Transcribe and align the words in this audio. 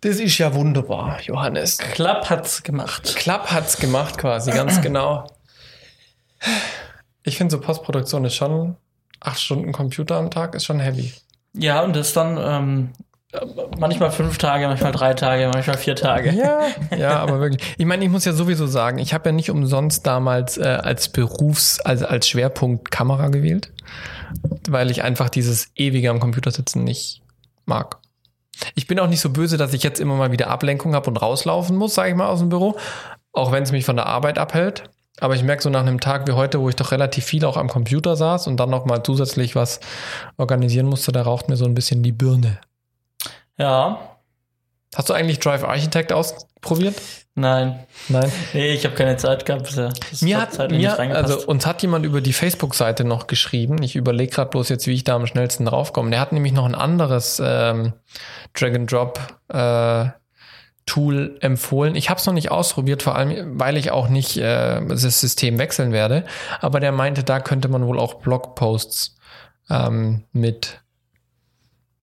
Das 0.00 0.20
ist 0.20 0.38
ja 0.38 0.54
wunderbar, 0.54 1.20
Johannes. 1.22 1.78
Klapp 1.78 2.30
hat's 2.30 2.62
gemacht. 2.62 3.16
Klapp 3.16 3.50
hat's 3.50 3.78
gemacht 3.78 4.18
quasi, 4.18 4.52
ganz 4.52 4.80
genau. 4.82 5.26
Ich 7.24 7.36
finde 7.36 7.52
so 7.52 7.60
Postproduktion 7.60 8.24
ist 8.24 8.34
schon 8.34 8.76
acht 9.20 9.40
Stunden 9.40 9.72
Computer 9.72 10.16
am 10.16 10.30
Tag, 10.30 10.54
ist 10.54 10.64
schon 10.64 10.78
heavy. 10.78 11.12
Ja, 11.52 11.82
und 11.82 11.96
das 11.96 12.12
dann 12.12 12.38
ähm, 12.40 12.92
manchmal 13.78 14.10
fünf 14.10 14.38
Tage, 14.38 14.68
manchmal 14.68 14.92
drei 14.92 15.14
Tage, 15.14 15.50
manchmal 15.52 15.76
vier 15.76 15.96
Tage. 15.96 16.32
Ja, 16.32 16.60
ja, 16.96 17.18
aber 17.18 17.40
wirklich. 17.40 17.74
Ich 17.76 17.86
meine, 17.86 18.04
ich 18.04 18.10
muss 18.10 18.24
ja 18.24 18.32
sowieso 18.32 18.66
sagen, 18.66 18.98
ich 18.98 19.12
habe 19.14 19.30
ja 19.30 19.32
nicht 19.32 19.50
umsonst 19.50 20.06
damals 20.06 20.58
äh, 20.58 20.62
als 20.62 21.08
Berufs-, 21.08 21.80
also 21.80 22.06
als 22.06 22.28
Schwerpunkt 22.28 22.90
Kamera 22.90 23.28
gewählt, 23.28 23.72
weil 24.68 24.90
ich 24.90 25.02
einfach 25.02 25.28
dieses 25.28 25.70
ewige 25.74 26.10
am 26.10 26.20
Computer 26.20 26.50
sitzen 26.50 26.84
nicht 26.84 27.22
mag. 27.66 27.98
Ich 28.74 28.86
bin 28.86 28.98
auch 28.98 29.08
nicht 29.08 29.20
so 29.20 29.30
böse, 29.30 29.56
dass 29.56 29.72
ich 29.72 29.82
jetzt 29.82 30.00
immer 30.00 30.16
mal 30.16 30.32
wieder 30.32 30.48
Ablenkung 30.48 30.94
habe 30.94 31.08
und 31.10 31.16
rauslaufen 31.16 31.76
muss, 31.76 31.94
sage 31.94 32.10
ich 32.10 32.16
mal, 32.16 32.28
aus 32.28 32.40
dem 32.40 32.48
Büro, 32.48 32.76
auch 33.32 33.52
wenn 33.52 33.62
es 33.62 33.72
mich 33.72 33.84
von 33.84 33.96
der 33.96 34.06
Arbeit 34.06 34.38
abhält. 34.38 34.84
Aber 35.20 35.34
ich 35.34 35.42
merke 35.42 35.62
so 35.62 35.70
nach 35.70 35.80
einem 35.80 36.00
Tag 36.00 36.28
wie 36.28 36.32
heute, 36.32 36.60
wo 36.60 36.68
ich 36.68 36.76
doch 36.76 36.92
relativ 36.92 37.24
viel 37.24 37.44
auch 37.44 37.56
am 37.56 37.68
Computer 37.68 38.16
saß 38.16 38.46
und 38.46 38.56
dann 38.58 38.70
noch 38.70 38.84
mal 38.84 39.02
zusätzlich 39.02 39.56
was 39.56 39.80
organisieren 40.36 40.86
musste, 40.86 41.12
da 41.12 41.22
raucht 41.22 41.48
mir 41.48 41.56
so 41.56 41.64
ein 41.64 41.74
bisschen 41.74 42.02
die 42.02 42.12
Birne. 42.12 42.60
Ja. 43.56 44.16
Hast 44.94 45.08
du 45.08 45.14
eigentlich 45.14 45.40
Drive 45.40 45.64
Architect 45.64 46.12
ausprobiert? 46.12 46.94
Nein. 47.38 47.86
Nein. 48.08 48.32
Nee, 48.52 48.72
ich 48.72 48.84
habe 48.84 48.96
keine 48.96 49.16
Zeit 49.16 49.46
gehabt 49.46 49.62
bisher. 49.62 49.92
Mir 50.22 50.40
hat 50.40 50.70
mir, 50.70 50.98
also 50.98 51.46
uns 51.46 51.66
hat 51.66 51.82
jemand 51.82 52.04
über 52.04 52.20
die 52.20 52.32
Facebook-Seite 52.32 53.04
noch 53.04 53.28
geschrieben. 53.28 53.80
Ich 53.82 53.94
überlege 53.94 54.32
gerade 54.32 54.50
bloß 54.50 54.68
jetzt, 54.70 54.88
wie 54.88 54.92
ich 54.92 55.04
da 55.04 55.14
am 55.14 55.26
schnellsten 55.26 55.64
draufkomme. 55.64 56.10
Der 56.10 56.18
hat 56.18 56.32
nämlich 56.32 56.52
noch 56.52 56.64
ein 56.64 56.74
anderes 56.74 57.40
ähm, 57.44 57.92
Drag-and-Drop 58.54 59.20
äh, 59.52 60.06
empfohlen. 61.40 61.94
Ich 61.94 62.10
habe 62.10 62.18
es 62.18 62.26
noch 62.26 62.32
nicht 62.32 62.50
ausprobiert, 62.50 63.02
vor 63.02 63.14
allem, 63.14 63.60
weil 63.60 63.76
ich 63.76 63.92
auch 63.92 64.08
nicht 64.08 64.36
äh, 64.38 64.84
das 64.84 65.02
System 65.20 65.58
wechseln 65.58 65.92
werde. 65.92 66.24
Aber 66.60 66.80
der 66.80 66.90
meinte, 66.90 67.22
da 67.22 67.38
könnte 67.38 67.68
man 67.68 67.86
wohl 67.86 68.00
auch 68.00 68.14
Blogposts 68.14 69.16
ähm, 69.70 70.24
mit 70.32 70.80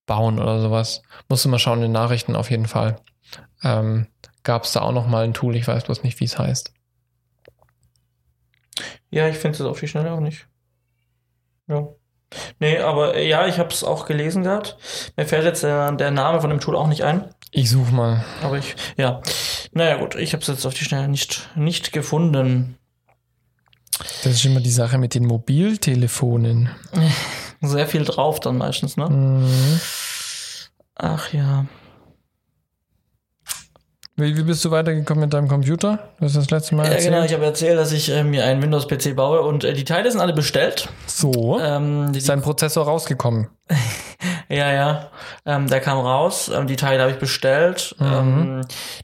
bauen 0.06 0.38
oder 0.38 0.60
sowas. 0.60 1.02
Musste 1.28 1.48
mal 1.50 1.58
schauen 1.58 1.78
in 1.78 1.82
den 1.82 1.92
Nachrichten 1.92 2.36
auf 2.36 2.50
jeden 2.50 2.68
Fall. 2.68 2.96
Ähm, 3.62 4.06
Gab 4.46 4.62
es 4.62 4.70
da 4.70 4.82
auch 4.82 4.92
noch 4.92 5.08
mal 5.08 5.24
ein 5.24 5.34
Tool, 5.34 5.56
ich 5.56 5.66
weiß 5.66 5.82
bloß 5.82 6.04
nicht, 6.04 6.20
wie 6.20 6.24
es 6.24 6.38
heißt. 6.38 6.72
Ja, 9.10 9.26
ich 9.26 9.38
finde 9.38 9.56
es 9.56 9.60
auf 9.60 9.80
die 9.80 9.88
Schnelle 9.88 10.12
auch 10.12 10.20
nicht. 10.20 10.46
Ja. 11.66 11.88
Nee, 12.60 12.78
aber 12.78 13.16
äh, 13.16 13.28
ja, 13.28 13.48
ich 13.48 13.58
habe 13.58 13.70
es 13.70 13.82
auch 13.82 14.06
gelesen 14.06 14.44
gehabt. 14.44 14.76
Mir 15.16 15.26
fällt 15.26 15.46
jetzt 15.46 15.64
der, 15.64 15.90
der 15.90 16.12
Name 16.12 16.40
von 16.40 16.50
dem 16.50 16.60
Tool 16.60 16.76
auch 16.76 16.86
nicht 16.86 17.02
ein. 17.02 17.28
Ich 17.50 17.70
suche 17.70 17.92
mal. 17.92 18.24
Aber 18.40 18.56
ich, 18.56 18.76
ja. 18.96 19.20
Naja, 19.72 19.96
gut, 19.96 20.14
ich 20.14 20.32
habe 20.32 20.42
es 20.42 20.46
jetzt 20.46 20.64
auf 20.64 20.74
die 20.74 20.84
Schnelle 20.84 21.08
nicht, 21.08 21.50
nicht 21.56 21.90
gefunden. 21.90 22.78
Das 23.98 24.26
ist 24.26 24.44
immer 24.44 24.60
die 24.60 24.70
Sache 24.70 24.96
mit 24.96 25.16
den 25.16 25.26
Mobiltelefonen. 25.26 26.70
Sehr 27.62 27.88
viel 27.88 28.04
drauf 28.04 28.38
dann 28.38 28.58
meistens, 28.58 28.96
ne? 28.96 29.10
Mhm. 29.10 29.80
Ach 30.94 31.32
ja. 31.32 31.66
Wie, 34.18 34.34
wie 34.36 34.42
bist 34.44 34.64
du 34.64 34.70
weitergekommen 34.70 35.24
mit 35.24 35.34
deinem 35.34 35.46
Computer? 35.48 36.08
Du 36.18 36.24
hast 36.24 36.36
das 36.36 36.50
letzte 36.50 36.74
Mal 36.74 36.86
Ja, 36.86 36.92
erzählt. 36.92 37.12
genau, 37.12 37.24
ich 37.26 37.34
habe 37.34 37.44
erzählt, 37.44 37.78
dass 37.78 37.92
ich 37.92 38.10
äh, 38.10 38.24
mir 38.24 38.44
einen 38.44 38.62
Windows-PC 38.62 39.14
baue 39.14 39.42
und 39.42 39.62
äh, 39.62 39.74
die 39.74 39.84
Teile 39.84 40.10
sind 40.10 40.20
alle 40.22 40.32
bestellt. 40.32 40.88
so. 41.06 41.60
Ähm, 41.60 42.12
die, 42.12 42.18
ist 42.18 42.28
dein 42.28 42.40
Prozessor 42.42 42.84
rausgekommen? 42.86 43.48
Ja, 44.48 44.72
ja. 44.72 45.10
Ähm, 45.44 45.66
der 45.68 45.80
kam 45.80 45.98
raus. 45.98 46.48
Ähm, 46.54 46.68
die 46.68 46.76
Teile 46.76 47.02
habe 47.02 47.10
ich 47.10 47.18
bestellt. 47.18 47.96
Ähm, 48.00 48.62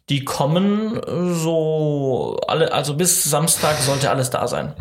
die 0.09 0.25
kommen 0.25 1.01
so 1.35 2.39
alle, 2.47 2.73
also 2.73 2.95
bis 2.95 3.25
Samstag 3.25 3.77
sollte 3.79 4.09
alles 4.09 4.31
da 4.31 4.47
sein. 4.47 4.73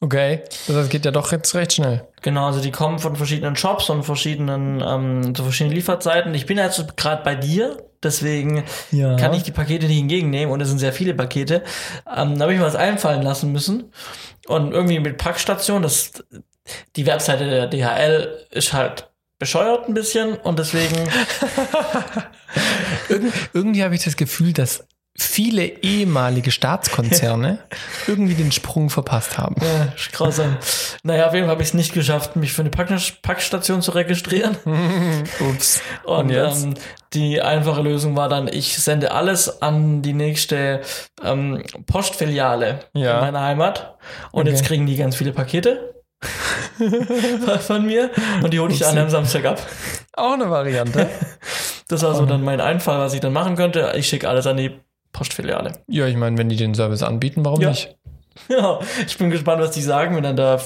Okay. 0.00 0.42
Das 0.68 0.90
geht 0.90 1.06
ja 1.06 1.10
doch 1.10 1.32
jetzt 1.32 1.54
recht 1.54 1.72
schnell. 1.72 2.06
Genau, 2.20 2.46
also 2.46 2.60
die 2.60 2.70
kommen 2.70 2.98
von 2.98 3.16
verschiedenen 3.16 3.56
Shops 3.56 3.88
und 3.88 4.02
verschiedenen, 4.04 4.82
ähm, 4.86 5.34
zu 5.34 5.42
verschiedenen 5.42 5.74
Lieferzeiten. 5.74 6.34
Ich 6.34 6.44
bin 6.44 6.58
jetzt 6.58 6.96
gerade 6.98 7.22
bei 7.24 7.34
dir, 7.34 7.78
deswegen 8.02 8.64
Ja. 8.90 9.16
kann 9.16 9.34
ich 9.34 9.42
die 9.42 9.52
Pakete 9.52 9.86
nicht 9.86 10.00
entgegennehmen 10.00 10.52
und 10.52 10.60
es 10.60 10.68
sind 10.68 10.78
sehr 10.78 10.92
viele 10.92 11.14
Pakete. 11.14 11.62
Ähm, 12.14 12.36
da 12.36 12.42
habe 12.42 12.52
ich 12.54 12.58
mir 12.58 12.64
was 12.66 12.76
einfallen 12.76 13.22
lassen 13.22 13.52
müssen. 13.52 13.92
Und 14.46 14.72
irgendwie 14.72 14.98
mit 15.00 15.18
Packstation, 15.18 15.82
das, 15.82 16.12
die 16.96 17.06
Webseite 17.06 17.48
der 17.48 17.66
DHL 17.68 18.46
ist 18.50 18.72
halt 18.72 19.08
bescheuert 19.38 19.88
ein 19.88 19.94
bisschen 19.94 20.34
und 20.36 20.58
deswegen, 20.58 20.96
Irgend, 23.08 23.32
irgendwie 23.52 23.84
habe 23.84 23.94
ich 23.94 24.04
das 24.04 24.16
Gefühl, 24.16 24.52
dass 24.52 24.86
viele 25.22 25.64
ehemalige 25.82 26.50
Staatskonzerne 26.50 27.58
irgendwie 28.06 28.34
den 28.34 28.52
Sprung 28.52 28.90
verpasst 28.90 29.38
haben. 29.38 29.56
ja, 29.60 29.92
grausam. 30.12 30.56
Naja, 31.02 31.26
auf 31.28 31.34
jeden 31.34 31.46
Fall 31.46 31.52
habe 31.52 31.62
ich 31.62 31.68
es 31.68 31.74
nicht 31.74 31.92
geschafft, 31.92 32.36
mich 32.36 32.52
für 32.52 32.62
eine 32.62 32.70
Pack 32.70 32.88
Packstation 33.22 33.82
zu 33.82 33.92
registrieren. 33.92 34.56
Ups. 35.40 35.80
Und, 36.04 36.16
Und 36.16 36.30
jetzt? 36.30 36.64
Ähm, 36.64 36.74
die 37.12 37.40
einfache 37.42 37.82
Lösung 37.82 38.16
war 38.16 38.28
dann, 38.28 38.48
ich 38.48 38.78
sende 38.78 39.10
alles 39.12 39.62
an 39.62 40.02
die 40.02 40.12
nächste 40.12 40.80
ähm, 41.24 41.62
Postfiliale 41.86 42.80
Ja. 42.94 43.14
in 43.16 43.20
meiner 43.20 43.40
Heimat. 43.42 43.96
Und 44.32 44.42
Okay. 44.42 44.50
jetzt 44.50 44.64
kriegen 44.64 44.86
die 44.86 44.96
ganz 44.96 45.16
viele 45.16 45.32
Pakete 45.32 45.94
von 47.66 47.86
mir 47.86 48.10
und 48.42 48.52
die 48.52 48.60
hole 48.60 48.72
ich 48.72 48.80
dann 48.80 48.96
am 48.98 49.10
Samstag 49.10 49.44
ab. 49.44 49.60
Auch 50.14 50.32
eine 50.34 50.50
Variante. 50.50 51.08
Das 51.88 52.04
war 52.04 52.14
so 52.14 52.24
dann 52.24 52.44
mein 52.44 52.60
Einfall, 52.60 53.00
was 53.00 53.14
ich 53.14 53.20
dann 53.20 53.32
machen 53.32 53.56
könnte. 53.56 53.94
Ich 53.96 54.06
schicke 54.06 54.28
alles 54.28 54.46
an 54.46 54.56
die 54.56 54.78
Postfiliale. 55.12 55.72
ja, 55.88 56.06
ich 56.06 56.16
meine, 56.16 56.38
wenn 56.38 56.48
die 56.48 56.56
den 56.56 56.74
Service 56.74 57.02
anbieten, 57.02 57.44
warum 57.44 57.60
Ja. 57.60 57.70
nicht? 57.70 57.96
Ja, 58.48 58.78
ich 59.06 59.18
bin 59.18 59.28
gespannt, 59.30 59.60
was 59.60 59.72
die 59.72 59.82
sagen, 59.82 60.16
wenn 60.16 60.22
dann 60.22 60.36
da 60.36 60.60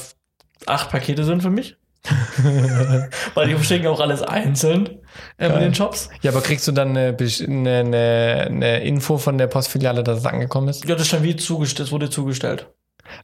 acht 0.66 0.90
Pakete 0.90 1.24
sind 1.24 1.42
für 1.42 1.50
mich. 1.50 1.76
Weil 3.34 3.48
die 3.48 3.54
verschicken 3.54 3.86
auch 3.86 4.00
alles 4.00 4.22
einzeln 4.22 4.86
äh, 5.38 5.44
mit 5.44 5.52
Geil. 5.52 5.60
den 5.60 5.74
Shops. 5.74 6.10
Ja, 6.20 6.30
aber 6.30 6.42
kriegst 6.42 6.68
du 6.68 6.72
dann 6.72 6.90
eine, 6.90 7.16
eine, 7.18 8.46
eine, 8.50 8.84
Info 8.84 9.16
von 9.16 9.38
der 9.38 9.46
Postfiliale, 9.46 10.04
dass 10.04 10.18
es 10.18 10.26
angekommen 10.26 10.68
ist? 10.68 10.84
Ja, 10.84 10.94
das 10.94 11.02
ist 11.02 11.08
schon 11.08 11.22
wie 11.22 11.36
zugestellt, 11.36 11.86
das 11.86 11.92
wurde 11.92 12.10
zugestellt. 12.10 12.68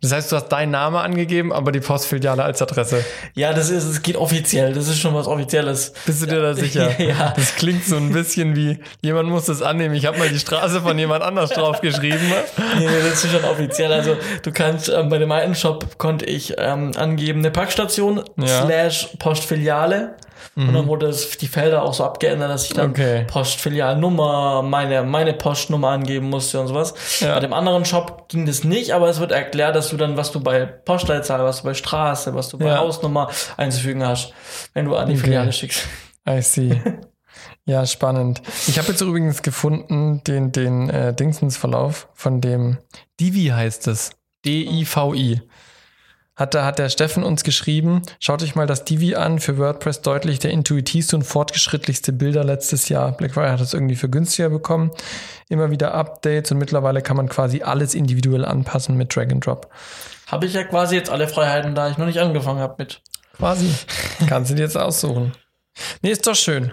Das 0.02 0.12
heißt, 0.12 0.30
du 0.30 0.36
hast 0.36 0.48
deinen 0.48 0.70
Namen 0.70 0.96
angegeben, 0.96 1.52
aber 1.52 1.72
die 1.72 1.80
Postfiliale 1.80 2.42
als 2.42 2.60
Adresse. 2.62 3.04
Ja, 3.34 3.52
das 3.52 3.70
ist, 3.70 3.84
es 3.84 4.02
geht 4.02 4.16
offiziell. 4.16 4.72
Das 4.72 4.88
ist 4.88 4.98
schon 4.98 5.14
was 5.14 5.26
Offizielles. 5.26 5.92
Bist 6.06 6.22
du 6.22 6.26
dir 6.26 6.40
da 6.40 6.54
sicher? 6.54 6.90
Ja. 7.00 7.32
Das 7.34 7.54
klingt 7.56 7.84
so 7.84 7.96
ein 7.96 8.12
bisschen 8.12 8.54
wie, 8.56 8.78
jemand 9.00 9.28
muss 9.30 9.46
das 9.46 9.62
annehmen. 9.62 9.94
Ich 9.94 10.06
habe 10.06 10.18
mal 10.18 10.28
die 10.28 10.38
Straße 10.38 10.80
von 10.82 10.98
jemand 10.98 11.22
anders 11.22 11.50
drauf 11.50 11.80
geschrieben. 11.80 12.20
Nee, 12.78 12.86
nee, 12.86 12.88
das 13.08 13.24
ist 13.24 13.32
schon 13.32 13.44
offiziell. 13.44 13.92
Also 13.92 14.16
du 14.42 14.52
kannst 14.52 14.88
ähm, 14.88 15.08
bei 15.08 15.18
dem 15.18 15.32
einen 15.32 15.54
Shop 15.54 15.98
konnte 15.98 16.24
ich 16.26 16.54
ähm, 16.58 16.92
angeben 16.96 17.40
eine 17.40 17.50
Packstation 17.50 18.22
Ja. 18.36 18.64
slash 18.64 19.08
Postfiliale. 19.18 20.14
Und 20.56 20.72
dann 20.74 20.86
wurde 20.86 21.06
es 21.06 21.36
die 21.38 21.46
Felder 21.46 21.82
auch 21.82 21.94
so 21.94 22.04
abgeändert, 22.04 22.50
dass 22.50 22.64
ich 22.66 22.72
dann 22.74 22.90
Okay. 22.90 23.24
Postfilialnummer, 23.28 24.62
meine, 24.62 25.02
meine 25.04 25.32
Postnummer 25.32 25.88
angeben 25.88 26.28
musste 26.28 26.60
und 26.60 26.66
sowas. 26.68 26.94
Ja. 27.20 27.34
Bei 27.34 27.40
dem 27.40 27.52
anderen 27.52 27.84
Shop 27.84 28.28
ging 28.28 28.46
das 28.46 28.64
nicht, 28.64 28.92
aber 28.92 29.08
es 29.08 29.20
wird 29.20 29.32
erklärt, 29.32 29.76
dass 29.76 29.88
du 29.90 29.96
dann, 29.96 30.16
was 30.16 30.32
du 30.32 30.40
bei 30.40 30.66
Postleitzahl, 30.66 31.42
was 31.44 31.58
du 31.62 31.64
bei 31.68 31.74
Straße, 31.74 32.34
was 32.34 32.48
du 32.48 32.58
bei 32.58 32.66
Ja. 32.66 32.78
Hausnummer 32.78 33.30
einzufügen 33.56 34.04
hast, 34.06 34.32
wenn 34.74 34.84
du 34.86 34.96
an 34.96 35.08
die 35.08 35.14
Okay. 35.14 35.24
Filiale 35.24 35.52
schickst. 35.52 35.86
I 36.28 36.42
see. 36.42 36.80
Ja, 37.64 37.86
spannend. 37.86 38.42
Ich 38.66 38.78
habe 38.78 38.88
jetzt 38.88 39.00
übrigens 39.00 39.42
gefunden 39.42 40.22
den, 40.24 40.50
den 40.50 40.90
äh, 40.90 41.14
Dingsens-Verlauf 41.14 42.08
von 42.14 42.40
dem 42.40 42.78
Divi 43.20 43.46
heißt 43.54 43.86
es. 43.86 44.10
D-I-V-I. 44.44 45.42
Hat, 46.40 46.54
da 46.54 46.64
hat 46.64 46.78
der 46.78 46.88
Steffen 46.88 47.22
uns 47.22 47.44
geschrieben, 47.44 48.00
schaut 48.18 48.42
euch 48.42 48.54
mal 48.54 48.66
das 48.66 48.84
Divi 48.84 49.14
an, 49.14 49.40
für 49.40 49.58
WordPress 49.58 50.00
deutlich 50.00 50.38
der 50.38 50.52
intuitivste 50.52 51.16
und 51.16 51.22
fortgeschrittlichste 51.22 52.14
Bilder 52.14 52.44
letztes 52.44 52.88
Jahr. 52.88 53.12
Blackfire 53.12 53.52
hat 53.52 53.60
das 53.60 53.74
irgendwie 53.74 53.94
für 53.94 54.08
günstiger 54.08 54.48
bekommen. 54.48 54.90
Immer 55.50 55.70
wieder 55.70 55.92
Updates 55.92 56.50
und 56.50 56.56
mittlerweile 56.56 57.02
kann 57.02 57.18
man 57.18 57.28
quasi 57.28 57.60
alles 57.60 57.94
individuell 57.94 58.46
anpassen 58.46 58.96
mit 58.96 59.14
Drag 59.14 59.30
and 59.30 59.44
Drop. 59.44 59.70
Habe 60.28 60.46
ich 60.46 60.54
ja 60.54 60.64
quasi 60.64 60.94
jetzt 60.94 61.10
alle 61.10 61.28
Freiheiten, 61.28 61.74
da 61.74 61.90
ich 61.90 61.98
noch 61.98 62.06
nicht 62.06 62.20
angefangen 62.20 62.60
habe 62.60 62.76
mit. 62.78 63.02
Quasi. 63.36 63.74
Kannst 64.26 64.50
du 64.50 64.54
dir 64.54 64.62
jetzt 64.62 64.78
aussuchen. 64.78 65.32
Nee, 66.00 66.12
ist 66.12 66.26
doch 66.26 66.34
schön. 66.34 66.72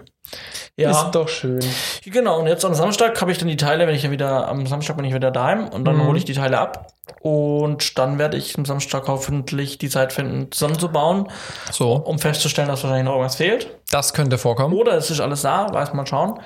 Ja. 0.79 0.91
Ist 0.91 1.11
doch 1.11 1.27
schön. 1.27 1.59
Genau, 2.05 2.39
und 2.39 2.45
jetzt 2.45 2.63
am 2.63 2.75
Samstag 2.75 3.19
habe 3.19 3.31
ich 3.31 3.39
dann 3.39 3.47
die 3.47 3.57
Teile, 3.57 3.87
wenn 3.87 3.95
ich 3.95 4.03
ja 4.03 4.11
wieder, 4.11 4.47
am 4.47 4.67
Samstag 4.67 4.95
bin 4.95 5.05
ich 5.05 5.13
wieder 5.15 5.31
daheim 5.31 5.67
und 5.69 5.85
dann 5.85 5.95
Mhm. 5.97 6.05
hole 6.05 6.17
ich 6.19 6.25
die 6.25 6.33
Teile 6.33 6.59
ab. 6.59 6.93
Und 7.21 7.97
dann 7.97 8.19
werde 8.19 8.37
ich 8.37 8.55
am 8.59 8.65
Samstag 8.65 9.07
hoffentlich 9.07 9.79
die 9.79 9.89
Zeit 9.89 10.13
finden, 10.13 10.51
zusammenzubauen, 10.51 11.29
So, 11.71 11.93
um 11.93 12.19
festzustellen, 12.19 12.67
dass 12.67 12.83
wahrscheinlich 12.83 13.05
noch 13.05 13.13
irgendwas 13.13 13.37
fehlt. 13.37 13.69
das 13.89 14.13
könnte 14.13 14.37
vorkommen. 14.37 14.75
Oder 14.75 14.93
es 14.93 15.09
ist 15.09 15.19
alles 15.19 15.41
da, 15.41 15.73
weiß 15.73 15.93
mal 15.93 16.05
schauen. 16.05 16.39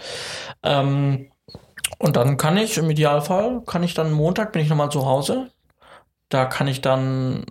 Ähm, 0.63 1.29
und 1.99 2.15
dann 2.15 2.37
kann 2.37 2.55
ich, 2.57 2.77
im 2.77 2.89
Idealfall, 2.89 3.61
kann 3.65 3.83
ich 3.83 3.93
dann 3.95 4.11
Montag, 4.13 4.53
bin 4.53 4.61
ich 4.61 4.69
nochmal 4.69 4.89
zu 4.91 5.05
Hause. 5.05 5.49
Da 6.31 6.45
kann 6.45 6.67
ich 6.67 6.79
dann 6.79 7.43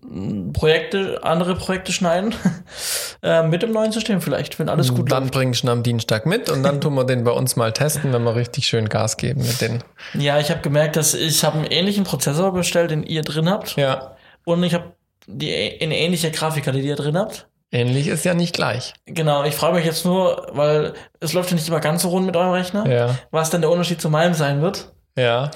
Projekte, 0.55 1.21
andere 1.23 1.55
Projekte 1.55 1.93
schneiden. 1.93 2.35
äh, 3.23 3.43
mit 3.43 3.63
dem 3.63 3.73
neuen 3.73 3.93
System 3.93 4.23
vielleicht, 4.23 4.59
wenn 4.59 4.69
alles 4.71 4.95
gut 4.95 5.13
Dann 5.13 5.25
läuft. 5.25 5.35
bring 5.35 5.53
ich 5.53 5.63
ihn 5.63 5.69
am 5.69 5.83
Dienstag 5.83 6.25
mit 6.25 6.49
und 6.49 6.63
dann 6.63 6.81
tun 6.81 6.95
wir 6.95 7.05
den 7.05 7.23
bei 7.23 7.31
uns 7.31 7.57
mal 7.57 7.73
testen, 7.73 8.13
wenn 8.13 8.23
wir 8.25 8.35
richtig 8.35 8.67
schön 8.67 8.89
Gas 8.89 9.19
geben 9.19 9.43
mit 9.43 9.61
den. 9.61 9.85
Ja, 10.15 10.39
ich 10.41 10.51
habe 10.51 10.63
gemerkt, 10.63 10.97
dass 10.97 11.13
ich 11.13 11.45
habe 11.45 11.59
einen 11.59 11.67
ähnlichen 11.67 12.05
Prozessor 12.05 12.53
bestellt, 12.55 12.91
den 12.91 13.03
ihr 13.03 13.21
drin 13.23 13.51
habt. 13.51 13.77
Ja. 13.77 14.17
Und 14.45 14.63
ich 14.65 14.73
habe 14.73 14.95
die 15.27 15.53
eine 15.83 15.99
ähnliche 15.99 16.31
Grafikkarte, 16.31 16.81
die 16.81 16.89
ihr 16.89 16.97
drin 16.97 17.19
habt. 17.19 17.49
Ähnlich 17.71 18.09
ist 18.09 18.25
ja 18.25 18.33
nicht 18.33 18.55
gleich. 18.55 18.95
Genau, 19.05 19.45
ich 19.45 19.55
frage 19.55 19.77
mich 19.77 19.85
jetzt 19.85 20.07
nur, 20.07 20.49
weil 20.55 20.95
es 21.21 21.35
läuft 21.35 21.51
ja 21.51 21.55
nicht 21.57 21.69
immer 21.69 21.81
ganz 21.81 22.01
so 22.03 22.09
rund 22.09 22.25
mit 22.27 22.35
eurem 22.35 22.51
Rechner, 22.53 22.89
Ja. 22.91 23.19
was 23.31 23.51
denn 23.51 23.61
der 23.61 23.71
Unterschied 23.71 24.01
zu 24.01 24.09
meinem 24.09 24.33
sein 24.35 24.63
wird. 24.63 24.91
Ja. 25.17 25.51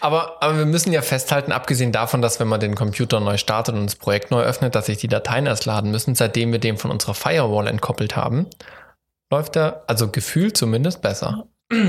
Aber, 0.00 0.42
aber 0.42 0.58
wir 0.58 0.66
müssen 0.66 0.92
ja 0.92 1.00
festhalten, 1.00 1.52
abgesehen 1.52 1.92
davon, 1.92 2.20
dass 2.20 2.38
wenn 2.38 2.48
man 2.48 2.60
den 2.60 2.74
Computer 2.74 3.20
neu 3.20 3.38
startet 3.38 3.74
und 3.74 3.86
das 3.86 3.96
Projekt 3.96 4.30
neu 4.30 4.42
öffnet, 4.42 4.74
dass 4.74 4.86
sich 4.86 4.98
die 4.98 5.08
Dateien 5.08 5.46
erst 5.46 5.64
laden 5.64 5.90
müssen, 5.90 6.14
seitdem 6.14 6.52
wir 6.52 6.58
den 6.58 6.76
von 6.76 6.90
unserer 6.90 7.14
Firewall 7.14 7.66
entkoppelt 7.66 8.14
haben, 8.14 8.46
läuft 9.32 9.56
er, 9.56 9.84
also 9.86 10.10
gefühlt 10.10 10.56
zumindest, 10.56 11.00
besser. 11.00 11.46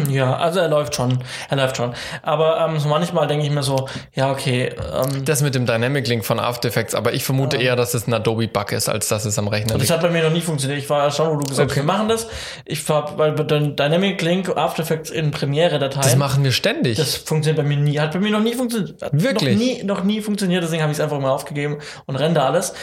Ja, 0.09 0.37
also 0.37 0.61
er 0.61 0.69
läuft 0.69 0.95
schon, 0.95 1.21
er 1.49 1.57
läuft 1.57 1.75
schon. 1.77 1.93
Aber 2.23 2.59
ähm, 2.65 2.79
so 2.79 2.87
manchmal 2.87 3.27
denke 3.27 3.45
ich 3.45 3.51
mir 3.51 3.61
so, 3.61 3.87
ja, 4.13 4.31
okay, 4.31 4.69
ähm, 4.93 5.25
Das 5.25 5.41
mit 5.41 5.53
dem 5.53 5.65
Dynamic 5.65 6.07
Link 6.07 6.23
von 6.25 6.39
After 6.39 6.69
Effects, 6.69 6.95
aber 6.95 7.13
ich 7.13 7.25
vermute 7.25 7.57
eher, 7.57 7.75
dass 7.75 7.93
es 7.93 8.07
ein 8.07 8.13
Adobe-Bug 8.13 8.71
ist, 8.71 8.87
als 8.87 9.09
dass 9.09 9.25
es 9.25 9.37
am 9.37 9.49
Rechner 9.49 9.73
das 9.73 9.81
liegt. 9.81 9.91
hat 9.91 10.01
bei 10.01 10.09
mir 10.09 10.23
noch 10.23 10.31
nie 10.31 10.39
funktioniert. 10.41 10.79
Ich 10.79 10.89
war 10.89 11.03
erstaunt, 11.03 11.31
wo 11.31 11.35
du 11.39 11.43
gesagt 11.49 11.69
hast, 11.69 11.77
Okay. 11.77 11.81
wir 11.85 11.93
machen 11.93 12.07
das. 12.07 12.27
Ich 12.63 12.87
war, 12.87 13.17
weil 13.17 13.35
Dynamic 13.35 14.21
Link 14.21 14.49
After 14.55 14.81
Effects 14.81 15.09
in 15.09 15.31
Premiere-Dateien. 15.31 16.03
Das 16.03 16.15
machen 16.15 16.43
wir 16.45 16.53
ständig. 16.53 16.97
Das 16.97 17.15
funktioniert 17.15 17.57
bei 17.57 17.67
mir 17.67 17.77
nie. 17.77 17.99
Hat 17.99 18.13
bei 18.13 18.19
mir 18.19 18.31
noch 18.31 18.41
nie 18.41 18.53
funktioniert. 18.55 18.99
Wirklich? 19.11 19.55
Noch 19.57 19.61
nie, 19.65 19.83
noch 19.83 20.03
nie 20.03 20.21
funktioniert. 20.21 20.63
Deswegen 20.63 20.83
habe 20.83 20.93
ich 20.93 20.97
es 20.99 21.03
einfach 21.03 21.19
mal 21.19 21.31
aufgegeben 21.31 21.79
und 22.05 22.15
renne 22.15 22.33
da 22.35 22.45
alles. 22.47 22.73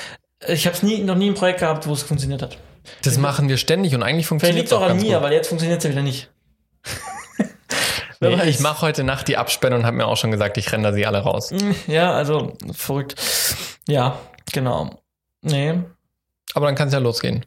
Ich 0.47 0.67
habe 0.67 0.77
es 0.77 0.83
nie, 0.83 0.99
noch 1.03 1.15
nie 1.17 1.31
ein 1.31 1.35
Projekt 1.35 1.61
gehabt, 1.61 1.87
wo 1.87 1.93
es 1.95 2.03
funktioniert 2.03 2.43
hat. 2.43 2.59
Das 3.05 3.17
machen 3.17 3.49
wir 3.49 3.57
ständig 3.57 3.95
und 3.95 4.03
eigentlich 4.03 4.27
Vielleicht 4.27 4.29
funktioniert 4.29 4.57
liegt 4.57 4.67
es 4.67 4.73
es 4.73 4.79
auch 4.79 4.83
auch 4.87 4.91
an 4.91 4.97
mir, 5.01 5.15
gut. 5.15 5.23
weil 5.23 5.33
jetzt 5.33 5.47
funktioniert 5.49 5.79
es 5.79 5.85
ja 5.85 5.91
wieder 5.91 6.03
nicht. 6.03 6.32
Nee, 8.21 8.41
ich 8.45 8.61
mache 8.61 8.83
heute 8.83 9.03
Nacht 9.03 9.27
die 9.27 9.37
Absperrung 9.37 9.81
und 9.81 9.87
habe 9.87 9.97
mir 9.97 10.07
auch 10.07 10.17
schon 10.17 10.31
gesagt, 10.31 10.57
ich 10.57 10.71
renne 10.71 10.85
da 10.85 10.93
sie 10.93 11.07
alle 11.07 11.19
raus. 11.19 11.53
Ja, 11.89 12.13
also 12.13 12.57
verrückt. 12.73 13.17
Ja, 13.89 14.17
genau. 14.53 14.91
Nee. 15.43 15.75
Aber 16.55 16.67
dann 16.67 16.77
kann 16.77 16.87
es 16.87 16.95
ja 16.95 17.01
losgehen 17.01 17.45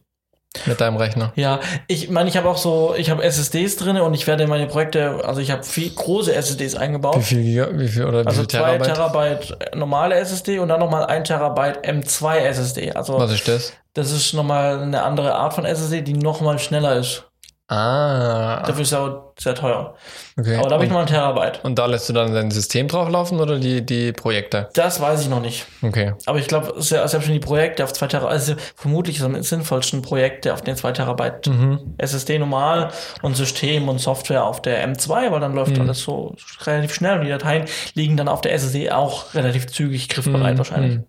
mit 0.66 0.82
deinem 0.82 0.98
Rechner. 0.98 1.32
Ja, 1.36 1.62
ich 1.88 2.10
meine, 2.10 2.28
ich 2.28 2.36
habe 2.36 2.50
auch 2.50 2.58
so, 2.58 2.94
ich 2.98 3.10
habe 3.10 3.24
SSDs 3.24 3.78
drin 3.78 3.96
und 3.98 4.14
ich 4.16 4.28
werde 4.28 4.44
in 4.44 4.50
meine 4.50 4.68
Projekte, 4.68 5.22
also 5.24 5.40
ich 5.40 5.50
habe 5.52 5.64
viel 5.64 5.92
große 5.92 6.34
SSDs 6.36 6.76
eingebaut. 6.76 7.18
Wie 7.20 7.24
viel, 7.24 7.40
Giga- 7.40 7.80
wie 7.80 7.88
viel 7.88 8.04
oder 8.06 8.24
wie 8.24 8.28
Also 8.28 8.42
viel 8.42 8.50
zwei 8.50 8.78
Terabyte? 8.78 9.54
Terabyte 9.54 9.76
normale 9.78 10.16
SSD 10.16 10.60
und 10.60 10.68
dann 10.68 10.82
nochmal 10.82 11.06
ein 11.06 11.24
Terabyte 11.24 11.86
M2 11.88 12.36
SSD. 12.40 12.92
Also 12.92 13.18
Was 13.18 13.32
ist 13.32 13.48
das? 13.48 13.74
das 13.94 14.12
ist 14.12 14.34
nochmal 14.34 14.82
eine 14.82 15.04
andere 15.04 15.36
Art 15.36 15.54
von 15.54 15.64
SSD, 15.64 16.02
die 16.02 16.14
nochmal 16.14 16.60
schneller 16.60 16.98
ist. 16.98 17.24
Ah, 17.68 18.62
Dafür 18.66 18.82
ist 18.84 18.90
es 18.90 18.94
auch 18.94 19.34
sehr 19.40 19.56
teuer. 19.56 19.96
okay. 20.40 20.56
Aber 20.58 20.70
da 20.70 20.76
habe 20.76 20.86
ich 20.86 20.92
noch 20.92 21.00
einen 21.00 21.08
Terabyte. 21.08 21.62
und 21.64 21.80
da 21.80 21.88
lässt 21.88 22.08
du 22.08 22.14
dann 22.14 22.32
dein 22.34 22.52
System 22.52 22.88
drauf 22.88 23.10
laufen 23.10 23.40
oder 23.40 23.58
die, 23.58 23.84
die 23.86 24.12
Projekte? 24.12 24.70
Das 24.76 25.02
weiß 25.02 25.22
ich 25.24 25.30
noch 25.30 25.42
nicht. 25.42 25.66
Okay. 25.82 26.14
Aber 26.28 26.38
ich 26.38 26.48
glaube, 26.48 26.74
selbst 26.82 27.12
schon 27.24 27.34
die 27.34 27.40
Projekte 27.40 27.84
auf 27.84 27.92
2 27.92 28.08
Terabyte, 28.08 28.32
also 28.32 28.54
vermutlich 28.76 29.22
am 29.24 29.42
sinnvollsten 29.42 30.04
Projekte 30.04 30.54
auf 30.54 30.62
den 30.62 30.76
2 30.76 30.92
Terabyte 30.92 31.48
Mhm. 31.48 31.96
SSD 31.98 32.38
normal 32.38 32.92
und 33.24 33.36
System 33.36 33.90
und 33.90 33.98
Software 34.00 34.44
auf 34.46 34.62
der 34.62 34.88
M2, 34.88 35.32
weil 35.32 35.40
dann 35.40 35.52
Mhm. 35.52 35.58
läuft 35.58 35.80
alles 35.80 36.02
so 36.02 36.36
relativ 36.66 36.94
schnell 36.94 37.18
und 37.18 37.26
die 37.26 37.32
Dateien 37.32 37.66
liegen 37.96 38.16
dann 38.16 38.28
auf 38.28 38.42
der 38.42 38.54
SSD 38.54 38.92
auch 38.92 39.34
relativ 39.34 39.68
zügig 39.68 40.08
griffbereit 40.10 40.54
Mhm. 40.54 40.58
wahrscheinlich. 40.60 41.00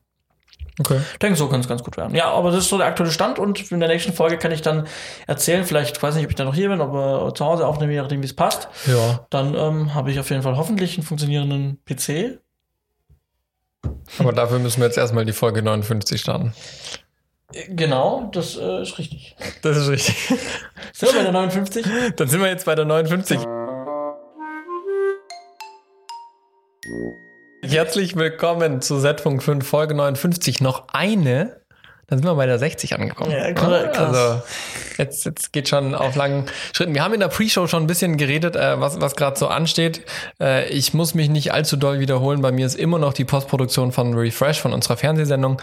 Okay. 0.79 1.01
Ich 1.13 1.19
denke, 1.19 1.39
so 1.39 1.49
kann 1.49 1.61
es 1.61 1.69
ganz 1.69 1.83
gut 1.83 1.97
werden. 1.97 2.15
Ja, 2.15 2.31
aber 2.31 2.51
das 2.51 2.65
ist 2.65 2.69
so 2.69 2.77
der 2.77 2.87
aktuelle 2.87 3.11
Stand 3.11 3.39
und 3.39 3.71
in 3.73 3.81
der 3.81 3.89
nächsten 3.89 4.13
Folge 4.13 4.37
kann 4.37 4.53
ich 4.53 4.61
dann 4.61 4.87
erzählen, 5.27 5.65
vielleicht, 5.65 6.03
weiß 6.03 6.15
nicht, 6.15 6.25
ob 6.25 6.31
ich 6.31 6.37
dann 6.37 6.47
noch 6.47 6.55
hier 6.55 6.69
bin, 6.69 6.79
wir 6.79 7.33
zu 7.35 7.45
Hause 7.45 7.67
aufnehmen, 7.67 7.93
je 7.93 8.01
nachdem, 8.01 8.21
wie 8.21 8.27
es 8.27 8.37
passt. 8.37 8.69
Ja. 8.87 9.27
Dann 9.31 9.55
ähm, 9.55 9.95
habe 9.95 10.11
ich 10.11 10.19
auf 10.19 10.29
jeden 10.29 10.43
Fall 10.43 10.57
hoffentlich 10.57 10.97
einen 10.97 11.07
funktionierenden 11.07 11.79
PC. 11.85 12.41
Aber 14.19 14.33
dafür 14.33 14.59
müssen 14.59 14.81
wir 14.81 14.87
jetzt 14.87 14.99
erstmal 14.99 15.25
die 15.25 15.33
Folge 15.33 15.63
59 15.63 16.21
starten. 16.21 16.53
Genau, 17.69 18.29
das 18.33 18.57
äh, 18.57 18.83
ist 18.83 18.99
richtig. 18.99 19.37
Das 19.63 19.77
ist 19.77 19.89
richtig. 19.89 20.17
Sind 20.93 21.13
wir 21.13 21.19
bei 21.19 21.23
der 21.23 21.33
59? 21.33 21.87
Dann 22.17 22.29
sind 22.29 22.41
wir 22.41 22.49
jetzt 22.49 22.67
bei 22.67 22.75
der 22.75 22.85
59. 22.85 23.39
Herzlich 27.69 28.15
willkommen 28.15 28.81
zu 28.81 29.01
Z-Punkt 29.01 29.43
5, 29.43 29.67
Folge 29.67 29.95
59. 29.95 30.61
Noch 30.61 30.85
eine, 30.93 31.57
dann 32.07 32.21
sind 32.21 32.27
wir 32.29 32.37
bei 32.37 32.47
der 32.47 32.61
60 32.61 32.95
angekommen. 32.95 33.33
Ja, 33.33 33.53
krass. 33.53 33.99
Also 33.99 34.43
jetzt, 34.99 35.25
jetzt 35.25 35.53
geht 35.53 35.69
schon 35.69 35.97
auf 35.97 36.15
langen 36.15 36.47
Schritten. 36.73 36.95
Wir 36.95 37.03
haben 37.03 37.13
in 37.13 37.19
der 37.19 37.27
Pre-Show 37.27 37.67
schon 37.67 37.83
ein 37.83 37.87
bisschen 37.89 38.19
geredet, 38.19 38.55
äh, 38.55 38.81
was, 38.81 39.01
was 39.01 39.17
gerade 39.17 39.37
so 39.37 39.49
ansteht. 39.49 40.03
Äh, 40.41 40.69
ich 40.69 40.95
muss 40.95 41.15
mich 41.15 41.29
nicht 41.29 41.53
allzu 41.53 41.77
doll 41.77 41.99
wiederholen. 41.99 42.41
Bei 42.41 42.53
mir 42.53 42.67
ist 42.67 42.77
immer 42.77 43.01
noch 43.01 43.13
die 43.13 43.25
Postproduktion 43.25 43.91
von 43.91 44.15
Refresh, 44.15 44.61
von 44.61 44.73
unserer 44.73 44.97
Fernsehsendung, 44.97 45.61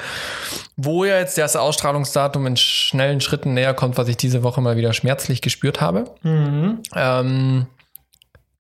wo 0.76 1.06
ja 1.06 1.20
jetzt 1.20 1.38
das 1.38 1.56
Ausstrahlungsdatum 1.56 2.46
in 2.48 2.58
schnellen 2.58 3.22
Schritten 3.22 3.54
näher 3.54 3.74
kommt, 3.74 3.98
was 3.98 4.10
ich 4.10 4.18
diese 4.18 4.44
Woche 4.44 4.60
mal 4.60 4.76
wieder 4.76 4.92
schmerzlich 4.92 5.42
gespürt 5.42 5.80
habe. 5.80 6.12
Mhm. 6.24 6.80
Ähm, 6.94 7.68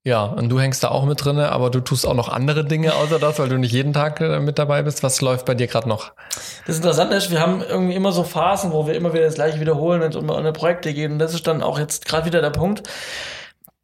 ja, 0.05 0.25
und 0.25 0.49
du 0.49 0.59
hängst 0.59 0.83
da 0.83 0.89
auch 0.89 1.05
mit 1.05 1.23
drinne, 1.23 1.51
aber 1.51 1.69
du 1.69 1.79
tust 1.79 2.05
auch 2.05 2.13
noch 2.13 2.27
andere 2.27 2.65
Dinge 2.65 2.93
außer 2.95 3.19
das, 3.19 3.39
weil 3.39 3.47
du 3.47 3.57
nicht 3.57 3.71
jeden 3.71 3.93
Tag 3.93 4.19
äh, 4.19 4.39
mit 4.41 4.59
dabei 4.59 4.81
bist. 4.81 5.01
Was 5.01 5.21
läuft 5.21 5.45
bei 5.45 5.55
dir 5.55 5.67
gerade 5.67 5.87
noch? 5.87 6.11
Das 6.67 6.75
Interessante 6.75 7.15
ist, 7.15 7.31
wir 7.31 7.39
haben 7.39 7.61
irgendwie 7.61 7.95
immer 7.95 8.11
so 8.11 8.23
Phasen, 8.23 8.73
wo 8.73 8.85
wir 8.85 8.95
immer 8.95 9.13
wieder 9.13 9.23
das 9.23 9.35
gleiche 9.35 9.61
wiederholen, 9.61 10.01
es 10.01 10.17
um 10.17 10.29
eine 10.29 10.51
Projekte 10.51 10.93
geht. 10.93 11.09
Und 11.09 11.19
das 11.19 11.33
ist 11.33 11.47
dann 11.47 11.63
auch 11.63 11.79
jetzt 11.79 12.05
gerade 12.05 12.25
wieder 12.25 12.41
der 12.41 12.49
Punkt. 12.49 12.83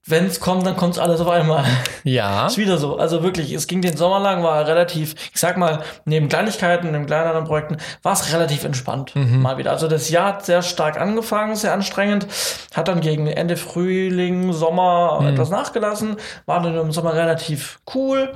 Wenn 0.09 0.25
es 0.25 0.39
kommt, 0.39 0.65
dann 0.65 0.75
kommt 0.75 0.95
es 0.95 0.99
alles 0.99 1.21
auf 1.21 1.29
einmal. 1.29 1.63
Ja. 2.03 2.47
Ist 2.47 2.57
wieder 2.57 2.77
so. 2.77 2.97
Also 2.97 3.21
wirklich, 3.23 3.53
es 3.53 3.67
ging 3.67 3.81
den 3.81 3.95
Sommer 3.95 4.19
lang, 4.19 4.43
war 4.43 4.65
relativ, 4.67 5.13
ich 5.33 5.39
sag 5.39 5.57
mal, 5.57 5.83
neben 6.05 6.29
Kleinigkeiten, 6.29 6.91
neben 6.91 7.05
kleineren 7.05 7.45
Projekten, 7.45 7.77
war 8.01 8.13
es 8.13 8.33
relativ 8.33 8.63
entspannt. 8.63 9.13
Mal 9.15 9.57
wieder. 9.57 9.71
Also 9.71 9.87
das 9.87 10.09
Jahr 10.09 10.27
hat 10.27 10.45
sehr 10.45 10.63
stark 10.63 10.99
angefangen, 10.99 11.55
sehr 11.55 11.73
anstrengend, 11.73 12.27
hat 12.73 12.87
dann 12.87 13.01
gegen 13.01 13.27
Ende 13.27 13.55
Frühling, 13.55 14.51
Sommer 14.53 15.23
etwas 15.27 15.49
nachgelassen, 15.49 16.17
war 16.45 16.61
dann 16.61 16.75
im 16.75 16.91
Sommer 16.91 17.13
relativ 17.13 17.79
cool. 17.93 18.33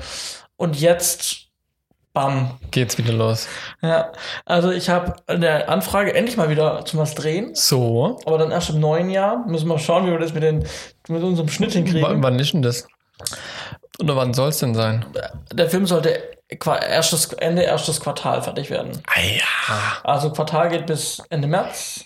Und 0.56 0.80
jetzt, 0.80 1.43
bam, 2.14 2.58
Geht's 2.72 2.98
wieder 2.98 3.14
los. 3.14 3.48
ja, 3.82 4.12
also 4.46 4.72
ich 4.72 4.90
habe 4.90 5.16
eine 5.28 5.68
Anfrage, 5.68 6.14
endlich 6.14 6.38
mal 6.38 6.50
wieder 6.50 6.86
zum 6.86 7.00
was 7.00 7.16
drehen. 7.16 7.54
So. 7.56 8.20
Aber 8.26 8.38
dann 8.38 8.52
erst 8.52 8.70
im 8.70 8.80
neuen 8.80 9.10
Jahr. 9.10 9.46
Müssen 9.48 9.68
wir 9.68 9.80
schauen, 9.80 10.06
wie 10.06 10.12
wir 10.12 10.20
das 10.20 10.34
mit, 10.34 10.44
den, 10.44 10.66
mit 11.08 11.24
unserem 11.24 11.50
Schnitt 11.50 11.72
W 11.74 11.80
hinkriegen. 11.80 12.24
wann 12.24 12.40
ist 12.40 12.54
denn 12.54 12.62
das? 12.62 12.88
Oder 14.00 14.16
wann 14.16 14.34
soll's 14.34 14.60
denn 14.60 14.74
sein? 14.74 15.06
Der 15.52 15.70
Film 15.70 15.86
sollte 15.86 16.22
erstes, 16.50 17.34
Ende 17.34 17.64
erstes 17.64 18.00
Quartal 18.00 18.42
fertig 18.42 18.70
werden. 18.70 19.02
Ah 19.08 19.22
ja. 19.22 19.98
Also 20.04 20.32
Quartal 20.32 20.70
geht 20.70 20.86
bis 20.86 21.22
Ende 21.30 21.48
März. 21.48 22.06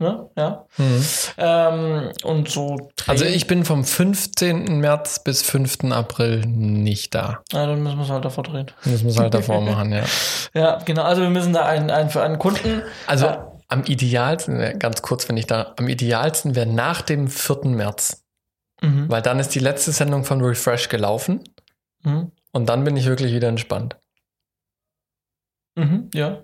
Ne? 0.00 0.30
Ja. 0.34 0.64
Hm. 0.76 1.04
Ähm, 1.36 2.12
und 2.24 2.48
so. 2.48 2.88
Also 3.06 3.26
ich 3.26 3.46
bin 3.46 3.66
vom 3.66 3.84
15. 3.84 4.78
März 4.80 5.22
bis 5.22 5.42
5. 5.42 5.84
April 5.92 6.38
nicht 6.46 7.14
da. 7.14 7.42
Ja, 7.52 7.66
dann 7.66 7.82
müssen 7.82 7.98
wir 7.98 8.04
es 8.04 8.10
halt 8.10 8.24
davor 8.24 8.44
drehen. 8.44 8.70
Das 8.86 9.02
muss 9.02 9.18
halt 9.18 9.34
davor 9.34 9.60
machen, 9.60 9.92
ja. 9.92 10.04
Ja, 10.54 10.78
genau. 10.78 11.02
Also 11.02 11.20
wir 11.20 11.28
müssen 11.28 11.52
da 11.52 11.66
einen, 11.66 11.90
einen 11.90 12.08
für 12.08 12.22
einen 12.22 12.38
Kunden. 12.38 12.82
Also 13.06 13.26
äh, 13.26 13.38
am 13.68 13.84
idealsten, 13.84 14.58
äh, 14.58 14.74
ganz 14.78 15.02
kurz, 15.02 15.28
wenn 15.28 15.36
ich 15.36 15.46
da, 15.46 15.74
am 15.78 15.86
idealsten 15.88 16.54
wäre 16.56 16.66
nach 16.66 17.02
dem 17.02 17.28
4. 17.28 17.66
März. 17.66 18.24
mhm. 18.80 19.04
Weil 19.10 19.20
dann 19.20 19.38
ist 19.38 19.54
die 19.54 19.58
letzte 19.60 19.92
Sendung 19.92 20.24
von 20.24 20.40
Refresh 20.42 20.88
gelaufen 20.88 21.44
Mhm. 22.02 22.32
und 22.52 22.66
dann 22.70 22.84
bin 22.84 22.96
ich 22.96 23.04
wirklich 23.04 23.34
wieder 23.34 23.48
entspannt. 23.48 23.98
Mhm. 25.76 26.08
Ja. 26.14 26.38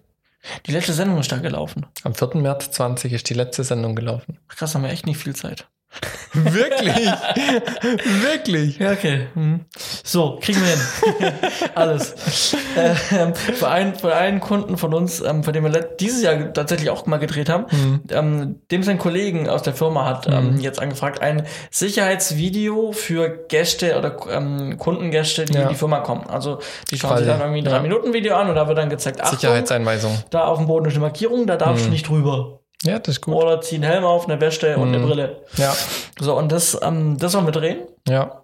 Die 0.66 0.72
letzte 0.72 0.92
Sendung 0.92 1.18
ist 1.18 1.32
da 1.32 1.38
gelaufen. 1.38 1.86
Am 2.04 2.14
4. 2.14 2.36
März 2.36 2.70
20 2.70 3.12
ist 3.12 3.28
die 3.28 3.34
letzte 3.34 3.64
Sendung 3.64 3.94
gelaufen. 3.94 4.38
Krass, 4.48 4.74
haben 4.74 4.82
wir 4.82 4.90
echt 4.90 5.06
nicht 5.06 5.18
viel 5.18 5.34
Zeit. 5.34 5.68
Wirklich? 6.32 6.94
Wirklich? 8.22 8.78
Ja, 8.78 8.92
okay. 8.92 9.26
Mhm. 9.34 9.64
So, 10.04 10.38
kriegen 10.40 10.60
wir 10.60 10.68
hin. 10.68 11.32
Alles. 11.74 12.54
Ähm, 12.76 13.34
für, 13.34 13.68
einen, 13.68 13.94
für 13.94 14.14
einen 14.14 14.40
Kunden 14.40 14.76
von 14.76 14.92
uns, 14.94 15.20
ähm, 15.20 15.42
für 15.44 15.52
den 15.52 15.64
wir 15.64 15.70
dieses 15.98 16.22
Jahr 16.22 16.52
tatsächlich 16.52 16.90
auch 16.90 17.06
mal 17.06 17.16
gedreht 17.18 17.48
haben, 17.48 17.66
Mhm. 17.70 18.00
ähm, 18.10 18.60
dem 18.70 18.82
sein 18.82 18.98
Kollegen 18.98 19.48
aus 19.48 19.62
der 19.62 19.74
Firma 19.74 20.04
hat 20.04 20.26
ähm, 20.26 20.54
Mhm. 20.54 20.60
jetzt 20.60 20.80
angefragt, 20.80 21.20
ein 21.22 21.46
Sicherheitsvideo 21.70 22.92
für 22.92 23.28
Gäste 23.48 23.98
oder 23.98 24.16
ähm, 24.30 24.76
Kundengäste, 24.78 25.44
die 25.46 25.54
Ja. 25.54 25.62
in 25.62 25.68
die 25.70 25.74
Firma 25.74 26.00
kommen. 26.00 26.26
Also 26.28 26.58
die 26.90 26.98
schauen 26.98 27.10
Quasi, 27.12 27.24
sich 27.24 27.32
dann 27.32 27.40
irgendwie 27.40 27.60
ein 27.60 27.64
ja. 27.72 27.78
3-Minuten-Video 27.78 28.36
an 28.36 28.48
und 28.50 28.54
da 28.56 28.68
wird 28.68 28.78
dann 28.78 28.90
gezeigt, 28.90 29.20
Achtung, 29.20 29.38
Sicherheitseinweisung. 29.38 30.16
da 30.30 30.44
auf 30.44 30.58
dem 30.58 30.66
Boden 30.66 30.86
ist 30.86 30.92
eine 30.94 31.00
Markierung, 31.00 31.46
da 31.46 31.56
darfst 31.56 31.84
Mhm. 31.84 31.88
du 31.88 31.92
nicht 31.92 32.08
drüber. 32.08 32.60
Ja, 32.82 32.98
das 32.98 33.16
ist 33.16 33.20
gut. 33.22 33.34
Oder 33.34 33.60
zieh 33.60 33.76
einen 33.76 33.84
Helm 33.84 34.04
auf, 34.04 34.28
eine 34.28 34.40
Weste 34.40 34.76
und 34.76 34.88
eine 34.88 34.98
Mhm. 34.98 35.06
Brille. 35.06 35.42
Ja, 35.56 35.74
So, 36.20 36.36
und 36.36 36.52
das, 36.52 36.78
ähm, 36.82 37.16
das 37.18 37.34
wollen 37.34 37.46
wir 37.46 37.52
drehen. 37.52 37.80
ja. 38.08 38.42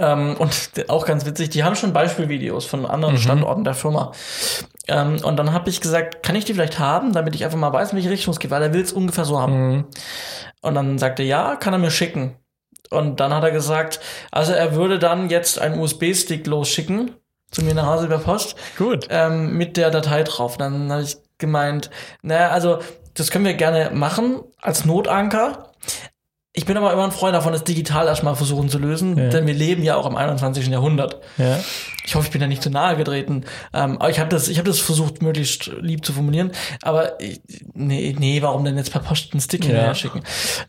Ähm, 0.00 0.36
und 0.38 0.50
auch 0.88 1.06
ganz 1.06 1.24
witzig, 1.26 1.50
die 1.50 1.64
haben 1.64 1.74
schon 1.76 1.92
Beispielvideos 1.92 2.64
von 2.66 2.84
anderen 2.86 3.14
Mhm. 3.14 3.18
Standorten 3.18 3.64
der 3.64 3.74
Firma. 3.74 4.12
Ähm, 4.88 5.18
und 5.22 5.36
dann 5.36 5.52
habe 5.52 5.70
ich 5.70 5.80
gesagt, 5.80 6.22
kann 6.22 6.34
ich 6.36 6.44
die 6.44 6.54
vielleicht 6.54 6.78
haben, 6.78 7.12
damit 7.12 7.34
ich 7.34 7.44
einfach 7.44 7.58
mal 7.58 7.72
weiß, 7.72 7.90
in 7.90 7.96
welche 7.96 8.10
Richtung 8.10 8.32
es 8.32 8.38
geht, 8.40 8.50
weil 8.50 8.62
er 8.62 8.72
will 8.72 8.80
es 8.82 8.92
ungefähr 8.92 9.24
so 9.24 9.40
haben. 9.40 9.70
Mhm. 9.76 9.84
Und 10.62 10.74
dann 10.74 10.98
sagte 10.98 11.22
er, 11.22 11.28
ja, 11.28 11.56
kann 11.56 11.72
er 11.72 11.78
mir 11.78 11.90
schicken. 11.90 12.36
Und 12.90 13.20
dann 13.20 13.34
hat 13.34 13.44
er 13.44 13.50
gesagt, 13.50 14.00
also 14.30 14.52
er 14.52 14.74
würde 14.74 14.98
dann 14.98 15.30
jetzt 15.30 15.58
einen 15.60 15.78
USB-Stick 15.78 16.46
losschicken 16.46 17.12
zu 17.50 17.62
mir 17.64 17.74
nach 17.74 17.86
Hause 17.86 18.08
per 18.08 18.18
Post 18.18 18.56
Gut. 18.78 19.06
ähm, 19.10 19.56
mit 19.56 19.76
der 19.76 19.90
Datei 19.90 20.22
drauf. 20.22 20.56
Dann 20.58 20.90
habe 20.92 21.02
ich 21.02 21.16
gemeint, 21.38 21.90
naja, 22.22 22.50
also 22.50 22.78
das 23.18 23.30
können 23.30 23.44
wir 23.44 23.54
gerne 23.54 23.90
machen 23.94 24.40
als 24.60 24.84
Notanker. 24.84 25.64
Ich 26.54 26.64
bin 26.66 26.76
aber 26.76 26.92
immer 26.92 27.04
ein 27.04 27.12
Freund 27.12 27.34
davon, 27.36 27.52
das 27.52 27.62
digital 27.62 28.06
erstmal 28.08 28.34
versuchen 28.34 28.68
zu 28.68 28.78
lösen, 28.78 29.16
Ja. 29.16 29.28
denn 29.28 29.46
wir 29.46 29.54
leben 29.54 29.82
ja 29.84 29.94
auch 29.96 30.06
im 30.06 30.16
21. 30.16 30.66
Jahrhundert. 30.68 31.20
Ja. 31.36 31.58
Ich 32.04 32.14
hoffe, 32.16 32.26
ich 32.26 32.32
bin 32.32 32.40
da 32.40 32.46
nicht 32.48 32.62
zu 32.62 32.70
nahe 32.70 32.96
getreten. 32.96 33.44
Ähm, 33.72 33.98
aber 34.00 34.10
ich 34.10 34.18
habe 34.18 34.28
das, 34.30 34.48
ich 34.48 34.58
habe 34.58 34.68
das 34.68 34.80
versucht, 34.80 35.22
möglichst 35.22 35.70
lieb 35.80 36.04
zu 36.04 36.12
formulieren. 36.12 36.50
Aber 36.82 37.20
ich, 37.20 37.40
nee, 37.74 38.16
nee, 38.18 38.42
warum 38.42 38.64
denn 38.64 38.76
jetzt 38.76 38.90
per 38.90 39.00
Post 39.02 39.32
einen 39.32 39.40
Stick 39.40 39.60
Ja. 39.64 39.66
hinterher 39.68 39.94
schicken? 39.94 40.22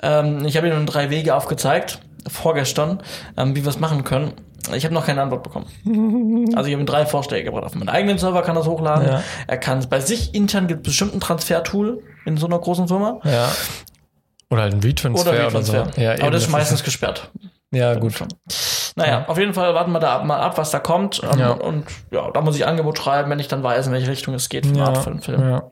Ähm, 0.04 0.46
ich 0.46 0.58
habe 0.58 0.68
Ihnen 0.68 0.86
drei 0.86 1.10
Wege 1.10 1.34
aufgezeigt, 1.34 2.00
vorgestern, 2.28 3.02
ähm, 3.38 3.56
wie 3.56 3.64
wir 3.64 3.70
es 3.70 3.80
machen 3.80 4.04
können. 4.04 4.34
Ich 4.76 4.84
habe 4.84 4.94
noch 4.94 5.06
keine 5.08 5.22
Antwort 5.24 5.42
bekommen. 5.44 5.66
Also 6.56 6.68
ich 6.68 6.74
habe 6.74 6.82
ihm 6.84 6.86
drei 6.86 7.06
Vorschläge 7.06 7.46
gebracht. 7.46 7.64
Auf 7.64 7.76
meinen 7.76 7.90
eigenen 7.90 8.18
Server 8.18 8.42
kann 8.42 8.58
es 8.58 8.66
hochladen. 8.68 9.08
Ja. 9.08 9.24
Er 9.48 9.58
kann 9.58 9.78
es 9.80 9.88
bei 9.88 10.00
sich 10.02 10.36
intern 10.36 10.68
gibt 10.68 10.82
es 10.82 10.92
bestimmt 10.92 11.14
ein 11.16 11.20
Transfertool 11.20 12.04
in 12.30 12.38
so 12.38 12.48
einer 12.48 12.60
großen 12.60 12.88
Firma. 12.88 13.20
Ja. 13.24 13.50
Oder 14.50 14.62
halt 14.64 14.74
ein 14.74 14.80
Retransfer 14.80 15.30
Oder, 15.32 15.48
oder, 15.48 15.62
so. 15.64 15.74
Ja, 15.98 16.14
Aber 16.22 16.32
das 16.32 16.44
ist 16.44 16.50
meistens 16.50 16.80
ist- 16.80 16.86
gesperrt. 16.86 17.30
Ja, 17.72 17.94
gut. 17.96 18.14
Naja, 18.96 19.26
auf 19.28 19.38
jeden 19.38 19.54
Fall 19.54 19.76
warten 19.76 19.92
wir 19.92 20.00
da 20.00 20.24
mal 20.24 20.40
ab, 20.40 20.58
was 20.58 20.72
da 20.72 20.80
kommt. 20.80 21.22
Ähm, 21.24 21.40
Ja. 21.40 21.52
Und 21.52 21.86
ja, 22.10 22.32
da 22.32 22.42
muss 22.42 22.56
ich 22.56 22.66
Angebot 22.66 22.98
schreiben, 22.98 23.30
wenn 23.30 23.38
ich 23.40 23.48
dann 23.48 23.62
weiß, 23.62 23.86
in 23.88 23.94
welche 23.94 24.10
Richtung 24.10 24.34
es 24.34 24.50
geht 24.50 24.66
für 24.66 24.72
eine 24.72 24.80
Ja, 24.80 24.86
Art 24.88 24.98
von 24.98 25.22
Film. 25.22 25.42
ja. 25.42 25.72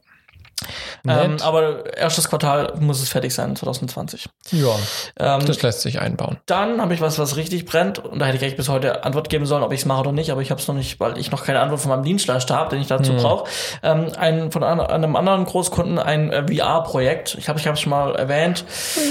Ähm, 1.07 1.37
aber 1.43 1.95
erstes 1.95 2.27
Quartal 2.29 2.73
muss 2.79 3.01
es 3.01 3.09
fertig 3.09 3.33
sein, 3.33 3.55
2020. 3.55 4.25
ja, 4.51 4.67
Ähm, 5.19 5.45
das 5.45 5.61
lässt 5.61 5.81
sich 5.81 5.99
einbauen. 6.01 6.37
dann 6.47 6.81
habe 6.81 6.93
ich 6.93 6.99
was, 7.01 7.19
was 7.19 7.35
richtig 7.35 7.65
brennt. 7.65 7.99
Und 7.99 8.19
da 8.19 8.25
hätte 8.25 8.37
ich 8.37 8.43
eigentlich 8.43 8.57
bis 8.57 8.67
heute 8.67 9.03
Antwort 9.05 9.29
geben 9.29 9.45
sollen, 9.45 9.63
ob 9.63 9.71
ich 9.71 9.81
es 9.81 9.85
mache 9.85 9.99
oder 10.01 10.11
nicht. 10.11 10.31
Aber 10.31 10.41
ich 10.41 10.49
habe 10.51 10.59
es 10.59 10.67
noch 10.67 10.75
nicht, 10.75 10.99
weil 10.99 11.17
ich 11.17 11.31
noch 11.31 11.45
keine 11.45 11.59
Antwort 11.59 11.79
von 11.81 11.89
meinem 11.89 12.03
Dienstleister 12.03 12.55
habe, 12.55 12.71
den 12.71 12.81
ich 12.81 12.87
dazu 12.87 13.13
Mhm. 13.13 13.17
brauche. 13.17 13.49
Ähm, 13.83 14.07
ein, 14.17 14.51
von 14.51 14.63
an, 14.63 14.79
einem 14.81 15.15
anderen 15.15 15.45
Großkunden 15.45 15.99
ein 15.99 16.31
äh, 16.31 16.43
VR-Projekt. 16.47 17.35
Ich 17.39 17.47
habe 17.49 17.59
es 17.59 17.79
schon 17.79 17.89
mal 17.91 18.15
erwähnt. 18.15 18.65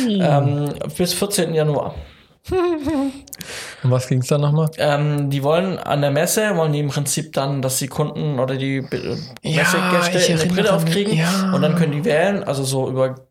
Ähm, 0.09 0.75
bis 0.99 1.15
14. 1.15 1.55
Januar. 1.55 1.95
Um 3.83 3.91
was 3.91 4.09
ging 4.09 4.21
es 4.21 4.27
da 4.29 4.39
nochmal? 4.39 4.71
Ähm, 4.79 5.31
die 5.31 5.43
wollen 5.43 5.79
an 5.79 6.01
der 6.01 6.11
Messe, 6.11 6.57
wollen 6.57 6.73
die 6.73 6.81
im 6.81 6.89
Prinzip 6.89 7.33
dann, 7.33 7.63
dass 7.63 7.79
die 7.79 7.87
Kunden 7.89 8.39
oder 8.41 8.57
die 8.57 8.81
Be- 8.81 9.19
Ja, 9.43 9.63
Messegäste 9.63 10.11
eine 10.19 10.21
erinnere 10.23 10.47
Brille 10.49 10.73
aufkriegen 10.73 11.17
ja. 11.17 11.53
und 11.53 11.63
dann 11.63 11.77
können 11.77 11.93
die 11.93 12.05
wählen, 12.05 12.43
also 12.43 12.65
so 12.65 12.89
über 12.89 13.29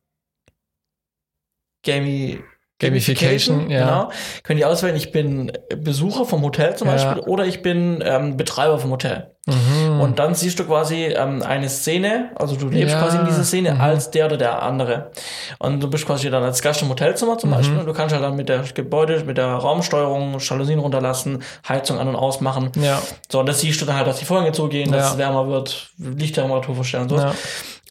Gami 1.86 2.42
Gamification, 2.80 3.70
ja. 3.70 3.80
genau, 3.80 4.12
können 4.44 4.58
die 4.58 4.66
auswählen, 4.66 4.96
ich 4.96 5.12
bin 5.12 5.52
Besucher 5.78 6.26
vom 6.26 6.42
Hotel 6.42 6.76
zum 6.76 6.88
Ja. 6.88 6.94
Beispiel 6.94 7.20
oder 7.24 7.46
ich 7.46 7.62
bin 7.62 8.04
ähm, 8.06 8.36
Betreiber 8.38 8.80
vom 8.80 8.92
Hotel. 8.92 9.32
Mhm. 9.48 10.02
Und 10.02 10.18
dann 10.20 10.34
siehst 10.34 10.58
du 10.60 10.64
quasi 10.66 11.04
ähm, 11.06 11.44
eine 11.44 11.70
Szene, 11.70 12.32
also 12.36 12.56
du 12.56 12.68
lebst 12.68 12.96
Ja. 12.96 13.02
quasi 13.02 13.18
in 13.20 13.26
dieser 13.26 13.44
Szene 13.44 13.76
Mhm. 13.76 13.82
als 13.82 14.10
der 14.12 14.26
oder 14.26 14.38
der 14.38 14.64
andere. 14.64 15.12
Und 15.60 15.82
du 15.82 15.90
bist 15.90 16.06
quasi 16.08 16.30
dann 16.32 16.44
als 16.44 16.62
Gast 16.64 16.82
im 16.82 16.90
Hotelzimmer 16.90 17.36
Mhm. 17.36 17.40
zum 17.40 17.52
Beispiel 17.52 17.78
und 17.78 17.86
du 17.86 17.94
kannst 17.94 18.14
halt 18.14 18.24
dann 18.24 18.36
mit 18.36 18.50
der 18.50 18.64
Gebäude, 18.74 19.24
mit 19.24 19.38
der 19.38 19.46
Raumsteuerung 19.48 20.38
Jalousien 20.40 20.80
runterlassen, 20.80 21.44
Heizung 21.70 22.00
an- 22.00 22.08
und 22.10 22.16
ausmachen. 22.16 22.72
ja, 22.82 23.00
So, 23.32 23.40
und 23.40 23.46
das 23.48 23.60
siehst 23.62 23.80
du 23.82 23.86
dann 23.86 23.96
halt, 23.98 24.08
dass 24.08 24.18
die 24.18 24.26
Vorhänge 24.26 24.52
zugehen, 24.52 24.92
dass 24.92 25.06
Ja. 25.06 25.12
es 25.12 25.18
wärmer 25.20 25.48
wird, 25.48 25.90
Lichttemperatur 26.00 26.76
verstellen 26.76 27.04
und 27.04 27.10
so. 27.10 27.32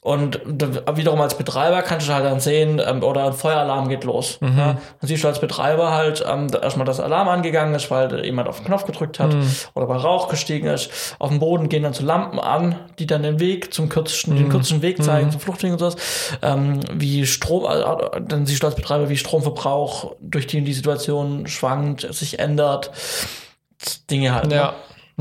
Ja. 0.05 0.11
Und 0.13 0.41
wiederum 0.97 1.21
als 1.23 1.37
Betreiber 1.39 1.81
kannst 1.81 2.09
du 2.09 2.13
halt 2.13 2.27
dann 2.27 2.39
sehen, 2.39 2.79
ähm, 2.87 3.03
oder 3.03 3.25
ein 3.25 3.33
Feueralarm 3.33 3.89
geht 3.89 4.05
los. 4.05 4.37
Mhm. 4.43 4.59
Ja, 4.59 4.65
dann 4.75 4.79
siehst 5.09 5.25
du 5.25 5.29
als 5.29 5.41
Betreiber 5.41 5.93
halt 5.93 6.23
ähm, 6.29 6.49
erstmal, 6.61 6.85
dass 6.85 7.01
Alarm 7.01 7.29
angegangen 7.29 7.75
ist, 7.75 7.91
weil 7.91 8.23
jemand 8.25 8.49
auf 8.49 8.59
den 8.59 8.67
Knopf 8.67 8.85
gedrückt 8.85 9.19
hat 9.19 9.33
Mhm. 9.33 9.51
oder 9.75 9.89
weil 9.89 9.97
Rauch 9.97 10.29
gestiegen 10.29 10.67
ist. 10.69 11.17
Auf 11.19 11.31
dem 11.31 11.39
Boden 11.41 11.71
gehen 11.71 11.83
dann 11.85 11.95
so 11.95 12.05
Lampen 12.05 12.39
an, 12.39 12.77
die 12.99 13.07
dann 13.07 13.23
den 13.23 13.41
Weg 13.41 13.73
zum 13.73 13.89
kürzesten, 13.89 14.37
den 14.37 14.51
kürzesten 14.51 14.83
Weg 14.83 15.03
zeigen, 15.03 15.31
zum 15.31 15.41
Fluchtweg 15.41 15.73
und 15.73 15.79
sowas. 15.79 15.97
Ähm, 16.43 16.81
wie 16.93 17.25
Strom, 17.27 17.65
äh, 17.65 18.21
dann 18.21 18.45
siehst 18.45 18.63
du 18.63 18.67
als 18.67 18.77
Betreiber, 18.77 19.09
wie 19.09 19.17
Stromverbrauch 19.17 20.17
durch 20.21 20.47
die, 20.47 20.61
die 20.61 20.75
Situation 20.75 21.47
schwankt, 21.47 22.07
sich 22.15 22.39
ändert. 22.39 22.91
Dinge 24.11 24.35
halt. 24.35 24.49
ne? 24.49 24.73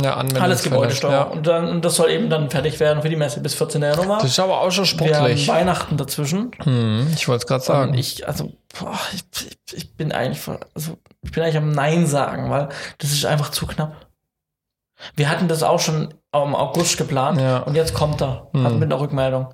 Ja. 0.01 0.15
Alles 0.15 0.63
Gebäudesteuerung. 0.63 1.27
Ja. 1.31 1.35
Und, 1.37 1.45
dann, 1.47 1.69
und 1.69 1.85
das 1.85 1.95
soll 1.95 2.09
eben 2.09 2.29
dann 2.29 2.49
fertig 2.49 2.79
werden 2.79 3.01
für 3.03 3.09
die 3.09 3.15
Messe 3.15 3.39
bis 3.41 3.53
14. 3.53 3.81
Januar. 3.81 4.17
Das 4.19 4.31
ist 4.31 4.39
aber 4.39 4.61
auch 4.61 4.71
schon 4.71 4.85
Wir 4.99 5.07
haben 5.07 5.13
sportlich. 5.15 5.47
Weihnachten 5.47 5.97
dazwischen. 5.97 6.51
Hm, 6.63 7.11
ich 7.13 7.27
wollte 7.27 7.43
es 7.43 7.47
gerade 7.47 7.61
Und 7.61 7.65
sagen. 7.67 7.93
ich, 7.93 8.27
also, 8.27 8.51
boah, 8.79 8.97
ich, 9.13 9.57
ich, 9.73 9.93
bin 9.95 10.11
eigentlich, 10.11 10.41
also, 10.73 10.97
ich 11.21 11.31
bin 11.31 11.43
eigentlich 11.43 11.57
am 11.57 11.71
Nein 11.71 12.07
sagen, 12.07 12.49
weil 12.49 12.69
das 12.97 13.11
ist 13.11 13.25
einfach 13.25 13.51
zu 13.51 13.67
knapp. 13.67 14.07
Wir 15.15 15.29
hatten 15.29 15.47
das 15.47 15.61
auch 15.63 15.79
schon 15.79 16.13
im 16.33 16.55
August 16.55 16.97
geplant 16.97 17.39
Ja. 17.39 17.59
und 17.59 17.75
jetzt 17.75 17.93
kommt 17.93 18.21
er, 18.21 18.47
Hm. 18.53 18.65
also 18.65 18.77
mit 18.77 18.91
einer 18.91 18.99
Rückmeldung. 18.99 19.53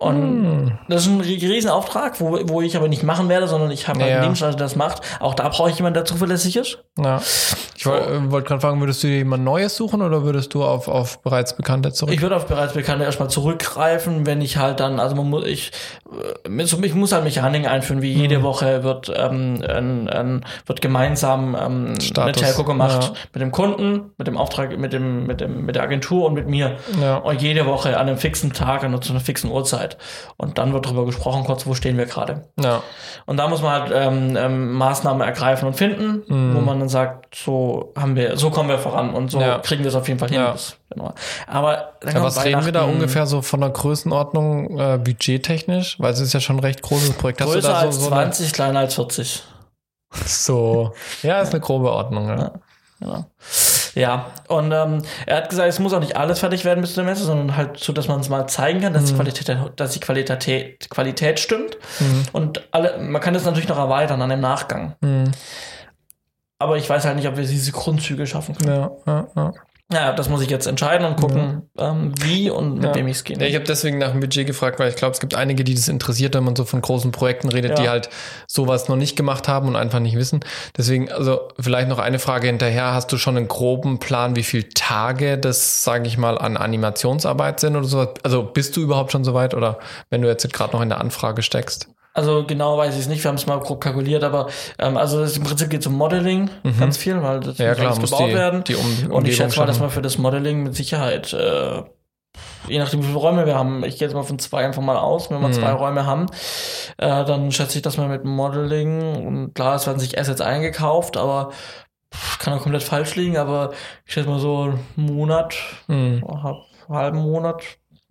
Und 0.00 0.16
Hm. 0.16 0.78
das 0.88 1.02
ist 1.02 1.08
ein 1.08 1.20
rie- 1.20 1.36
Riesenauftrag, 1.46 2.20
wo, 2.22 2.38
wo 2.48 2.62
ich 2.62 2.74
aber 2.74 2.88
nicht 2.88 3.02
machen 3.02 3.28
werde, 3.28 3.46
sondern 3.48 3.70
ich 3.70 3.86
habe 3.86 4.00
Ja. 4.00 4.06
einen 4.06 4.22
Dienstleister, 4.22 4.56
der 4.56 4.64
das 4.66 4.74
macht. 4.74 5.02
Auch 5.20 5.34
da 5.34 5.46
brauche 5.50 5.68
ich 5.68 5.76
jemanden, 5.76 5.94
der 5.94 6.06
zuverlässig 6.06 6.56
ist. 6.56 6.78
Ja. 6.98 7.20
Ich 7.76 7.84
wollte 7.84 8.08
äh, 8.10 8.30
wollt 8.30 8.46
gerade 8.46 8.62
fragen, 8.62 8.80
würdest 8.80 9.02
du 9.02 9.08
dir 9.08 9.18
jemand 9.18 9.44
Neues 9.44 9.76
suchen 9.76 10.00
oder 10.00 10.22
würdest 10.24 10.54
du 10.54 10.64
auf, 10.64 10.88
auf 10.88 11.22
bereits 11.22 11.54
Bekannte 11.54 11.92
zurück? 11.92 12.14
Ich 12.14 12.22
würde 12.22 12.36
auf 12.36 12.46
bereits 12.46 12.72
Bekannte 12.72 13.04
erstmal 13.04 13.28
zurückgreifen, 13.28 14.24
wenn 14.24 14.40
ich 14.40 14.56
halt 14.56 14.80
dann, 14.80 14.98
also 15.00 15.14
man 15.16 15.28
muss, 15.28 15.44
ich, 15.46 15.70
äh, 16.48 16.64
so- 16.64 16.82
ich 16.82 16.94
muss 16.94 17.12
halt 17.12 17.24
Mechaniken 17.24 17.68
einführen, 17.68 18.00
wie 18.00 18.14
Mhm. 18.14 18.20
jede 18.20 18.42
Woche 18.42 18.82
wird, 18.82 19.12
ähm, 19.14 19.62
ein, 19.68 20.08
ein, 20.08 20.44
wird 20.64 20.80
gemeinsam 20.80 21.54
ähm, 21.54 21.86
eine 21.88 22.00
Status, 22.00 22.40
Telco 22.42 22.64
gemacht 22.64 23.02
ja. 23.04 23.12
mit 23.34 23.42
dem 23.42 23.52
Kunden, 23.52 24.12
mit 24.16 24.26
dem 24.26 24.38
Auftrag, 24.38 24.78
mit 24.78 24.94
dem, 24.94 25.26
mit 25.26 25.42
dem, 25.42 25.66
mit 25.66 25.76
der 25.76 25.82
Agentur 25.82 26.26
und 26.26 26.34
mit 26.34 26.48
mir. 26.48 26.76
Ja. 27.02 27.16
Und 27.18 27.42
jede 27.42 27.66
Woche 27.66 27.98
an 27.98 28.08
einem 28.08 28.16
fixen 28.18 28.54
Tag, 28.54 28.82
an 28.82 29.00
zu 29.02 29.12
einer 29.12 29.20
fixen 29.20 29.50
Uhrzeit. 29.50 29.89
Und 30.36 30.58
dann 30.58 30.72
wird 30.72 30.86
darüber 30.86 31.04
gesprochen, 31.06 31.44
kurz, 31.44 31.66
wo 31.66 31.74
stehen 31.74 31.96
wir 31.98 32.06
gerade. 32.06 32.48
ja. 32.60 32.82
Und 33.26 33.36
da 33.36 33.48
muss 33.48 33.62
man 33.62 33.82
halt 33.82 33.92
ähm, 33.94 34.36
ähm, 34.36 34.72
Maßnahmen 34.72 35.20
ergreifen 35.26 35.66
und 35.68 35.74
finden, 35.74 36.22
Mhm. 36.26 36.56
wo 36.56 36.60
man 36.60 36.80
dann 36.80 36.88
sagt, 36.88 37.34
so 37.34 37.92
haben 37.96 38.16
wir, 38.16 38.36
so 38.36 38.50
kommen 38.50 38.68
wir 38.68 38.78
voran 38.78 39.14
und 39.14 39.30
so 39.30 39.40
Ja. 39.40 39.58
kriegen 39.58 39.82
wir 39.82 39.88
es 39.88 39.94
auf 39.94 40.08
jeden 40.08 40.18
Fall 40.18 40.28
hin. 40.30 40.40
Ja. 40.40 40.50
bis 40.52 40.76
Januar. 40.94 41.14
Aber 41.46 41.92
Ja, 42.04 42.22
was 42.22 42.44
reden 42.44 42.64
wir 42.64 42.72
da 42.72 42.82
ungefähr 42.84 43.26
so 43.26 43.42
von 43.42 43.60
der 43.60 43.70
Größenordnung 43.70 44.78
äh, 44.78 44.98
budgettechnisch? 44.98 45.98
Weil 46.00 46.12
es 46.12 46.20
ist 46.20 46.32
ja 46.32 46.40
schon 46.40 46.56
ein 46.56 46.60
recht 46.60 46.82
großes 46.82 47.12
Projekt. 47.12 47.40
Hast 47.40 47.52
Größer 47.52 47.68
da 47.68 47.80
so, 47.80 47.86
als 47.86 47.96
so, 47.96 48.06
eine, 48.10 48.14
20, 48.32 48.52
kleiner 48.52 48.80
als 48.80 48.94
40. 48.94 49.42
so 50.26 50.92
Ja, 51.22 51.40
ist 51.40 51.52
eine 51.52 51.60
grobe 51.60 51.90
Ordnung. 51.92 52.28
Ja. 52.28 52.52
Genau. 52.98 53.24
Ja, 53.94 54.26
und 54.48 54.72
ähm, 54.72 55.02
er 55.26 55.38
hat 55.38 55.48
gesagt, 55.48 55.68
es 55.68 55.78
muss 55.78 55.92
auch 55.92 56.00
nicht 56.00 56.16
alles 56.16 56.38
fertig 56.38 56.64
werden 56.64 56.80
bis 56.80 56.94
zur 56.94 57.04
Messe, 57.04 57.24
sondern 57.24 57.56
halt 57.56 57.78
so, 57.78 57.92
dass 57.92 58.08
man 58.08 58.20
es 58.20 58.28
mal 58.28 58.46
zeigen 58.46 58.80
kann, 58.80 58.92
dass 58.92 59.06
die 59.06 59.14
Qualität, 59.14 59.56
dass 59.76 59.92
die 59.92 60.00
Qualität, 60.00 60.88
Qualität 60.90 61.40
stimmt. 61.40 61.76
Und 62.32 62.68
alle, 62.70 62.98
man 62.98 63.20
kann 63.20 63.34
das 63.34 63.44
natürlich 63.44 63.68
noch 63.68 63.78
erweitern 63.78 64.22
an 64.22 64.30
dem 64.30 64.40
Nachgang. 64.40 64.94
Hm. 65.02 65.30
Aber 66.58 66.76
ich 66.76 66.88
weiß 66.88 67.06
halt 67.06 67.16
nicht, 67.16 67.26
ob 67.26 67.36
wir 67.36 67.44
diese 67.44 67.72
Grundzüge 67.72 68.26
schaffen 68.26 68.56
können. 68.56 68.76
Ja, 68.76 68.90
ja, 69.06 69.26
ja. 69.34 69.52
Ja, 69.92 70.12
das 70.12 70.28
muss 70.28 70.40
ich 70.40 70.48
jetzt 70.50 70.66
entscheiden 70.68 71.04
und 71.04 71.16
gucken, 71.16 71.62
ähm, 71.76 72.12
wie 72.22 72.48
und 72.48 72.74
mit 72.74 72.84
Ja. 72.84 72.94
wem 72.94 73.08
ich 73.08 73.16
es 73.16 73.24
gehe. 73.24 73.36
Ja, 73.36 73.46
ich 73.46 73.56
habe 73.56 73.64
deswegen 73.64 73.98
nach 73.98 74.12
dem 74.12 74.20
Budget 74.20 74.46
gefragt, 74.46 74.78
weil 74.78 74.88
ich 74.88 74.94
glaube, 74.94 75.14
es 75.14 75.20
gibt 75.20 75.34
einige, 75.34 75.64
die 75.64 75.74
das 75.74 75.88
interessiert, 75.88 76.34
wenn 76.36 76.44
man 76.44 76.54
so 76.54 76.64
von 76.64 76.80
großen 76.80 77.10
Projekten 77.10 77.48
redet, 77.48 77.72
Ja. 77.72 77.82
die 77.82 77.88
halt 77.88 78.08
sowas 78.46 78.88
noch 78.88 78.94
nicht 78.94 79.16
gemacht 79.16 79.48
haben 79.48 79.66
und 79.66 79.74
einfach 79.74 79.98
nicht 79.98 80.14
wissen. 80.16 80.40
Deswegen, 80.76 81.10
also 81.10 81.48
vielleicht 81.58 81.88
noch 81.88 81.98
eine 81.98 82.20
Frage 82.20 82.46
hinterher. 82.46 82.94
Hast 82.94 83.10
du 83.10 83.18
schon 83.18 83.36
einen 83.36 83.48
groben 83.48 83.98
Plan, 83.98 84.36
wie 84.36 84.44
viele 84.44 84.68
Tage 84.68 85.38
das, 85.38 85.82
sage 85.82 86.06
ich 86.06 86.16
mal, 86.16 86.38
an 86.38 86.56
Animationsarbeit 86.56 87.58
sind 87.58 87.74
oder 87.74 87.86
sowas? 87.86 88.10
Also 88.22 88.44
bist 88.44 88.76
du 88.76 88.82
überhaupt 88.82 89.10
schon 89.10 89.24
soweit 89.24 89.54
oder 89.54 89.80
wenn 90.08 90.22
du 90.22 90.28
jetzt 90.28 90.50
gerade 90.52 90.72
noch 90.72 90.82
in 90.82 90.88
der 90.88 91.00
Anfrage 91.00 91.42
steckst? 91.42 91.88
Also 92.20 92.44
genau 92.46 92.76
weiß 92.76 92.94
ich 92.94 93.00
es 93.00 93.08
nicht, 93.08 93.24
wir 93.24 93.28
haben 93.28 93.36
es 93.36 93.46
mal 93.46 93.58
grob 93.60 93.80
kalkuliert, 93.80 94.22
aber 94.24 94.48
ähm, 94.78 94.96
also 94.96 95.22
im 95.24 95.42
Prinzip 95.42 95.70
geht 95.70 95.80
es 95.80 95.86
um 95.86 95.94
Modeling 95.94 96.50
ganz 96.78 96.96
viel, 96.98 97.22
weil 97.22 97.40
das 97.40 97.58
Mhm. 97.58 97.64
Ja, 97.64 97.70
muss 97.70 97.78
klar, 97.78 97.98
muss 98.00 98.10
gebaut 98.10 98.28
die- 98.30 98.34
werden. 98.34 98.64
die 98.64 98.74
Um- 98.74 99.10
und 99.12 99.26
ich 99.28 99.36
schätze 99.36 99.58
mal, 99.58 99.66
dass 99.66 99.80
man 99.80 99.90
für 99.90 100.02
das 100.02 100.18
Modeling 100.18 100.62
mit 100.62 100.74
Sicherheit, 100.76 101.32
äh, 101.32 101.82
je 102.68 102.78
nachdem 102.78 103.00
wie 103.00 103.06
viele 103.06 103.18
Räume 103.18 103.46
wir 103.46 103.54
haben, 103.56 103.82
ich 103.84 103.98
gehe 103.98 104.06
jetzt 104.06 104.14
mal 104.14 104.22
von 104.22 104.38
zwei 104.38 104.64
einfach 104.64 104.82
mal 104.82 104.96
aus, 104.98 105.30
wenn 105.30 105.40
wir 105.40 105.48
Mhm. 105.48 105.52
zwei 105.54 105.72
Räume 105.72 106.04
haben, 106.06 106.26
äh, 106.98 107.24
dann 107.24 107.50
schätze 107.52 107.78
ich, 107.78 107.82
dass 107.82 107.96
man 107.96 108.08
mit 108.10 108.24
Modeling, 108.24 109.26
und 109.26 109.54
klar, 109.54 109.74
es 109.76 109.86
werden 109.86 109.98
sich 109.98 110.18
Assets 110.18 110.40
eingekauft, 110.40 111.16
aber 111.16 111.50
pff, 112.14 112.38
kann 112.38 112.52
auch 112.54 112.60
komplett 112.62 112.82
falsch 112.82 113.16
liegen, 113.16 113.36
aber 113.38 113.70
ich 114.04 114.12
schätze 114.12 114.28
mal 114.28 114.38
so 114.38 114.62
einen 114.62 114.80
Monat, 114.96 115.54
Hm. 115.86 116.22
einen 116.26 116.54
halben 116.88 117.18
Monat 117.22 117.62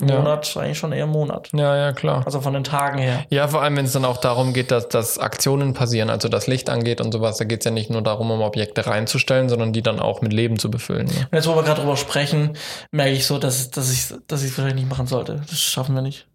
Ja. 0.01 0.19
Monat, 0.19 0.55
eigentlich 0.55 0.77
schon 0.77 0.93
eher 0.93 1.07
Monat. 1.07 1.49
Ja, 1.53 1.75
ja, 1.75 1.91
klar. 1.91 2.23
Also 2.25 2.39
von 2.39 2.53
den 2.53 2.63
Tagen 2.63 2.99
her. 2.99 3.25
Ja, 3.29 3.49
vor 3.49 3.61
allem, 3.61 3.75
wenn 3.75 3.85
es 3.85 3.91
dann 3.91 4.05
auch 4.05 4.17
darum 4.17 4.53
geht, 4.53 4.71
dass, 4.71 4.87
dass 4.87 5.17
Aktionen 5.17 5.73
passieren, 5.73 6.09
also 6.09 6.29
das 6.29 6.47
Licht 6.47 6.69
angeht 6.69 7.01
und 7.01 7.11
sowas, 7.11 7.37
da 7.37 7.43
geht 7.43 7.59
es 7.59 7.65
ja 7.65 7.71
nicht 7.71 7.89
nur 7.89 8.01
darum, 8.01 8.31
um 8.31 8.41
Objekte 8.41 8.85
reinzustellen, 8.85 9.49
sondern 9.49 9.73
die 9.73 9.81
dann 9.81 9.99
auch 9.99 10.21
mit 10.21 10.31
Leben 10.31 10.57
zu 10.57 10.71
befüllen. 10.71 11.07
Ne? 11.07 11.27
Und 11.31 11.35
jetzt, 11.35 11.47
wo 11.47 11.55
wir 11.55 11.63
gerade 11.63 11.81
drüber 11.81 11.97
sprechen, 11.97 12.55
merke 12.91 13.11
ich 13.11 13.27
so, 13.27 13.37
dass, 13.37 13.71
dass 13.71 13.91
ich 13.91 14.13
dass 14.27 14.41
ich 14.41 14.51
es 14.51 14.57
wahrscheinlich 14.57 14.85
nicht 14.85 14.89
machen 14.89 15.07
sollte. 15.07 15.41
Das 15.49 15.59
schaffen 15.59 15.95
wir 15.95 16.01
nicht. 16.01 16.27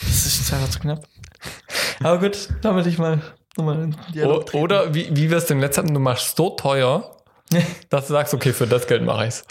Das 0.00 0.24
ist 0.24 0.52
einfach 0.52 0.70
zu 0.70 0.80
knapp. 0.80 1.06
Aber 2.02 2.18
gut, 2.18 2.48
damit 2.62 2.86
ich 2.86 2.98
mal 2.98 3.20
nochmal 3.56 3.82
in 3.82 3.92
treten. 3.92 4.56
oder 4.56 4.94
wie, 4.94 5.14
wie 5.14 5.30
wir 5.30 5.36
es 5.36 5.46
dem 5.46 5.60
letzten 5.60 5.82
hatten, 5.82 5.94
du 5.94 6.00
machst 6.00 6.36
so 6.36 6.50
teuer, 6.50 7.21
dass 7.90 8.06
du 8.06 8.12
sagst, 8.12 8.34
okay, 8.34 8.52
für 8.52 8.66
das 8.66 8.86
Geld 8.86 9.02
mache 9.02 9.26
ich's. 9.26 9.44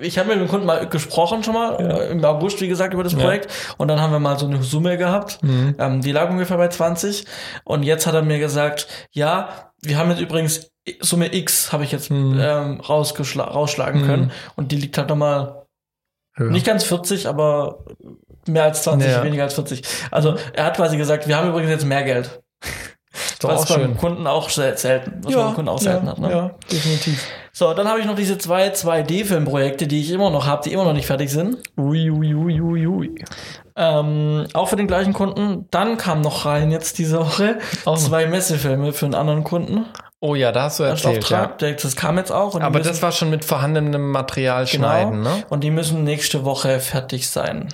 Ich 0.00 0.18
habe 0.18 0.28
mit 0.30 0.40
dem 0.40 0.48
Kunden 0.48 0.66
mal 0.66 0.86
gesprochen 0.88 1.42
schon 1.42 1.54
mal, 1.54 1.76
äh, 1.80 2.10
im 2.10 2.24
August, 2.24 2.60
wie 2.60 2.68
gesagt, 2.68 2.94
über 2.94 3.04
das 3.04 3.14
Projekt. 3.14 3.48
Und 3.78 3.88
dann 3.88 4.00
haben 4.00 4.12
wir 4.12 4.18
mal 4.20 4.38
so 4.38 4.46
eine 4.46 4.62
Summe 4.62 4.96
gehabt. 4.98 5.38
Ähm, 5.42 6.00
die 6.00 6.12
lag 6.12 6.30
ungefähr 6.30 6.56
bei 6.56 6.68
20. 6.68 7.24
Und 7.64 7.82
jetzt 7.82 8.06
hat 8.06 8.14
er 8.14 8.22
mir 8.22 8.38
gesagt, 8.38 8.86
ja, 9.10 9.72
wir 9.82 9.98
haben 9.98 10.10
jetzt 10.10 10.20
übrigens 10.20 10.70
Summe 11.00 11.34
X, 11.34 11.72
habe 11.72 11.84
ich 11.84 11.92
jetzt 11.92 12.10
ähm, 12.10 12.80
rausgeschla 12.80 13.44
rausschlagen 13.44 14.06
können. 14.06 14.32
Und 14.54 14.70
die 14.72 14.76
liegt 14.76 14.96
halt 14.98 15.08
nochmal 15.08 15.66
Höher. 16.34 16.50
nicht 16.50 16.66
ganz 16.66 16.84
40, 16.84 17.26
aber 17.28 17.84
mehr 18.46 18.64
als 18.64 18.82
20, 18.82 19.10
Ja. 19.10 19.24
weniger 19.24 19.42
als 19.42 19.54
40. 19.54 19.82
Also 20.10 20.36
er 20.52 20.64
hat 20.64 20.76
quasi 20.76 20.96
gesagt, 20.96 21.26
wir 21.26 21.36
haben 21.36 21.48
übrigens 21.48 21.70
jetzt 21.70 21.84
mehr 21.84 22.04
Geld. 22.04 22.40
Doch 23.40 23.50
Was 23.50 23.66
beim 23.66 23.80
schön. 23.80 23.96
Kunden 23.98 24.26
auch 24.26 24.48
sel- 24.48 24.76
selten, 24.78 25.20
was 25.22 25.34
beim 25.34 25.54
Kunden 25.54 25.68
auch 25.68 25.78
selten 25.78 26.08
hat. 26.08 26.18
Ne? 26.18 26.30
ja, 26.30 26.50
definitiv. 26.72 27.22
So, 27.52 27.72
dann 27.74 27.88
habe 27.88 28.00
ich 28.00 28.06
noch 28.06 28.14
diese 28.16 28.38
zwei 28.38 28.68
2D-Filmprojekte, 28.68 29.86
die 29.86 30.00
ich 30.00 30.10
immer 30.10 30.30
noch 30.30 30.46
habe, 30.46 30.62
die 30.64 30.72
immer 30.72 30.84
noch 30.84 30.92
nicht 30.92 31.06
fertig 31.06 31.30
sind. 31.30 31.56
Ui, 31.78 32.10
ui, 32.10 32.34
ui, 32.34 32.60
ui, 32.60 32.86
ui. 32.86 33.14
Ähm, 33.76 34.46
auch 34.54 34.68
für 34.68 34.76
den 34.76 34.86
gleichen 34.86 35.12
Kunden. 35.12 35.66
Dann 35.70 35.96
kam 35.98 36.20
noch 36.22 36.46
rein 36.46 36.70
jetzt 36.70 36.98
diese 36.98 37.18
Woche 37.20 37.58
Auch 37.84 37.92
noch. 37.96 37.98
zwei 38.02 38.26
Messefilme 38.26 38.92
für 38.92 39.06
einen 39.06 39.14
anderen 39.14 39.44
Kunden. 39.44 39.84
Oh 40.20 40.34
ja, 40.34 40.50
da 40.50 40.62
hast 40.64 40.80
du 40.80 40.84
Das, 40.84 41.04
erzählt, 41.04 41.28
ja. 41.28 41.40
Auftrag, 41.42 41.58
der- 41.58 41.72
das 41.74 41.94
kam 41.94 42.16
jetzt 42.16 42.32
auch. 42.32 42.54
Aber 42.58 42.78
müssen, 42.78 42.88
das 42.88 43.02
war 43.02 43.12
schon 43.12 43.28
mit 43.30 43.44
vorhandenem 43.44 44.10
Material 44.12 44.64
genau, 44.64 44.88
schneiden, 44.88 45.20
ne? 45.22 45.44
Und 45.50 45.62
die 45.62 45.70
müssen 45.70 46.04
nächste 46.04 46.44
Woche 46.46 46.80
fertig 46.80 47.28
sein. 47.28 47.68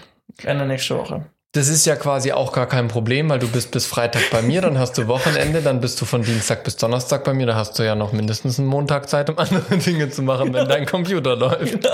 Ende 0.45 0.67
nächste 0.67 0.99
Woche. 0.99 1.27
Das 1.55 1.69
ist 1.69 1.85
ja 1.85 1.97
quasi 1.97 2.33
auch 2.33 2.51
gar 2.51 2.67
kein 2.67 2.89
Problem, 2.89 3.29
weil 3.29 3.39
du 3.39 3.47
bist 3.47 3.73
bis 3.73 3.85
Freitag 3.85 4.31
bei 4.31 4.41
mir, 4.41 4.63
dann 4.63 4.79
hast 4.79 4.97
du 4.97 5.07
Wochenende, 5.07 5.61
dann 5.61 5.83
bist 5.83 6.01
du 6.01 6.07
von 6.07 6.23
Dienstag 6.23 6.65
bis 6.65 6.77
Donnerstag 6.77 7.25
bei 7.25 7.35
mir, 7.35 7.45
da 7.45 7.57
hast 7.57 7.79
du 7.79 7.83
ja 7.83 7.95
noch 7.95 8.13
mindestens 8.13 8.59
einen 8.59 8.69
Montag 8.69 9.07
Zeit, 9.11 9.29
um 9.29 9.37
andere 9.37 9.77
Dinge 9.77 10.09
zu 10.09 10.23
machen, 10.23 10.55
wenn 10.55 10.67
dein 10.67 10.87
Computer 10.87 11.37
läuft. 11.37 11.87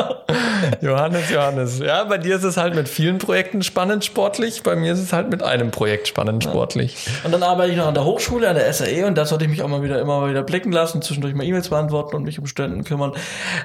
Johannes, 0.81 1.29
Johannes. 1.29 1.81
Ja, 1.81 2.05
bei 2.05 2.19
dir 2.19 2.37
ist 2.37 2.45
es 2.45 2.57
halt 2.57 2.77
mit 2.77 2.89
vielen 2.89 3.19
Projekten 3.19 3.65
spannend 3.65 4.05
sportlich, 4.05 4.63
bei 4.63 4.77
mir 4.77 4.93
ist 4.93 5.01
es 5.01 5.13
halt 5.13 5.29
mit 5.29 5.43
einem 5.43 5.73
Projekt 5.73 6.07
spannend 6.07 6.45
sportlich. 6.45 7.09
Und 7.25 7.33
dann 7.33 7.43
arbeite 7.43 7.73
ich 7.73 7.77
noch 7.77 7.89
an 7.89 7.95
der 7.95 8.05
Hochschule, 8.05 8.49
an 8.49 8.55
der 8.55 8.73
SAE 8.73 9.07
und 9.07 9.19
da 9.19 9.25
sollte 9.25 9.47
ich 9.47 9.51
mich 9.51 9.65
auch 9.65 9.69
mal 9.69 9.83
wieder 9.83 10.01
immer 10.01 10.21
mal 10.21 10.31
wieder 10.31 10.45
blicken 10.45 10.71
lassen, 10.71 11.03
zwischendurch 11.03 11.35
mal 11.35 11.43
E-Mails 11.43 11.69
beantworten 11.69 12.15
und 12.15 12.23
mich 12.23 12.39
um 12.39 12.47
Studenten 12.47 12.85
kümmern. 12.85 13.13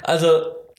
Also 0.02 0.28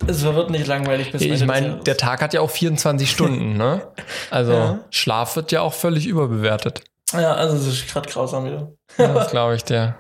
es 0.06 0.22
wird 0.24 0.50
nicht 0.50 0.66
langweilig 0.66 1.12
bis 1.12 1.22
Ich 1.22 1.44
meine, 1.46 1.76
der 1.78 1.96
Tag 1.96 2.22
hat 2.22 2.34
ja 2.34 2.40
auch 2.40 2.50
24 2.50 3.10
Stunden, 3.10 3.56
ne? 3.56 3.82
Also 4.30 4.52
Ja. 4.52 4.78
Schlaf 4.90 5.36
wird 5.36 5.52
ja 5.52 5.60
auch 5.62 5.72
völlig 5.74 6.06
überbewertet. 6.06 6.82
Ja, 7.12 7.34
also 7.34 7.56
es 7.56 7.66
ist 7.66 7.88
gerade 7.92 8.08
grausam 8.08 8.44
wieder. 8.46 8.72
Ja, 8.98 9.12
das 9.14 9.30
glaube 9.30 9.54
ich 9.54 9.64
dir. 9.64 9.94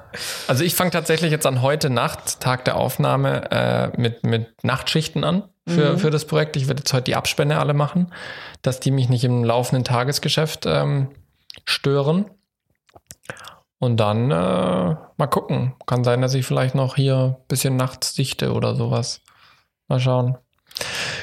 Also 0.48 0.64
ich 0.64 0.74
fange 0.74 0.90
tatsächlich 0.90 1.30
jetzt 1.30 1.46
an 1.46 1.62
heute 1.62 1.90
Nacht, 1.90 2.40
Tag 2.40 2.64
der 2.64 2.76
Aufnahme, 2.76 3.50
äh, 3.50 4.00
mit, 4.00 4.24
mit 4.24 4.64
Nachtschichten 4.64 5.22
an 5.22 5.44
für, 5.68 5.92
Mhm. 5.92 5.98
für 5.98 6.10
das 6.10 6.24
Projekt. 6.24 6.56
Ich 6.56 6.66
werde 6.66 6.80
jetzt 6.80 6.92
heute 6.92 7.04
die 7.04 7.14
Abspende 7.16 7.58
alle 7.58 7.74
machen, 7.74 8.12
dass 8.62 8.80
die 8.80 8.90
mich 8.90 9.08
nicht 9.08 9.24
im 9.24 9.44
laufenden 9.44 9.84
Tagesgeschäft 9.84 10.64
ähm, 10.66 11.10
stören. 11.64 12.26
Und 13.78 13.98
dann 13.98 14.30
äh, 14.30 14.34
mal 15.16 15.26
gucken. 15.30 15.74
Kann 15.86 16.04
sein, 16.04 16.22
dass 16.22 16.34
ich 16.34 16.46
vielleicht 16.46 16.74
noch 16.74 16.96
hier 16.96 17.16
ein 17.16 17.48
bisschen 17.48 17.76
nachts 17.76 18.14
dichte 18.14 18.52
oder 18.52 18.74
sowas. 18.76 19.20
Kanskje 19.94 20.10
han 20.10 20.32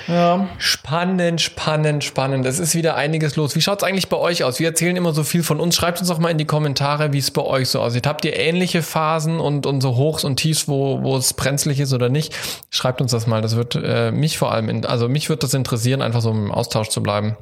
Ja. 0.08 0.48
Spannend, 0.58 1.42
spannend, 1.42 2.04
spannend. 2.04 2.46
Es 2.46 2.60
ist 2.60 2.74
wieder 2.76 2.96
einiges 2.96 3.36
los. 3.36 3.56
Wie 3.56 3.62
schaut 3.62 3.82
es 3.82 3.88
eigentlich 3.88 4.10
bei 4.10 4.18
euch 4.18 4.44
aus? 4.44 4.60
Wir 4.60 4.70
erzählen 4.70 4.96
immer 4.96 5.14
so 5.14 5.24
viel 5.24 5.44
von 5.44 5.60
uns. 5.60 5.76
Schreibt 5.76 6.00
uns 6.00 6.10
doch 6.10 6.20
mal 6.20 6.30
in 6.30 6.38
die 6.38 6.46
Kommentare, 6.46 7.14
wie 7.14 7.18
es 7.18 7.32
bei 7.32 7.42
euch 7.42 7.70
so 7.70 7.80
aussieht. 7.82 8.08
Habt 8.08 8.26
ihr 8.26 8.38
ähnliche 8.38 8.82
Phasen 8.82 9.40
und, 9.40 9.66
und 9.66 9.82
so 9.82 9.96
Hochs 9.96 10.24
und 10.24 10.38
Tiefs, 10.38 10.68
wo, 10.68 11.04
wo 11.04 11.18
es 11.18 11.34
brenzlig 11.34 11.80
ist 11.80 11.94
oder 11.94 12.10
nicht? 12.10 12.34
Schreibt 12.70 13.02
uns 13.02 13.12
das 13.12 13.28
mal. 13.28 13.42
Das 13.42 13.56
wird 13.56 13.76
äh, 13.76 14.12
mich 14.12 14.38
vor 14.38 14.52
allem, 14.52 14.70
in, 14.70 14.86
also 14.86 15.10
mich 15.10 15.30
wird 15.30 15.44
das 15.44 15.54
interessieren, 15.54 16.02
einfach 16.02 16.22
so 16.22 16.32
im 16.32 16.52
Austausch 16.52 16.90
zu 16.90 17.04
bleiben. 17.04 17.38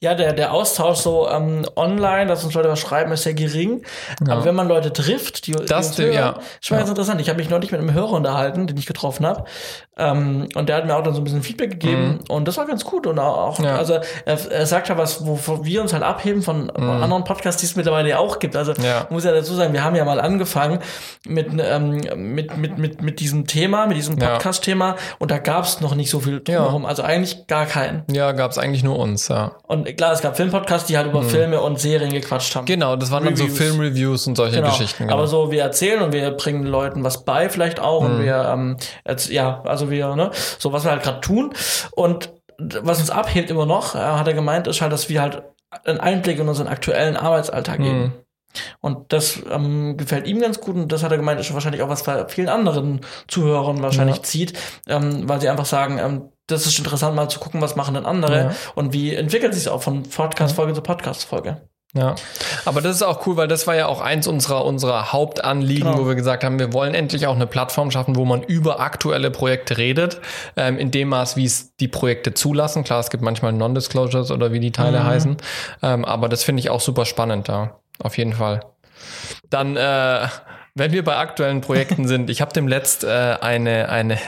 Ja, 0.00 0.14
der, 0.14 0.32
der 0.32 0.52
Austausch 0.52 0.98
so 0.98 1.28
ähm, 1.28 1.66
online, 1.76 2.26
dass 2.26 2.44
uns 2.44 2.54
Leute 2.54 2.68
was 2.68 2.80
schreiben, 2.80 3.12
ist 3.12 3.24
sehr 3.24 3.34
gering. 3.34 3.82
Aber 4.26 4.44
wenn 4.44 4.54
man 4.54 4.68
Leute 4.68 4.92
trifft, 4.92 5.46
die, 5.46 5.52
die 5.52 5.66
Das, 5.66 5.88
uns 5.88 5.98
hören, 5.98 6.14
ja. 6.14 6.30
ist 6.30 6.66
schon 6.66 6.78
ganz 6.78 6.88
interessant. 6.88 7.20
Ich 7.20 7.28
habe 7.28 7.38
mich 7.38 7.50
neulich 7.50 7.70
mit 7.70 7.80
einem 7.80 7.92
Hörer 7.92 8.12
unterhalten, 8.12 8.66
den 8.66 8.76
ich 8.76 8.86
getroffen 8.86 9.26
habe. 9.26 9.44
Ähm, 9.96 10.48
und 10.54 10.68
der 10.68 10.76
hat 10.76 10.86
mir 10.86 10.96
auch 10.96 11.02
dann 11.02 11.14
so 11.14 11.20
ein 11.20 11.24
bisschen 11.28 11.42
Feedback 11.42 11.70
gegeben. 11.70 12.20
Und 12.28 12.46
das 12.48 12.56
war 12.56 12.66
ganz 12.66 12.84
gut. 12.84 13.06
Und 13.06 13.18
auch, 13.18 13.58
Mhm. 13.58 13.64
Ja. 13.64 13.76
also 13.76 13.94
er, 14.24 14.50
er 14.50 14.66
sagt 14.66 14.88
ja 14.88 14.98
was, 14.98 15.24
wovon 15.26 15.64
wir 15.64 15.80
uns 15.82 15.92
halt 15.92 16.02
abheben 16.02 16.42
von 16.42 16.70
anderen 16.70 17.24
Podcasts, 17.24 17.60
die 17.60 17.66
es 17.66 17.76
mittlerweile 17.76 18.18
auch 18.18 18.38
gibt. 18.38 18.54
Also 18.56 18.72
Mhm. 18.72 18.84
Ja. 18.84 19.06
muss 19.10 19.24
ja 19.24 19.32
dazu 19.32 19.54
sagen, 19.54 19.72
wir 19.72 19.82
haben 19.84 19.96
ja 19.96 20.04
mal 20.04 20.20
angefangen 20.20 20.78
mit, 21.26 21.48
ähm, 21.60 22.00
mit, 22.16 22.56
mit, 22.56 22.78
mit, 22.78 23.02
mit 23.02 23.20
diesem 23.20 23.46
Thema, 23.46 23.86
mit 23.86 23.96
diesem. 23.96 24.16
Podcast-Thema. 24.18 24.96
Und 25.18 25.30
da 25.30 25.38
gab 25.38 25.64
es 25.64 25.80
noch 25.80 25.94
nicht 25.94 26.10
so 26.10 26.20
viel 26.20 26.40
drumherum. 26.40 26.84
Also 26.86 27.02
eigentlich 27.02 27.46
gar 27.46 27.66
keinen. 27.66 28.02
Ja, 28.10 28.32
gab 28.32 28.50
es 28.50 28.58
eigentlich 28.58 28.82
nur 28.82 28.98
uns, 28.98 29.28
ja. 29.28 29.52
Und 29.66 29.96
klar, 29.96 30.12
es 30.12 30.20
gab 30.20 30.36
Filmpodcasts, 30.36 30.86
die 30.88 30.96
halt 30.96 31.06
über 31.08 31.22
Filme 31.22 31.60
und 31.60 31.78
Serien 31.78 32.10
gequatscht 32.12 32.54
haben. 32.56 32.64
Mhm. 32.64 32.66
Genau, 32.66 32.96
das 32.96 33.10
waren 33.10 33.24
dann 33.24 33.36
so 33.36 33.44
Reviews. 33.44 33.58
Filmreviews 33.58 34.26
und 34.26 34.36
solche 34.36 34.56
Genau. 34.56 34.68
Geschichten. 34.68 35.04
Genau. 35.04 35.14
Aber 35.16 35.26
so, 35.26 35.50
wir 35.50 35.62
erzählen 35.62 36.02
und 36.02 36.12
wir 36.12 36.30
bringen 36.32 36.64
Leuten 36.64 37.04
was 37.04 37.24
bei, 37.24 37.48
vielleicht 37.48 37.80
auch. 37.80 38.02
Mhm. 38.02 38.10
Und 38.10 38.22
wir, 38.24 38.48
ähm, 38.52 38.76
ja, 39.30 39.62
also 39.64 39.90
wir, 39.90 40.14
ne, 40.16 40.30
so 40.58 40.72
was 40.72 40.84
wir 40.84 40.90
halt 40.90 41.02
gerade 41.02 41.17
tun. 41.20 41.52
Und 41.92 42.32
was 42.58 43.00
uns 43.00 43.10
abhebt 43.10 43.50
immer 43.50 43.66
noch, 43.66 43.94
äh, 43.94 43.98
hat 43.98 44.26
er 44.26 44.34
gemeint, 44.34 44.66
ist 44.66 44.80
halt, 44.80 44.92
dass 44.92 45.08
wir 45.08 45.20
halt 45.22 45.42
einen 45.84 46.00
Einblick 46.00 46.38
in 46.38 46.48
unseren 46.48 46.66
aktuellen 46.68 47.16
Arbeitsalltag 47.16 47.78
geben. 47.78 48.00
Mhm. 48.00 48.12
Und 48.80 49.12
das 49.12 49.40
ähm, 49.50 49.96
gefällt 49.98 50.26
ihm 50.26 50.40
ganz 50.40 50.58
gut 50.58 50.74
und 50.74 50.90
das 50.90 51.02
hat 51.02 51.10
er 51.12 51.18
gemeint, 51.18 51.38
ist 51.38 51.52
wahrscheinlich 51.52 51.82
auch 51.82 51.90
was 51.90 52.02
bei 52.04 52.26
vielen 52.28 52.48
anderen 52.48 53.02
Zuhörern 53.28 53.82
wahrscheinlich 53.82 54.16
Ja. 54.16 54.22
zieht, 54.22 54.58
ähm, 54.88 55.28
weil 55.28 55.40
sie 55.40 55.50
einfach 55.50 55.66
sagen, 55.66 55.98
ähm, 55.98 56.32
das 56.46 56.66
ist 56.66 56.78
interessant 56.78 57.14
mal 57.14 57.28
zu 57.28 57.40
gucken, 57.40 57.60
was 57.60 57.76
machen 57.76 57.94
denn 57.94 58.06
andere 58.06 58.38
Ja. 58.38 58.50
und 58.74 58.94
wie 58.94 59.14
entwickelt 59.14 59.52
sich 59.52 59.64
es 59.64 59.68
auch 59.68 59.82
von 59.82 60.02
Podcast-Folge 60.04 60.72
zu 60.72 60.80
Podcast-Folge. 60.80 61.60
Ja, 61.94 62.16
aber 62.66 62.82
das 62.82 62.96
ist 62.96 63.02
auch 63.02 63.26
cool, 63.26 63.38
weil 63.38 63.48
das 63.48 63.66
war 63.66 63.74
ja 63.74 63.86
auch 63.86 64.02
eins 64.02 64.26
unserer, 64.26 64.66
unserer 64.66 65.10
Hauptanliegen, 65.12 65.84
Genau. 65.90 65.98
wo 66.04 66.06
wir 66.06 66.16
gesagt 66.16 66.44
haben, 66.44 66.58
wir 66.58 66.74
wollen 66.74 66.94
endlich 66.94 67.26
auch 67.26 67.34
eine 67.34 67.46
Plattform 67.46 67.90
schaffen, 67.90 68.14
wo 68.14 68.26
man 68.26 68.42
über 68.42 68.80
aktuelle 68.80 69.30
Projekte 69.30 69.78
redet, 69.78 70.20
ähm, 70.56 70.78
in 70.78 70.90
dem 70.90 71.08
Maß, 71.08 71.36
wie 71.36 71.46
es 71.46 71.74
die 71.76 71.88
Projekte 71.88 72.34
zulassen. 72.34 72.84
Klar, 72.84 73.00
es 73.00 73.08
gibt 73.08 73.22
manchmal 73.22 73.54
Non-Disclosures 73.54 74.30
oder 74.30 74.52
wie 74.52 74.60
die 74.60 74.70
Teile 74.70 75.00
Mhm. 75.00 75.04
heißen, 75.06 75.36
ähm, 75.82 76.04
aber 76.04 76.28
das 76.28 76.44
finde 76.44 76.60
ich 76.60 76.68
auch 76.68 76.80
super 76.80 77.06
spannend 77.06 77.48
da, 77.48 77.78
auf 78.02 78.18
jeden 78.18 78.34
Fall. 78.34 78.60
Dann, 79.48 79.76
äh, 79.78 80.26
wenn 80.74 80.92
wir 80.92 81.02
bei 81.04 81.16
aktuellen 81.16 81.62
Projekten 81.62 82.06
sind, 82.06 82.28
ich 82.28 82.42
habe 82.42 82.52
dem 82.52 82.68
letzt 82.68 83.02
äh, 83.04 83.36
eine, 83.40 83.88
eine 83.88 84.18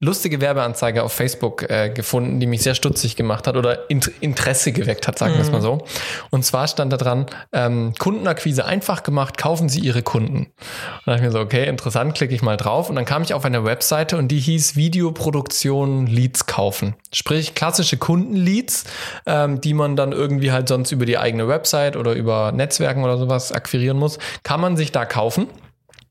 lustige 0.00 0.40
Werbeanzeige 0.40 1.02
auf 1.02 1.12
Facebook 1.12 1.68
äh, 1.68 1.90
gefunden, 1.90 2.38
die 2.38 2.46
mich 2.46 2.62
sehr 2.62 2.74
stutzig 2.74 3.16
gemacht 3.16 3.46
hat 3.48 3.56
oder 3.56 3.90
Int 3.90 4.10
Interesse 4.20 4.72
geweckt 4.72 5.08
hat, 5.08 5.18
sagen 5.18 5.34
wir 5.34 5.40
es 5.40 5.50
mal 5.50 5.60
so. 5.60 5.84
Und 6.30 6.44
zwar 6.44 6.68
stand 6.68 6.92
da 6.92 6.96
dran, 6.96 7.26
ähm, 7.52 7.94
Kundenakquise 7.98 8.64
einfach 8.64 9.02
gemacht, 9.02 9.36
kaufen 9.38 9.68
Sie 9.68 9.80
Ihre 9.80 10.02
Kunden. 10.02 10.38
Und 10.38 10.48
da 11.06 11.12
dachte 11.12 11.16
ich 11.16 11.26
mir 11.26 11.32
so, 11.32 11.40
okay, 11.40 11.68
interessant, 11.68 12.14
klicke 12.14 12.34
ich 12.34 12.42
mal 12.42 12.56
drauf. 12.56 12.88
Und 12.88 12.96
dann 12.96 13.04
kam 13.04 13.22
ich 13.22 13.34
auf 13.34 13.44
eine 13.44 13.64
Webseite 13.64 14.16
und 14.16 14.28
die 14.28 14.38
hieß 14.38 14.76
Videoproduktion 14.76 16.06
Leads 16.06 16.46
kaufen. 16.46 16.94
Sprich, 17.12 17.56
klassische 17.56 17.96
Kundenleads, 17.96 18.84
ähm, 19.26 19.60
die 19.60 19.74
man 19.74 19.96
dann 19.96 20.12
irgendwie 20.12 20.52
halt 20.52 20.68
sonst 20.68 20.92
über 20.92 21.06
die 21.06 21.18
eigene 21.18 21.48
Website 21.48 21.96
oder 21.96 22.12
über 22.12 22.52
Netzwerken 22.52 23.02
oder 23.02 23.18
sowas 23.18 23.50
akquirieren 23.50 23.98
muss, 23.98 24.18
kann 24.44 24.60
man 24.60 24.76
sich 24.76 24.92
da 24.92 25.04
kaufen. 25.04 25.48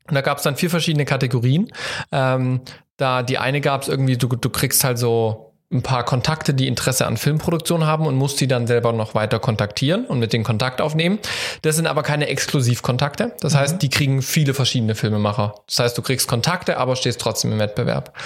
Und 0.08 0.14
da 0.14 0.20
gab 0.20 0.38
es 0.38 0.44
dann 0.44 0.56
vier 0.56 0.70
verschiedene 0.70 1.04
Kategorien. 1.04 1.70
Ähm, 2.12 2.60
da 2.98 3.22
die 3.22 3.38
eine 3.38 3.62
gab 3.62 3.82
es 3.82 3.88
irgendwie, 3.88 4.18
du, 4.18 4.28
du 4.28 4.50
kriegst 4.50 4.84
halt 4.84 4.98
so 4.98 5.48
ein 5.70 5.82
paar 5.82 6.04
Kontakte, 6.04 6.54
die 6.54 6.66
Interesse 6.66 7.06
an 7.06 7.18
Filmproduktion 7.18 7.84
haben 7.84 8.06
und 8.06 8.16
musst 8.16 8.40
die 8.40 8.48
dann 8.48 8.66
selber 8.66 8.92
noch 8.92 9.14
weiter 9.14 9.38
kontaktieren 9.38 10.06
und 10.06 10.18
mit 10.18 10.32
den 10.32 10.42
Kontakt 10.42 10.80
aufnehmen. 10.80 11.18
Das 11.60 11.76
sind 11.76 11.86
aber 11.86 12.02
keine 12.02 12.28
Exklusivkontakte. 12.28 13.36
Das 13.40 13.54
heißt, 13.54 13.82
die 13.82 13.90
kriegen 13.90 14.22
viele 14.22 14.54
verschiedene 14.54 14.94
Filmemacher. 14.94 15.54
Das 15.66 15.78
heißt, 15.78 15.98
du 15.98 16.02
kriegst 16.02 16.26
Kontakte, 16.26 16.78
aber 16.78 16.96
stehst 16.96 17.20
trotzdem 17.20 17.52
im 17.52 17.58
Wettbewerb. 17.58 18.16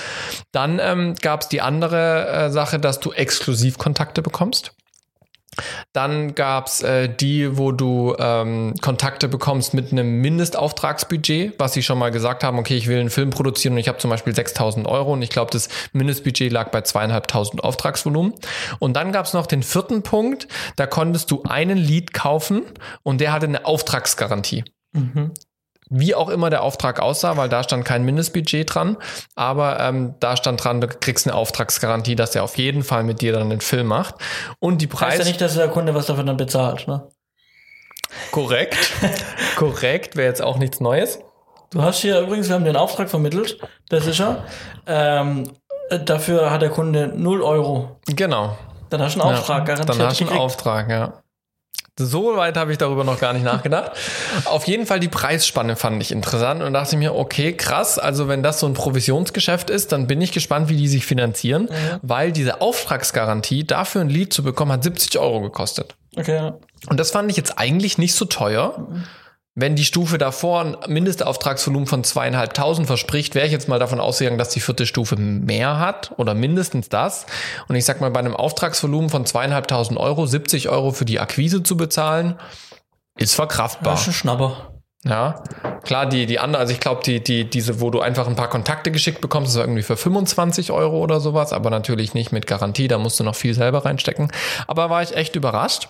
Dann 0.53 0.79
ähm, 0.81 1.15
gab 1.21 1.43
es 1.43 1.49
die 1.49 1.61
andere 1.61 2.29
äh, 2.29 2.51
Sache, 2.51 2.79
dass 2.79 3.01
du 3.01 3.11
Exklusivkontakte 3.11 4.23
bekommst. 4.23 4.73
Dann 5.93 6.35
gab's 6.35 6.83
äh, 6.83 7.09
die, 7.09 7.59
wo 7.59 7.73
du 7.73 8.15
ähm, 8.19 8.75
Kontakte 8.81 9.29
bekommst 9.29 9.75
mit 9.75 9.93
einem 9.93 10.21
Mindestauftragsbudget, 10.21 11.55
was 11.59 11.75
sie 11.75 11.83
schon 11.83 11.99
mal 11.99 12.11
gesagt 12.11 12.43
haben, 12.43 12.59
okay, 12.59 12.77
ich 12.77 12.87
will 12.87 12.99
einen 12.99 13.11
Film 13.11 13.31
produzieren 13.31 13.75
und 13.75 13.79
ich 13.79 13.89
habe 13.89 13.99
zum 13.99 14.11
Beispiel 14.11 14.33
6.000 14.33 14.87
Euro 14.87 15.13
und 15.13 15.23
ich 15.23 15.31
glaube, 15.31 15.51
das 15.51 15.69
Mindestbudget 15.93 16.51
lag 16.51 16.71
bei 16.71 16.81
zweieinhalbtausend 16.81 17.63
Auftragsvolumen. 17.63 18.35
Und 18.79 18.95
dann 18.95 19.13
gab's 19.13 19.35
noch 19.35 19.47
den 19.47 19.63
vierten 19.63 20.03
Punkt, 20.03 20.49
da 20.77 20.87
konntest 20.87 21.31
du 21.31 21.43
einen 21.43 21.79
Lead 21.79 22.15
kaufen 22.15 22.63
und 23.03 23.21
der 23.21 23.33
hatte 23.33 23.47
eine 23.47 23.67
Auftragsgarantie. 23.67 24.65
Wie 25.95 26.15
auch 26.15 26.31
immer 26.31 26.49
der 26.49 26.63
Auftrag 26.63 27.01
aussah, 27.01 27.37
weil 27.37 27.51
da 27.51 27.63
stand 27.63 27.85
kein 27.85 28.03
Mindestbudget 28.03 28.75
dran, 28.75 28.97
aber 29.35 29.79
ähm, 29.79 30.15
da 30.21 30.39
stand 30.39 30.65
dran, 30.65 30.81
du 30.81 30.89
kriegst 30.89 31.27
eine 31.27 31.37
Auftragsgarantie, 31.37 32.17
dass 32.17 32.35
er 32.35 32.45
auf 32.45 32.57
jeden 32.57 32.83
Fall 32.83 33.05
mit 33.05 33.21
dir 33.21 33.35
dann 33.35 33.51
den 33.51 33.61
Film 33.61 33.89
macht. 33.89 34.15
Und 34.59 34.81
die 34.81 34.87
Heißt 34.87 34.99
Preise. 34.99 35.19
ja 35.23 35.29
nicht, 35.29 35.41
dass 35.43 35.55
der 35.55 35.69
Kunde 35.69 35.95
was 35.95 36.07
dafür 36.07 36.25
dann 36.25 36.39
bezahlt, 36.39 36.89
ne? 36.89 37.07
Korrekt. 38.31 38.77
Korrekt, 39.57 40.17
wäre 40.17 40.29
jetzt 40.29 40.43
auch 40.43 40.57
nichts 40.57 40.81
Neues. 40.81 41.19
Du 41.71 41.83
hast 41.83 42.01
hier 42.01 42.21
übrigens, 42.21 42.49
wir 42.49 42.55
haben 42.55 42.65
den 42.65 42.77
Auftrag 42.77 43.11
vermittelt, 43.11 43.59
der 43.91 44.01
sicher. 44.01 44.45
Ähm, 44.87 45.45
äh, 45.91 45.99
dafür 45.99 46.51
hat 46.51 46.63
der 46.63 46.71
Kunde 46.71 47.13
0 47.15 47.43
Euro. 47.43 48.01
Genau. 48.07 48.57
Dann 48.91 49.03
hast 49.03 49.17
du 49.17 49.23
einen 49.23 49.35
Auftrag 49.35 49.61
ja, 49.61 49.75
garantiert. 49.75 49.99
Dann 49.99 50.07
hast 50.07 50.21
du 50.21 50.25
einen 50.25 50.29
gekriegt. 50.29 50.43
Auftrag, 50.43 50.91
ja. 50.91 51.23
So 51.99 52.37
weit 52.37 52.57
habe 52.57 52.73
ich 52.73 52.79
darüber 52.79 53.05
noch 53.05 53.21
gar 53.21 53.35
nicht 53.35 53.45
nachgedacht. 53.45 53.93
Auf 54.47 54.67
jeden 54.67 54.87
Fall 54.87 54.99
die 54.99 55.09
Preisspanne 55.09 55.77
fand 55.77 56.03
ich 56.03 56.11
interessant 56.11 56.63
und 56.63 56.73
dachte 56.73 56.97
mir, 56.97 57.15
okay, 57.15 57.53
krass, 57.53 57.99
also 57.99 58.29
wenn 58.29 58.43
das 58.43 58.61
so 58.61 58.67
ein 58.67 58.73
Provisionsgeschäft 58.73 59.69
ist, 59.69 59.93
dann 59.93 60.07
bin 60.07 60.21
ich 60.23 60.33
gespannt, 60.33 60.71
wie 60.71 60.77
die 60.77 60.89
sich 60.89 61.05
finanzieren, 61.05 61.69
weil 62.01 62.33
diese 62.33 62.63
Auftragsgarantie 62.63 63.65
dafür 63.67 64.01
ein 64.01 64.09
Lied 64.09 64.33
zu 64.33 64.43
bekommen 64.43 64.73
hat 64.73 64.83
70 64.83 65.19
Euro 65.19 65.43
gekostet. 65.43 65.95
Okay, 66.17 66.37
ja. 66.37 66.55
Und 66.89 66.99
das 66.99 67.11
fand 67.11 67.31
ich 67.31 67.37
jetzt 67.37 67.59
eigentlich 67.59 67.99
nicht 67.99 68.15
so 68.15 68.25
teuer. 68.25 68.89
Wenn 69.55 69.77
die 69.77 69.85
Stufe 69.85 70.17
davor 70.17 70.63
ein 70.63 70.77
Mindestauftragsvolumen 70.89 71.87
von 71.87 72.05
zweieinhalbtausend 72.05 72.87
verspricht, 72.87 73.35
wäre 73.35 73.45
ich 73.45 73.53
jetzt 73.53 73.69
mal 73.69 73.79
davon 73.79 74.01
ausgegangen, 74.01 74.39
dass 74.39 74.49
die 74.49 74.61
vierte 74.61 74.87
Stufe 74.87 75.17
mehr 75.17 75.79
hat 75.79 76.13
oder 76.17 76.33
mindestens 76.33 76.89
das. 76.89 77.27
Und 77.69 77.77
ich 77.77 77.85
sag 77.85 78.01
mal, 78.01 78.11
bei 78.11 78.21
einem 78.21 78.35
Auftragsvolumen 78.35 79.11
von 79.11 79.27
zweieinhalbtausend 79.27 79.99
Euro 79.99 80.25
70 80.25 80.71
Euro 80.71 80.93
für 80.93 81.05
die 81.05 81.21
Akquise 81.21 81.63
zu 81.63 81.77
bezahlen, 81.77 82.39
ist 83.19 83.35
verkraftbar. 83.35 83.93
Das 83.93 84.03
ist 84.03 84.09
ein 84.09 84.13
Schnapper. 84.15 84.73
Ja, 85.05 85.43
klar, 85.83 86.07
die, 86.07 86.27
die 86.27 86.39
andere, 86.39 86.61
also 86.61 86.73
ich 86.73 86.79
glaube, 86.79 87.03
die, 87.05 87.23
die, 87.23 87.51
diese, 87.51 87.81
wo 87.81 87.91
du 87.91 88.01
einfach 88.01 88.29
ein 88.29 88.37
paar 88.37 88.49
Kontakte 88.49 88.93
geschickt 88.93 89.21
bekommst, 89.21 89.51
ist 89.51 89.61
irgendwie 89.61 89.83
für 89.83 89.97
25 89.97 90.71
Euro 90.71 91.01
oder 91.01 91.19
sowas, 91.19 91.53
aber 91.53 91.71
natürlich 91.71 92.15
nicht 92.15 92.31
mit 92.31 92.47
Garantie, 92.47 92.87
da 92.87 92.99
musst 92.99 93.19
du 93.19 93.25
noch 93.25 93.35
viel 93.35 93.53
selber 93.53 93.85
reinstecken. 93.85 94.31
Aber 94.69 94.91
war 94.91 95.03
ich 95.03 95.17
echt 95.17 95.35
überrascht. 95.35 95.89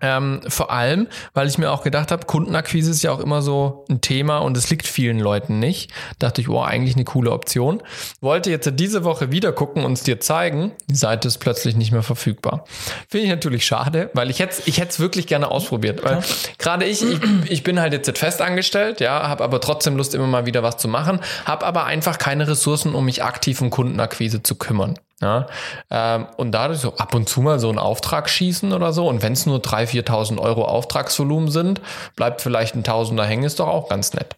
Ähm, 0.00 0.42
vor 0.46 0.70
allem, 0.70 1.08
weil 1.34 1.48
ich 1.48 1.58
mir 1.58 1.72
auch 1.72 1.82
gedacht 1.82 2.12
habe, 2.12 2.24
Kundenakquise 2.26 2.90
ist 2.90 3.02
ja 3.02 3.10
auch 3.10 3.18
immer 3.18 3.42
so 3.42 3.84
ein 3.90 4.00
Thema 4.00 4.38
und 4.38 4.56
es 4.56 4.70
liegt 4.70 4.86
vielen 4.86 5.18
Leuten 5.18 5.58
nicht. 5.58 5.90
Dachte 6.20 6.40
ich, 6.40 6.48
oh, 6.48 6.60
eigentlich 6.60 6.94
eine 6.94 7.04
coole 7.04 7.32
Option. 7.32 7.82
Wollte 8.20 8.50
jetzt 8.50 8.70
diese 8.74 9.02
Woche 9.02 9.32
wieder 9.32 9.52
gucken 9.52 9.84
und 9.84 9.94
es 9.94 10.04
dir 10.04 10.20
zeigen. 10.20 10.72
Die 10.88 10.94
Seite 10.94 11.26
ist 11.26 11.38
plötzlich 11.38 11.74
nicht 11.74 11.90
mehr 11.90 12.04
verfügbar. 12.04 12.64
Finde 13.08 13.24
ich 13.24 13.30
natürlich 13.30 13.66
schade, 13.66 14.10
weil 14.14 14.30
ich 14.30 14.38
hätte 14.38 14.62
ich 14.66 14.78
hätte 14.78 14.90
es 14.90 15.00
wirklich 15.00 15.26
gerne 15.26 15.50
ausprobiert. 15.50 16.04
Weil 16.04 16.22
gerade 16.58 16.84
ich, 16.84 17.02
ich, 17.02 17.20
ich 17.50 17.62
bin 17.64 17.80
halt 17.80 17.92
jetzt 17.92 18.16
fest 18.18 18.40
angestellt, 18.40 19.00
ja, 19.00 19.28
habe 19.28 19.42
aber 19.42 19.60
trotzdem 19.60 19.96
Lust, 19.96 20.14
immer 20.14 20.26
mal 20.26 20.46
wieder 20.46 20.62
was 20.62 20.76
zu 20.76 20.86
machen, 20.86 21.20
habe 21.44 21.66
aber 21.66 21.84
einfach 21.84 22.18
keine 22.18 22.46
Ressourcen, 22.46 22.94
um 22.94 23.04
mich 23.04 23.24
aktiv 23.24 23.60
um 23.60 23.70
Kundenakquise 23.70 24.42
zu 24.42 24.54
kümmern. 24.54 24.94
Ja, 25.20 25.48
ähm, 25.90 26.26
und 26.36 26.52
dadurch 26.52 26.78
so 26.78 26.94
ab 26.96 27.12
und 27.12 27.28
zu 27.28 27.40
mal 27.40 27.58
so 27.58 27.68
einen 27.68 27.80
Auftrag 27.80 28.30
schießen 28.30 28.72
oder 28.72 28.92
so. 28.92 29.08
Und 29.08 29.20
wenn 29.20 29.32
es 29.32 29.46
nur 29.46 29.58
3.000, 29.58 30.04
4.000 30.06 30.38
Euro 30.38 30.64
Auftragsvolumen 30.64 31.50
sind, 31.50 31.80
bleibt 32.14 32.40
vielleicht 32.40 32.76
ein 32.76 32.84
Tausender 32.84 33.24
hängen, 33.24 33.42
ist 33.42 33.58
doch 33.58 33.66
auch 33.66 33.88
ganz 33.88 34.14
nett. 34.14 34.36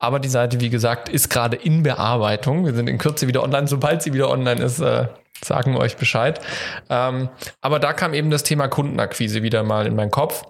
Aber 0.00 0.18
die 0.18 0.28
Seite, 0.28 0.60
wie 0.60 0.70
gesagt, 0.70 1.08
ist 1.08 1.30
gerade 1.30 1.56
in 1.56 1.84
Bearbeitung. 1.84 2.66
Wir 2.66 2.74
sind 2.74 2.88
in 2.88 2.98
Kürze 2.98 3.28
wieder 3.28 3.44
online. 3.44 3.68
Sobald 3.68 4.02
sie 4.02 4.12
wieder 4.12 4.28
online 4.28 4.60
ist, 4.60 4.80
äh, 4.80 5.06
sagen 5.44 5.74
wir 5.74 5.78
euch 5.78 5.96
Bescheid. 5.96 6.40
Ähm, 6.90 7.28
aber 7.60 7.78
da 7.78 7.92
kam 7.92 8.12
eben 8.12 8.30
das 8.30 8.42
Thema 8.42 8.66
Kundenakquise 8.66 9.44
wieder 9.44 9.62
mal 9.62 9.86
in 9.86 9.94
meinen 9.94 10.10
Kopf. 10.10 10.42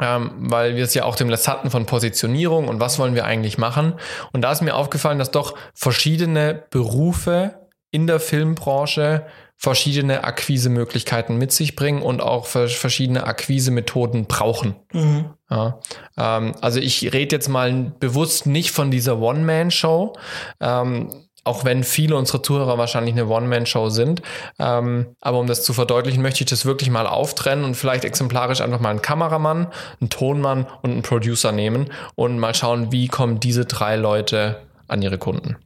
Ähm, 0.00 0.30
weil 0.38 0.76
wir 0.76 0.84
es 0.84 0.94
ja 0.94 1.04
auch 1.04 1.16
demnächst 1.16 1.48
hatten 1.48 1.70
von 1.70 1.86
Positionierung 1.86 2.68
und 2.68 2.80
was 2.80 2.98
wollen 2.98 3.14
wir 3.14 3.24
eigentlich 3.24 3.56
machen. 3.56 3.94
Und 4.32 4.42
da 4.42 4.52
ist 4.52 4.60
mir 4.60 4.76
aufgefallen, 4.76 5.18
dass 5.18 5.30
doch 5.30 5.54
verschiedene 5.74 6.64
Berufe 6.70 7.65
in 7.90 8.06
der 8.06 8.20
Filmbranche 8.20 9.26
verschiedene 9.58 10.24
Akquisemöglichkeiten 10.24 11.38
mit 11.38 11.50
sich 11.50 11.76
bringen 11.76 12.02
und 12.02 12.20
auch 12.20 12.44
vers- 12.44 12.74
verschiedene 12.74 13.24
Akquisemethoden 13.24 14.26
brauchen. 14.26 14.76
Ja, 15.50 15.78
ähm, 16.18 16.52
also 16.60 16.78
ich 16.78 17.12
rede 17.14 17.36
jetzt 17.36 17.48
mal 17.48 17.92
bewusst 17.98 18.46
nicht 18.46 18.70
von 18.70 18.90
dieser 18.90 19.18
One-Man-Show, 19.18 20.12
ähm, 20.60 21.22
auch 21.44 21.64
wenn 21.64 21.84
viele 21.84 22.16
unserer 22.16 22.42
Zuhörer 22.42 22.76
wahrscheinlich 22.76 23.14
eine 23.14 23.28
One-Man-Show 23.28 23.88
sind. 23.88 24.20
Ähm, 24.58 25.14
aber 25.20 25.38
um 25.38 25.46
das 25.46 25.62
zu 25.62 25.72
verdeutlichen, 25.72 26.20
möchte 26.20 26.42
ich 26.44 26.50
das 26.50 26.66
wirklich 26.66 26.90
mal 26.90 27.06
auftrennen 27.06 27.64
und 27.64 27.76
vielleicht 27.76 28.04
exemplarisch 28.04 28.60
einfach 28.60 28.80
mal 28.80 28.90
einen 28.90 29.00
Kameramann, 29.00 29.68
einen 30.00 30.10
Tonmann 30.10 30.66
und 30.82 30.90
einen 30.90 31.02
Producer 31.02 31.52
nehmen 31.52 31.90
und 32.14 32.38
mal 32.38 32.54
schauen, 32.54 32.92
wie 32.92 33.08
kommen 33.08 33.40
diese 33.40 33.64
drei 33.64 33.96
Leute 33.96 34.60
an 34.88 35.00
ihre 35.00 35.18
Kunden. 35.18 35.56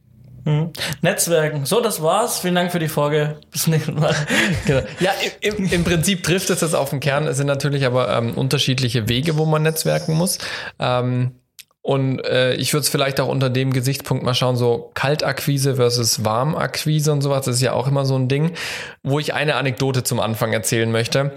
Mhm. 0.45 0.71
Netzwerken. 1.01 1.65
So, 1.65 1.81
das 1.81 2.01
war's. 2.01 2.39
Vielen 2.39 2.55
Dank 2.55 2.71
für 2.71 2.79
die 2.79 2.87
Folge. 2.87 3.37
Bis 3.51 3.67
nächsten 3.67 3.95
Mal. 3.95 4.15
Genau. 4.65 4.81
Ja, 4.99 5.11
im, 5.41 5.71
im 5.71 5.83
Prinzip 5.83 6.23
trifft 6.23 6.49
es 6.49 6.59
das 6.59 6.73
auf 6.73 6.89
den 6.91 6.99
Kern. 6.99 7.27
Es 7.27 7.37
sind 7.37 7.47
natürlich 7.47 7.85
aber 7.85 8.15
ähm, 8.15 8.33
unterschiedliche 8.33 9.09
Wege, 9.09 9.37
wo 9.37 9.45
man 9.45 9.63
netzwerken 9.63 10.15
muss. 10.15 10.37
Ähm, 10.79 11.31
und 11.81 12.19
äh, 12.25 12.53
ich 12.55 12.73
würde 12.73 12.81
es 12.81 12.89
vielleicht 12.89 13.19
auch 13.19 13.27
unter 13.27 13.49
dem 13.49 13.73
Gesichtspunkt 13.73 14.23
mal 14.23 14.35
schauen, 14.35 14.55
so 14.55 14.91
Kaltakquise 14.93 15.75
versus 15.75 16.23
Warmakquise 16.23 17.11
und 17.11 17.21
sowas, 17.21 17.45
das 17.45 17.55
ist 17.55 17.61
ja 17.61 17.73
auch 17.73 17.87
immer 17.87 18.05
so 18.05 18.15
ein 18.15 18.27
Ding, 18.27 18.51
wo 19.01 19.17
ich 19.17 19.33
eine 19.33 19.55
Anekdote 19.55 20.03
zum 20.03 20.19
Anfang 20.19 20.53
erzählen 20.53 20.91
möchte. 20.91 21.31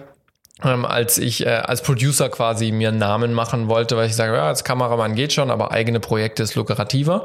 Ähm, 0.62 0.84
als 0.84 1.18
ich 1.18 1.44
äh, 1.44 1.48
als 1.48 1.82
Producer 1.82 2.28
quasi 2.28 2.70
mir 2.70 2.88
einen 2.88 2.98
Namen 2.98 3.32
machen 3.32 3.68
wollte, 3.68 3.96
weil 3.96 4.06
ich 4.06 4.14
sage, 4.14 4.34
ja, 4.36 4.46
als 4.46 4.62
Kameramann 4.62 5.16
geht 5.16 5.32
schon, 5.32 5.50
aber 5.50 5.72
eigene 5.72 5.98
Projekte 5.98 6.44
ist 6.44 6.54
lukrativer. 6.54 7.24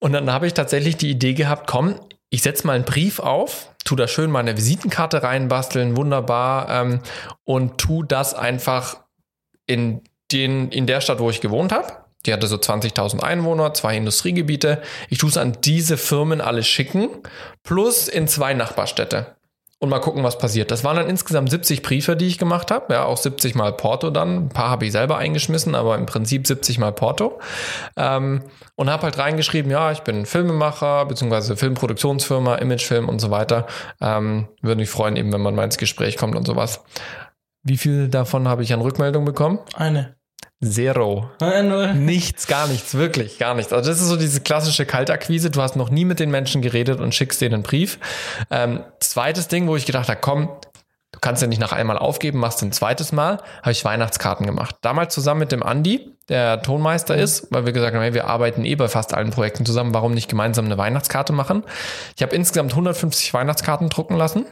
Und 0.00 0.12
dann 0.12 0.32
habe 0.32 0.48
ich 0.48 0.54
tatsächlich 0.54 0.96
die 0.96 1.10
Idee 1.10 1.34
gehabt, 1.34 1.68
komm, 1.68 2.00
ich 2.28 2.42
setze 2.42 2.66
mal 2.66 2.72
einen 2.72 2.84
Brief 2.84 3.20
auf, 3.20 3.70
tu 3.84 3.94
da 3.94 4.08
schön 4.08 4.32
meine 4.32 4.56
Visitenkarte 4.56 5.22
reinbasteln, 5.22 5.96
wunderbar, 5.96 6.68
ähm, 6.68 7.00
und 7.44 7.78
tu 7.78 8.02
das 8.02 8.34
einfach 8.34 8.96
in, 9.66 10.02
den, 10.32 10.70
in 10.70 10.88
der 10.88 11.00
Stadt, 11.00 11.20
wo 11.20 11.30
ich 11.30 11.40
gewohnt 11.40 11.70
habe. 11.70 11.92
Die 12.26 12.32
hatte 12.32 12.48
so 12.48 12.56
20.000 12.56 13.20
Einwohner, 13.20 13.72
zwei 13.74 13.96
Industriegebiete. 13.96 14.82
Ich 15.08 15.18
tue 15.18 15.30
es 15.30 15.36
an 15.36 15.58
diese 15.62 15.96
Firmen 15.96 16.40
alle 16.40 16.64
schicken, 16.64 17.08
plus 17.62 18.08
in 18.08 18.26
zwei 18.26 18.54
Nachbarstädte. 18.54 19.36
Und 19.78 19.90
mal 19.90 19.98
gucken, 19.98 20.24
was 20.24 20.38
passiert. 20.38 20.70
Das 20.70 20.84
waren 20.84 20.96
dann 20.96 21.06
insgesamt 21.06 21.50
70 21.50 21.82
Briefe, 21.82 22.16
die 22.16 22.26
ich 22.26 22.38
gemacht 22.38 22.70
habe. 22.70 22.94
Ja, 22.94 23.04
auch 23.04 23.18
70 23.18 23.54
mal 23.54 23.72
Porto 23.74 24.08
dann. 24.08 24.46
Ein 24.46 24.48
paar 24.48 24.70
habe 24.70 24.86
ich 24.86 24.92
selber 24.92 25.18
eingeschmissen, 25.18 25.74
aber 25.74 25.96
im 25.96 26.06
Prinzip 26.06 26.46
70 26.46 26.78
mal 26.78 26.92
Porto. 26.92 27.38
Ähm, 27.94 28.42
und 28.76 28.88
habe 28.88 29.02
halt 29.02 29.18
reingeschrieben, 29.18 29.70
ja, 29.70 29.92
ich 29.92 30.00
bin 30.00 30.24
Filmemacher, 30.24 31.04
beziehungsweise 31.04 31.58
Filmproduktionsfirma, 31.58 32.54
Imagefilm 32.54 33.06
und 33.06 33.20
so 33.20 33.30
weiter. 33.30 33.66
Ähm, 34.00 34.48
würde 34.62 34.80
mich 34.80 34.88
freuen, 34.88 35.16
eben, 35.16 35.30
wenn 35.30 35.42
man 35.42 35.54
mal 35.54 35.64
ins 35.64 35.76
Gespräch 35.76 36.16
kommt 36.16 36.36
und 36.36 36.46
sowas. 36.46 36.82
Wie 37.62 37.76
viel 37.76 38.08
davon 38.08 38.48
habe 38.48 38.62
ich 38.62 38.72
an 38.72 38.80
Rückmeldung 38.80 39.26
bekommen? 39.26 39.58
Eine. 39.74 40.16
Zero. 40.64 41.30
Null. 41.40 41.94
Nichts, 41.94 42.46
gar 42.46 42.66
nichts, 42.66 42.94
wirklich, 42.94 43.38
gar 43.38 43.54
nichts. 43.54 43.72
Also 43.72 43.90
das 43.90 44.00
ist 44.00 44.08
so 44.08 44.16
diese 44.16 44.40
klassische 44.40 44.86
Kaltakquise. 44.86 45.50
Du 45.50 45.60
hast 45.60 45.76
noch 45.76 45.90
nie 45.90 46.06
mit 46.06 46.18
den 46.18 46.30
Menschen 46.30 46.62
geredet 46.62 46.98
und 47.00 47.14
schickst 47.14 47.40
denen 47.42 47.54
einen 47.54 47.62
Brief. 47.62 47.98
Ähm, 48.50 48.82
zweites 49.00 49.48
Ding, 49.48 49.68
wo 49.68 49.76
ich 49.76 49.84
gedacht 49.84 50.08
habe, 50.08 50.20
komm, 50.20 50.48
du 51.12 51.20
kannst 51.20 51.42
ja 51.42 51.48
nicht 51.48 51.60
nach 51.60 51.72
einmal 51.72 51.98
aufgeben, 51.98 52.38
machst 52.38 52.62
ein 52.62 52.72
zweites 52.72 53.12
Mal, 53.12 53.38
habe 53.60 53.72
ich 53.72 53.84
Weihnachtskarten 53.84 54.46
gemacht. 54.46 54.76
Damals 54.80 55.12
zusammen 55.12 55.40
mit 55.40 55.52
dem 55.52 55.62
Andi, 55.62 56.12
der 56.30 56.62
Tonmeister 56.62 57.14
ist, 57.16 57.48
weil 57.50 57.66
wir 57.66 57.72
gesagt 57.72 57.94
haben, 57.94 58.02
hey, 58.02 58.14
wir 58.14 58.26
arbeiten 58.26 58.64
eh 58.64 58.76
bei 58.76 58.88
fast 58.88 59.12
allen 59.12 59.30
Projekten 59.30 59.66
zusammen, 59.66 59.92
warum 59.92 60.12
nicht 60.12 60.28
gemeinsam 60.28 60.64
eine 60.64 60.78
Weihnachtskarte 60.78 61.34
machen? 61.34 61.64
Ich 62.16 62.22
habe 62.22 62.34
insgesamt 62.34 62.72
150 62.72 63.34
Weihnachtskarten 63.34 63.90
drucken 63.90 64.16
lassen. 64.16 64.46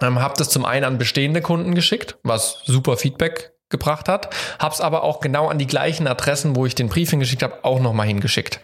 Ähm, 0.00 0.18
habe 0.18 0.34
das 0.36 0.48
zum 0.48 0.64
einen 0.64 0.84
an 0.84 0.98
bestehende 0.98 1.42
Kunden 1.42 1.74
geschickt, 1.74 2.18
was 2.22 2.62
super 2.64 2.96
Feedback 2.96 3.55
gebracht 3.68 4.08
hat, 4.08 4.34
hab's 4.58 4.80
aber 4.80 5.02
auch 5.02 5.20
genau 5.20 5.48
an 5.48 5.58
die 5.58 5.66
gleichen 5.66 6.06
Adressen, 6.06 6.56
wo 6.56 6.66
ich 6.66 6.74
den 6.74 6.88
Brief 6.88 7.10
hingeschickt 7.10 7.42
habe, 7.42 7.64
auch 7.64 7.80
nochmal 7.80 8.06
hingeschickt. 8.06 8.60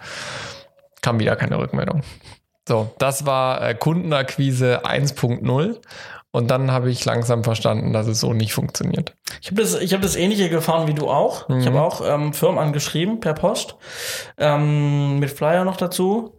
Kam 1.01 1.19
wieder 1.19 1.37
keine 1.37 1.59
Rückmeldung. 1.59 2.03
So, 2.69 2.95
das 2.99 3.27
war 3.27 3.69
äh, 3.69 3.75
Kundenakquise 3.75 4.85
1.0 4.85 5.81
und 6.31 6.51
dann 6.51 6.71
habe 6.71 6.91
ich 6.91 7.05
langsam 7.05 7.45
verstanden, 7.45 7.93
dass 7.93 8.07
es 8.07 8.21
so 8.21 8.33
nicht 8.33 8.55
funktioniert. 8.55 9.15
Ich 9.41 9.51
habe 9.51 9.61
das, 9.61 9.75
ich 9.81 9.93
hab 9.93 10.01
das 10.01 10.17
ähnliche 10.17 10.49
gefahren 10.49 10.87
wie 10.87 10.95
du 10.95 11.11
auch. 11.11 11.49
Ich 11.51 11.67
habe 11.67 11.83
auch 11.83 12.01
ähm, 12.07 12.33
Firmen 12.33 12.59
angeschrieben 12.59 13.21
per 13.21 13.35
Post 13.35 13.77
ähm, 14.39 15.19
mit 15.19 15.31
Flyer 15.31 15.65
noch 15.65 15.77
dazu. 15.77 16.39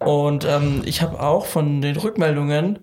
Und 0.00 0.44
ähm, 0.44 0.82
ich 0.84 1.02
habe 1.02 1.20
auch 1.20 1.46
von 1.46 1.80
den 1.82 1.96
Rückmeldungen 1.96 2.78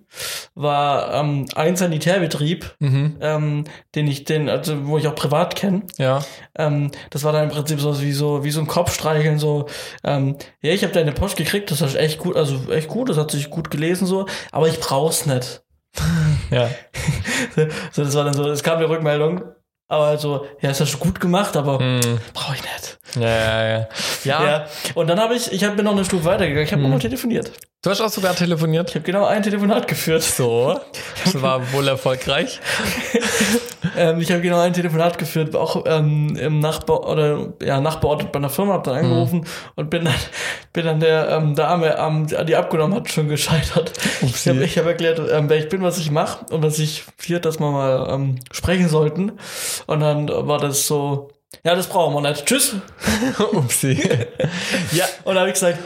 war 0.56 1.14
ähm, 1.14 1.46
ein 1.56 1.76
Sanitärbetrieb, 1.76 2.76
Mhm. 2.80 3.18
ähm, 3.22 3.64
den 3.96 4.08
ich 4.08 4.24
den, 4.24 4.50
also 4.50 4.86
wo 4.88 4.98
ich 4.98 5.08
auch 5.08 5.16
privat 5.16 5.56
kenne. 5.56 5.84
Ja. 5.98 6.24
Ähm, 6.58 6.92
das 7.10 7.24
war 7.24 7.34
dann 7.34 7.46
im 7.46 7.50
Prinzip 7.50 7.80
so 7.80 8.00
wie 8.02 8.12
so 8.12 8.44
wie 8.44 8.52
so 8.52 8.60
ein 8.60 8.68
Kopfstreicheln 8.68 9.40
so. 9.40 9.68
Ähm, 10.04 10.36
ja, 10.62 10.74
ich 10.74 10.84
habe 10.84 10.94
deine 10.94 11.12
Post 11.12 11.38
gekriegt, 11.38 11.72
das 11.72 11.82
ist 11.82 11.96
echt 11.96 12.20
gut, 12.20 12.36
also 12.36 12.72
echt 12.72 12.88
gut, 12.88 13.10
das 13.10 13.18
hat 13.18 13.32
sich 13.32 13.50
gut 13.50 13.72
gelesen 13.72 14.06
so, 14.06 14.26
aber 14.52 14.68
ich 14.68 14.80
brauch's 14.80 15.26
nicht. 15.26 15.64
Ja. 16.52 16.70
So, 17.92 18.04
das 18.04 18.16
war 18.16 18.24
dann 18.26 18.34
so, 18.34 18.48
es 18.50 18.64
kam 18.64 18.80
die 18.80 18.86
Rückmeldung, 18.86 19.42
aber 19.92 20.18
so, 20.18 20.46
ja, 20.62 20.70
das 20.70 20.80
hast 20.82 20.94
du 20.94 20.98
gut 20.98 21.20
gemacht, 21.20 21.56
aber 21.58 21.80
Mhm. 21.80 22.20
brauche 22.34 22.56
ich 22.56 22.62
nicht. 22.64 22.98
Ja, 23.20 23.28
ja, 23.28 23.68
ja. 23.70 23.88
Ja, 24.24 24.44
Ja. 24.46 24.66
Und 24.96 25.08
dann 25.08 25.20
habe 25.20 25.36
ich, 25.36 25.52
ich 25.52 25.64
hab, 25.64 25.76
bin 25.76 25.84
noch 25.86 25.92
eine 25.92 26.06
Stufe 26.06 26.26
weitergegangen, 26.26 26.66
ich 26.66 26.72
habe 26.72 26.82
Mhm. 26.82 26.92
noch 26.92 27.00
telefoniert. 27.00 27.52
du 27.84 27.90
hast 27.90 28.00
auch 28.00 28.10
sogar 28.10 28.36
telefoniert. 28.36 28.90
Ich 28.90 28.96
habe 28.96 29.04
genau 29.06 29.26
ein 29.26 29.42
Telefonat 29.44 29.88
geführt. 29.88 30.22
So, 30.24 30.80
das 31.26 31.42
war 31.42 31.72
wohl 31.74 31.88
erfolgreich. 31.88 32.60
Ähm, 33.98 34.20
ich 34.20 34.32
habe 34.32 34.42
genau 34.42 34.60
ein 34.60 34.74
Telefonat 34.74 35.18
geführt, 35.18 35.56
auch 35.56 35.84
ähm, 35.86 36.36
im 36.36 36.60
Nachbar 36.60 37.08
oder 37.08 37.54
ja 37.62 37.80
Nachbarort 37.82 38.32
bei 38.32 38.40
einer 38.40 38.50
Firma, 38.50 38.74
habe 38.74 38.90
dann 38.90 39.06
angerufen 39.06 39.46
und 39.76 39.90
bin 39.90 40.06
dann 40.06 40.14
bin 40.74 40.86
dann 40.86 41.00
der 41.00 41.30
ähm, 41.30 41.56
Dame, 41.56 41.98
ähm, 41.98 42.28
die 42.46 42.56
abgenommen 42.56 42.96
hat, 42.96 43.12
schon 43.12 43.28
gescheitert. 43.28 43.94
Ich 44.22 44.48
habe 44.48 44.64
ich 44.64 44.78
hab 44.78 44.86
erklärt, 44.86 45.22
ähm, 45.32 45.50
wer 45.50 45.58
ich 45.58 45.70
bin, 45.70 45.82
was 45.82 45.98
ich 45.98 46.12
mache 46.12 46.46
und 46.54 46.64
was 46.64 46.80
ich 46.80 47.04
hier, 47.22 47.40
dass 47.40 47.60
wir 47.60 47.72
mal 47.72 48.08
ähm, 48.10 48.40
sprechen 48.52 48.88
sollten. 48.88 49.34
Und 49.88 50.00
dann 50.00 50.28
war 50.30 50.60
das 50.60 50.88
so, 50.88 51.30
ja, 51.64 51.76
das 51.76 51.88
brauchen 51.88 52.14
wir 52.14 52.28
nicht. 52.28 52.46
Tschüss. 52.46 52.76
Upsi. 53.54 53.94
ja, 54.94 55.06
Und 55.24 55.36
dann 55.36 55.40
habe 55.40 55.50
ich 55.50 55.54
gesagt, 55.54 55.78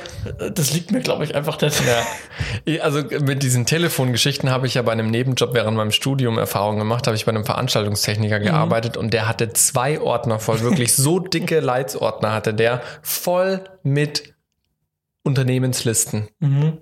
das 0.54 0.74
liegt 0.74 0.92
mir, 0.92 1.02
glaube 1.02 1.24
ich, 1.24 1.36
einfach 1.36 1.60
nicht. 1.60 1.82
Ja, 2.66 2.82
also 2.82 3.04
mit 3.04 3.44
diesen 3.44 3.66
Telefongeschichten 3.66 4.50
habe 4.50 4.68
ich 4.68 4.76
ja 4.76 4.84
bei 4.84 4.92
einem 4.92 5.10
Nebenjob 5.12 5.54
während 5.54 5.76
meinem 5.76 5.92
Studium 5.92 6.38
Erfahrung 6.38 6.78
gemacht, 6.78 7.08
habe 7.08 7.18
ich 7.18 7.26
bei 7.26 7.32
einem 7.32 7.46
Veranstaltungstechniker 7.46 8.40
gearbeitet 8.40 8.96
und 8.96 9.14
der 9.14 9.28
hatte 9.28 9.52
zwei 9.54 10.00
Ordner 10.00 10.40
voll, 10.40 10.62
wirklich 10.62 10.96
so 10.96 11.20
dicke 11.20 11.60
Leitsordner 11.60 12.32
hatte 12.32 12.54
der, 12.54 12.82
voll 13.02 13.64
mit 13.84 14.34
Unternehmenslisten. 15.24 16.30
Mhm. 16.40 16.78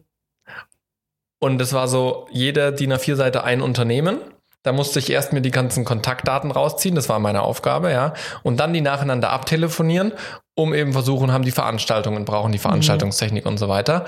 Und 1.39 1.57
das 1.57 1.73
war 1.73 1.87
so, 1.87 2.27
jeder 2.31 2.71
DIN 2.71 2.93
A4-Seite 2.93 3.43
ein 3.43 3.61
Unternehmen. 3.61 4.19
Da 4.63 4.71
musste 4.71 4.99
ich 4.99 5.09
erst 5.09 5.33
mir 5.33 5.41
die 5.41 5.51
ganzen 5.51 5.85
Kontaktdaten 5.85 6.49
rausziehen, 6.51 6.95
das 6.95 7.09
war 7.09 7.19
meine 7.19 7.41
Aufgabe, 7.41 7.91
ja. 7.91 8.13
Und 8.43 8.59
dann 8.59 8.73
die 8.73 8.81
nacheinander 8.81 9.29
abtelefonieren, 9.29 10.13
um 10.55 10.73
eben 10.73 10.93
versuchen, 10.93 11.31
haben 11.31 11.43
die 11.43 11.51
Veranstaltungen, 11.51 12.25
brauchen 12.25 12.51
die 12.51 12.59
Veranstaltungstechnik 12.59 13.45
und 13.45 13.57
so 13.57 13.67
weiter. 13.67 14.05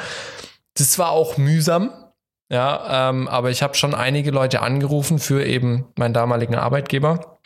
Das 0.78 0.98
war 0.98 1.12
auch 1.12 1.38
mühsam, 1.38 1.92
ja, 2.50 3.10
ähm, 3.10 3.28
aber 3.28 3.50
ich 3.50 3.64
habe 3.64 3.76
schon 3.76 3.94
einige 3.94 4.32
Leute 4.32 4.62
angerufen 4.62 5.20
für 5.20 5.46
eben 5.46 5.86
meinen 5.96 6.14
damaligen 6.14 6.56
Arbeitgeber. 6.56 7.40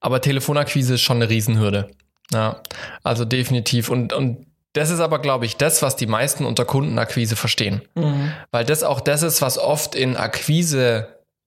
Aber 0.00 0.20
Telefonakquise 0.20 0.94
ist 0.94 1.02
schon 1.02 1.18
eine 1.18 1.28
Riesenhürde. 1.28 1.88
Ja, 2.32 2.60
also 3.02 3.24
definitiv. 3.24 3.88
Und, 3.88 4.12
und 4.12 4.46
das 4.72 4.90
ist 4.90 5.00
aber, 5.00 5.20
glaube 5.20 5.46
ich, 5.46 5.56
das, 5.56 5.82
was 5.82 5.96
die 5.96 6.06
meisten 6.06 6.44
unter 6.44 6.64
Kundenakquise 6.64 7.36
verstehen. 7.36 7.82
Mhm. 7.94 8.32
Weil 8.50 8.64
das 8.64 8.82
auch 8.82 9.00
das 9.00 9.22
ist, 9.22 9.42
was 9.42 9.58
oft 9.58 9.94
in 9.94 10.16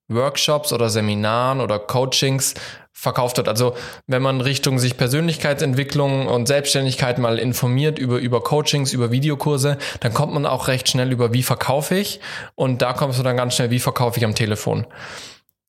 Akquise-Workshops 0.10 0.74
oder 0.74 0.90
Seminaren 0.90 1.62
oder 1.62 1.80
Coachings 1.80 2.56
verkauft 2.92 3.38
wird. 3.38 3.48
Also 3.48 3.76
wenn 4.08 4.22
man 4.22 4.42
Richtung 4.42 4.78
sich 4.78 4.98
Persönlichkeitsentwicklung 4.98 6.28
und 6.28 6.48
Selbstständigkeit 6.48 7.18
mal 7.18 7.40
informiert 7.40 7.98
über, 7.98 8.18
über 8.18 8.42
Coachings, 8.42 8.92
über 8.92 9.12
Videokurse, 9.12 9.78
dann 10.02 10.14
kommt 10.14 10.34
man 10.34 10.46
auch 10.46 10.68
recht 10.68 10.90
schnell 10.90 11.12
über, 11.12 11.34
wie 11.34 11.44
verkaufe 11.44 11.96
ich? 11.96 12.20
Und 12.56 12.82
da 12.82 12.94
kommst 12.94 13.18
du 13.18 13.24
dann 13.24 13.38
ganz 13.38 13.56
schnell, 13.56 13.70
wie 13.70 13.80
verkaufe 13.80 14.18
ich 14.18 14.26
am 14.26 14.36
Telefon? 14.36 14.86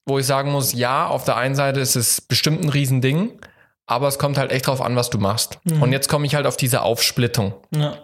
Wo 0.06 0.18
ich 0.18 0.26
sagen 0.26 0.50
muss, 0.50 0.72
ja, 0.72 1.06
auf 1.06 1.24
der 1.24 1.36
einen 1.36 1.54
Seite 1.54 1.78
ist 1.78 1.94
es 1.94 2.20
bestimmt 2.20 2.64
ein 2.64 2.68
Riesending, 2.68 3.38
aber 3.86 4.08
es 4.08 4.18
kommt 4.18 4.38
halt 4.38 4.50
echt 4.50 4.66
drauf 4.66 4.80
an, 4.80 4.96
was 4.96 5.10
du 5.10 5.18
machst. 5.18 5.60
Und 5.80 5.92
jetzt 5.92 6.08
komme 6.08 6.26
ich 6.26 6.34
halt 6.34 6.46
auf 6.46 6.56
diese 6.56 6.82
Aufsplittung. 6.82 7.54
Ja. 7.74 7.96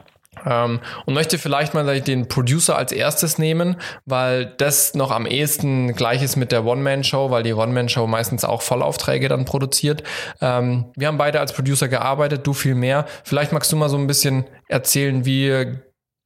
Ähm, 0.45 0.81
und 1.07 1.15
möchte 1.15 1.39
vielleicht 1.39 1.75
mal 1.75 2.01
den 2.01 2.29
Producer 2.29 2.77
als 2.77 2.93
erstes 2.93 3.39
nehmen, 3.39 3.77
weil 4.05 4.47
das 4.59 4.95
noch 4.95 5.11
am 5.11 5.27
ehesten 5.27 5.95
gleich 5.95 6.23
ist 6.23 6.37
mit 6.37 6.53
der 6.53 6.65
One-Man-Show, 6.65 7.31
weil 7.31 7.43
die 7.43 7.55
One-Man-Show 7.55 8.07
meistens 8.07 8.45
auch 8.45 8.63
Vollaufträge 8.63 9.29
dann 9.29 9.45
produziert. 9.45 10.03
Ähm, 10.41 10.87
wir 10.97 11.09
haben 11.09 11.19
beide 11.19 11.41
als 11.41 11.53
Producer 11.53 11.89
gearbeitet, 11.89 12.47
du 12.47 12.53
viel 12.53 12.75
mehr. 12.75 13.07
Vielleicht 13.25 13.53
magst 13.53 13.73
du 13.73 13.77
mal 13.77 13.89
so 13.89 13.97
ein 13.97 14.07
bisschen 14.07 14.45
erzählen, 14.69 15.25
wie 15.25 15.79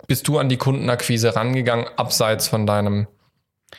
bist 0.07 0.27
du 0.27 0.39
an 0.39 0.49
die 0.49 0.57
Kundenakquise 0.57 1.37
rangegangen, 1.37 1.87
abseits 1.97 2.49
von 2.49 2.67
deinem 2.67 3.07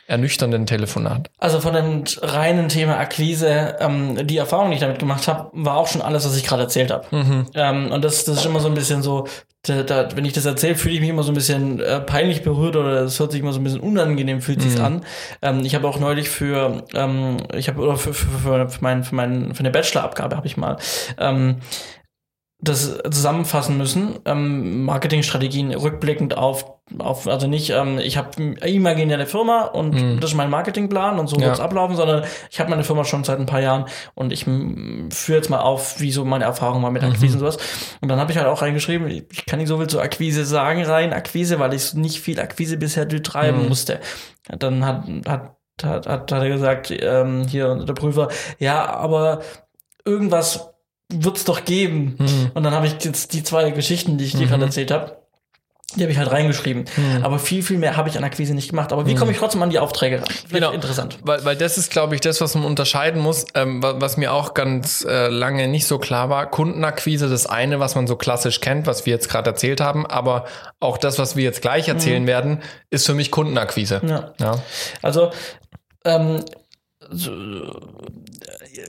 ernüchternden 0.06 0.66
Telefonat? 0.66 1.30
Also 1.38 1.60
von 1.60 1.74
dem 1.74 2.04
reinen 2.20 2.68
Thema 2.68 2.98
Akquise, 2.98 3.76
ähm, 3.80 4.26
die 4.26 4.36
Erfahrung, 4.36 4.70
die 4.70 4.74
ich 4.74 4.80
damit 4.80 4.98
gemacht 4.98 5.28
habe, 5.28 5.50
war 5.52 5.76
auch 5.76 5.88
schon 5.88 6.02
alles, 6.02 6.24
was 6.24 6.36
ich 6.36 6.44
gerade 6.44 6.62
erzählt 6.62 6.90
habe. 6.90 7.06
Ähm, 7.54 7.90
und 7.90 8.04
das, 8.04 8.24
das 8.24 8.38
ist 8.38 8.46
immer 8.46 8.60
so 8.60 8.68
ein 8.68 8.74
bisschen 8.74 9.02
so, 9.02 9.26
da, 9.62 9.82
da, 9.84 10.08
wenn 10.16 10.24
ich 10.24 10.32
das 10.32 10.44
erzähle, 10.44 10.74
fühle 10.74 10.94
ich 10.94 11.00
mich 11.00 11.10
immer 11.10 11.22
so 11.22 11.30
ein 11.30 11.36
bisschen 11.36 11.78
äh, 11.78 12.00
peinlich 12.00 12.42
berührt 12.42 12.74
oder 12.74 13.02
es 13.02 13.20
hört 13.20 13.30
sich 13.30 13.40
immer 13.40 13.52
so 13.52 13.60
ein 13.60 13.64
bisschen 13.64 13.80
unangenehm, 13.80 14.40
fühlt 14.40 14.60
sich's 14.60 14.80
an. 14.80 15.04
Ähm, 15.40 15.60
ich 15.64 15.74
habe 15.76 15.86
auch 15.86 16.00
neulich 16.00 16.28
für, 16.28 16.82
ähm, 16.94 17.36
ich 17.54 17.68
habe 17.68 17.80
oder 17.80 17.96
für, 17.96 18.12
für, 18.12 18.26
für, 18.26 18.68
für, 18.68 18.78
mein, 18.80 19.04
für, 19.04 19.14
mein, 19.14 19.54
für 19.54 19.60
eine 19.60 19.70
Bachelorabgabe 19.70 20.36
habe 20.36 20.46
ich 20.46 20.56
mal 20.56 20.78
ähm, 21.18 21.58
das 22.64 22.96
zusammenfassen 23.10 23.76
müssen, 23.76 24.20
ähm, 24.24 24.84
Marketingstrategien 24.84 25.74
rückblickend 25.74 26.36
auf, 26.38 26.64
auf 26.98 27.26
also 27.26 27.48
nicht, 27.48 27.70
ähm, 27.70 27.98
ich 27.98 28.16
habe 28.16 28.40
imaginäre 28.64 29.26
Firma 29.26 29.64
und 29.64 30.20
das 30.20 30.30
ist 30.30 30.36
mein 30.36 30.48
Marketingplan 30.48 31.18
und 31.18 31.26
so 31.26 31.36
Ja. 31.36 31.46
wird's 31.46 31.58
ablaufen, 31.58 31.96
sondern 31.96 32.22
ich 32.50 32.60
habe 32.60 32.70
meine 32.70 32.84
Firma 32.84 33.04
schon 33.04 33.24
seit 33.24 33.40
ein 33.40 33.46
paar 33.46 33.60
Jahren 33.60 33.86
und 34.14 34.32
ich 34.32 34.46
mm, 34.46 35.10
führe 35.10 35.38
jetzt 35.38 35.50
mal 35.50 35.58
auf, 35.58 35.98
wie 35.98 36.12
so 36.12 36.24
meine 36.24 36.44
Erfahrungen 36.44 36.82
mal 36.82 36.90
mit 36.90 37.02
Akquise 37.02 37.34
und 37.34 37.40
sowas. 37.40 37.58
Und 38.00 38.08
dann 38.08 38.20
habe 38.20 38.30
ich 38.30 38.38
halt 38.38 38.46
auch 38.46 38.62
reingeschrieben, 38.62 39.08
ich 39.08 39.44
kann 39.44 39.58
nicht 39.58 39.68
so 39.68 39.78
viel 39.78 39.88
zur 39.88 40.00
Akquise 40.02 40.44
sagen, 40.44 40.84
rein 40.84 41.12
Akquise, 41.12 41.58
weil 41.58 41.74
ich 41.74 41.94
nicht 41.94 42.20
viel 42.20 42.38
Akquise 42.38 42.76
bisher 42.76 43.06
betreiben 43.06 43.68
musste. 43.68 43.98
Dann 44.48 44.86
hat, 44.86 45.04
hat, 45.26 45.56
hat, 45.82 46.06
hat, 46.06 46.30
hat 46.30 46.42
er 46.42 46.48
gesagt, 46.48 46.92
ähm, 46.96 47.44
hier 47.48 47.74
der 47.74 47.94
Prüfer, 47.94 48.28
ja, 48.60 48.86
aber 48.86 49.40
irgendwas 50.04 50.71
wird's 51.14 51.44
doch 51.44 51.64
geben. 51.64 52.16
Und 52.54 52.62
dann 52.62 52.74
habe 52.74 52.86
ich 52.86 52.94
jetzt 53.04 53.32
die 53.32 53.42
zwei 53.42 53.70
Geschichten, 53.70 54.18
die 54.18 54.24
ich 54.24 54.32
dir 54.36 54.46
gerade 54.46 54.64
erzählt 54.64 54.90
habe, 54.90 55.18
die 55.94 56.00
habe 56.04 56.10
ich 56.10 56.16
halt 56.16 56.30
reingeschrieben. 56.30 56.86
Aber 57.22 57.38
viel, 57.38 57.62
viel 57.62 57.76
mehr 57.76 57.98
habe 57.98 58.08
ich 58.08 58.16
an 58.16 58.24
Akquise 58.24 58.54
nicht 58.54 58.70
gemacht. 58.70 58.94
Aber 58.94 59.06
wie 59.06 59.14
komme 59.14 59.30
ich 59.32 59.36
trotzdem 59.36 59.62
an 59.62 59.68
die 59.68 59.78
Aufträge 59.78 60.20
ran? 60.22 60.24
Vielleicht 60.30 60.50
Genau. 60.52 60.70
interessant. 60.70 61.18
Weil, 61.22 61.44
weil 61.44 61.54
das 61.54 61.76
ist, 61.76 61.90
glaube 61.90 62.14
ich, 62.14 62.22
das, 62.22 62.40
was 62.40 62.54
man 62.54 62.64
unterscheiden 62.64 63.20
muss, 63.20 63.44
ähm, 63.54 63.82
wa- 63.82 63.96
was 63.98 64.16
mir 64.16 64.32
auch 64.32 64.54
ganz 64.54 65.04
äh, 65.06 65.28
lange 65.28 65.68
nicht 65.68 65.86
so 65.86 65.98
klar 65.98 66.30
war. 66.30 66.48
Kundenakquise, 66.50 67.28
das 67.28 67.44
eine, 67.44 67.78
was 67.78 67.94
man 67.94 68.06
so 68.06 68.16
klassisch 68.16 68.60
kennt, 68.60 68.86
was 68.86 69.04
wir 69.04 69.12
jetzt 69.12 69.28
gerade 69.28 69.50
erzählt 69.50 69.82
haben, 69.82 70.06
aber 70.06 70.46
auch 70.80 70.96
das, 70.96 71.18
was 71.18 71.36
wir 71.36 71.44
jetzt 71.44 71.60
gleich 71.60 71.88
erzählen 71.88 72.26
werden, 72.26 72.62
ist 72.88 73.04
für 73.04 73.12
mich 73.14 73.30
Kundenakquise. 73.30 74.00
Ja. 74.06 74.32
Ja. 74.40 74.62
Also, 75.02 75.30
ähm, 76.06 76.42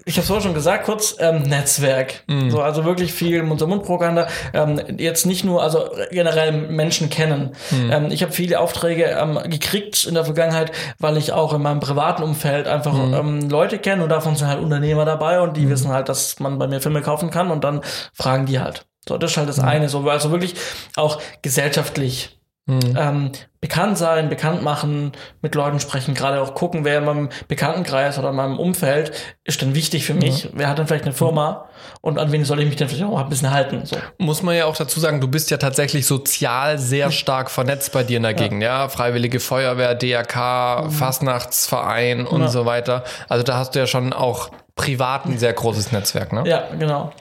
ich 0.06 0.16
habe 0.16 0.22
es 0.22 0.28
vorhin 0.28 0.44
schon 0.44 0.54
gesagt, 0.54 0.86
kurz 0.86 1.16
ähm, 1.20 1.44
Netzwerk. 1.44 2.24
So, 2.50 2.62
also 2.62 2.86
wirklich 2.86 3.14
viel 3.14 3.44
Mund-zu-Mund-Propaganda. 3.44 4.28
Ähm, 4.54 4.82
jetzt 4.98 5.26
nicht 5.26 5.44
nur, 5.44 5.62
also 5.62 5.90
generell 6.12 6.52
Menschen 6.52 7.10
kennen. 7.10 7.52
Ähm, 7.92 8.12
ich 8.12 8.22
habe 8.24 8.32
viele 8.32 8.60
Aufträge 8.60 9.06
ähm, 9.06 9.40
gekriegt 9.50 10.06
in 10.06 10.14
der 10.14 10.26
Vergangenheit, 10.26 10.72
weil 11.00 11.18
ich 11.18 11.32
auch 11.32 11.54
in 11.54 11.62
meinem 11.62 11.80
privaten 11.80 12.24
Umfeld 12.24 12.68
einfach 12.68 12.94
ähm, 12.94 13.50
Leute 13.50 13.78
kenne 13.80 14.04
und 14.04 14.10
davon 14.10 14.36
sind 14.36 14.48
halt 14.48 14.62
Unternehmer 14.62 15.06
dabei 15.06 15.42
und 15.42 15.58
die 15.58 15.70
wissen 15.70 15.90
halt, 15.90 16.10
dass 16.10 16.40
man 16.40 16.58
bei 16.60 16.68
mir 16.68 16.82
Filme 16.82 17.02
kaufen 17.02 17.30
kann 17.30 17.52
und 17.52 17.64
dann 17.64 17.82
fragen 18.14 18.46
die 18.46 18.60
halt. 18.60 18.86
So, 19.08 19.18
das 19.18 19.32
ist 19.32 19.38
halt 19.38 19.50
das 19.50 19.60
eine. 19.60 19.90
So, 19.90 20.10
also 20.10 20.32
wirklich 20.32 20.56
auch 20.96 21.22
gesellschaftlich 21.42 22.40
ähm, 22.68 23.32
bekannt 23.63 23.97
sein, 23.97 24.28
bekannt 24.28 24.62
machen, 24.62 25.13
mit 25.41 25.56
Leuten 25.56 25.80
sprechen, 25.80 26.13
gerade 26.15 26.41
auch 26.41 26.54
gucken, 26.54 26.84
wer 26.84 26.97
in 26.97 27.06
meinem 27.06 27.30
Bekanntenkreis 27.47 28.19
oder 28.19 28.32
in 28.32 28.36
meinem 28.36 28.60
Umfeld 28.60 29.13
ist 29.45 29.62
denn 29.62 29.73
wichtig 29.73 30.04
für 30.06 30.13
mich, 30.13 30.49
wer 30.52 30.67
hat 30.67 30.80
denn 30.80 30.86
vielleicht 30.88 31.06
eine 31.06 31.13
Firma 31.13 31.69
und 32.02 32.19
an 32.19 32.34
wen 32.34 32.43
soll 32.43 32.60
ich 32.60 32.65
mich 32.65 32.76
denn 32.76 32.89
vielleicht 32.89 33.06
auch 33.06 33.17
ein 33.21 33.30
bisschen 33.30 33.52
halten. 33.52 33.86
So. 33.86 33.95
Muss 34.17 34.43
man 34.43 34.56
ja 34.58 34.65
auch 34.65 34.76
dazu 34.76 34.99
sagen, 34.99 35.21
du 35.21 35.30
bist 35.30 35.49
ja 35.49 35.56
tatsächlich 35.56 36.06
sozial 36.06 36.78
sehr 36.78 37.10
stark 37.10 37.49
vernetzt 37.49 37.93
bei 37.93 38.04
dir 38.04 38.17
in 38.17 38.23
der 38.23 38.34
Gegend, 38.34 38.62
ja. 38.62 38.89
Freiwillige 38.89 39.39
Feuerwehr, 39.39 39.95
DRK, 39.95 40.89
Fastnachtsverein 40.91 42.28
und 42.28 42.41
Ja. 42.41 42.47
so 42.49 42.65
weiter. 42.65 43.04
Also 43.30 43.43
da 43.43 43.58
hast 43.58 43.76
du 43.76 43.80
ja 43.80 43.88
schon 43.88 44.12
auch 44.12 44.49
privat 44.76 45.26
ein 45.28 45.38
sehr 45.38 45.54
großes 45.54 45.91
Netzwerk, 45.91 46.34
ne? 46.34 46.43
Ja, 46.47 46.63
genau. 46.80 47.12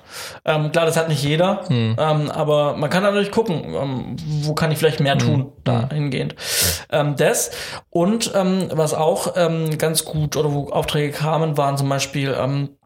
Ähm, 0.46 0.72
klar, 0.72 0.86
das 0.86 0.96
hat 0.96 1.08
nicht 1.10 1.22
jeder, 1.22 1.60
Hm. 1.68 1.96
ähm, 1.98 2.30
aber 2.30 2.76
man 2.78 2.88
kann 2.88 3.02
natürlich 3.02 3.30
gucken, 3.30 3.62
ähm, 3.74 4.16
wo 4.42 4.54
kann 4.54 4.72
ich 4.72 4.78
vielleicht 4.78 5.00
mehr 5.00 5.18
tun, 5.18 5.40
Hm. 5.40 5.52
dahingehend. 5.64 6.31
Ähm, 6.90 7.16
das 7.16 7.50
und 7.90 8.32
ähm, 8.34 8.68
was 8.72 8.94
auch 8.94 9.34
ähm, 9.36 9.78
ganz 9.78 10.04
gut 10.04 10.36
oder 10.36 10.52
wo 10.52 10.70
Aufträge 10.70 11.12
kamen, 11.12 11.56
waren 11.56 11.76
zum 11.76 11.88
Beispiel 11.88 12.36
ähm, 12.38 12.70
äh, 12.70 12.81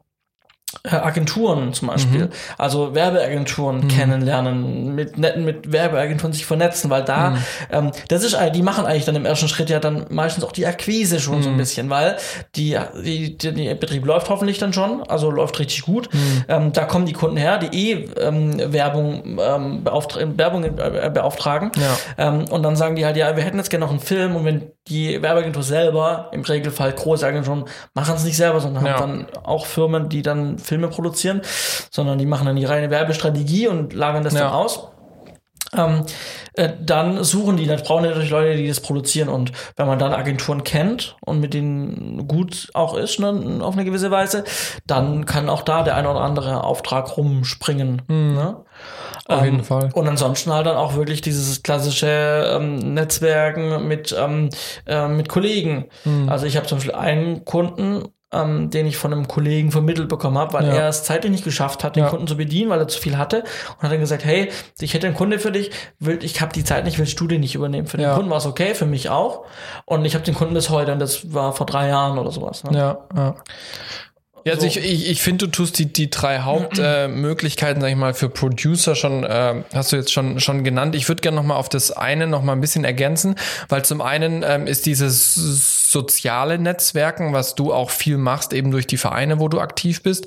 Agenturen 0.85 1.73
zum 1.73 1.89
Beispiel, 1.89 2.31
also 2.59 2.95
Werbeagenturen 2.95 3.89
kennenlernen, 3.89 4.95
mit 4.95 5.19
netten 5.19 5.45
mit 5.45 5.73
Werbeagenturen 5.73 6.33
sich 6.33 6.47
vernetzen, 6.47 6.91
weil 6.91 7.05
da, 7.05 7.37
ähm, 7.71 7.93
das 8.09 8.23
ist, 8.25 8.37
die 8.55 8.63
machen 8.63 8.87
eigentlich 8.87 9.05
dann 9.05 9.17
im 9.17 9.25
ersten 9.27 9.49
Schritt 9.49 9.71
ja 9.71 9.81
dann 9.81 10.07
meistens 10.11 10.45
auch 10.45 10.53
die 10.53 10.67
Akquise 10.67 11.21
schon 11.21 11.43
so 11.43 11.49
ein 11.51 11.57
bisschen, 11.57 11.91
weil 11.91 12.17
die, 12.55 12.79
die, 13.05 13.37
die, 13.37 13.53
die 13.53 13.75
Betrieb 13.75 14.05
läuft 14.07 14.29
hoffentlich 14.29 14.59
dann 14.59 14.73
schon, 14.73 15.03
also 15.09 15.31
läuft 15.31 15.59
richtig 15.59 15.83
gut. 15.83 16.09
Ähm, 16.49 16.73
da 16.73 16.85
kommen 16.85 17.07
die 17.07 17.13
Kunden 17.13 17.37
her, 17.37 17.59
die 17.59 17.91
eh 17.93 18.09
ähm, 18.21 18.73
Werbung, 18.73 19.39
ähm, 19.41 19.85
beauftra 19.85 20.21
Werbung 20.37 20.65
äh, 20.65 21.11
beauftragen. 21.13 21.71
Ja. 21.77 22.29
Ähm, 22.29 22.45
und 22.51 22.63
dann 22.63 22.77
sagen 22.77 22.97
die 22.97 23.05
halt, 23.05 23.17
ja, 23.17 23.37
wir 23.37 23.45
hätten 23.45 23.59
jetzt 23.59 23.71
gerne 23.71 23.85
noch 23.85 23.91
einen 23.91 24.01
Film 24.01 24.37
und 24.37 24.45
wenn 24.45 24.71
die 24.89 25.21
Werbeagentur 25.21 25.63
selber, 25.65 26.29
im 26.33 26.43
Regelfall 26.43 26.93
große 26.93 27.27
Agenturen, 27.27 27.65
machen 27.95 28.15
es 28.17 28.25
nicht 28.25 28.37
selber, 28.37 28.61
sondern 28.61 28.87
Ja. 28.87 29.01
haben 29.01 29.27
dann 29.35 29.45
auch 29.45 29.67
Firmen, 29.67 30.09
die 30.09 30.23
dann 30.23 30.59
Filme 30.67 30.89
produzieren, 30.89 31.41
sondern 31.91 32.19
die 32.19 32.27
machen 32.27 32.47
dann 32.47 32.57
die 32.57 32.65
reine 32.65 32.91
Werbestrategie 32.91 33.69
und 33.69 33.93
lagern 33.93 34.25
das 34.25 34.35
Ja. 34.35 34.41
dann 34.41 34.53
aus. 34.53 34.89
Ähm, 35.75 36.05
äh, 36.55 36.71
dann 36.81 37.25
suchen 37.25 37.57
die, 37.57 37.67
dann 37.67 37.83
brauchen 37.83 38.05
die 38.05 38.09
natürlich 38.09 38.31
Leute, 38.31 38.57
die 38.57 38.69
das 38.69 38.81
produzieren. 38.81 39.29
Und 39.29 39.53
wenn 39.77 39.87
man 39.87 39.99
dann 39.99 40.13
Agenturen 40.13 40.65
kennt 40.65 41.17
und 41.25 41.41
mit 41.41 41.55
denen 41.55 42.27
gut 42.29 42.71
auch 42.73 42.95
ist, 42.97 43.19
ne, 43.19 43.59
auf 43.61 43.75
eine 43.75 43.85
gewisse 43.85 44.11
Weise, 44.11 44.45
dann 44.87 45.27
kann 45.27 45.49
auch 45.49 45.63
da 45.63 45.83
der 45.83 45.97
ein 45.97 46.07
oder 46.07 46.21
andere 46.21 46.63
Auftrag 46.65 47.17
rumspringen. 47.17 48.03
Ne? 48.09 48.57
Auf 49.27 49.45
jeden 49.45 49.65
Fall. 49.65 49.91
Und 49.93 50.07
ansonsten 50.07 50.53
halt 50.53 50.67
dann 50.67 50.77
auch 50.77 50.95
wirklich 50.95 51.21
dieses 51.21 51.63
klassische 51.63 52.57
ähm, 52.57 52.95
Netzwerken 52.95 53.89
mit, 53.89 54.15
ähm, 54.17 54.51
äh, 54.87 55.09
mit 55.09 55.29
Kollegen. 55.29 55.87
Hm. 56.05 56.29
Also 56.29 56.47
ich 56.47 56.57
habe 56.57 56.67
zum 56.67 56.79
Beispiel 56.79 56.95
einen 56.95 57.45
Kunden, 57.45 58.05
ähm, 58.33 58.71
den 58.71 58.87
ich 58.87 58.97
von 58.97 59.13
einem 59.13 59.29
Kollegen 59.29 59.71
vermittelt 59.71 60.09
bekommen 60.09 60.37
habe, 60.37 60.53
weil 60.55 60.67
Ja. 60.67 60.75
er 60.75 60.89
es 60.89 61.05
zeitlich 61.05 61.31
nicht 61.31 61.45
geschafft 61.45 61.85
hat, 61.85 61.95
den 61.97 62.05
Ja. 62.05 62.11
Kunden 62.11 62.27
zu 62.27 62.37
bedienen, 62.37 62.71
weil 62.71 62.81
er 62.81 62.89
zu 62.89 63.01
viel 63.01 63.17
hatte. 63.17 63.45
Und 63.77 63.83
hat 63.83 63.93
dann 63.93 64.01
gesagt, 64.01 64.25
hey, 64.25 64.51
ich 64.81 64.95
hätte 64.95 65.07
einen 65.07 65.15
Kunde 65.17 65.39
für 65.39 65.53
dich, 65.53 65.71
will, 66.01 66.19
ich 66.23 66.41
habe 66.41 66.53
die 66.53 66.65
Zeit 66.65 66.85
nicht, 66.85 66.99
willst 66.99 67.19
du 67.21 67.27
den 67.29 67.41
nicht 67.41 67.55
übernehmen? 67.55 67.87
Für 67.87 67.97
den 67.99 68.07
Ja. 68.07 68.15
Kunden 68.15 68.31
war 68.31 68.39
es 68.39 68.47
okay, 68.47 68.75
für 68.75 68.87
mich 68.87 69.11
auch. 69.11 69.45
Und 69.85 70.05
ich 70.05 70.15
habe 70.15 70.25
den 70.25 70.35
Kunden 70.35 70.55
bis 70.55 70.71
heute 70.71 70.93
und 70.93 70.99
das 70.99 71.33
war 71.33 71.53
vor 71.53 71.67
drei 71.67 71.89
Jahren 71.89 72.19
oder 72.19 72.33
sowas. 72.33 72.65
Ne? 72.65 72.77
Ja, 72.77 72.99
ja. 73.17 73.35
Ja, 74.45 74.53
also 74.53 74.61
So. 74.61 74.67
ich, 74.69 74.77
ich, 74.79 75.11
ich 75.11 75.23
finde, 75.23 75.47
du 75.47 75.51
tust 75.51 75.77
die, 75.79 75.93
die 75.93 76.09
drei 76.09 76.39
Hauptmöglichkeiten, 76.39 77.79
äh, 77.83 77.85
sag 77.87 77.91
ich 77.91 77.97
mal, 77.97 78.15
für 78.15 78.29
Producer 78.29 78.95
schon, 78.95 79.25
äh, 79.25 79.65
hast 79.75 79.91
du 79.91 79.97
jetzt 79.97 80.13
schon, 80.13 80.39
schon 80.39 80.63
genannt. 80.63 80.95
Ich 80.95 81.09
würde 81.09 81.21
gerne 81.21 81.37
noch 81.37 81.43
mal 81.43 81.57
auf 81.57 81.69
das 81.69 81.91
eine 81.91 82.29
noch 82.29 82.43
mal 82.43 82.53
ein 82.53 82.61
bisschen 82.61 82.85
ergänzen, 82.85 83.35
weil 83.69 83.85
zum 83.85 84.01
einen 84.01 84.45
ähm, 84.47 84.69
ist 84.69 84.87
dieses 84.87 85.35
soziale 85.91 86.59
Netzwerken, 86.59 87.33
was 87.33 87.55
du 87.55 87.73
auch 87.73 87.91
viel 87.91 88.19
machst, 88.19 88.53
eben 88.53 88.71
durch 88.71 88.87
die 88.87 88.97
Vereine, 88.97 89.39
wo 89.39 89.49
du 89.49 89.61
aktiv 89.61 90.03
bist. 90.03 90.27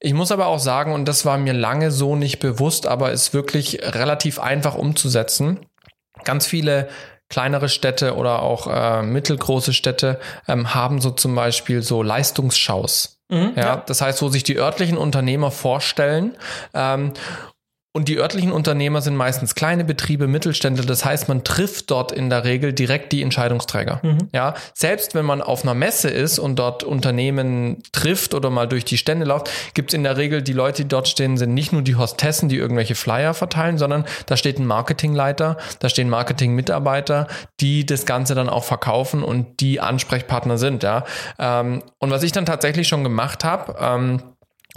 Ich 0.00 0.14
muss 0.14 0.32
aber 0.32 0.46
auch 0.46 0.58
sagen, 0.58 0.92
und 0.92 1.06
das 1.06 1.24
war 1.24 1.38
mir 1.38 1.52
lange 1.52 1.90
so 1.90 2.16
nicht 2.16 2.38
bewusst, 2.38 2.86
aber 2.86 3.12
ist 3.12 3.34
wirklich 3.34 3.80
relativ 3.82 4.38
einfach 4.38 4.74
umzusetzen. 4.74 5.60
Ganz 6.24 6.46
viele 6.46 6.88
kleinere 7.28 7.68
Städte 7.68 8.14
oder 8.14 8.42
auch 8.42 8.66
äh, 8.68 9.02
mittelgroße 9.02 9.72
Städte 9.72 10.20
ähm, 10.46 10.74
haben 10.74 11.00
so 11.00 11.10
zum 11.10 11.34
Beispiel 11.34 11.82
so 11.82 12.02
Leistungsschaus. 12.02 13.18
Mhm, 13.28 13.52
Ja, 13.56 13.76
das 13.84 14.00
heißt, 14.00 14.22
wo 14.22 14.28
sich 14.28 14.44
die 14.44 14.56
örtlichen 14.56 14.96
Unternehmer 14.96 15.50
vorstellen. 15.50 16.36
Ähm, 16.72 17.12
und 17.96 18.08
die 18.08 18.18
örtlichen 18.18 18.52
Unternehmer 18.52 19.00
sind 19.00 19.16
meistens 19.16 19.54
kleine 19.54 19.82
Betriebe, 19.82 20.26
Mittelständler. 20.26 20.84
Das 20.84 21.06
heißt, 21.06 21.28
man 21.28 21.44
trifft 21.44 21.90
dort 21.90 22.12
in 22.12 22.28
der 22.28 22.44
Regel 22.44 22.74
direkt 22.74 23.10
die 23.10 23.22
Entscheidungsträger. 23.22 24.02
Ja, 24.34 24.52
selbst 24.74 25.14
wenn 25.14 25.24
man 25.24 25.40
auf 25.40 25.62
einer 25.62 25.72
Messe 25.72 26.10
ist 26.10 26.38
und 26.38 26.56
dort 26.56 26.84
Unternehmen 26.84 27.82
trifft 27.92 28.34
oder 28.34 28.50
mal 28.50 28.68
durch 28.68 28.84
die 28.84 28.98
Stände 28.98 29.24
läuft, 29.24 29.50
gibt 29.72 29.92
es 29.92 29.94
in 29.94 30.02
der 30.02 30.18
Regel 30.18 30.42
die 30.42 30.52
Leute, 30.52 30.82
die 30.82 30.88
dort 30.88 31.08
stehen, 31.08 31.38
sind 31.38 31.54
nicht 31.54 31.72
nur 31.72 31.80
die 31.80 31.96
Hostessen, 31.96 32.50
die 32.50 32.58
irgendwelche 32.58 32.94
Flyer 32.94 33.32
verteilen, 33.32 33.78
sondern 33.78 34.04
da 34.26 34.36
steht 34.36 34.58
ein 34.58 34.66
Marketingleiter, 34.66 35.56
da 35.78 35.88
stehen 35.88 36.10
Marketingmitarbeiter, 36.10 37.28
die 37.60 37.86
das 37.86 38.04
Ganze 38.04 38.34
dann 38.34 38.50
auch 38.50 38.64
verkaufen 38.64 39.22
und 39.22 39.60
die 39.60 39.80
Ansprechpartner 39.80 40.58
sind. 40.58 40.82
Ja, 40.82 41.04
ähm, 41.38 41.82
und 41.98 42.10
was 42.10 42.22
ich 42.24 42.32
dann 42.32 42.44
tatsächlich 42.44 42.88
schon 42.88 43.04
gemacht 43.04 43.42
habe. 43.42 44.20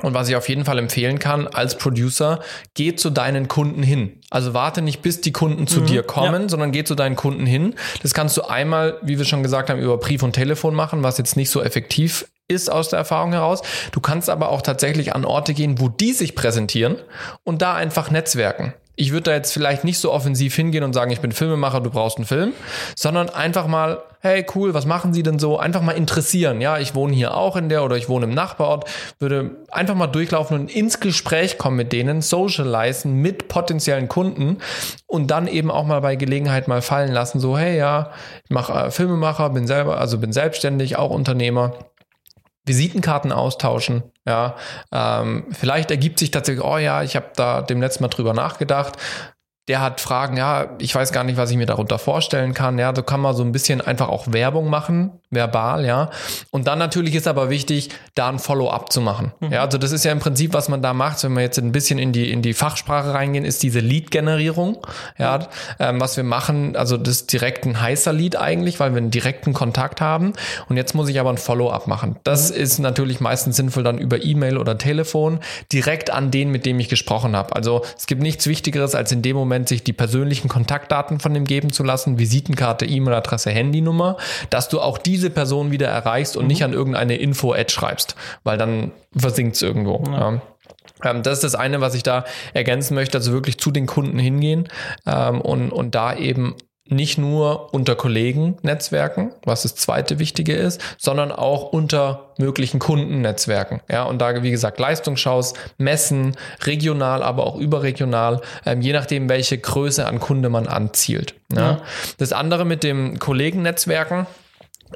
Und 0.01 0.13
was 0.13 0.29
ich 0.29 0.35
auf 0.35 0.49
jeden 0.49 0.65
Fall 0.65 0.77
empfehlen 0.77 1.19
kann 1.19 1.47
als 1.47 1.77
Producer, 1.77 2.39
geh 2.73 2.95
zu 2.95 3.09
deinen 3.09 3.47
Kunden 3.47 3.83
hin. 3.83 4.21
Also 4.29 4.53
warte 4.53 4.81
nicht, 4.81 5.01
bis 5.01 5.21
die 5.21 5.31
Kunden 5.31 5.67
zu 5.67 5.81
dir 5.81 6.03
kommen, 6.03 6.49
sondern 6.49 6.71
geh 6.71 6.83
zu 6.83 6.95
deinen 6.95 7.15
Kunden 7.15 7.45
hin. 7.45 7.75
Das 8.01 8.13
kannst 8.13 8.37
du 8.37 8.43
einmal, 8.43 8.97
wie 9.01 9.17
wir 9.17 9.25
schon 9.25 9.43
gesagt 9.43 9.69
haben, 9.69 9.79
über 9.79 9.97
Brief 9.97 10.23
und 10.23 10.33
Telefon 10.33 10.75
machen, 10.75 11.03
was 11.03 11.17
jetzt 11.17 11.35
nicht 11.35 11.49
so 11.49 11.61
effektiv 11.61 12.25
ist 12.47 12.71
aus 12.71 12.89
der 12.89 12.99
Erfahrung 12.99 13.31
heraus. 13.31 13.61
Du 13.91 13.99
kannst 14.01 14.29
aber 14.29 14.49
auch 14.49 14.61
tatsächlich 14.61 15.15
an 15.15 15.23
Orte 15.23 15.53
gehen, 15.53 15.79
wo 15.79 15.87
die 15.87 16.13
sich 16.13 16.35
präsentieren 16.35 16.97
und 17.43 17.61
da 17.61 17.75
einfach 17.75 18.11
netzwerken. 18.11 18.73
Ich 18.99 19.13
würde 19.13 19.23
da 19.23 19.31
jetzt 19.31 19.53
vielleicht 19.53 19.85
nicht 19.85 19.97
so 19.97 20.11
offensiv 20.11 20.53
hingehen 20.53 20.83
und 20.83 20.91
sagen, 20.91 21.09
ich 21.11 21.21
bin 21.21 21.31
Filmemacher, 21.31 21.79
du 21.79 21.89
brauchst 21.89 22.17
einen 22.17 22.25
Film, 22.25 22.51
sondern 22.97 23.29
einfach 23.29 23.65
mal, 23.65 24.03
hey 24.19 24.45
cool, 24.53 24.73
was 24.73 24.85
machen 24.85 25.13
Sie 25.13 25.23
denn 25.23 25.39
so? 25.39 25.57
Einfach 25.57 25.81
mal 25.81 25.93
interessieren. 25.93 26.59
Ja, 26.59 26.79
ich 26.79 26.95
wohne 26.95 27.13
hier 27.13 27.33
auch 27.33 27.55
in 27.55 27.69
der 27.69 27.85
oder 27.85 27.95
ich 27.95 28.09
wohne 28.09 28.25
im 28.25 28.33
Nachbarort, 28.33 28.89
würde 29.17 29.51
einfach 29.71 29.95
mal 29.95 30.07
durchlaufen 30.07 30.59
und 30.59 30.75
ins 30.75 30.99
Gespräch 30.99 31.57
kommen 31.57 31.77
mit 31.77 31.93
denen, 31.93 32.21
socialisen 32.21 33.21
mit 33.21 33.47
potenziellen 33.47 34.09
Kunden 34.09 34.57
und 35.07 35.31
dann 35.31 35.47
eben 35.47 35.71
auch 35.71 35.85
mal 35.85 36.01
bei 36.01 36.17
Gelegenheit 36.17 36.67
mal 36.67 36.81
fallen 36.81 37.13
lassen, 37.13 37.39
so 37.39 37.57
hey 37.57 37.77
ja, 37.77 38.11
ich 38.43 38.49
mache 38.49 38.73
äh, 38.73 38.91
Filmemacher, 38.91 39.49
bin 39.51 39.65
selber, 39.65 39.97
also 39.97 40.17
bin 40.17 40.33
selbstständig, 40.33 40.97
auch 40.97 41.11
Unternehmer. 41.11 41.73
Visitenkarten 42.69 43.33
austauschen. 43.33 44.03
Ja, 44.25 44.55
ähm, 44.93 45.47
vielleicht 45.51 45.91
ergibt 45.91 46.19
sich 46.19 46.31
tatsächlich, 46.31 46.63
oh 46.63 46.77
ja, 46.77 47.03
ich 47.03 47.17
habe 47.17 47.31
da 47.35 47.61
dem 47.61 47.81
letzten 47.81 48.03
Mal 48.03 48.09
drüber 48.09 48.33
nachgedacht. 48.33 48.97
Der 49.69 49.81
hat 49.81 50.01
Fragen, 50.01 50.35
ja, 50.35 50.75
ich 50.79 50.93
weiß 50.93 51.13
gar 51.13 51.23
nicht, 51.23 51.37
was 51.37 51.51
ich 51.51 51.57
mir 51.57 51.67
darunter 51.67 51.99
vorstellen 51.99 52.53
kann. 52.53 52.77
Ja, 52.79 52.93
so 52.93 53.03
kann 53.03 53.21
man 53.21 53.35
so 53.35 53.43
ein 53.43 53.51
bisschen 53.51 53.81
einfach 53.81 54.09
auch 54.09 54.25
Werbung 54.33 54.69
machen, 54.69 55.11
verbal, 55.29 55.85
ja. 55.85 56.09
Und 56.49 56.67
dann 56.67 56.79
natürlich 56.79 57.13
ist 57.13 57.27
aber 57.27 57.49
wichtig, 57.51 57.89
da 58.15 58.29
ein 58.29 58.39
Follow-up 58.39 58.91
zu 58.91 58.99
machen. 58.99 59.31
Ja, 59.51 59.61
also 59.61 59.77
das 59.77 59.91
ist 59.91 60.03
ja 60.03 60.11
im 60.11 60.19
Prinzip, 60.19 60.53
was 60.53 60.69
man 60.69 60.81
da 60.81 60.93
macht, 60.93 61.23
wenn 61.23 61.33
wir 61.33 61.43
jetzt 61.43 61.59
ein 61.59 61.71
bisschen 61.71 61.99
in 61.99 62.11
die, 62.11 62.31
in 62.31 62.41
die 62.41 62.53
Fachsprache 62.53 63.13
reingehen, 63.13 63.45
ist 63.45 63.61
diese 63.61 63.79
Lead-Generierung. 63.79 64.85
Ja, 65.19 65.47
ähm, 65.79 66.01
was 66.01 66.17
wir 66.17 66.23
machen, 66.23 66.75
also 66.75 66.97
das 66.97 67.21
ist 67.21 67.33
direkt 67.33 67.65
ein 67.65 67.79
heißer 67.79 68.11
Lead 68.11 68.37
eigentlich, 68.37 68.79
weil 68.79 68.91
wir 68.93 68.97
einen 68.97 69.11
direkten 69.11 69.53
Kontakt 69.53 70.01
haben. 70.01 70.33
Und 70.67 70.77
jetzt 70.77 70.95
muss 70.95 71.09
ich 71.09 71.19
aber 71.19 71.29
ein 71.29 71.37
Follow-up 71.37 71.85
machen. 71.85 72.15
Das 72.23 72.49
ist 72.49 72.79
natürlich 72.79 73.19
meistens 73.19 73.55
sinnvoll 73.55 73.83
dann 73.83 73.99
über 73.99 74.23
E-Mail 74.23 74.57
oder 74.57 74.79
Telefon 74.79 75.41
direkt 75.71 76.09
an 76.09 76.31
den, 76.31 76.49
mit 76.49 76.65
dem 76.65 76.79
ich 76.79 76.89
gesprochen 76.89 77.35
habe. 77.35 77.55
Also 77.55 77.83
es 77.95 78.07
gibt 78.07 78.23
nichts 78.23 78.47
Wichtigeres, 78.47 78.95
als 78.95 79.11
in 79.11 79.21
dem 79.21 79.35
Moment 79.35 79.58
sich 79.67 79.83
die 79.83 79.93
persönlichen 79.93 80.47
Kontaktdaten 80.47 81.19
von 81.19 81.33
dem 81.33 81.45
geben 81.45 81.71
zu 81.71 81.83
lassen, 81.83 82.19
Visitenkarte, 82.19 82.85
E-Mail-Adresse, 82.85 83.51
Handynummer, 83.51 84.17
dass 84.49 84.69
du 84.69 84.79
auch 84.81 84.97
diese 84.97 85.29
Person 85.29 85.71
wieder 85.71 85.87
erreichst 85.87 86.37
und 86.37 86.47
nicht 86.47 86.63
an 86.63 86.73
irgendeine 86.73 87.15
Info-Ad 87.15 87.71
schreibst, 87.71 88.15
weil 88.43 88.57
dann 88.57 88.91
versinkt 89.15 89.55
es 89.55 89.61
irgendwo. 89.61 90.03
Ja. 90.11 90.41
Ähm, 91.03 91.23
das 91.23 91.35
ist 91.35 91.43
das 91.43 91.55
eine, 91.55 91.81
was 91.81 91.95
ich 91.95 92.03
da 92.03 92.25
ergänzen 92.53 92.95
möchte, 92.95 93.17
also 93.17 93.31
wirklich 93.31 93.57
zu 93.57 93.71
den 93.71 93.85
Kunden 93.85 94.19
hingehen 94.19 94.67
ähm, 95.05 95.41
und, 95.41 95.71
und 95.71 95.95
da 95.95 96.15
eben 96.15 96.55
nicht 96.89 97.17
nur 97.17 97.73
unter 97.73 97.95
Kollegen 97.95 98.57
Netzwerken, 98.61 99.31
was 99.43 99.63
das 99.63 99.75
zweite 99.75 100.19
Wichtige 100.19 100.53
ist, 100.53 100.81
sondern 100.97 101.31
auch 101.31 101.71
unter 101.71 102.33
möglichen 102.37 102.79
Kundennetzwerken. 102.79 103.81
Ja, 103.89 104.03
und 104.03 104.19
da, 104.19 104.43
wie 104.43 104.51
gesagt, 104.51 104.79
Leistungsschaus, 104.79 105.53
Messen, 105.77 106.35
regional, 106.63 107.23
aber 107.23 107.45
auch 107.45 107.57
überregional, 107.57 108.41
ähm, 108.65 108.81
je 108.81 108.93
nachdem, 108.93 109.29
welche 109.29 109.57
Größe 109.57 110.05
an 110.05 110.19
Kunde 110.19 110.49
man 110.49 110.67
anzielt. 110.67 111.35
Ja. 111.53 111.81
Das 112.17 112.33
andere 112.33 112.65
mit 112.65 112.83
dem 112.83 113.19
Kollegennetzwerken, 113.19 114.27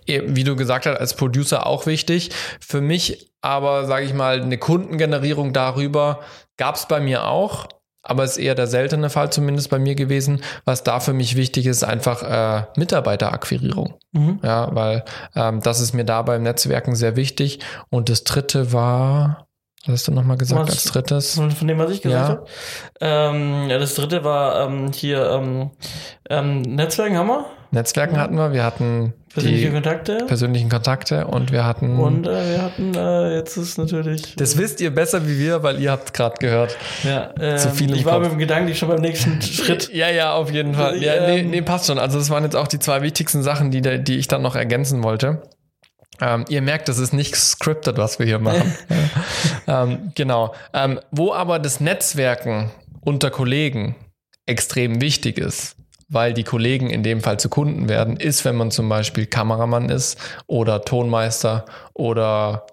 eben, 0.05 0.35
wie 0.35 0.43
du 0.43 0.55
gesagt 0.55 0.85
hast, 0.85 0.99
als 0.99 1.15
Producer 1.15 1.65
auch 1.67 1.85
wichtig. 1.85 2.31
Für 2.59 2.81
mich 2.81 3.31
aber, 3.41 3.85
sage 3.85 4.05
ich 4.05 4.13
mal, 4.13 4.41
eine 4.41 4.57
Kundengenerierung 4.57 5.53
darüber 5.53 6.21
gab 6.57 6.75
es 6.75 6.87
bei 6.87 6.99
mir 6.99 7.27
auch, 7.27 7.67
aber 8.03 8.23
ist 8.25 8.37
eher 8.37 8.53
der 8.53 8.67
seltene 8.67 9.09
Fall 9.09 9.31
zumindest 9.31 9.69
bei 9.69 9.79
mir 9.79 9.95
gewesen. 9.95 10.41
Was 10.65 10.83
da 10.83 10.99
für 10.99 11.13
mich 11.13 11.35
wichtig 11.35 11.65
ist, 11.65 11.83
einfach 11.83 12.21
äh, 12.23 12.65
Mitarbeiterakquirierung. 12.77 13.95
Mhm. 14.11 14.39
Ja, 14.43 14.73
weil 14.75 15.03
ähm, 15.35 15.61
das 15.61 15.79
ist 15.79 15.93
mir 15.93 16.05
da 16.05 16.21
beim 16.21 16.43
Netzwerken 16.43 16.95
sehr 16.95 17.15
wichtig. 17.15 17.59
Und 17.89 18.09
das 18.09 18.23
dritte 18.25 18.73
war, 18.73 19.47
was 19.85 19.93
hast 19.93 20.07
du 20.07 20.11
nochmal 20.11 20.37
gesagt 20.37 20.61
Was? 20.67 20.69
als 20.71 20.83
drittes? 20.85 21.33
Von 21.35 21.67
dem, 21.67 21.77
was 21.77 21.91
ich 21.91 22.01
gesagt 22.01 22.29
Ja. 22.29 22.35
habe. 22.35 22.45
Ähm, 23.35 23.69
ja, 23.69 23.79
das 23.79 23.95
dritte 23.95 24.23
war 24.23 24.67
ähm, 24.67 24.91
hier 24.93 25.29
ähm, 25.31 25.71
ähm, 26.29 26.61
Netzwerken 26.61 27.17
haben 27.17 27.27
wir, 27.27 27.45
Netzwerken 27.73 28.17
hatten 28.17 28.35
wir, 28.35 28.53
wir 28.53 28.63
hatten 28.63 29.13
persönliche 29.33 29.67
die 29.67 29.73
Kontakte 29.73 30.17
persönlichen 30.27 30.69
Kontakte 30.69 31.25
und 31.25 31.51
wir 31.51 31.65
hatten 31.65 31.97
und 31.97 32.27
äh, 32.27 32.51
wir 32.51 32.61
hatten 32.61 32.93
äh, 32.93 33.35
jetzt 33.35 33.57
ist 33.57 33.79
natürlich 33.79 34.35
das 34.35 34.57
wisst 34.59 34.79
ihr 34.79 34.93
besser 34.93 35.27
wie 35.27 35.39
wir, 35.39 35.63
weil 35.63 35.79
ihr 35.81 35.91
habt 35.91 36.13
gerade 36.13 36.35
gehört. 36.39 36.77
ja, 37.03 37.33
ähm, 37.39 37.57
zu 37.57 37.71
viel 37.71 37.93
ich 37.95 38.05
war 38.05 38.13
Kopf. 38.13 38.23
mit 38.23 38.31
dem 38.33 38.39
Gedanken 38.39 38.75
schon 38.75 38.89
beim 38.89 39.01
nächsten 39.01 39.41
Schritt. 39.41 39.91
Ja, 39.91 40.09
ja, 40.09 40.33
auf 40.33 40.51
jeden 40.51 40.75
Fall. 40.75 41.01
Ja, 41.01 41.15
Ähm, 41.15 41.49
nee, 41.49 41.57
nee, 41.57 41.61
passt 41.63 41.87
schon. 41.87 41.97
Also 41.97 42.19
das 42.19 42.29
waren 42.29 42.43
jetzt 42.43 42.55
auch 42.55 42.67
die 42.67 42.79
zwei 42.79 43.01
wichtigsten 43.01 43.41
Sachen, 43.41 43.71
die, 43.71 43.81
die 43.81 44.17
ich 44.17 44.27
dann 44.27 44.43
noch 44.43 44.55
ergänzen 44.55 45.03
wollte. 45.03 45.41
Ähm, 46.21 46.45
ihr 46.49 46.61
merkt, 46.61 46.87
das 46.87 46.99
ist 46.99 47.11
nicht 47.11 47.35
scripted, 47.35 47.97
was 47.97 48.19
wir 48.19 48.27
hier 48.27 48.39
machen. 48.39 48.73
ähm, 49.67 50.11
genau. 50.13 50.53
Ähm, 50.73 50.99
wo 51.11 51.33
aber 51.33 51.57
das 51.57 51.79
Netzwerken 51.79 52.71
unter 53.01 53.31
Kollegen 53.31 53.95
extrem 54.45 55.01
wichtig 55.01 55.37
ist, 55.37 55.75
weil 56.13 56.33
die 56.33 56.43
Kollegen 56.43 56.89
in 56.89 57.03
dem 57.03 57.21
Fall 57.21 57.39
zu 57.39 57.49
Kunden 57.49 57.89
werden, 57.89 58.17
ist, 58.17 58.45
wenn 58.45 58.55
man 58.55 58.71
zum 58.71 58.87
Beispiel 58.87 59.25
Kameramann 59.25 59.89
ist 59.89 60.17
oder 60.47 60.81
Tonmeister 60.83 61.65
oder 61.93 62.67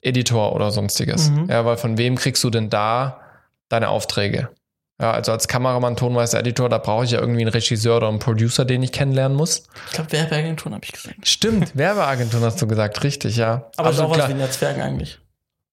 Editor 0.00 0.54
oder 0.54 0.70
sonstiges. 0.70 1.30
Mhm. 1.30 1.50
Ja, 1.50 1.64
weil 1.64 1.76
von 1.76 1.98
wem 1.98 2.16
kriegst 2.16 2.44
du 2.44 2.50
denn 2.50 2.70
da 2.70 3.20
deine 3.68 3.88
Aufträge? 3.88 4.50
Ja, 5.00 5.10
also 5.10 5.32
als 5.32 5.48
Kameramann, 5.48 5.96
Tonmeister, 5.96 6.38
Editor, 6.38 6.68
da 6.68 6.78
brauche 6.78 7.04
ich 7.04 7.10
ja 7.10 7.18
irgendwie 7.18 7.40
einen 7.40 7.50
Regisseur 7.50 7.96
oder 7.96 8.08
einen 8.08 8.20
Producer, 8.20 8.64
den 8.64 8.82
ich 8.82 8.92
kennenlernen 8.92 9.36
muss. 9.36 9.64
Ich 9.86 9.92
glaube, 9.92 10.12
Werbeagenturen 10.12 10.74
habe 10.74 10.84
ich 10.84 10.92
gesagt. 10.92 11.26
Stimmt, 11.26 11.76
Werbeagenturen 11.76 12.44
hast 12.44 12.62
du 12.62 12.68
gesagt, 12.68 13.02
richtig, 13.02 13.36
ja. 13.36 13.70
Aber 13.76 13.88
also, 13.88 14.04
auch 14.04 14.16
was 14.16 14.28
wie 14.28 14.34
Netzwerken 14.34 14.82
eigentlich. 14.82 15.18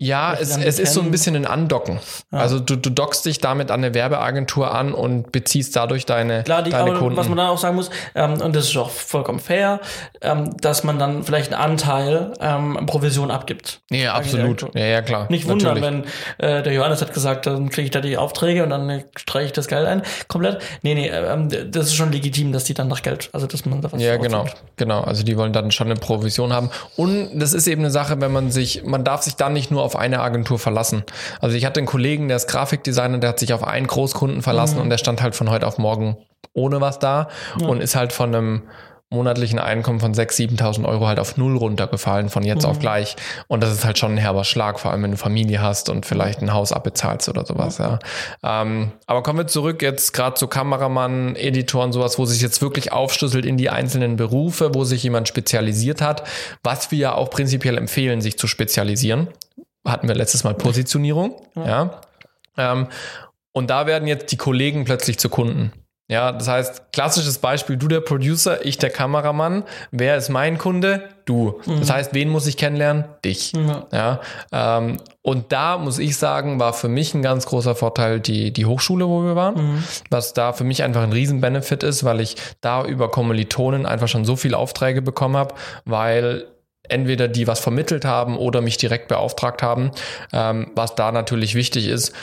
Ja, 0.02 0.34
es, 0.34 0.58
es 0.58 0.80
ist 0.80 0.94
so 0.94 1.02
ein 1.02 1.12
bisschen 1.12 1.36
ein 1.36 1.46
Andocken. 1.46 2.00
Ja. 2.32 2.40
Also 2.40 2.60
du, 2.60 2.76
du 2.76 2.90
dockst 2.90 3.24
dich 3.24 3.38
damit 3.38 3.70
an 3.70 3.84
eine 3.84 3.94
Werbeagentur 3.94 4.74
an 4.74 4.96
und 4.96 5.32
beziehst 5.32 5.76
dadurch 5.76 6.08
deine, 6.08 6.42
Klar, 6.42 6.64
die, 6.64 6.72
deine 6.72 6.94
Kunden. 6.94 7.16
Was 7.18 7.28
man 7.28 7.38
dann 7.38 7.50
auch 7.50 7.60
sagen 7.60 7.76
muss, 7.76 7.92
ähm, 8.16 8.42
und 8.42 8.56
das 8.56 8.66
ist 8.66 8.76
auch 8.78 8.90
vollkommen 8.90 9.38
fair, 9.38 9.80
ähm, 10.22 10.58
dass 10.58 10.84
man 10.84 10.98
dann 10.98 11.24
vielleicht 11.24 11.54
einen 11.54 11.62
Anteil 11.62 12.34
ähm, 12.40 12.84
Provision 12.88 13.30
abgibt. 13.30 13.82
Ja, 13.92 14.16
absolut. 14.16 14.74
Ja, 14.74 14.86
ja, 14.86 15.02
klar. 15.04 15.28
Nicht 15.30 15.48
wundern, 15.48 15.80
Natürlich. 15.80 16.06
wenn 16.40 16.50
äh, 16.50 16.64
der 16.64 16.74
Johannes 16.74 17.02
hat 17.02 17.14
gesagt, 17.14 17.46
dann 17.46 17.70
kriege 17.70 17.86
ich 17.86 17.92
da 17.92 18.02
die 18.02 18.18
Aufträge 18.18 18.64
und 18.64 18.72
dann 18.72 19.04
streiche 19.16 19.46
ich 19.46 19.54
das 19.54 19.68
Geld 19.68 19.86
ein. 19.86 20.02
Komplett. 20.28 20.64
Nee, 20.82 20.96
nee, 20.96 21.10
ähm, 21.10 21.50
das 21.70 21.86
ist 21.86 21.94
schon 21.94 22.12
legitim, 22.12 22.54
dass 22.54 22.64
die 22.64 22.74
dann 22.74 22.88
nach 22.88 23.04
Geld, 23.04 23.30
also 23.34 23.46
dass 23.46 23.68
man 23.68 23.82
da 23.82 23.92
was 23.92 24.02
Ja, 24.02 24.18
genau. 24.18 24.48
Genau. 24.78 25.02
Also 25.02 25.22
die 25.22 25.38
wollen 25.38 25.54
dann 25.54 25.70
schon 25.70 25.92
eine 25.92 26.00
Provision 26.00 26.54
haben. 26.54 26.72
Und 26.98 27.40
das 27.40 27.54
ist 27.54 27.68
eben 27.68 27.82
eine 27.82 27.92
Sache, 27.92 28.20
wenn 28.20 28.32
man 28.32 28.50
sich, 28.50 28.84
man 28.84 29.04
darf 29.04 29.22
sich 29.22 29.36
dann 29.36 29.54
nicht 29.54 29.70
nur 29.70 29.84
auf 29.84 29.91
auf 29.92 30.00
eine 30.00 30.22
Agentur 30.22 30.60
verlassen. 30.60 31.04
Also 31.40 31.58
ich 31.58 31.66
hatte 31.66 31.80
einen 31.80 31.88
Kollegen, 31.88 32.28
der 32.28 32.38
ist 32.38 32.48
Grafikdesigner, 32.48 33.18
der 33.18 33.32
hat 33.32 33.40
sich 33.40 33.54
auf 33.54 33.64
einen 33.64 33.88
Großkunden 33.88 34.42
verlassen 34.42 34.76
mhm. 34.76 34.84
und 34.84 34.90
der 34.90 34.98
stand 34.98 35.22
halt 35.22 35.36
von 35.36 35.50
heute 35.50 35.68
auf 35.68 35.78
morgen 35.78 36.18
ohne 36.54 36.82
was 36.82 37.00
da 37.00 37.30
ja. 37.60 37.68
und 37.68 37.82
ist 37.82 37.96
halt 37.96 38.14
von 38.14 38.34
einem 38.34 38.64
monatlichen 39.12 39.60
Einkommen 39.60 40.00
von 40.00 40.14
6.000, 40.14 40.58
7.000 40.58 40.86
Euro 40.88 41.06
halt 41.06 41.20
auf 41.20 41.36
Null 41.36 41.58
runtergefallen, 41.58 42.30
von 42.30 42.44
jetzt 42.44 42.64
mhm. 42.64 42.70
auf 42.70 42.80
gleich. 42.80 43.18
Und 43.48 43.62
das 43.62 43.74
ist 43.74 43.84
halt 43.84 43.98
schon 43.98 44.14
ein 44.14 44.18
herber 44.18 44.46
Schlag, 44.46 44.80
vor 44.80 44.92
allem 44.92 45.04
wenn 45.04 45.12
du 45.12 45.18
Familie 45.18 45.62
hast 45.62 45.90
und 45.90 46.06
vielleicht 46.06 46.42
ein 46.42 46.54
Haus 46.54 46.72
abbezahlst 46.72 47.28
oder 47.28 47.46
sowas, 47.46 47.78
ja. 47.78 48.00
Ähm, 48.42 48.94
aber 49.08 49.22
kommen 49.22 49.40
wir 49.40 49.48
zurück 49.48 49.82
jetzt 49.82 50.14
gerade 50.14 50.36
zu 50.36 50.48
Kameramann, 50.48 51.36
Editor 51.36 51.84
und 51.84 51.92
sowas, 51.92 52.18
wo 52.18 52.26
sich 52.26 52.42
jetzt 52.42 52.62
wirklich 52.62 52.94
aufschlüsselt 52.94 53.46
in 53.46 53.58
die 53.58 53.70
einzelnen 53.70 54.16
Berufe, 54.16 54.74
wo 54.74 54.86
sich 54.86 55.04
jemand 55.04 55.28
spezialisiert 55.28 56.02
hat, 56.02 56.24
was 56.64 56.92
wir 56.92 56.98
ja 56.98 57.14
auch 57.14 57.30
prinzipiell 57.30 57.78
empfehlen, 57.78 58.22
sich 58.22 58.38
zu 58.38 58.48
spezialisieren 58.48 59.28
hatten 59.86 60.08
wir 60.08 60.16
letztes 60.16 60.44
Mal 60.44 60.54
Positionierung, 60.54 61.36
ja. 61.56 61.66
ja. 61.66 62.02
Ähm, 62.58 62.88
und 63.54 63.70
da 63.70 63.86
werden 63.86 64.08
jetzt 64.08 64.32
die 64.32 64.38
Kollegen 64.38 64.86
plötzlich 64.86 65.20
zu 65.20 65.30
Kunden. 65.30 65.74
Ja, 66.12 66.34
das 66.34 66.50
heißt, 66.50 66.92
klassisches 66.92 67.38
Beispiel, 67.38 67.78
du 67.78 67.88
der 67.88 68.02
Producer, 68.02 68.66
ich 68.66 68.78
der 68.78 68.90
Kameramann. 68.90 69.64
Wer 69.92 70.18
ist 70.18 70.28
mein 70.28 70.58
Kunde? 70.58 71.08
Du. 71.24 71.62
Mhm. 71.66 71.80
Das 71.80 71.90
heißt, 71.90 72.14
wen 72.14 72.28
muss 72.28 72.48
ich 72.48 72.58
kennenlernen? 72.58 73.06
Dich. 73.24 73.54
Ja. 73.54 73.88
ja 73.94 74.20
ähm, 74.52 74.98
und 75.22 75.54
da 75.54 75.78
muss 75.78 76.00
ich 76.00 76.18
sagen, 76.18 76.60
war 76.60 76.74
für 76.74 76.90
mich 76.90 77.14
ein 77.14 77.22
ganz 77.22 77.46
großer 77.46 77.76
Vorteil 77.76 78.20
die, 78.20 78.52
die 78.52 78.66
Hochschule, 78.66 79.08
wo 79.08 79.24
wir 79.24 79.38
waren. 79.38 79.56
Mhm. 79.56 79.84
Was 80.10 80.34
da 80.34 80.52
für 80.52 80.66
mich 80.66 80.84
einfach 80.84 81.02
ein 81.02 81.14
Riesen-Benefit 81.14 81.82
ist, 81.84 82.04
weil 82.04 82.20
ich 82.20 82.36
da 82.60 82.84
über 82.84 83.10
Kommilitonen 83.10 83.86
einfach 83.86 84.10
schon 84.10 84.26
so 84.26 84.36
viele 84.36 84.58
Aufträge 84.58 85.02
bekommen 85.02 85.38
habe, 85.38 85.56
weil 85.86 86.46
entweder 86.92 87.28
die 87.28 87.48
was 87.48 87.60
vermittelt 87.60 88.06
haben 88.06 88.38
oder 88.38 88.62
mich 88.62 88.78
direkt 88.78 89.08
beauftragt 89.08 89.64
haben, 89.64 89.92
ähm, 90.34 90.72
was 90.76 90.96
da 90.96 91.12
natürlich 91.12 91.56
wichtig 91.56 91.88
ist. 91.88 92.14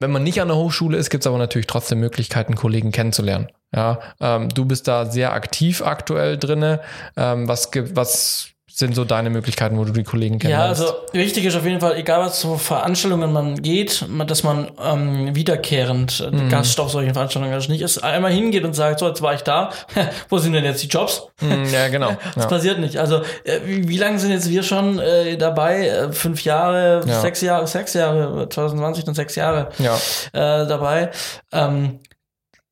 Wenn 0.00 0.10
man 0.10 0.22
nicht 0.22 0.40
an 0.40 0.48
der 0.48 0.56
Hochschule 0.56 0.98
ist, 0.98 1.10
gibt 1.10 1.22
es 1.22 1.26
aber 1.26 1.38
natürlich 1.38 1.66
trotzdem 1.66 2.00
Möglichkeiten, 2.00 2.56
Kollegen 2.56 2.92
kennenzulernen. 2.92 3.48
Ja, 3.74 4.00
ähm, 4.20 4.48
du 4.48 4.64
bist 4.64 4.86
da 4.86 5.06
sehr 5.06 5.32
aktiv 5.32 5.82
aktuell 5.82 6.36
drinne. 6.36 6.80
Ähm, 7.16 7.48
was, 7.48 7.70
was 7.94 8.53
sind 8.76 8.96
so 8.96 9.04
deine 9.04 9.30
Möglichkeiten, 9.30 9.78
wo 9.78 9.84
du 9.84 9.92
die 9.92 10.02
Kollegen 10.02 10.40
kennenlernst? 10.40 10.82
Ja, 10.82 10.86
also 10.88 10.98
wichtig 11.12 11.44
ist 11.44 11.54
auf 11.54 11.64
jeden 11.64 11.78
Fall, 11.78 11.96
egal 11.96 12.22
was 12.22 12.42
für 12.42 12.58
Veranstaltungen 12.58 13.32
man 13.32 13.62
geht, 13.62 14.04
dass 14.26 14.42
man 14.42 14.68
ähm, 14.82 15.32
wiederkehrend 15.36 16.28
mhm. 16.32 16.48
Gast 16.48 16.80
auf 16.80 16.90
solchen 16.90 17.14
Veranstaltungen 17.14 17.56
nicht 17.68 17.82
ist, 17.82 18.02
einmal 18.02 18.32
hingeht 18.32 18.64
und 18.64 18.74
sagt, 18.74 18.98
so, 18.98 19.06
jetzt 19.06 19.22
war 19.22 19.32
ich 19.32 19.42
da, 19.42 19.70
wo 20.28 20.38
sind 20.38 20.54
denn 20.54 20.64
jetzt 20.64 20.82
die 20.82 20.88
Jobs? 20.88 21.28
Mhm, 21.40 21.66
ja, 21.72 21.86
genau. 21.90 22.16
Das 22.34 22.44
ja. 22.44 22.50
passiert 22.50 22.80
nicht. 22.80 22.96
Also 22.98 23.22
äh, 23.44 23.60
wie, 23.64 23.88
wie 23.88 23.96
lange 23.96 24.18
sind 24.18 24.32
jetzt 24.32 24.50
wir 24.50 24.64
schon 24.64 24.98
äh, 24.98 25.36
dabei? 25.36 25.86
Äh, 25.86 26.12
fünf 26.12 26.42
Jahre, 26.42 27.04
ja. 27.06 27.20
sechs 27.20 27.42
Jahre, 27.42 27.68
sechs 27.68 27.94
Jahre, 27.94 28.48
2020 28.48 29.04
dann 29.04 29.14
sechs 29.14 29.36
Jahre 29.36 29.68
ja. 29.78 29.94
äh, 30.32 30.66
dabei. 30.66 31.12
Ähm, 31.52 32.00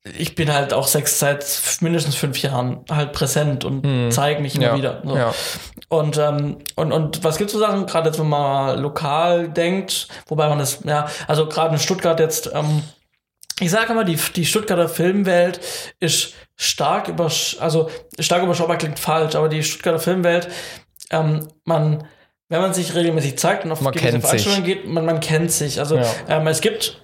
ich 0.05 0.35
bin 0.35 0.53
halt 0.53 0.73
auch 0.73 0.89
sechs 0.89 1.19
seit 1.21 1.45
mindestens 1.81 2.17
fünf 2.17 2.43
Jahren 2.43 2.85
halt 2.91 3.13
präsent 3.13 3.65
und 3.65 3.85
hm. 3.85 4.11
zeige 4.11 4.41
mich 4.41 4.57
immer 4.57 4.67
ja. 4.67 4.77
wieder. 4.77 5.03
So. 5.05 5.17
Ja. 5.17 5.35
Und, 5.89 6.19
ähm, 6.19 6.59
und, 6.75 6.93
und 6.93 7.23
was 7.23 7.39
gibt's 7.39 7.53
so 7.53 7.61
Sachen, 7.61 7.87
gerade 7.87 8.09
jetzt, 8.09 8.19
wenn 8.19 8.29
man 8.29 8.81
lokal 8.81 9.49
denkt, 9.49 10.09
wobei 10.27 10.49
man 10.49 10.59
das, 10.59 10.81
ja, 10.85 11.07
also 11.29 11.49
gerade 11.49 11.75
in 11.75 11.79
Stuttgart 11.79 12.19
jetzt, 12.19 12.51
ähm, 12.53 12.83
ich 13.61 13.71
sage 13.71 13.93
immer, 13.93 14.05
die, 14.05 14.19
die 14.35 14.45
Stuttgarter 14.45 14.89
Filmwelt 14.89 15.61
ist 16.01 16.35
stark 16.57 17.07
über, 17.07 17.31
also 17.61 17.91
stark 18.19 18.43
überschaubar 18.43 18.79
klingt 18.79 18.99
falsch, 18.99 19.37
aber 19.37 19.49
die 19.49 19.63
Stuttgarter 19.63 20.01
Filmwelt, 20.01 20.49
ähm, 21.11 21.47
man, 21.65 22.09
wenn 22.49 22.61
man 22.61 22.75
sich 22.75 22.97
regelmäßig 22.97 23.39
zeigt 23.39 23.65
und 23.65 23.71
auf 23.71 23.81
man 23.83 23.93
gewisse 23.93 24.21
Veranstaltungen 24.21 24.65
geht, 24.65 24.89
man, 24.89 25.07
man 25.07 25.21
kennt 25.21 25.53
sich. 25.53 25.79
Also 25.79 25.97
ja. 25.97 26.07
ähm, 26.29 26.47
es 26.49 26.61
gibt 26.61 27.01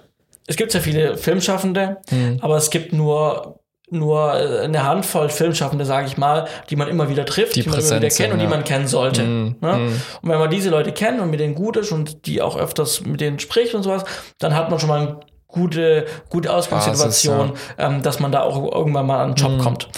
es 0.49 0.55
gibt 0.55 0.71
sehr 0.71 0.81
viele 0.81 1.15
Filmschaffende, 1.15 1.97
mhm. 2.09 2.39
aber 2.41 2.57
es 2.57 2.71
gibt 2.71 2.91
nur 2.91 3.59
nur 3.91 4.33
äh, 4.33 4.65
eine 4.65 4.83
Handvoll 4.83 5.29
Filmschaffende, 5.29 5.85
sage 5.85 6.07
ich 6.07 6.17
mal, 6.17 6.47
die 6.69 6.75
man 6.75 6.87
immer 6.87 7.09
wieder 7.09 7.25
trifft, 7.25 7.55
die, 7.55 7.63
die 7.63 7.69
man 7.69 7.79
immer 7.79 7.97
wieder 7.97 8.09
kennt 8.09 8.33
und 8.33 8.39
ja. 8.39 8.45
die 8.45 8.49
man 8.49 8.63
kennen 8.63 8.87
sollte. 8.87 9.23
Mm, 9.23 9.55
ne? 9.61 9.77
mm. 9.77 10.01
Und 10.21 10.29
wenn 10.29 10.37
man 10.37 10.51
diese 10.51 10.69
Leute 10.69 10.91
kennt 10.91 11.19
und 11.19 11.31
mit 11.31 11.39
denen 11.39 11.55
gut 11.55 11.75
ist 11.75 11.91
und 11.91 12.27
die 12.27 12.41
auch 12.43 12.55
öfters 12.55 13.01
mit 13.01 13.19
denen 13.19 13.39
spricht 13.39 13.73
und 13.73 13.81
sowas, 13.81 14.03
dann 14.37 14.55
hat 14.55 14.69
man 14.69 14.79
schon 14.79 14.89
mal 14.89 14.99
eine 14.99 15.19
gute, 15.47 16.05
gute 16.29 16.53
Ausgangssituation, 16.53 17.53
Basis, 17.53 17.67
ja. 17.79 17.87
ähm, 17.87 18.03
dass 18.03 18.19
man 18.19 18.31
da 18.31 18.41
auch 18.41 18.71
irgendwann 18.71 19.07
mal 19.07 19.23
an 19.23 19.33
den 19.33 19.43
Job 19.43 19.57
mm. 19.57 19.61
kommt. 19.61 19.89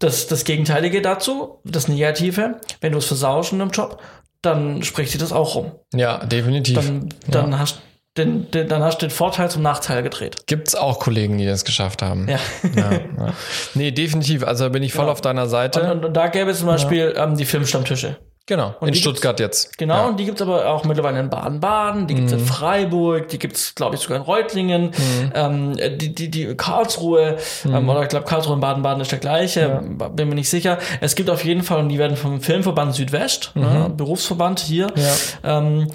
Das, 0.00 0.26
das 0.26 0.44
Gegenteilige 0.44 1.00
dazu, 1.00 1.60
das 1.64 1.88
Negative, 1.88 2.60
wenn 2.82 2.92
du 2.92 2.98
es 2.98 3.06
versauschen 3.06 3.60
im 3.60 3.70
Job, 3.70 4.02
dann 4.42 4.82
spricht 4.82 5.12
sich 5.12 5.20
das 5.20 5.32
auch 5.32 5.54
rum. 5.54 5.72
Ja, 5.94 6.26
definitiv. 6.26 6.74
Dann, 6.74 7.08
dann 7.26 7.52
ja. 7.52 7.58
hast 7.58 7.80
den, 8.16 8.50
den, 8.50 8.68
dann 8.68 8.82
hast 8.82 9.02
du 9.02 9.06
den 9.06 9.10
Vorteil 9.10 9.50
zum 9.50 9.62
Nachteil 9.62 10.02
gedreht. 10.02 10.46
Gibt 10.46 10.68
es 10.68 10.74
auch 10.74 11.00
Kollegen, 11.00 11.38
die 11.38 11.46
das 11.46 11.64
geschafft 11.64 12.02
haben. 12.02 12.28
Ja. 12.28 12.38
ja, 12.76 12.92
ja. 12.92 13.34
Nee, 13.74 13.90
definitiv. 13.90 14.44
Also 14.44 14.70
bin 14.70 14.82
ich 14.82 14.92
voll 14.92 15.06
ja. 15.06 15.12
auf 15.12 15.20
deiner 15.20 15.48
Seite. 15.48 15.80
Und, 15.82 15.90
und, 15.90 16.04
und 16.06 16.16
da 16.16 16.28
gäbe 16.28 16.50
es 16.50 16.58
zum 16.58 16.68
Beispiel 16.68 17.14
ähm, 17.16 17.36
die 17.36 17.44
Filmstammtische. 17.44 18.16
Genau, 18.46 18.74
und 18.78 18.88
in 18.88 18.94
Stuttgart 18.94 19.40
jetzt. 19.40 19.78
Genau, 19.78 19.94
ja. 19.94 20.06
und 20.06 20.20
die 20.20 20.26
gibt's 20.26 20.42
aber 20.42 20.66
auch 20.66 20.84
mittlerweile 20.84 21.18
in 21.18 21.30
Baden-Baden, 21.30 22.06
die 22.06 22.14
gibt's 22.14 22.32
mhm. 22.32 22.40
in 22.40 22.44
Freiburg, 22.44 23.28
die 23.28 23.38
gibt's 23.38 23.74
glaube 23.74 23.94
ich, 23.94 24.02
sogar 24.02 24.18
in 24.18 24.22
Reutlingen, 24.22 24.82
mhm. 24.88 25.32
ähm, 25.34 25.76
die, 25.96 26.14
die, 26.14 26.30
die 26.30 26.54
Karlsruhe, 26.54 27.38
mhm. 27.64 27.74
ähm, 27.74 27.88
oder 27.88 28.02
ich 28.02 28.08
glaube, 28.08 28.26
Karlsruhe 28.26 28.52
und 28.52 28.60
Baden-Baden 28.60 29.00
ist 29.00 29.12
der 29.12 29.18
gleiche, 29.18 29.82
ja. 29.98 30.08
bin 30.08 30.28
mir 30.28 30.34
nicht 30.34 30.50
sicher. 30.50 30.76
Es 31.00 31.14
gibt 31.14 31.30
auf 31.30 31.42
jeden 31.42 31.62
Fall, 31.62 31.78
und 31.78 31.88
die 31.88 31.98
werden 31.98 32.18
vom 32.18 32.42
Filmverband 32.42 32.94
Südwest, 32.94 33.52
ne, 33.54 33.86
mhm. 33.88 33.96
Berufsverband 33.96 34.60
hier, 34.60 34.88
ja. 34.94 35.58
ähm, 35.58 35.90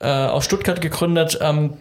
äh, 0.00 0.08
aus 0.08 0.44
Stuttgart 0.44 0.80
gegründet, 0.80 1.38
ähm, 1.40 1.78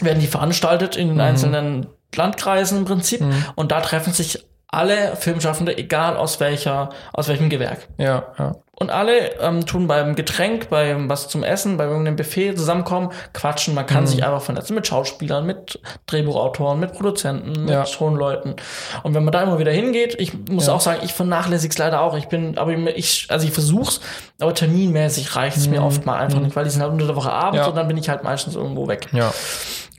werden 0.00 0.20
die 0.20 0.26
veranstaltet 0.26 0.96
in 0.96 1.08
den 1.08 1.16
mhm. 1.16 1.22
einzelnen 1.22 1.86
Landkreisen 2.14 2.78
im 2.78 2.84
Prinzip. 2.84 3.20
Mhm. 3.20 3.44
Und 3.54 3.72
da 3.72 3.80
treffen 3.80 4.12
sich 4.12 4.44
alle 4.74 5.16
Filmschaffende, 5.16 5.76
egal 5.76 6.16
aus 6.16 6.40
welcher, 6.40 6.90
aus 7.12 7.28
welchem 7.28 7.48
Gewerk. 7.48 7.88
Ja, 7.98 8.26
ja. 8.38 8.56
Und 8.76 8.90
alle 8.90 9.40
ähm, 9.40 9.66
tun 9.66 9.86
beim 9.86 10.16
Getränk, 10.16 10.68
beim 10.68 11.08
was 11.08 11.28
zum 11.28 11.44
Essen, 11.44 11.76
bei 11.76 11.84
irgendeinem 11.84 12.16
Buffet 12.16 12.56
zusammenkommen, 12.56 13.10
quatschen. 13.32 13.72
Man 13.72 13.86
kann 13.86 14.02
mhm. 14.02 14.08
sich 14.08 14.24
einfach 14.24 14.42
vernetzen 14.42 14.74
mit 14.74 14.84
Schauspielern, 14.84 15.46
mit 15.46 15.78
Drehbuchautoren, 16.06 16.80
mit 16.80 16.92
Produzenten, 16.92 17.68
ja. 17.68 17.80
mit 17.80 17.92
Tonleuten. 17.92 18.56
Und 19.04 19.14
wenn 19.14 19.22
man 19.22 19.30
da 19.30 19.42
immer 19.44 19.60
wieder 19.60 19.70
hingeht, 19.70 20.16
ich 20.18 20.32
muss 20.48 20.66
ja. 20.66 20.72
auch 20.72 20.80
sagen, 20.80 21.00
ich 21.04 21.14
vernachlässige 21.14 21.70
es 21.70 21.78
leider 21.78 22.00
auch. 22.00 22.16
Ich 22.16 22.26
bin, 22.26 22.58
aber 22.58 22.72
ich, 22.72 23.28
also 23.30 23.46
ich 23.46 23.52
versuch's, 23.52 24.00
aber 24.40 24.54
terminmäßig 24.54 25.36
reicht 25.36 25.56
es 25.56 25.66
mhm. 25.66 25.74
mir 25.74 25.82
oft 25.84 26.04
mal 26.04 26.18
einfach 26.18 26.38
mhm. 26.38 26.46
nicht, 26.46 26.56
weil 26.56 26.64
die 26.64 26.70
sind 26.70 26.82
halt 26.82 26.90
unter 26.90 27.06
der 27.06 27.14
Woche 27.14 27.30
abends 27.30 27.58
ja. 27.58 27.66
und 27.68 27.76
dann 27.76 27.86
bin 27.86 27.96
ich 27.96 28.08
halt 28.08 28.24
meistens 28.24 28.56
irgendwo 28.56 28.88
weg. 28.88 29.06
Ja. 29.12 29.32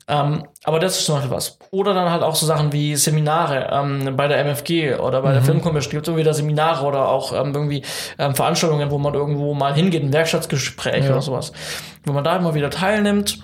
Ähm, 0.07 0.43
aber 0.63 0.79
das 0.79 0.99
ist 0.99 1.05
zum 1.05 1.15
Beispiel 1.15 1.31
was. 1.31 1.57
Oder 1.71 1.95
dann 1.95 2.11
halt 2.11 2.21
auch 2.21 2.35
so 2.35 2.45
Sachen 2.45 2.71
wie 2.71 2.95
Seminare 2.95 3.69
ähm, 3.71 4.15
bei 4.15 4.27
der 4.27 4.37
MFG 4.39 4.95
oder 4.95 5.21
bei 5.23 5.31
der 5.31 5.41
mhm. 5.41 5.45
Filmkommission 5.45 5.91
gibt 5.91 6.03
es 6.03 6.09
immer 6.09 6.17
wieder 6.17 6.33
Seminare 6.33 6.85
oder 6.85 7.09
auch 7.09 7.33
ähm, 7.33 7.53
irgendwie 7.55 7.81
ähm, 8.19 8.35
Veranstaltungen, 8.35 8.91
wo 8.91 8.99
man 8.99 9.15
irgendwo 9.15 9.55
mal 9.55 9.73
hingeht, 9.73 10.03
ein 10.03 10.13
Werkstattgespräch 10.13 11.05
ja. 11.05 11.11
oder 11.11 11.21
sowas. 11.21 11.51
Wenn 12.03 12.13
man 12.13 12.23
da 12.23 12.35
immer 12.35 12.53
wieder 12.53 12.69
teilnimmt, 12.69 13.39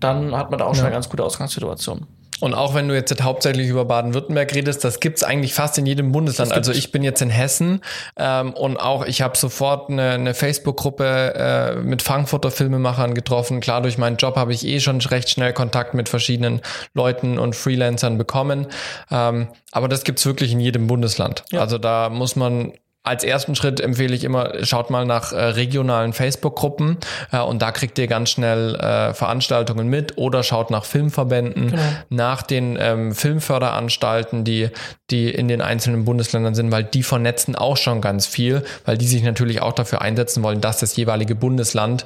dann 0.00 0.36
hat 0.36 0.50
man 0.50 0.58
da 0.58 0.64
auch 0.64 0.74
schon 0.74 0.86
eine 0.86 0.94
ganz 0.94 1.08
gute 1.08 1.22
Ausgangssituation. 1.22 2.06
Und 2.40 2.54
auch 2.54 2.74
wenn 2.74 2.88
du 2.88 2.94
jetzt 2.94 3.22
hauptsächlich 3.22 3.68
über 3.68 3.84
Baden-Württemberg 3.84 4.54
redest, 4.54 4.84
das 4.84 5.00
gibt's 5.00 5.22
eigentlich 5.22 5.54
fast 5.54 5.78
in 5.78 5.86
jedem 5.86 6.12
Bundesland. 6.12 6.52
Also 6.52 6.72
ich 6.72 6.90
bin 6.90 7.02
jetzt 7.02 7.20
in 7.22 7.30
Hessen 7.30 7.80
ähm, 8.16 8.52
und 8.54 8.78
auch 8.78 9.04
ich 9.04 9.22
habe 9.22 9.36
sofort 9.36 9.90
eine, 9.90 10.10
eine 10.12 10.34
Facebook-Gruppe 10.34 11.34
äh, 11.34 11.76
mit 11.76 12.02
Frankfurter 12.02 12.50
Filmemachern 12.50 13.14
getroffen. 13.14 13.60
Klar, 13.60 13.82
durch 13.82 13.98
meinen 13.98 14.16
Job 14.16 14.36
habe 14.36 14.52
ich 14.52 14.66
eh 14.66 14.80
schon 14.80 15.00
recht 15.00 15.28
schnell 15.30 15.52
Kontakt 15.52 15.94
mit 15.94 16.08
verschiedenen 16.08 16.60
Leuten 16.94 17.38
und 17.38 17.54
Freelancern 17.56 18.18
bekommen. 18.18 18.66
Ähm, 19.10 19.48
aber 19.72 19.88
das 19.88 20.04
gibt's 20.04 20.24
wirklich 20.26 20.52
in 20.52 20.60
jedem 20.60 20.86
Bundesland. 20.86 21.44
Ja. 21.50 21.60
Also 21.60 21.78
da 21.78 22.08
muss 22.08 22.36
man 22.36 22.72
als 23.02 23.24
ersten 23.24 23.54
Schritt 23.54 23.80
empfehle 23.80 24.14
ich 24.14 24.24
immer, 24.24 24.62
schaut 24.64 24.90
mal 24.90 25.06
nach 25.06 25.32
äh, 25.32 25.36
regionalen 25.36 26.12
Facebook-Gruppen 26.12 26.98
äh, 27.32 27.40
und 27.40 27.62
da 27.62 27.72
kriegt 27.72 27.98
ihr 27.98 28.06
ganz 28.06 28.28
schnell 28.28 28.74
äh, 28.74 29.14
Veranstaltungen 29.14 29.88
mit 29.88 30.18
oder 30.18 30.42
schaut 30.42 30.70
nach 30.70 30.84
Filmverbänden, 30.84 31.70
genau. 31.70 31.82
nach 32.10 32.42
den 32.42 32.76
ähm, 32.78 33.14
Filmförderanstalten, 33.14 34.44
die, 34.44 34.68
die 35.10 35.30
in 35.30 35.48
den 35.48 35.62
einzelnen 35.62 36.04
Bundesländern 36.04 36.54
sind, 36.54 36.70
weil 36.72 36.84
die 36.84 37.02
vernetzen 37.02 37.56
auch 37.56 37.78
schon 37.78 38.02
ganz 38.02 38.26
viel, 38.26 38.64
weil 38.84 38.98
die 38.98 39.06
sich 39.06 39.22
natürlich 39.22 39.62
auch 39.62 39.72
dafür 39.72 40.02
einsetzen 40.02 40.42
wollen, 40.42 40.60
dass 40.60 40.78
das 40.78 40.94
jeweilige 40.94 41.34
Bundesland 41.34 42.04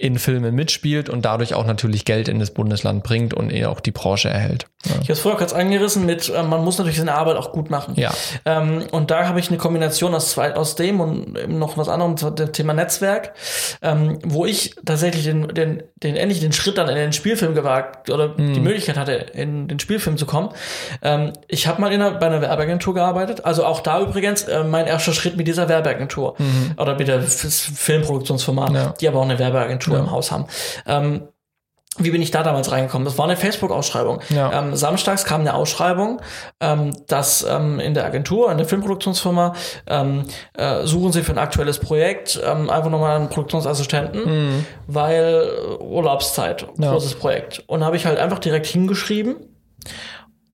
in 0.00 0.18
Filmen 0.18 0.54
mitspielt 0.54 1.10
und 1.10 1.26
dadurch 1.26 1.52
auch 1.52 1.66
natürlich 1.66 2.06
Geld 2.06 2.28
in 2.28 2.38
das 2.38 2.52
Bundesland 2.52 3.02
bringt 3.02 3.34
und 3.34 3.52
auch 3.64 3.80
die 3.80 3.90
Branche 3.90 4.30
erhält. 4.30 4.64
Ja. 4.86 4.92
Ich 4.92 5.00
habe 5.02 5.12
es 5.12 5.20
vorher 5.20 5.36
kurz 5.36 5.52
angerissen 5.52 6.06
mit, 6.06 6.30
äh, 6.30 6.42
man 6.42 6.64
muss 6.64 6.78
natürlich 6.78 6.96
seine 6.96 7.14
Arbeit 7.14 7.36
auch 7.36 7.52
gut 7.52 7.68
machen. 7.68 7.92
Ja. 7.96 8.10
Ähm, 8.46 8.86
und 8.92 9.10
da 9.10 9.28
habe 9.28 9.38
ich 9.40 9.48
eine 9.48 9.58
Kombination 9.58 10.14
aus 10.14 10.30
zwei, 10.30 10.56
aus 10.56 10.74
dem 10.74 11.00
und 11.00 11.58
noch 11.58 11.76
was 11.76 11.90
anderem, 11.90 12.16
das 12.16 12.52
Thema 12.52 12.72
Netzwerk, 12.72 13.34
ähm, 13.82 14.18
wo 14.24 14.46
ich 14.46 14.74
tatsächlich 14.86 15.24
den, 15.24 15.48
den, 15.48 15.82
den 15.96 16.16
endlich 16.16 16.40
den 16.40 16.52
Schritt 16.52 16.78
dann 16.78 16.88
in 16.88 16.94
den 16.94 17.12
Spielfilm 17.12 17.54
gewagt 17.54 18.08
oder 18.08 18.28
mhm. 18.28 18.54
die 18.54 18.60
Möglichkeit 18.60 18.96
hatte, 18.96 19.12
in 19.12 19.68
den 19.68 19.80
Spielfilm 19.80 20.16
zu 20.16 20.24
kommen. 20.24 20.48
Ähm, 21.02 21.34
ich 21.46 21.66
habe 21.66 21.78
mal 21.78 21.92
in 21.92 22.00
einer, 22.00 22.18
bei 22.18 22.24
einer 22.24 22.40
Werbeagentur 22.40 22.94
gearbeitet, 22.94 23.44
also 23.44 23.66
auch 23.66 23.80
da 23.80 24.00
übrigens 24.00 24.44
äh, 24.44 24.64
mein 24.64 24.86
erster 24.86 25.12
Schritt 25.12 25.36
mit 25.36 25.46
dieser 25.46 25.68
Werbeagentur 25.68 26.36
mhm. 26.38 26.72
oder 26.78 26.96
mit 26.96 27.06
der 27.06 27.20
Filmproduktionsfirma, 27.20 28.72
ja. 28.72 28.94
die 28.98 29.06
aber 29.06 29.18
auch 29.18 29.24
eine 29.24 29.38
Werbeagentur 29.38 29.89
ja. 29.94 30.00
im 30.00 30.10
Haus 30.10 30.30
haben. 30.30 30.46
Ähm, 30.86 31.28
wie 31.98 32.10
bin 32.10 32.22
ich 32.22 32.30
da 32.30 32.42
damals 32.42 32.70
reingekommen? 32.70 33.04
Das 33.04 33.18
war 33.18 33.24
eine 33.24 33.36
Facebook-Ausschreibung. 33.36 34.20
Ja. 34.30 34.52
Ähm, 34.52 34.76
samstags 34.76 35.24
kam 35.24 35.40
eine 35.40 35.54
Ausschreibung, 35.54 36.22
ähm, 36.60 36.92
dass 37.08 37.42
ähm, 37.42 37.80
in 37.80 37.94
der 37.94 38.04
Agentur, 38.04 38.50
in 38.50 38.58
der 38.58 38.66
Filmproduktionsfirma, 38.66 39.54
ähm, 39.88 40.24
äh, 40.54 40.86
suchen 40.86 41.12
sie 41.12 41.22
für 41.22 41.32
ein 41.32 41.38
aktuelles 41.38 41.78
Projekt 41.78 42.40
ähm, 42.44 42.70
einfach 42.70 42.90
nochmal 42.90 43.16
einen 43.16 43.28
Produktionsassistenten, 43.28 44.24
mhm. 44.24 44.66
weil 44.86 45.50
Urlaubszeit, 45.80 46.66
ja. 46.78 46.92
großes 46.92 47.16
Projekt. 47.16 47.64
Und 47.66 47.84
habe 47.84 47.96
ich 47.96 48.06
halt 48.06 48.18
einfach 48.18 48.38
direkt 48.38 48.66
hingeschrieben 48.66 49.36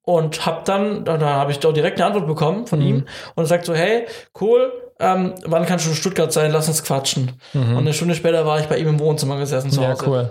und 0.06 0.46
habe 0.46 0.62
dann, 0.64 1.04
da, 1.04 1.18
da 1.18 1.30
habe 1.30 1.50
ich 1.50 1.58
doch 1.58 1.72
direkt 1.72 1.98
eine 1.98 2.06
Antwort 2.06 2.28
bekommen 2.28 2.66
von 2.68 2.78
mhm. 2.78 2.86
ihm 2.86 2.96
und 3.34 3.44
er 3.44 3.46
sagt 3.46 3.66
so, 3.66 3.74
hey, 3.74 4.06
cool, 4.40 4.72
ähm, 5.00 5.34
wann 5.44 5.66
kannst 5.66 5.84
du 5.84 5.90
in 5.90 5.96
Stuttgart 5.96 6.32
sein? 6.32 6.52
Lass 6.52 6.68
uns 6.68 6.84
quatschen. 6.84 7.32
Mhm. 7.52 7.72
Und 7.72 7.78
eine 7.78 7.92
Stunde 7.92 8.14
später 8.14 8.46
war 8.46 8.60
ich 8.60 8.66
bei 8.66 8.78
ihm 8.78 8.86
im 8.86 9.00
Wohnzimmer 9.00 9.36
gesessen 9.36 9.70
zu 9.70 9.86
Hause. 9.86 10.04
Ja, 10.04 10.08
cool. 10.08 10.30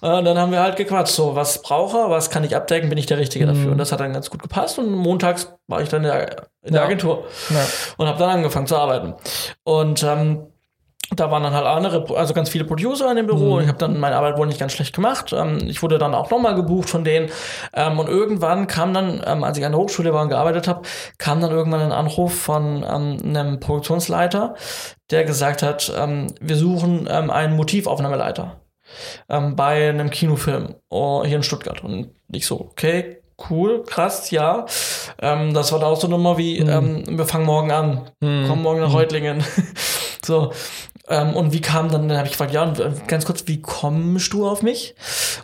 und 0.18 0.24
dann 0.24 0.38
haben 0.38 0.52
wir 0.52 0.60
halt 0.60 0.76
gequatscht. 0.76 1.14
So, 1.14 1.34
was 1.34 1.62
brauche 1.62 2.10
was 2.10 2.30
kann 2.30 2.44
ich 2.44 2.54
abdecken, 2.54 2.90
bin 2.90 2.98
ich 2.98 3.06
der 3.06 3.18
Richtige 3.18 3.46
mhm. 3.46 3.54
dafür. 3.54 3.72
Und 3.72 3.78
das 3.78 3.90
hat 3.90 4.00
dann 4.00 4.12
ganz 4.12 4.30
gut 4.30 4.42
gepasst. 4.42 4.78
Und 4.78 4.92
montags 4.92 5.52
war 5.66 5.80
ich 5.80 5.88
dann 5.88 6.04
in 6.04 6.10
der, 6.10 6.46
in 6.62 6.74
der 6.74 6.82
Agentur 6.82 7.24
ja. 7.48 7.66
und 7.96 8.06
habe 8.06 8.18
dann 8.18 8.30
angefangen 8.30 8.66
zu 8.66 8.76
arbeiten. 8.76 9.14
Und 9.64 10.02
ähm, 10.04 10.46
da 11.16 11.30
waren 11.30 11.42
dann 11.42 11.52
halt 11.52 11.66
andere, 11.66 12.16
also 12.16 12.34
ganz 12.34 12.48
viele 12.48 12.64
Producer 12.64 13.10
in 13.10 13.16
dem 13.16 13.26
Büro. 13.26 13.56
Mhm. 13.56 13.62
Ich 13.62 13.68
habe 13.68 13.78
dann 13.78 13.98
meine 13.98 14.16
Arbeit 14.16 14.38
wohl 14.38 14.46
nicht 14.46 14.60
ganz 14.60 14.72
schlecht 14.72 14.94
gemacht. 14.94 15.32
Ähm, 15.32 15.58
ich 15.66 15.82
wurde 15.82 15.98
dann 15.98 16.14
auch 16.14 16.30
nochmal 16.30 16.54
gebucht 16.54 16.88
von 16.88 17.04
denen. 17.04 17.30
Ähm, 17.74 17.98
und 17.98 18.08
irgendwann 18.08 18.66
kam 18.66 18.94
dann, 18.94 19.22
ähm, 19.26 19.42
als 19.42 19.58
ich 19.58 19.64
an 19.64 19.72
der 19.72 19.80
Hochschule 19.80 20.14
war 20.14 20.22
und 20.22 20.28
gearbeitet 20.28 20.68
habe, 20.68 20.82
kam 21.18 21.40
dann 21.40 21.50
irgendwann 21.50 21.80
ein 21.80 21.92
Anruf 21.92 22.34
von 22.34 22.84
einem 22.84 23.60
Produktionsleiter, 23.60 24.54
der 25.10 25.24
gesagt 25.24 25.62
hat, 25.62 25.92
wir 26.40 26.56
suchen 26.56 27.08
einen 27.08 27.56
Motivaufnahmeleiter 27.56 28.60
bei 29.28 29.88
einem 29.88 30.10
Kinofilm 30.10 30.74
oh, 30.88 31.24
hier 31.24 31.36
in 31.36 31.42
Stuttgart. 31.42 31.82
Und 31.82 32.10
ich 32.32 32.46
so, 32.46 32.60
okay, 32.60 33.20
cool, 33.48 33.82
krass, 33.84 34.30
ja. 34.30 34.66
Ähm, 35.20 35.54
das 35.54 35.72
war 35.72 35.78
da 35.78 35.86
auch 35.86 36.00
so 36.00 36.06
eine 36.06 36.16
Nummer 36.16 36.36
wie, 36.38 36.60
mhm. 36.60 36.68
ähm, 36.68 37.18
wir 37.18 37.26
fangen 37.26 37.46
morgen 37.46 37.70
an, 37.70 38.10
mhm. 38.20 38.46
kommen 38.48 38.62
morgen 38.62 38.80
nach 38.80 38.88
mhm. 38.88 38.96
Reutlingen. 38.96 39.44
so, 40.24 40.52
ähm, 41.10 41.34
und 41.34 41.52
wie 41.52 41.60
kam 41.60 41.90
dann, 41.90 42.08
dann 42.08 42.16
habe 42.16 42.28
ich 42.28 42.32
gefragt, 42.32 42.52
ja, 42.52 42.64
äh, 42.64 42.92
ganz 43.08 43.26
kurz, 43.26 43.46
wie 43.46 43.60
kommst 43.60 44.32
du 44.32 44.48
auf 44.48 44.62
mich? 44.62 44.94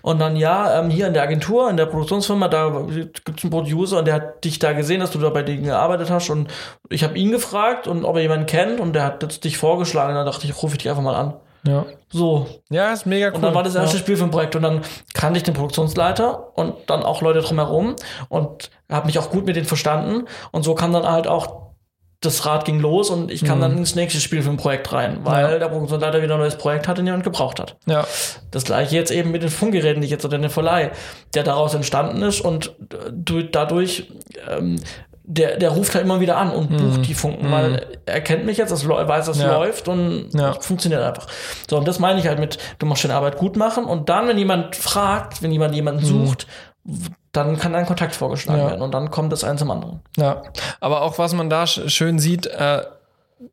Und 0.01 0.21
dann, 0.21 0.37
ja, 0.37 0.79
ähm, 0.79 0.91
hier 0.91 1.09
in 1.09 1.13
der 1.13 1.25
Agentur, 1.25 1.69
in 1.69 1.77
der 1.77 1.87
Produktionsfirma, 1.87 2.47
da 2.47 2.87
gibt 3.25 3.39
es 3.39 3.45
einen 3.45 3.51
Producer 3.51 3.99
und 3.99 4.05
der 4.07 4.15
hat 4.15 4.45
dich 4.45 4.61
da 4.61 4.73
gesehen, 4.73 5.01
dass 5.01 5.11
du 5.11 5.19
da 5.19 5.29
bei 5.31 5.43
denen 5.43 5.65
gearbeitet 5.65 6.09
hast. 6.09 6.31
Und 6.31 6.49
ich 6.89 7.03
habe 7.03 7.19
ihn 7.19 7.33
gefragt 7.33 7.89
und 7.89 8.05
ob 8.05 8.15
er 8.15 8.23
jemanden 8.23 8.47
kennt 8.47 8.79
und 8.79 8.93
der 8.93 9.05
hat 9.05 9.23
jetzt 9.25 9.43
dich 9.43 9.59
vorgeschlagen. 9.59 10.11
Und 10.11 10.17
dann 10.17 10.27
dachte 10.27 10.47
ich, 10.47 10.63
rufe 10.63 10.75
ich 10.75 10.79
dich 10.79 10.89
einfach 10.89 11.03
mal 11.03 11.17
an. 11.17 11.35
Ja. 11.67 11.85
So. 12.11 12.47
Ja, 12.71 12.93
ist 12.93 13.07
mega 13.07 13.29
cool. 13.29 13.35
Und 13.35 13.43
dann 13.43 13.55
war 13.55 13.65
das 13.65 13.75
erste 13.75 13.97
ja. 13.97 14.03
Spiel 14.03 14.17
für 14.17 14.23
ein 14.23 14.31
Projekt 14.31 14.55
und 14.55 14.63
dann 14.63 14.83
kannte 15.15 15.39
ich 15.39 15.43
den 15.43 15.55
Produktionsleiter 15.55 16.57
und 16.57 16.75
dann 16.87 17.03
auch 17.03 17.23
Leute 17.23 17.41
drumherum 17.41 17.97
und 18.29 18.71
habe 18.89 19.07
mich 19.07 19.19
auch 19.19 19.31
gut 19.31 19.47
mit 19.47 19.57
denen 19.57 19.67
verstanden 19.67 20.27
und 20.53 20.63
so 20.63 20.77
kam 20.77 20.93
dann 20.93 21.11
halt 21.11 21.27
auch 21.27 21.66
das 22.21 22.47
Rad 22.47 22.65
ging 22.65 22.81
los 22.81 23.11
und 23.11 23.31
ich 23.31 23.45
kam 23.45 23.59
mhm. 23.59 23.63
dann 23.63 23.79
ins 23.79 23.95
nächste 23.95 24.21
Spiel 24.21 24.43
für 24.43 24.51
ein 24.51 24.57
Projekt 24.57 24.93
rein, 24.93 25.19
weil 25.23 25.53
ja. 25.53 25.59
der 25.59 25.69
Produktionsleiter 25.69 26.23
wieder 26.23 26.35
ein 26.35 26.41
neues 26.41 26.57
Projekt 26.57 26.89
hatte, 26.89 27.03
den 27.03 27.07
jemand 27.07 27.25
gebraucht 27.25 27.61
hat. 27.61 27.77
Ja. 27.87 28.07
Das 28.51 28.65
gleiche 28.65 28.97
jetzt 28.97 29.11
eben 29.11 29.31
mit 29.31 29.43
den 29.43 29.51
Funkgeräten, 29.51 30.01
die 30.01 30.07
ich 30.07 30.11
jetzt 30.11 30.25
oder 30.25 30.39
den 30.39 30.51
Verleih, 30.51 30.93
der 31.35 31.43
daraus 31.43 31.75
entstanden 31.75 32.23
ist 32.23 32.41
und 32.41 32.75
dadurch 33.53 34.11
ähm, 34.49 34.81
der, 35.29 35.57
der 35.57 35.71
ruft 35.71 35.95
halt 35.95 36.05
immer 36.05 36.21
wieder 36.21 36.37
an 36.37 36.51
und 36.53 36.69
bucht 36.71 36.99
mhm. 36.99 37.03
die 37.03 37.15
Funken, 37.15 37.49
mhm. 37.49 37.53
weil 37.53 37.99
er 38.07 38.21
kennt 38.21 38.47
mich 38.47 38.59
jetzt, 38.59 38.71
es 38.71 38.89
weiß, 38.89 39.29
es 39.29 39.41
ja. 39.41 39.57
läuft 39.57 39.89
und 39.89 40.31
ja. 40.33 40.53
funktioniert 40.61 41.03
einfach. 41.03 41.27
So, 41.69 41.77
und 41.77 41.87
das 41.87 41.99
meine 41.99 42.21
ich 42.21 42.29
halt 42.29 42.39
mit, 42.39 42.59
du 42.79 42.87
musst 42.87 43.03
deine 43.03 43.15
Arbeit 43.15 43.37
gut 43.37 43.57
machen 43.57 43.85
und 43.85 44.09
dann, 44.09 44.29
wenn 44.29 44.39
jemand 44.39 44.77
fragt, 44.77 45.43
wenn 45.43 45.51
jemand 45.51 45.75
jemanden 45.75 46.03
mhm. 46.03 46.27
sucht, 46.27 46.47
dann 47.37 47.59
kann 47.59 47.75
ein 47.75 47.87
Kontakt 47.87 48.15
vorgeschlagen 48.15 48.61
ja. 48.61 48.69
werden 48.69 48.83
und 48.83 48.93
dann 48.93 49.11
kommt 49.11 49.33
das 49.33 49.45
eins 49.45 49.61
zum 49.61 49.71
anderen. 49.71 50.01
Ja, 50.17 50.43
aber 50.81 51.03
auch 51.03 51.19
was 51.19 51.35
man 51.35 51.51
da 51.51 51.67
schön 51.67 52.19
sieht, 52.19 52.47
äh, 52.47 52.83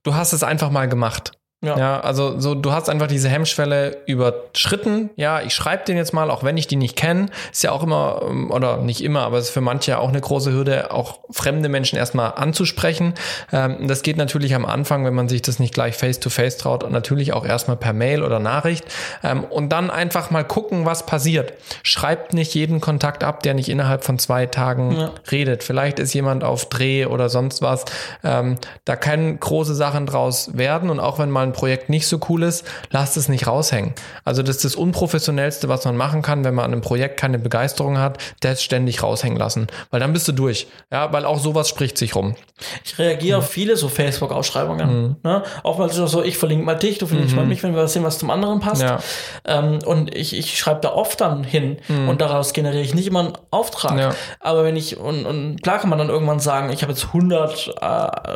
du 0.04 0.16
hast 0.16 0.34
es 0.34 0.44
einfach 0.44 0.70
mal 0.70 0.88
gemacht. 0.88 1.32
Ja. 1.64 1.78
ja, 1.78 2.00
also 2.02 2.40
so 2.42 2.56
du 2.56 2.74
hast 2.74 2.90
einfach 2.90 3.08
diese 3.08 3.30
Hemmschwelle 3.30 4.00
überschritten. 4.06 5.12
Ja, 5.16 5.42
ich 5.42 5.56
schreibe 5.56 5.86
den 5.86 5.96
jetzt 5.96 6.14
mal, 6.14 6.30
auch 6.30 6.44
wenn 6.44 6.58
ich 6.58 6.68
die 6.68 6.76
nicht 6.76 6.98
kenne. 6.98 7.28
Ist 7.54 7.64
ja 7.64 7.72
auch 7.72 7.84
immer, 7.84 8.22
ähm, 8.30 8.52
oder 8.52 8.78
nicht 8.78 9.02
immer, 9.02 9.22
aber 9.22 9.38
es 9.38 9.46
ist 9.46 9.52
für 9.52 9.62
manche 9.62 9.98
auch 9.98 10.10
eine 10.10 10.20
große 10.20 10.52
Hürde, 10.52 10.92
auch 10.92 11.20
fremde 11.32 11.70
Menschen 11.70 11.98
erstmal 11.98 12.34
anzusprechen. 12.36 13.14
Ähm, 13.54 13.88
das 13.88 14.02
geht 14.02 14.18
natürlich 14.18 14.56
am 14.56 14.66
Anfang, 14.66 15.06
wenn 15.06 15.14
man 15.14 15.30
sich 15.30 15.42
das 15.42 15.60
nicht 15.60 15.74
gleich 15.74 15.96
face-to-face 15.96 16.58
-face 16.58 16.60
traut 16.60 16.84
und 16.84 16.92
natürlich 16.92 17.32
auch 17.32 17.46
erstmal 17.46 17.78
per 17.78 17.94
Mail 17.94 18.24
oder 18.24 18.40
Nachricht. 18.40 18.84
Ähm, 19.24 19.46
und 19.46 19.70
dann 19.70 19.90
einfach 19.90 20.32
mal 20.32 20.44
gucken, 20.44 20.86
was 20.86 21.06
passiert. 21.06 21.54
Schreibt 21.84 22.34
nicht 22.34 22.54
jeden 22.56 22.82
Kontakt 22.82 23.24
ab, 23.24 23.42
der 23.42 23.54
nicht 23.54 23.70
innerhalb 23.70 24.04
von 24.04 24.20
zwei 24.20 24.48
Tagen 24.48 24.92
ja. 24.98 25.12
redet. 25.32 25.64
Vielleicht 25.64 26.00
ist 26.00 26.14
jemand 26.14 26.44
auf 26.44 26.68
Dreh 26.68 27.06
oder 27.06 27.30
sonst 27.30 27.62
was. 27.62 27.86
Ähm, 28.22 28.58
da 28.84 28.98
können 28.98 29.40
große 29.40 29.76
Sachen 29.76 30.06
draus 30.06 30.58
werden 30.58 30.90
und 30.90 31.00
auch 31.00 31.20
wenn 31.20 31.30
mal 31.30 31.44
ein 31.44 31.53
Projekt 31.54 31.90
nicht 31.90 32.08
so 32.08 32.20
cool 32.30 32.44
ist, 32.44 32.66
lasst 32.92 33.18
es 33.18 33.30
nicht 33.30 33.48
raushängen. 33.48 33.94
Also 34.26 34.44
das 34.44 34.58
ist 34.58 34.66
das 34.66 34.76
Unprofessionellste, 34.76 35.70
was 35.70 35.86
man 35.86 35.96
machen 35.96 36.22
kann, 36.22 36.44
wenn 36.44 36.54
man 36.54 36.66
an 36.66 36.74
einem 36.74 36.82
Projekt 36.82 37.18
keine 37.20 37.40
Begeisterung 37.40 37.98
hat, 37.98 38.18
das 38.42 38.64
ständig 38.64 39.02
raushängen 39.04 39.38
lassen. 39.38 39.68
Weil 39.92 40.00
dann 40.00 40.14
bist 40.14 40.28
du 40.28 40.32
durch. 40.32 40.68
Ja, 40.92 41.12
weil 41.14 41.26
auch 41.26 41.40
sowas 41.40 41.70
spricht 41.70 41.98
sich 41.98 42.16
rum. 42.16 42.36
Ich 42.84 42.98
reagiere 43.00 43.38
mhm. 43.38 43.44
auf 43.44 43.50
viele 43.50 43.78
so 43.78 43.90
Facebook-Ausschreibungen. 43.90 45.04
Mhm. 45.04 45.16
Ne? 45.24 45.44
Ist 45.86 45.98
es 45.98 46.12
so, 46.12 46.24
ich 46.24 46.38
verlinke 46.38 46.66
mal 46.66 46.76
dich, 46.76 46.98
du 46.98 47.08
verlinkst 47.08 47.36
mhm. 47.36 47.42
mal 47.42 47.48
mich, 47.48 47.62
wenn 47.64 47.76
wir 47.76 47.84
was 47.84 47.94
sehen, 47.94 48.04
was 48.04 48.18
zum 48.18 48.30
anderen 48.30 48.60
passt. 48.60 48.82
Ja. 48.82 49.00
Ähm, 49.46 49.80
und 49.86 50.16
ich, 50.16 50.38
ich 50.38 50.58
schreibe 50.58 50.82
da 50.82 50.94
oft 50.94 51.22
dann 51.22 51.44
hin 51.44 51.78
mhm. 51.88 52.10
und 52.10 52.22
daraus 52.22 52.54
generiere 52.54 52.84
ich 52.84 52.94
nicht 52.94 53.08
immer 53.08 53.20
einen 53.20 53.34
Auftrag. 53.52 54.00
Ja. 54.00 54.16
Aber 54.40 54.64
wenn 54.64 54.76
ich, 54.76 54.98
und, 54.98 55.26
und 55.26 55.62
klar 55.62 55.80
kann 55.80 55.90
man 55.90 56.00
dann 56.00 56.10
irgendwann 56.10 56.40
sagen, 56.40 56.72
ich 56.72 56.82
habe 56.82 56.94
jetzt 56.94 57.06
100, 57.08 57.76
äh, 57.82 57.86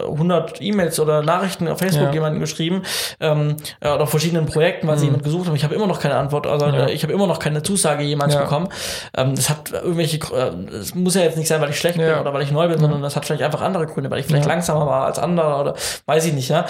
100 0.05 0.61
E-Mails 0.61 0.99
oder 0.99 1.23
Nachrichten 1.23 1.67
auf 1.67 1.79
Facebook 1.79 2.07
ja. 2.07 2.13
jemanden 2.13 2.39
geschrieben, 2.39 2.83
ähm, 3.19 3.57
äh, 3.79 3.89
oder 3.89 4.07
verschiedenen 4.07 4.45
Projekten, 4.45 4.87
weil 4.87 4.95
mhm. 4.95 4.99
sie 4.99 5.05
jemand 5.05 5.23
gesucht 5.23 5.47
haben. 5.47 5.55
Ich 5.55 5.63
habe 5.63 5.75
immer 5.75 5.87
noch 5.87 5.99
keine 5.99 6.15
Antwort, 6.15 6.47
also 6.47 6.67
ja. 6.67 6.87
ich 6.87 7.03
habe 7.03 7.13
immer 7.13 7.27
noch 7.27 7.39
keine 7.39 7.63
Zusage 7.63 8.03
jemals 8.03 8.33
ja. 8.33 8.41
bekommen. 8.41 8.69
Ähm, 9.15 9.35
das 9.35 9.49
hat 9.49 9.71
irgendwelche, 9.71 10.17
es 10.17 10.91
äh, 10.91 10.97
muss 10.97 11.15
ja 11.15 11.21
jetzt 11.21 11.37
nicht 11.37 11.47
sein, 11.47 11.61
weil 11.61 11.69
ich 11.69 11.79
schlecht 11.79 11.97
ja. 11.97 12.13
bin 12.13 12.19
oder 12.21 12.33
weil 12.33 12.41
ich 12.41 12.51
neu 12.51 12.67
bin, 12.67 12.79
sondern 12.79 13.01
das 13.01 13.15
hat 13.15 13.25
vielleicht 13.25 13.43
einfach 13.43 13.61
andere 13.61 13.85
Gründe, 13.87 14.09
weil 14.09 14.19
ich 14.19 14.25
vielleicht 14.25 14.47
langsamer 14.47 14.85
war 14.85 15.05
als 15.05 15.19
andere 15.19 15.55
oder 15.55 15.75
weiß 16.05 16.25
ich 16.25 16.33
nicht, 16.33 16.49
ja. 16.49 16.65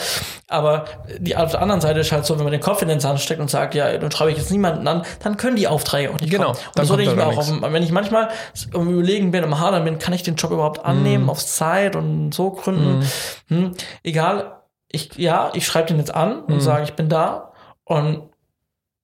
Aber 0.48 0.86
die 1.20 1.36
auf 1.36 1.52
der 1.52 1.62
anderen 1.62 1.82
Seite 1.82 2.00
ist 2.00 2.12
halt 2.12 2.26
so, 2.26 2.38
wenn 2.38 2.44
man 2.44 2.52
den 2.52 2.62
Kopf 2.62 2.82
in 2.82 2.88
den 2.88 3.00
Sand 3.00 3.20
steckt 3.20 3.42
und 3.42 3.50
sagt, 3.50 3.76
ja, 3.76 3.98
dann 3.98 4.12
schreibe 4.12 4.32
ich 4.32 4.38
jetzt 4.38 4.52
niemanden 4.52 4.88
an, 4.88 5.04
dann 5.24 5.38
können 5.38 5.56
die 5.56 5.68
Aufträge 5.68 6.12
auch 6.12 6.20
nicht 6.20 6.32
genau, 6.32 6.52
kommen. 6.52 6.58
Und 6.58 6.80
das 6.80 6.88
soll 6.88 7.02
ich 7.02 7.14
mir 7.14 7.26
auch, 7.26 7.38
auf, 7.38 7.52
wenn 7.62 7.84
ich 7.84 7.92
manchmal 7.92 8.30
Überlegen 8.74 9.32
bin, 9.32 9.44
im 9.44 9.60
Hadern 9.60 9.84
bin, 9.84 10.00
kann 10.00 10.14
ich 10.14 10.24
den 10.24 10.36
Job 10.36 10.52
überhaupt 10.52 10.86
annehmen, 10.86 11.26
mhm. 11.26 11.30
auf 11.30 11.46
Zeit 11.46 11.96
und 11.96 12.34
so 12.34 12.52
gründen. 12.52 13.00
Mhm. 13.50 13.56
Hm, 13.56 13.72
egal, 14.04 14.57
ich, 14.92 15.16
ja, 15.16 15.52
ich 15.54 15.66
schreibe 15.66 15.88
den 15.88 15.98
jetzt 15.98 16.14
an 16.14 16.44
und 16.44 16.56
mhm. 16.56 16.62
sage, 16.62 16.84
ich 16.84 16.94
bin 16.94 17.10
da 17.10 17.52
und 17.84 18.30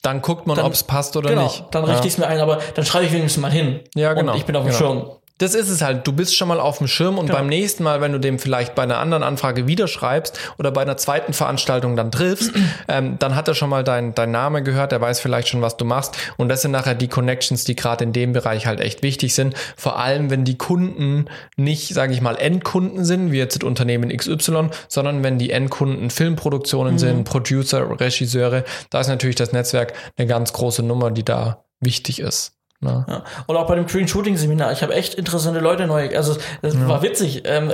Dann 0.01 0.21
guckt 0.21 0.47
man, 0.47 0.59
ob 0.59 0.73
es 0.73 0.83
passt 0.83 1.15
oder 1.17 1.29
genau, 1.29 1.43
nicht. 1.43 1.65
dann 1.71 1.83
richte 1.85 2.07
ich 2.07 2.13
es 2.13 2.17
mir 2.19 2.27
ein, 2.27 2.39
aber 2.39 2.59
dann 2.75 2.85
schreibe 2.85 3.05
ich 3.05 3.11
wenigstens 3.11 3.41
mal 3.41 3.51
hin. 3.51 3.81
Ja, 3.95 4.13
genau. 4.13 4.33
Und 4.33 4.37
ich 4.37 4.45
bin 4.45 4.55
auf 4.55 4.63
dem 4.63 4.73
genau. 4.73 4.77
Schirm. 4.77 5.11
Das 5.43 5.55
ist 5.55 5.67
es 5.67 5.81
halt. 5.81 6.07
Du 6.07 6.13
bist 6.13 6.37
schon 6.37 6.47
mal 6.47 6.61
auf 6.61 6.77
dem 6.77 6.87
Schirm 6.87 7.17
und 7.17 7.25
Genau. 7.25 7.39
beim 7.39 7.47
nächsten 7.47 7.83
Mal, 7.83 7.99
wenn 7.99 8.13
du 8.13 8.17
dem 8.17 8.39
vielleicht 8.39 8.75
bei 8.75 8.83
einer 8.83 8.99
anderen 8.99 9.23
Anfrage 9.23 9.67
wieder 9.67 9.89
schreibst 9.89 10.39
oder 10.57 10.71
bei 10.71 10.81
einer 10.81 10.95
zweiten 10.95 11.33
Veranstaltung 11.33 11.97
dann 11.97 12.11
triffst, 12.11 12.53
ähm, 12.87 13.17
dann 13.19 13.35
hat 13.35 13.49
er 13.49 13.53
schon 13.53 13.69
mal 13.69 13.83
dein, 13.83 14.15
dein 14.15 14.31
Name 14.31 14.63
gehört, 14.63 14.93
er 14.93 15.01
weiß 15.01 15.19
vielleicht 15.19 15.49
schon, 15.49 15.61
was 15.61 15.75
du 15.75 15.83
machst. 15.83 16.15
Und 16.37 16.47
das 16.47 16.61
sind 16.61 16.71
nachher 16.71 16.95
die 16.95 17.09
Connections, 17.09 17.65
die 17.65 17.75
gerade 17.75 18.05
in 18.05 18.13
dem 18.13 18.31
Bereich 18.31 18.67
halt 18.67 18.79
echt 18.79 19.03
wichtig 19.03 19.35
sind. 19.35 19.53
Vor 19.75 19.99
allem, 19.99 20.29
wenn 20.29 20.45
die 20.45 20.57
Kunden 20.57 21.25
nicht, 21.57 21.93
sage 21.93 22.13
ich 22.13 22.21
mal, 22.21 22.37
Endkunden 22.37 23.03
sind, 23.03 23.33
wie 23.33 23.37
jetzt 23.37 23.57
das 23.57 23.67
Unternehmen 23.67 24.15
XY, 24.15 24.69
sondern 24.87 25.25
wenn 25.25 25.39
die 25.39 25.51
Endkunden 25.51 26.09
Filmproduktionen 26.09 26.97
sind, 26.97 27.25
Producer, 27.25 27.99
Regisseure, 27.99 28.63
da 28.91 29.01
ist 29.01 29.09
natürlich 29.09 29.35
das 29.35 29.51
Netzwerk 29.51 29.91
eine 30.15 30.25
ganz 30.25 30.53
große 30.53 30.83
Nummer, 30.83 31.11
die 31.11 31.25
da 31.25 31.65
wichtig 31.81 32.19
ist. 32.19 32.53
Ne? 32.83 33.05
Ja. 33.07 33.23
Und 33.47 33.55
auch 33.55 33.67
bei 33.67 33.75
dem 33.75 33.85
Green 33.87 34.07
Shooting 34.07 34.37
Seminar, 34.37 34.71
ich 34.71 34.81
habe 34.83 34.93
echt 34.93 35.15
interessante 35.15 35.59
Leute 35.59 35.87
neu. 35.87 36.15
Also 36.15 36.37
das 36.61 36.75
war 36.87 37.01
witzig. 37.01 37.43
Ähm, 37.45 37.71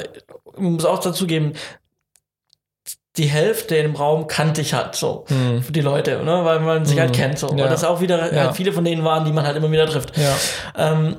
ich 0.54 0.60
muss 0.60 0.86
auch 0.86 1.00
dazu 1.00 1.28
geben, 1.28 1.54
die 3.18 3.26
Hälfte 3.26 3.76
im 3.76 3.96
Raum 3.96 4.28
kannte 4.28 4.62
ich 4.62 4.74
halt 4.74 4.96
so 4.96 5.26
für 5.28 5.72
die 5.72 5.82
Leute, 5.82 6.24
ne? 6.24 6.46
weil 6.46 6.60
man 6.62 6.86
sich 6.86 7.00
halt 7.00 7.12
kennt 7.14 7.38
so. 7.38 7.50
Hm. 7.50 7.58
Ja. 7.58 7.66
Und 7.66 7.72
das 7.72 7.84
auch 7.84 8.00
wieder 8.02 8.34
Ja. 8.34 8.46
halt 8.46 8.56
viele 8.56 8.72
von 8.72 8.86
denen 8.86 9.04
waren, 9.04 9.26
die 9.26 9.34
man 9.34 9.46
halt 9.46 9.58
immer 9.58 9.72
wieder 9.72 9.88
trifft. 9.88 10.16
Ja. 10.18 10.36
Ähm, 10.78 11.18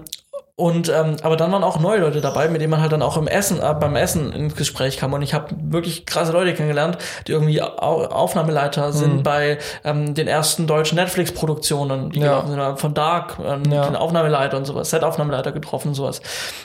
und 0.60 0.88
ähm, 0.88 1.16
aber 1.22 1.36
dann 1.36 1.50
waren 1.52 1.64
auch 1.64 1.80
neue 1.80 2.00
Leute 2.00 2.20
dabei, 2.20 2.48
mit 2.48 2.60
denen 2.60 2.70
man 2.70 2.80
halt 2.80 2.92
dann 2.92 3.02
auch 3.02 3.16
im 3.16 3.26
Essen, 3.26 3.60
äh, 3.60 3.74
beim 3.74 3.96
Essen 3.96 4.32
ins 4.32 4.54
Gespräch 4.54 4.96
kam. 4.98 5.12
Und 5.12 5.22
ich 5.22 5.34
habe 5.34 5.46
wirklich 5.60 6.06
krasse 6.06 6.32
Leute 6.32 6.52
kennengelernt, 6.54 6.98
die 7.26 7.32
irgendwie 7.32 7.62
Au 7.62 8.04
Aufnahmeleiter 8.04 8.92
sind 8.92 9.16
Mhm. 9.18 9.22
bei 9.22 9.58
ähm, 9.84 10.14
den 10.14 10.28
ersten 10.28 10.66
deutschen 10.66 10.96
Netflix-Produktionen, 10.96 12.10
die 12.10 12.20
Ja. 12.20 12.44
sind, 12.46 12.78
von 12.78 12.94
Dark, 12.94 13.38
ähm, 13.44 13.62
Ja. 13.70 13.86
den 13.86 13.96
Aufnahmeleiter 13.96 14.56
und 14.56 14.66
sowas, 14.66 14.90
Set-Aufnahmeleiter 14.90 15.52
getroffen 15.52 15.94
sowas. 15.94 16.20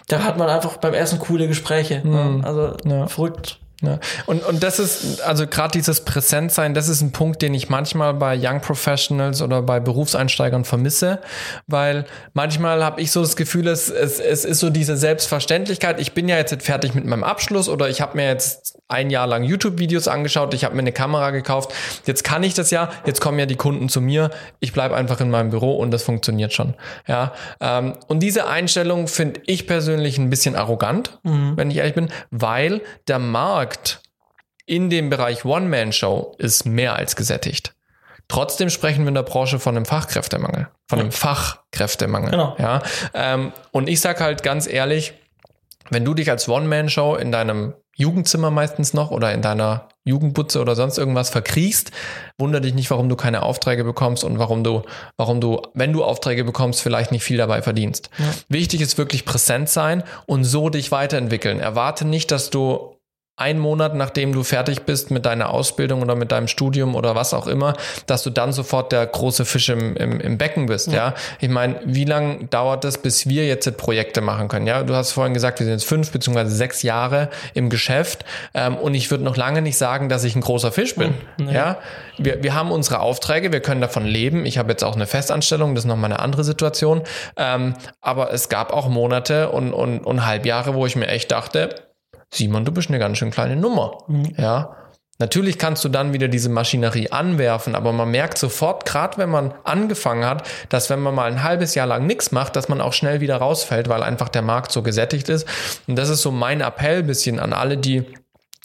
Da 0.08 0.24
hat 0.24 0.38
man 0.38 0.50
einfach 0.50 0.78
beim 0.78 0.94
Essen 0.94 1.20
coole 1.20 1.48
Gespräche. 1.48 2.02
Ne? 2.04 2.42
Also 2.44 2.74
Mhm. 2.84 2.92
Ja. 2.92 3.08
verrückt. 3.08 3.60
Ja. 3.86 4.00
Und, 4.26 4.44
und 4.46 4.64
das 4.64 4.80
ist, 4.80 5.22
also 5.22 5.48
gerade 5.48 5.72
dieses 5.72 6.02
Präsentsein, 6.02 6.74
das 6.74 6.88
ist 6.88 7.02
ein 7.02 7.12
Punkt, 7.12 7.42
den 7.42 7.54
ich 7.54 7.70
manchmal 7.70 8.14
bei 8.14 8.38
Young 8.40 8.62
Professionals 8.62 9.42
oder 9.42 9.62
bei 9.62 9.80
Berufseinsteigern 9.80 10.66
vermisse, 10.66 11.20
weil 11.68 12.06
manchmal 12.34 12.84
habe 12.84 13.02
ich 13.02 13.12
so 13.12 13.22
das 13.22 13.36
Gefühl, 13.36 13.68
es, 13.68 13.90
es, 13.90 14.20
es 14.20 14.46
ist 14.46 14.60
so 14.60 14.70
diese 14.70 14.98
Selbstverständlichkeit, 14.98 16.00
ich 16.00 16.14
bin 16.14 16.28
ja 16.28 16.38
jetzt 16.38 16.56
fertig 16.62 16.94
mit 16.94 17.06
meinem 17.06 17.24
Abschluss 17.24 17.70
oder 17.70 17.90
ich 17.90 18.02
habe 18.02 18.18
mir 18.18 18.28
jetzt 18.28 18.80
ein 18.88 19.10
Jahr 19.10 19.26
lang 19.26 19.44
YouTube-Videos 19.44 20.08
angeschaut, 20.08 20.54
ich 20.54 20.64
habe 20.64 20.76
mir 20.76 20.82
eine 20.82 20.92
Kamera 20.92 21.32
gekauft, 21.32 21.74
jetzt 22.06 22.24
kann 22.24 22.44
ich 22.44 22.54
das 22.54 22.72
ja, 22.72 22.92
jetzt 23.06 23.20
kommen 23.20 23.40
ja 23.40 23.46
die 23.46 23.56
Kunden 23.56 23.90
zu 23.90 24.00
mir, 24.00 24.30
ich 24.60 24.74
bleibe 24.74 24.96
einfach 24.96 25.22
in 25.22 25.30
meinem 25.30 25.50
Büro 25.50 25.76
und 25.76 25.92
das 25.92 26.04
funktioniert 26.04 26.54
schon. 26.54 26.76
Ja, 27.08 27.34
ähm, 27.60 27.94
und 28.08 28.20
diese 28.22 28.48
Einstellung 28.48 29.08
finde 29.08 29.42
ich 29.48 29.68
persönlich 29.68 30.18
ein 30.18 30.30
bisschen 30.30 30.56
arrogant, 30.56 31.20
wenn 31.24 31.72
ich 31.72 31.78
ehrlich 31.78 31.96
bin, 31.96 32.10
weil 32.30 32.82
der 33.08 33.20
Markt 33.20 33.75
in 34.66 34.90
dem 34.90 35.10
Bereich 35.10 35.46
One-Man-Show 35.46 36.36
ist 36.38 36.66
mehr 36.66 36.96
als 36.96 37.16
gesättigt. 37.16 37.76
Trotzdem 38.28 38.70
sprechen 38.70 39.04
wir 39.04 39.10
in 39.10 39.16
der 39.16 39.24
Branche 39.24 39.60
von 39.60 39.76
einem 39.76 39.86
Fachkräftemangel, 39.86 40.68
von 40.88 41.00
einem 41.00 41.12
Fachkräftemangel. 41.12 42.32
Genau. 42.32 42.56
Ja, 42.58 42.82
ähm, 43.14 43.52
und 43.72 43.88
ich 43.88 44.02
sag 44.02 44.20
halt 44.20 44.42
ganz 44.42 44.68
ehrlich, 44.68 45.14
wenn 45.92 46.04
du 46.04 46.16
dich 46.16 46.32
als 46.32 46.50
One-Man-Show 46.50 47.16
in 47.16 47.32
deinem 47.32 47.76
Jugendzimmer 47.96 48.52
meistens 48.52 48.94
noch 48.94 49.12
oder 49.12 49.32
in 49.32 49.42
deiner 49.42 49.90
Jugendbutze 50.04 50.60
oder 50.60 50.76
sonst 50.76 50.98
irgendwas 50.98 51.30
verkriechst, 51.30 51.92
wunder 52.38 52.60
dich 52.60 52.74
nicht, 52.74 52.92
warum 52.92 53.08
du 53.08 53.16
keine 53.16 53.44
Aufträge 53.44 53.84
bekommst 53.84 54.24
und 54.24 54.38
warum 54.38 54.64
du, 54.64 54.82
warum 55.18 55.40
du, 55.40 55.62
wenn 55.74 55.94
du 55.94 56.04
Aufträge 56.04 56.44
bekommst, 56.44 56.82
vielleicht 56.82 57.12
nicht 57.12 57.24
viel 57.24 57.38
dabei 57.38 57.62
verdienst. 57.62 58.10
Wichtig 58.50 58.82
ist 58.82 58.98
wirklich 58.98 59.24
präsent 59.24 59.70
sein 59.70 60.04
und 60.26 60.44
so 60.44 60.70
dich 60.70 60.92
weiterentwickeln. 60.92 61.60
Erwarte 61.60 62.06
nicht, 62.06 62.32
dass 62.32 62.50
du 62.50 62.95
ein 63.38 63.60
Monat, 63.60 63.96
nachdem 63.96 64.32
du 64.32 64.44
fertig 64.44 64.84
bist 64.84 65.12
mit 65.12 65.26
deiner 65.26 65.50
Ausbildung 65.50 66.02
oder 66.02 66.16
mit 66.16 66.32
deinem 66.32 66.48
Studium 66.48 66.96
oder 66.96 67.16
was 67.16 67.34
auch 67.34 67.48
immer, 67.48 67.74
dass 68.06 68.24
du 68.24 68.30
dann 68.30 68.54
sofort 68.54 68.94
der 68.94 69.06
große 69.06 69.44
Fisch 69.44 69.68
im, 69.68 69.96
im, 69.98 70.22
im 70.22 70.38
Becken 70.38 70.68
bist, 70.68 70.92
ja. 70.92 71.14
Ich 71.42 71.50
meine, 71.50 71.82
wie 71.84 72.06
lange 72.06 72.46
dauert 72.46 72.86
es, 72.86 72.98
bis 72.98 73.28
wir 73.28 73.46
jetzt 73.46 73.66
Projekte 73.76 74.22
machen 74.22 74.48
können, 74.48 74.68
ja? 74.68 74.84
Du 74.84 74.96
hast 74.96 75.12
vorhin 75.12 75.34
gesagt, 75.34 75.60
wir 75.60 75.66
sind 75.66 75.74
jetzt 75.74 75.88
fünf 75.88 76.12
beziehungsweise 76.12 76.56
sechs 76.56 76.82
Jahre 76.82 77.30
im 77.54 77.70
Geschäft 77.70 78.24
ähm, 78.54 78.78
und 78.78 78.94
ich 78.94 79.12
würde 79.12 79.26
noch 79.26 79.36
lange 79.36 79.62
nicht 79.62 79.78
sagen, 79.78 80.08
dass 80.08 80.24
ich 80.24 80.36
ein 80.36 80.42
großer 80.42 80.72
Fisch 80.72 80.96
bin, 80.96 81.14
ja. 81.38 81.78
Wir, 82.18 82.42
wir 82.44 82.54
haben 82.54 82.72
unsere 82.72 83.00
Aufträge, 83.00 83.52
wir 83.52 83.60
können 83.60 83.82
davon 83.82 84.06
leben. 84.06 84.46
Ich 84.46 84.58
habe 84.58 84.72
jetzt 84.72 84.84
auch 84.84 84.96
eine 84.96 85.08
Festanstellung, 85.08 85.76
das 85.76 85.84
ist 85.84 85.88
nochmal 85.88 86.12
eine 86.12 86.22
andere 86.22 86.44
Situation. 86.44 87.02
Ähm, 87.36 87.74
aber 88.00 88.32
es 88.32 88.48
gab 88.48 88.72
auch 88.72 88.88
Monate 88.88 89.50
und, 89.50 89.74
und, 89.74 90.00
und 90.00 90.26
Halbjahre, 90.26 90.76
wo 90.76 90.86
ich 90.86 90.96
mir 90.96 91.08
echt 91.08 91.32
dachte, 91.32 91.85
Simon, 92.32 92.66
du 92.66 92.72
bist 92.72 92.90
eine 92.90 93.00
ganz 93.00 93.18
schön 93.18 93.32
kleine 93.32 93.56
Nummer. 93.56 93.98
Ja. 94.38 94.76
Natürlich 95.18 95.58
kannst 95.58 95.86
du 95.86 95.90
dann 95.90 96.12
wieder 96.12 96.28
diese 96.28 96.50
Maschinerie 96.50 97.10
anwerfen, 97.10 97.74
aber 97.74 97.94
man 97.94 98.12
merkt 98.12 98.38
sofort, 98.38 98.86
gerade 98.86 99.18
wenn 99.18 99.30
man 99.30 99.54
angefangen 99.64 100.26
hat, 100.26 100.46
dass 100.68 100.90
wenn 100.90 101.00
man 101.00 101.16
mal 101.16 101.32
ein 101.32 101.42
halbes 101.42 101.74
Jahr 101.74 101.88
lang 101.88 102.06
nichts 102.06 102.34
macht, 102.34 102.58
dass 102.58 102.68
man 102.68 102.82
auch 102.82 102.92
schnell 102.92 103.22
wieder 103.22 103.38
rausfällt, 103.38 103.88
weil 103.88 104.04
einfach 104.04 104.28
der 104.28 104.42
Markt 104.42 104.74
so 104.74 104.82
gesättigt 104.82 105.30
ist. 105.30 105.48
Und 105.88 105.96
das 105.96 106.10
ist 106.10 106.22
so 106.22 106.32
mein 106.32 106.60
Appell 106.60 107.02
bisschen 107.02 107.40
an 107.40 107.54
alle, 107.54 107.78
die 107.78 108.04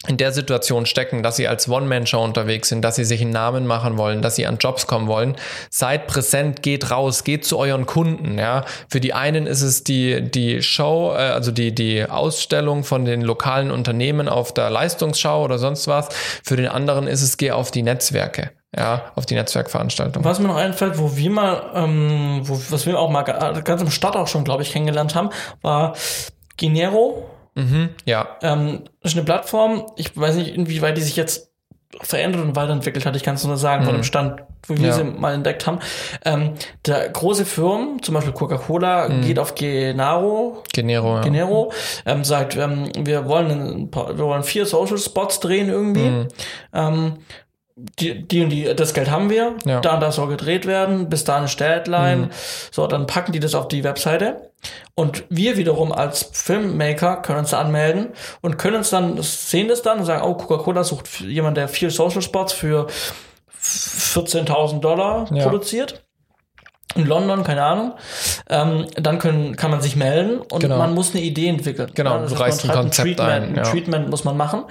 in 0.09 0.17
der 0.17 0.33
Situation 0.33 0.87
stecken, 0.87 1.23
dass 1.23 1.37
sie 1.37 1.47
als 1.47 1.69
One-Man-Show 1.69 2.23
unterwegs 2.25 2.71
sind, 2.71 2.83
dass 2.83 2.97
sie 2.97 3.05
sich 3.05 3.21
einen 3.21 3.33
Namen 3.33 3.67
machen 3.67 3.99
wollen, 3.99 4.23
dass 4.23 4.35
sie 4.35 4.47
an 4.47 4.57
Jobs 4.57 4.87
kommen 4.87 5.09
wollen. 5.09 5.37
Seid 5.69 6.07
präsent, 6.07 6.63
geht 6.63 6.91
raus, 6.91 7.23
geht 7.23 7.45
zu 7.45 7.59
euren 7.59 7.85
Kunden. 7.85 8.39
Ja, 8.39 8.65
für 8.89 9.01
die 9.01 9.13
einen 9.13 9.47
ist 9.47 9.61
es 9.61 9.85
die 9.85 10.23
die 10.23 10.63
Show, 10.63 11.13
äh, 11.13 11.19
also 11.19 11.53
die 11.53 11.75
die 11.75 12.05
Ausstellung 12.05 12.83
von 12.83 13.05
den 13.05 13.21
lokalen 13.21 13.71
Unternehmen 13.71 14.29
auf 14.31 14.55
der 14.55 14.71
Leistungsschau 14.71 15.45
oder 15.45 15.59
sonst 15.59 15.87
was. 15.87 16.09
Für 16.45 16.57
den 16.57 16.69
anderen 16.69 17.07
ist 17.07 17.21
es 17.21 17.37
geh 17.37 17.51
auf 17.51 17.71
die 17.71 17.83
Netzwerke. 17.83 18.53
Ja, 18.75 19.11
auf 19.17 19.27
die 19.27 19.35
Netzwerkveranstaltung. 19.35 20.25
Was 20.25 20.39
mir 20.39 20.47
noch 20.47 20.57
einfällt, 20.57 20.97
wo 20.97 21.17
wir 21.17 21.31
mal, 21.31 21.63
ähm, 21.75 22.41
wo, 22.45 22.59
was 22.71 22.87
wir 22.87 22.99
auch 22.99 23.11
mal 23.11 23.23
ga- 23.23 23.51
ganz 23.63 23.83
am 23.83 23.91
Start 23.91 24.15
auch 24.17 24.29
schon, 24.29 24.45
glaube 24.45 24.63
ich, 24.63 24.71
kennengelernt 24.73 25.15
haben, 25.17 25.31
war 25.61 25.95
Genero. 26.57 27.29
Mhm, 27.55 27.91
ja, 28.05 28.29
Ähm, 28.43 28.85
ist 29.03 29.17
eine 29.17 29.25
Plattform. 29.25 29.87
Ich 29.97 30.17
weiß 30.17 30.37
nicht, 30.37 30.55
inwieweit 30.55 30.97
die 30.97 31.03
sich 31.03 31.17
jetzt 31.17 31.51
verändert 32.03 32.43
und 32.43 32.55
weiterentwickelt 32.55 33.05
hat. 33.05 33.17
Ich 33.17 33.25
kann 33.25 33.35
es 33.35 33.45
nur 33.45 33.57
sagen, 33.57 33.85
von 33.85 33.95
dem 33.95 34.05
Stand, 34.05 34.43
wo 34.69 34.75
wir 34.75 34.79
Mhm. 34.81 34.87
Ja. 34.87 34.93
sie 34.93 35.03
mal 35.05 35.35
entdeckt 35.35 35.67
haben. 35.67 35.81
Ähm, 36.25 36.53
der 36.87 37.09
große 37.09 37.45
Firmen, 37.45 38.01
zum 38.01 38.15
Beispiel 38.15 38.33
Coca-Cola, 38.33 39.09
Mhm. 39.09 39.23
geht 39.23 39.41
auf 39.41 39.57
Genaro, 39.57 40.63
Genero. 40.73 41.17
Ja. 41.17 41.21
Genero, 41.23 41.73
ähm, 42.07 42.23
sagt, 42.23 42.57
ähm, 42.57 42.91
wir 42.97 43.27
wollen 43.27 43.51
ein 43.51 43.91
paar, 43.91 44.17
wir 44.17 44.25
wollen 44.25 44.45
vier 44.45 44.67
Social 44.67 44.99
Spots 44.99 45.41
drehen 45.41 45.69
irgendwie. 45.69 46.11
Mhm. 46.11 46.29
Ähm, 46.73 47.15
die, 47.99 48.27
die 48.27 48.43
und 48.43 48.51
die, 48.51 48.65
das 48.75 48.95
Geld 48.95 49.11
haben 49.11 49.31
wir, 49.31 49.55
Ja. 49.65 49.81
da 49.81 49.95
und 49.95 50.01
das 50.01 50.17
soll 50.17 50.29
gedreht 50.29 50.67
werden, 50.67 51.09
bis 51.09 51.25
da 51.25 51.37
eine 51.37 51.47
Deadline. 51.47 52.31
So, 52.71 52.87
dann 52.87 53.07
packen 53.07 53.33
die 53.33 53.41
das 53.41 53.55
auf 53.55 53.69
die 53.69 53.85
Webseite. 53.85 54.51
Und 54.95 55.25
wir 55.31 55.57
wiederum 55.57 55.91
als 55.93 56.29
Filmmaker 56.33 57.17
können 57.23 57.39
uns 57.41 57.51
da 57.51 57.61
anmelden 57.61 58.09
und 58.43 58.59
können 58.59 58.77
uns 58.77 58.91
dann, 58.91 59.21
sehen 59.23 59.69
das 59.69 59.83
dann 59.83 60.01
und 60.01 60.05
sagen, 60.05 60.23
oh, 60.25 60.35
Coca-Cola 60.35 60.85
sucht 60.85 61.21
jemand, 61.21 61.57
der 61.57 61.69
vier 61.69 61.91
Social 61.91 62.21
Spots 62.23 62.53
für 62.53 62.87
14.000 63.63 64.81
Dollar 64.81 65.27
Ja. 65.33 65.45
produziert. 65.45 66.03
In 66.97 67.07
London, 67.07 67.45
keine 67.45 67.63
Ahnung. 67.63 67.93
Ähm, 68.49 68.87
dann 68.97 69.19
können, 69.21 69.55
kann 69.57 69.71
man 69.71 69.81
sich 69.81 69.95
melden 69.95 70.41
und 70.41 70.61
Genau. 70.61 70.77
man 70.77 70.93
muss 70.93 71.15
eine 71.15 71.23
Idee 71.23 71.47
entwickeln. 71.49 71.91
Genau, 71.95 72.19
das 72.19 72.31
du 72.33 72.39
heißt, 72.39 72.65
reichst 72.65 72.65
ein 72.69 72.71
Konzept 72.77 73.07
Treatment, 73.07 73.31
ein, 73.31 73.43
Ein 73.51 73.55
ja. 73.57 73.63
Treatment 73.63 74.11
muss 74.11 74.25
man 74.25 74.37
machen. 74.37 74.65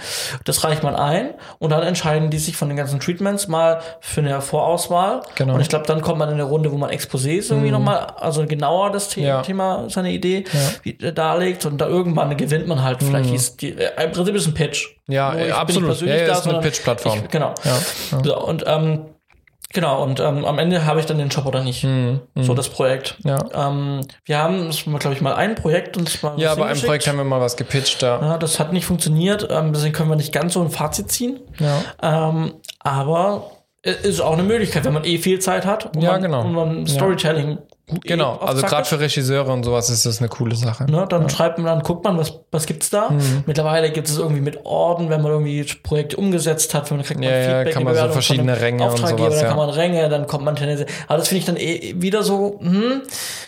Das 0.43 0.63
reicht 0.65 0.83
man 0.83 0.95
ein 0.95 1.29
und 1.59 1.69
dann 1.71 1.81
entscheiden 1.83 2.29
die 2.29 2.37
sich 2.37 2.57
von 2.57 2.67
den 2.67 2.75
ganzen 2.77 2.99
Treatments 2.99 3.47
mal 3.47 3.79
für 4.01 4.19
eine 4.21 4.41
Vorauswahl. 4.41 5.21
Genau. 5.35 5.53
Und 5.55 5.61
ich 5.61 5.69
glaube, 5.69 5.85
dann 5.87 6.01
kommt 6.01 6.19
man 6.19 6.27
in 6.29 6.33
eine 6.35 6.43
Runde, 6.43 6.71
wo 6.71 6.77
man 6.77 6.89
Exposés 6.89 7.49
irgendwie 7.51 7.71
nochmal, 7.71 8.07
also 8.19 8.45
genauer 8.45 8.91
das 8.91 9.11
The 9.11 9.21
Ja. 9.21 9.41
Thema, 9.41 9.85
seine 9.89 10.11
Idee 10.11 10.43
darlegt 11.15 11.65
und 11.65 11.79
da 11.79 11.87
irgendwann 11.87 12.35
gewinnt 12.35 12.67
man 12.67 12.83
halt 12.83 13.01
vielleicht 13.01 13.33
ist 13.33 13.61
die, 13.61 13.71
äh, 13.77 14.03
im 14.03 14.11
Prinzip 14.11 14.35
ist 14.35 14.47
ein 14.47 14.53
Pitch. 14.53 14.87
Ja, 15.07 15.29
absolut. 15.55 15.99
Ja, 16.01 16.15
ja, 16.15 16.27
da, 16.27 16.33
ist 16.33 16.47
eine 16.47 16.59
Pitch-Plattform. 16.59 17.23
Genau. 17.31 17.53
Ja, 17.63 18.19
So, 18.23 18.37
und 18.45 18.63
ähm, 18.67 19.05
genau, 19.73 20.03
und 20.03 20.19
ähm, 20.19 20.45
am 20.45 20.59
Ende 20.59 20.85
habe 20.85 20.99
ich 20.99 21.05
dann 21.05 21.17
den 21.17 21.29
Job 21.29 21.45
oder 21.45 21.63
nicht. 21.63 21.85
So 22.35 22.53
das 22.53 22.69
Projekt. 22.69 23.15
Ja. 23.23 23.37
Ähm, 23.53 24.01
wir 24.25 24.37
haben, 24.39 24.69
glaube 24.99 25.13
ich, 25.13 25.21
mal 25.21 25.35
ein 25.35 25.55
Projekt 25.55 25.97
uns 25.97 26.21
mal 26.23 26.39
Ja, 26.39 26.55
bei 26.55 26.65
einem. 26.67 26.79
Projekt 26.81 27.07
haben 27.07 27.17
wir 27.17 27.23
mal 27.23 27.41
was 27.41 27.57
gepitcht 27.57 28.01
da. 28.01 28.19
Ja, 28.21 28.37
das 28.37 28.59
hat 28.59 28.73
nicht 28.73 28.85
funktioniert, 28.85 29.47
ähm, 29.49 29.73
deswegen 29.73 29.93
können 29.93 30.09
wir 30.09 30.15
nicht 30.15 30.33
ganz 30.33 30.53
so 30.53 30.61
ein 30.61 30.69
Fazit 30.69 31.11
ziehen. 31.11 31.39
Ja. 31.59 32.29
Ähm, 32.29 32.53
aber 32.79 33.51
es 33.81 33.97
ist 34.01 34.19
auch 34.21 34.33
eine 34.33 34.43
Möglichkeit, 34.43 34.83
wenn 34.83 34.93
man 34.93 35.05
eh 35.05 35.17
viel 35.17 35.39
Zeit 35.39 35.65
hat 35.65 35.95
und 35.95 36.01
Ja, 36.01 36.11
man, 36.13 36.21
genau. 36.21 36.41
und 36.41 36.53
man 36.53 36.87
Storytelling 36.87 37.57
Genau, 38.03 38.33
eh 38.35 38.37
auf 38.43 38.47
also 38.49 38.61
gerade 38.63 38.85
für 38.87 38.99
Regisseure 38.99 39.51
und 39.51 39.63
sowas 39.63 39.89
ist 39.89 40.05
das 40.05 40.19
eine 40.19 40.29
coole 40.29 40.55
Sache. 40.55 40.85
Ne, 40.89 41.05
dann 41.09 41.29
schreibt 41.29 41.57
man, 41.57 41.65
dann 41.67 41.81
guckt 41.83 42.03
man, 42.03 42.17
was, 42.17 42.39
was 42.51 42.65
gibt's 42.65 42.89
da. 42.89 43.09
Mhm. 43.09 43.43
Mittlerweile 43.45 43.91
gibt 43.91 44.07
es 44.07 44.17
irgendwie 44.17 44.41
mit 44.41 44.65
Orden, 44.65 45.09
wenn 45.09 45.21
man 45.21 45.31
irgendwie 45.31 45.63
Projekte 45.83 46.17
umgesetzt 46.17 46.73
hat, 46.73 46.89
dann 46.91 47.01
kriegt 47.03 47.19
man 47.19 47.29
Ja, 47.29 47.35
ja, 47.37 47.43
Feedback, 47.57 47.73
kann 47.73 47.81
die 47.81 47.85
man 47.85 47.93
so 47.93 47.97
Bewertung 47.99 48.13
verschiedene 48.13 48.61
Ränge 48.61 48.83
und 48.89 48.97
sowas, 48.97 49.15
dann 49.15 49.31
ja. 49.31 49.47
kann 49.47 49.57
man 49.57 49.69
Ränge, 49.69 50.09
dann 50.09 50.27
kommt 50.27 50.45
man 50.45 50.55
tendenziell. 50.55 50.87
Aber 51.07 51.17
das 51.17 51.27
finde 51.27 51.39
ich 51.39 51.45
dann 51.45 51.57
eh 51.57 51.95
wieder 51.97 52.23
so, 52.23 52.59
hm, 52.61 53.01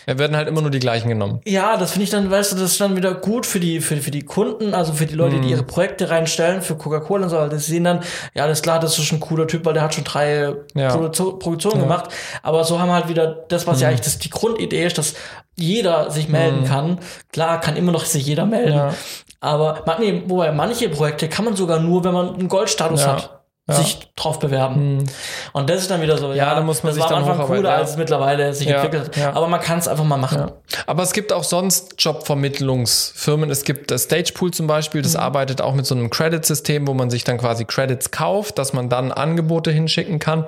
Wir 0.06 0.18
werden 0.18 0.36
halt 0.36 0.48
immer 0.48 0.60
nur 0.62 0.70
die 0.70 0.78
gleichen 0.80 1.08
genommen. 1.08 1.40
ja, 1.46 1.76
das 1.76 1.92
finde 1.92 2.04
ich 2.04 2.10
dann, 2.10 2.30
weißt 2.30 2.52
du, 2.52 2.56
das 2.56 2.72
ist 2.72 2.80
dann 2.80 2.96
wieder 2.96 3.14
gut 3.14 3.46
für 3.46 3.60
die, 3.60 3.80
für, 3.80 3.96
für 3.98 4.10
die 4.10 4.22
Kunden, 4.24 4.74
also 4.74 4.92
für 4.92 5.06
die 5.06 5.14
Leute, 5.14 5.36
Mhm. 5.36 5.42
die 5.42 5.50
ihre 5.50 5.62
Projekte 5.62 6.10
reinstellen, 6.10 6.62
für 6.62 6.74
Coca-Cola 6.76 7.24
und 7.24 7.30
so, 7.30 7.36
weil 7.36 7.48
das 7.48 7.66
sehen 7.66 7.84
dann, 7.84 8.00
ja, 8.34 8.46
das 8.46 8.58
ist 8.58 8.62
klar, 8.62 8.80
das 8.80 8.98
ist 8.98 9.04
schon 9.04 9.18
ein 9.18 9.20
cooler 9.20 9.46
Typ, 9.46 9.64
weil 9.64 9.74
der 9.74 9.82
hat 9.82 9.94
schon 9.94 10.04
drei 10.04 10.52
Ja. 10.74 10.96
Produktionen 10.96 11.80
gemacht. 11.80 12.10
Aber 12.42 12.64
so 12.64 12.80
haben 12.80 12.88
wir 12.88 12.94
halt 12.94 13.08
wieder 13.08 13.44
das, 13.48 13.66
was 13.66 13.80
ja 13.80 13.88
Mhm. 13.88 13.92
eigentlich 13.94 14.04
das, 14.04 14.18
die 14.18 14.30
Grundidee 14.32 14.84
ist, 14.86 14.98
dass 14.98 15.14
jeder 15.56 16.10
sich 16.10 16.28
melden 16.28 16.64
kann. 16.64 16.98
Klar, 17.32 17.60
kann 17.60 17.76
immer 17.76 17.92
noch 17.92 18.04
sich 18.04 18.26
jeder 18.26 18.46
melden. 18.46 18.74
Ja. 18.74 18.94
Aber 19.40 19.84
nee, 20.00 20.22
wobei 20.26 20.50
manche 20.52 20.88
Projekte 20.88 21.28
kann 21.28 21.44
man 21.44 21.56
sogar 21.56 21.78
nur, 21.80 22.04
wenn 22.04 22.14
man 22.14 22.34
einen 22.34 22.48
Goldstatus 22.48 23.02
Ja. 23.02 23.08
hat, 23.16 23.38
sich 23.70 24.10
drauf 24.16 24.38
bewerben. 24.38 25.08
Und 25.52 25.70
das 25.70 25.80
ist 25.82 25.90
dann 25.90 26.02
wieder 26.02 26.18
so, 26.18 26.32
ja, 26.32 26.54
da 26.54 26.60
muss 26.62 26.82
man 26.82 26.90
das 26.90 26.96
sich 26.96 27.04
war 27.04 27.10
am 27.12 27.22
dann 27.22 27.22
Anfang 27.22 27.36
hocharbeiten, 27.38 27.62
cooler, 27.62 27.70
ja. 27.70 27.76
als 27.76 27.90
es 27.92 27.96
mittlerweile 27.96 28.54
sich 28.54 28.66
Ja, 28.68 28.82
entwickelt 28.82 29.08
hat. 29.08 29.16
ja. 29.16 29.32
Aber 29.34 29.46
man 29.48 29.60
kann 29.60 29.78
es 29.78 29.88
einfach 29.88 30.04
mal 30.04 30.16
machen. 30.16 30.50
Aber 30.86 31.02
es 31.02 31.12
gibt 31.12 31.32
auch 31.32 31.44
sonst 31.44 31.94
Jobvermittlungsfirmen. 31.98 33.50
Es 33.50 33.64
gibt 33.64 33.90
das 33.90 34.04
Stagepool 34.04 34.50
zum 34.52 34.66
Beispiel, 34.66 35.00
Mhm. 35.00 35.04
das 35.04 35.16
arbeitet 35.16 35.60
auch 35.60 35.74
mit 35.74 35.86
so 35.86 35.94
einem 35.94 36.10
Credit-System, 36.10 36.86
wo 36.86 36.94
man 36.94 37.10
sich 37.10 37.24
dann 37.24 37.38
quasi 37.38 37.64
Credits 37.64 38.10
kauft, 38.10 38.58
dass 38.58 38.72
man 38.72 38.88
dann 38.88 39.12
Angebote 39.12 39.70
hinschicken 39.70 40.18
kann. 40.18 40.46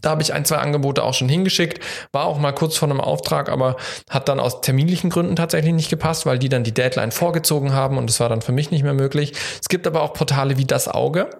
Da 0.00 0.10
habe 0.10 0.22
ich 0.22 0.32
ein, 0.32 0.44
zwei 0.44 0.56
Angebote 0.56 1.02
auch 1.02 1.14
schon 1.14 1.28
hingeschickt, 1.28 1.82
war 2.12 2.26
auch 2.26 2.38
mal 2.38 2.52
kurz 2.52 2.76
vor 2.76 2.88
einem 2.88 3.00
Auftrag, 3.00 3.48
aber 3.48 3.76
hat 4.08 4.28
dann 4.28 4.40
aus 4.40 4.60
terminlichen 4.60 5.10
Gründen 5.10 5.36
tatsächlich 5.36 5.74
nicht 5.74 5.90
gepasst, 5.90 6.26
weil 6.26 6.38
die 6.38 6.48
dann 6.48 6.64
die 6.64 6.74
Deadline 6.74 7.12
vorgezogen 7.12 7.72
haben 7.72 7.98
und 7.98 8.08
das 8.08 8.20
war 8.20 8.28
dann 8.28 8.42
für 8.42 8.52
mich 8.52 8.70
nicht 8.70 8.82
mehr 8.82 8.94
möglich. 8.94 9.32
Es 9.60 9.68
gibt 9.68 9.86
aber 9.86 10.02
auch 10.02 10.12
Portale 10.12 10.56
wie 10.56 10.64
das 10.64 10.88
Auge. 10.88 11.30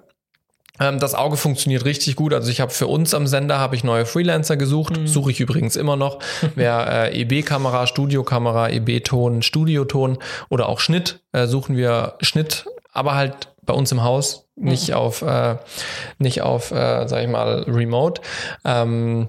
Ähm, 0.80 0.98
Das 0.98 1.14
Auge 1.14 1.36
funktioniert 1.36 1.84
richtig 1.84 2.16
gut. 2.16 2.32
Also 2.32 2.50
ich 2.50 2.60
habe 2.60 2.72
für 2.72 2.86
uns 2.86 3.14
am 3.14 3.26
Sender 3.26 3.58
habe 3.58 3.76
ich 3.76 3.84
neue 3.84 4.06
Freelancer 4.06 4.56
gesucht. 4.56 4.98
Suche 5.04 5.30
ich 5.30 5.40
übrigens 5.40 5.76
immer 5.76 5.96
noch. 5.96 6.18
Wer 6.54 7.12
äh, 7.12 7.20
EB-Kamera, 7.20 7.86
Studiokamera, 7.86 8.70
EB-Ton, 8.70 9.42
Studioton 9.42 10.18
oder 10.48 10.68
auch 10.68 10.80
Schnitt, 10.80 11.20
äh, 11.32 11.46
suchen 11.46 11.76
wir 11.76 12.14
Schnitt, 12.22 12.64
aber 12.92 13.14
halt 13.14 13.48
bei 13.70 13.76
uns 13.76 13.92
im 13.92 14.02
Haus, 14.02 14.48
nicht 14.56 14.94
auf, 14.94 15.22
äh, 15.22 15.56
nicht 16.18 16.42
auf, 16.42 16.72
äh, 16.72 17.06
sag 17.06 17.22
ich 17.22 17.28
mal, 17.28 17.64
Remote. 17.68 18.20
Ähm, 18.64 19.28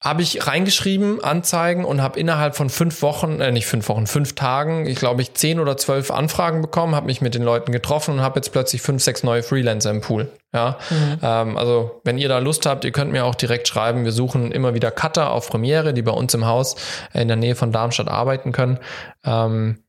habe 0.00 0.22
ich 0.22 0.46
reingeschrieben, 0.46 1.22
Anzeigen 1.22 1.84
und 1.84 2.02
habe 2.02 2.18
innerhalb 2.18 2.56
von 2.56 2.70
fünf 2.70 3.02
Wochen, 3.02 3.40
äh, 3.40 3.52
nicht 3.52 3.66
fünf 3.66 3.88
Wochen, 3.88 4.06
fünf 4.06 4.34
Tagen, 4.34 4.86
ich 4.86 4.96
glaube 4.96 5.20
ich 5.20 5.34
zehn 5.34 5.60
oder 5.60 5.76
zwölf 5.76 6.10
Anfragen 6.10 6.62
bekommen, 6.62 6.94
habe 6.94 7.06
mich 7.06 7.20
mit 7.20 7.34
den 7.34 7.42
Leuten 7.42 7.72
getroffen 7.72 8.14
und 8.14 8.20
habe 8.22 8.38
jetzt 8.38 8.52
plötzlich 8.52 8.80
fünf, 8.80 9.02
sechs 9.02 9.22
neue 9.22 9.42
Freelancer 9.42 9.90
im 9.90 10.00
Pool. 10.00 10.30
Ja, 10.54 10.78
ähm, 11.22 11.58
also 11.58 12.00
wenn 12.04 12.16
ihr 12.16 12.28
da 12.28 12.38
Lust 12.38 12.64
habt, 12.64 12.84
ihr 12.84 12.92
könnt 12.92 13.12
mir 13.12 13.24
auch 13.24 13.34
direkt 13.34 13.68
schreiben. 13.68 14.04
Wir 14.04 14.12
suchen 14.12 14.50
immer 14.50 14.72
wieder 14.72 14.90
Cutter 14.90 15.30
auf 15.30 15.50
Premiere, 15.50 15.92
die 15.92 16.02
bei 16.02 16.12
uns 16.12 16.32
im 16.32 16.46
Haus 16.46 16.76
äh, 17.12 17.20
in 17.20 17.28
der 17.28 17.36
Nähe 17.36 17.54
von 17.54 17.72
Darmstadt 17.72 18.08
arbeiten 18.08 18.52
können. 18.52 18.78
Ähm, 19.24 19.83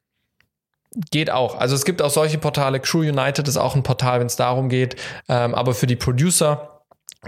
Geht 1.12 1.30
auch. 1.30 1.58
Also 1.60 1.76
es 1.76 1.84
gibt 1.84 2.02
auch 2.02 2.10
solche 2.10 2.38
Portale. 2.38 2.80
Crew 2.80 3.00
United 3.00 3.48
ist 3.48 3.58
auch 3.58 3.76
ein 3.76 3.84
Portal, 3.84 4.20
wenn 4.20 4.28
es 4.28 4.38
darum 4.38 4.70
geht. 4.70 4.96
Ähm, 5.28 5.54
aber 5.54 5.74
für 5.74 5.88
die 5.88 5.98
Producer, 5.98 6.75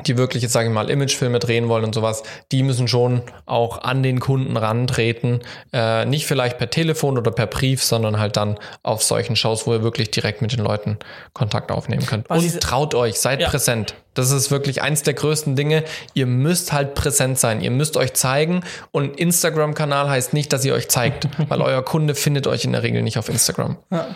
die 0.05 0.17
wirklich 0.17 0.43
jetzt 0.43 0.53
sage 0.53 0.67
ich 0.67 0.73
mal 0.73 0.89
Imagefilme 0.89 1.39
drehen 1.39 1.69
wollen 1.69 1.83
und 1.85 1.93
sowas, 1.95 2.23
die 2.51 2.63
müssen 2.63 2.87
schon 2.87 3.21
auch 3.45 3.81
an 3.81 4.03
den 4.03 4.19
Kunden 4.19 4.55
rantreten. 4.57 5.41
Äh, 5.73 6.05
nicht 6.05 6.25
vielleicht 6.27 6.57
per 6.57 6.69
Telefon 6.69 7.17
oder 7.17 7.31
per 7.31 7.47
Brief, 7.47 7.83
sondern 7.83 8.19
halt 8.19 8.37
dann 8.37 8.57
auf 8.83 9.03
solchen 9.03 9.35
Shows, 9.35 9.67
wo 9.67 9.73
ihr 9.73 9.83
wirklich 9.83 10.11
direkt 10.11 10.41
mit 10.41 10.51
den 10.51 10.59
Leuten 10.59 10.97
Kontakt 11.33 11.71
aufnehmen 11.71 12.05
könnt. 12.05 12.29
Was 12.29 12.43
und 12.43 12.59
traut 12.61 12.95
euch, 12.95 13.19
seid 13.19 13.41
Ja. 13.41 13.49
präsent. 13.49 13.95
Das 14.13 14.31
ist 14.31 14.49
wirklich 14.49 14.81
eins 14.81 15.03
der 15.03 15.13
größten 15.13 15.55
Dinge. 15.55 15.83
Ihr 16.15 16.25
müsst 16.25 16.73
halt 16.73 16.95
präsent 16.95 17.37
sein. 17.37 17.61
Ihr 17.61 17.69
müsst 17.69 17.97
euch 17.97 18.13
zeigen. 18.13 18.63
Und 18.91 19.19
Instagram-Kanal 19.19 20.09
heißt 20.09 20.33
nicht, 20.33 20.51
dass 20.53 20.65
ihr 20.65 20.73
euch 20.73 20.87
zeigt, 20.89 21.27
weil 21.49 21.61
euer 21.61 21.83
Kunde 21.85 22.15
findet 22.15 22.47
euch 22.47 22.65
in 22.65 22.71
der 22.71 22.81
Regel 22.81 23.03
nicht 23.03 23.19
auf 23.19 23.29
Instagram. 23.29 23.77
Aber 23.91 24.07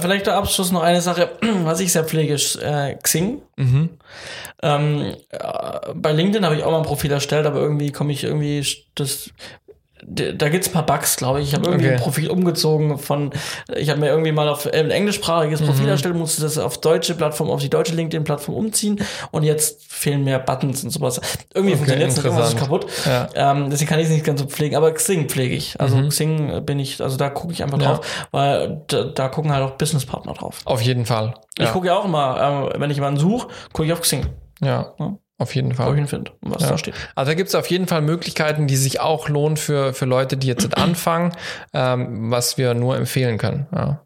vielleicht 0.00 0.26
der 0.26 0.36
Abschluss 0.36 0.72
noch 0.72 0.82
eine 0.82 1.00
Sache, 1.00 1.30
was 1.64 1.80
ich 1.80 1.92
sehr 1.92 2.04
pflege, 2.04 2.34
ist 2.34 2.56
äh, 2.56 2.96
Xing. 3.02 3.42
Mhm. 3.56 3.90
Ähm, 4.62 5.16
äh, 5.30 5.38
bei 5.94 6.12
LinkedIn 6.12 6.44
habe 6.44 6.56
ich 6.56 6.62
auch 6.62 6.70
mal 6.70 6.78
ein 6.78 6.84
Profil 6.84 7.10
erstellt, 7.10 7.46
aber 7.46 7.60
irgendwie 7.60 7.90
komme 7.90 8.12
ich 8.12 8.24
irgendwie 8.24 8.64
das. 8.94 9.30
Da 10.04 10.48
gibt's 10.48 10.68
ein 10.68 10.72
paar 10.72 10.84
Bugs, 10.84 11.16
glaube 11.16 11.40
ich. 11.40 11.48
Ich 11.48 11.54
habe 11.54 11.66
irgendwie 11.66 11.86
Okay. 11.86 11.94
ein 11.96 12.00
Profil 12.00 12.28
umgezogen 12.28 12.98
von, 12.98 13.30
ich 13.76 13.88
habe 13.88 14.00
mir 14.00 14.08
irgendwie 14.08 14.32
mal 14.32 14.48
auf 14.48 14.66
ein 14.66 14.90
englischsprachiges 14.90 15.60
Mhm. 15.60 15.66
Profil 15.66 15.88
erstellt, 15.88 16.16
musste 16.16 16.42
das 16.42 16.58
auf 16.58 16.80
deutsche 16.80 17.14
Plattform, 17.14 17.48
auf 17.50 17.60
die 17.60 17.70
deutsche 17.70 17.94
LinkedIn-Plattform 17.94 18.54
umziehen 18.56 19.00
und 19.30 19.44
jetzt 19.44 19.80
fehlen 19.88 20.24
mir 20.24 20.40
Buttons 20.40 20.82
und 20.82 20.90
sowas. 20.90 21.20
Irgendwie 21.54 21.76
funktioniert 21.76 22.10
es 22.10 22.16
nicht, 22.16 22.24
irgendwas 22.24 22.48
ist 22.48 22.58
kaputt. 22.58 22.86
Ja. 23.06 23.28
Ähm, 23.34 23.70
deswegen 23.70 23.88
kann 23.88 24.00
ich 24.00 24.06
es 24.06 24.12
nicht 24.12 24.24
ganz 24.24 24.40
so 24.40 24.46
pflegen, 24.46 24.74
aber 24.74 24.90
Xing 24.92 25.28
pflege 25.28 25.54
ich. 25.54 25.80
Also 25.80 25.96
Xing 26.08 26.50
äh, 26.50 26.60
bin 26.60 26.80
ich, 26.80 27.00
also 27.00 27.16
da 27.16 27.30
gucke 27.30 27.52
ich 27.52 27.62
einfach 27.62 27.78
Mhm. 27.78 27.84
Ja. 27.84 27.94
drauf, 27.94 28.26
weil 28.32 28.82
da, 28.88 29.04
da 29.04 29.28
gucken 29.28 29.52
halt 29.52 29.62
auch 29.62 29.72
Businesspartner 29.76 30.32
drauf. 30.34 30.58
Auf 30.64 30.82
jeden 30.82 31.06
Fall. 31.06 31.34
Ich 31.56 31.64
Ja. 31.66 31.70
gucke 31.70 31.86
ja 31.86 31.96
auch 31.96 32.04
immer, 32.04 32.70
äh, 32.74 32.80
wenn 32.80 32.90
ich 32.90 32.96
jemanden 32.96 33.20
suche, 33.20 33.46
gucke 33.72 33.86
ich 33.86 33.92
auf 33.92 34.00
Xing, 34.00 34.26
ja. 34.60 34.92
Ja. 34.98 35.14
Auf 35.42 35.54
jeden 35.54 35.68
wo 35.68 35.72
ich 35.72 35.76
Fall. 35.78 35.98
ihn 35.98 36.06
finde 36.06 36.30
was 36.40 36.62
Ja. 36.62 36.68
da 36.70 36.78
steht. 36.78 36.94
Also 37.14 37.30
da 37.30 37.34
gibt 37.34 37.48
es 37.48 37.54
auf 37.54 37.66
jeden 37.66 37.86
Fall 37.86 38.00
Möglichkeiten, 38.02 38.66
die 38.66 38.76
sich 38.76 39.00
auch 39.00 39.28
lohnen 39.28 39.56
für, 39.56 39.92
für 39.92 40.04
Leute, 40.04 40.36
die 40.36 40.46
jetzt 40.46 40.76
anfangen, 40.78 41.32
ähm, 41.72 42.30
was 42.30 42.58
wir 42.58 42.74
nur 42.74 42.96
empfehlen 42.96 43.38
können. 43.38 43.66
Ja. 43.74 44.02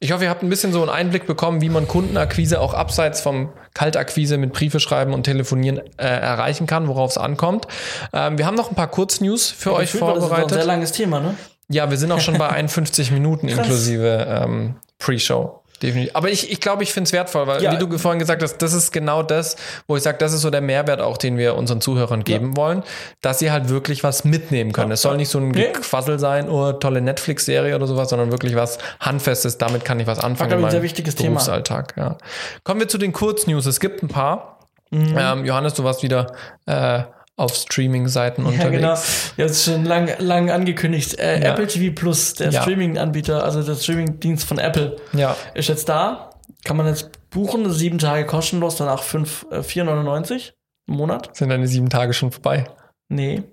Ich 0.00 0.12
hoffe, 0.12 0.22
ihr 0.24 0.30
habt 0.30 0.44
ein 0.44 0.48
bisschen 0.48 0.72
so 0.72 0.80
einen 0.80 0.90
Einblick 0.90 1.26
bekommen, 1.26 1.60
wie 1.60 1.68
man 1.68 1.88
Kundenakquise 1.88 2.60
auch 2.60 2.72
abseits 2.72 3.20
vom 3.20 3.48
Kaltakquise 3.74 4.38
mit 4.38 4.52
Briefe 4.52 4.78
schreiben 4.78 5.12
und 5.12 5.24
telefonieren 5.24 5.78
äh, 5.96 6.04
erreichen 6.06 6.68
kann, 6.68 6.86
worauf 6.86 7.10
es 7.10 7.18
ankommt. 7.18 7.66
Ähm, 8.12 8.38
wir 8.38 8.46
haben 8.46 8.54
noch 8.54 8.70
ein 8.70 8.76
paar 8.76 8.86
Kurznews 8.86 9.50
für 9.50 9.72
euch 9.74 9.90
Gefühlt 9.90 10.02
war 10.02 10.14
Das 10.14 10.24
ist 10.24 10.24
ein 10.24 10.28
sehr 10.30 10.38
vorbereitet. 10.38 10.66
langes 10.68 10.92
Thema, 10.92 11.18
ne? 11.18 11.34
Ja, 11.68 11.90
wir 11.90 11.96
sind 11.98 12.12
auch 12.12 12.20
schon 12.20 12.38
bei 12.38 12.48
51 12.50 13.10
Minuten 13.10 13.48
inklusive 13.48 14.26
ähm, 14.44 14.76
Pre-Show. 14.98 15.57
Definitiv. 15.82 16.14
Aber 16.16 16.28
ich, 16.28 16.50
ich 16.50 16.60
glaube, 16.60 16.82
ich 16.82 16.92
finde 16.92 17.06
es 17.08 17.12
wertvoll, 17.12 17.46
weil, 17.46 17.62
Ja. 17.62 17.72
wie 17.72 17.78
du 17.78 17.98
vorhin 17.98 18.18
gesagt 18.18 18.42
hast, 18.42 18.58
das 18.58 18.72
ist 18.72 18.92
genau 18.92 19.22
das, 19.22 19.56
wo 19.86 19.96
ich 19.96 20.02
sage, 20.02 20.18
das 20.18 20.32
ist 20.32 20.40
so 20.40 20.50
der 20.50 20.60
Mehrwert 20.60 21.00
auch, 21.00 21.16
den 21.16 21.38
wir 21.38 21.54
unseren 21.56 21.80
Zuhörern 21.80 22.24
geben 22.24 22.56
wollen, 22.56 22.82
dass 23.20 23.38
sie 23.38 23.50
halt 23.52 23.68
wirklich 23.68 24.02
was 24.02 24.24
mitnehmen 24.24 24.72
können. 24.72 24.90
Ja. 24.90 24.94
Es 24.94 25.02
soll 25.02 25.16
nicht 25.16 25.28
so 25.28 25.38
ein 25.38 25.48
Nee. 25.50 25.72
Gequassel 25.72 26.18
sein, 26.18 26.48
oh, 26.48 26.72
tolle 26.72 27.00
Netflix-Serie 27.00 27.74
oder 27.76 27.86
sowas, 27.86 28.08
sondern 28.10 28.32
wirklich 28.32 28.56
was 28.56 28.78
Handfestes, 29.00 29.58
damit 29.58 29.84
kann 29.84 30.00
ich 30.00 30.06
was 30.06 30.18
anfangen. 30.18 30.50
ich, 30.52 30.58
in 30.58 30.64
ein 30.64 30.70
sehr 30.70 30.82
wichtiges 30.82 31.14
Thema. 31.14 31.34
Berufsalltag, 31.36 31.94
Ja. 31.96 32.16
Kommen 32.64 32.80
wir 32.80 32.88
zu 32.88 32.98
den 32.98 33.12
Kurznews. 33.12 33.66
Es 33.66 33.78
gibt 33.80 34.02
ein 34.02 34.08
paar. 34.08 34.58
Mhm. 34.90 35.14
Ähm, 35.18 35.44
Johannes, 35.44 35.74
du 35.74 35.84
warst 35.84 36.02
wieder 36.02 36.32
äh, 36.66 37.02
auf 37.38 37.54
Streaming-Seiten 37.54 38.42
Ja, 38.42 38.48
unterwegs. 38.48 39.32
genau. 39.36 39.42
Jetzt 39.48 39.64
schon 39.64 39.84
lang, 39.84 40.10
lang 40.18 40.50
angekündigt. 40.50 41.18
Äh, 41.18 41.40
Ja. 41.40 41.52
Apple 41.52 41.66
TV 41.68 41.94
Plus, 41.94 42.34
der 42.34 42.50
Ja. 42.50 42.62
Streaming-Anbieter, 42.62 43.42
also 43.44 43.62
der 43.62 43.76
Streaming-Dienst 43.76 44.46
von 44.46 44.58
Apple, 44.58 44.96
Ja. 45.12 45.34
ist 45.54 45.68
jetzt 45.68 45.88
da. 45.88 46.30
Kann 46.64 46.76
man 46.76 46.86
jetzt 46.86 47.30
buchen, 47.30 47.70
sieben 47.72 47.98
Tage 47.98 48.26
kostenlos, 48.26 48.76
danach 48.76 49.02
fünf, 49.02 49.46
äh, 49.50 49.62
4,99 49.62 50.52
im 50.88 50.96
Monat. 50.96 51.34
Sind 51.36 51.48
deine 51.50 51.66
sieben 51.68 51.88
Tage 51.88 52.12
schon 52.12 52.32
vorbei? 52.32 52.64
Nee. 53.08 53.44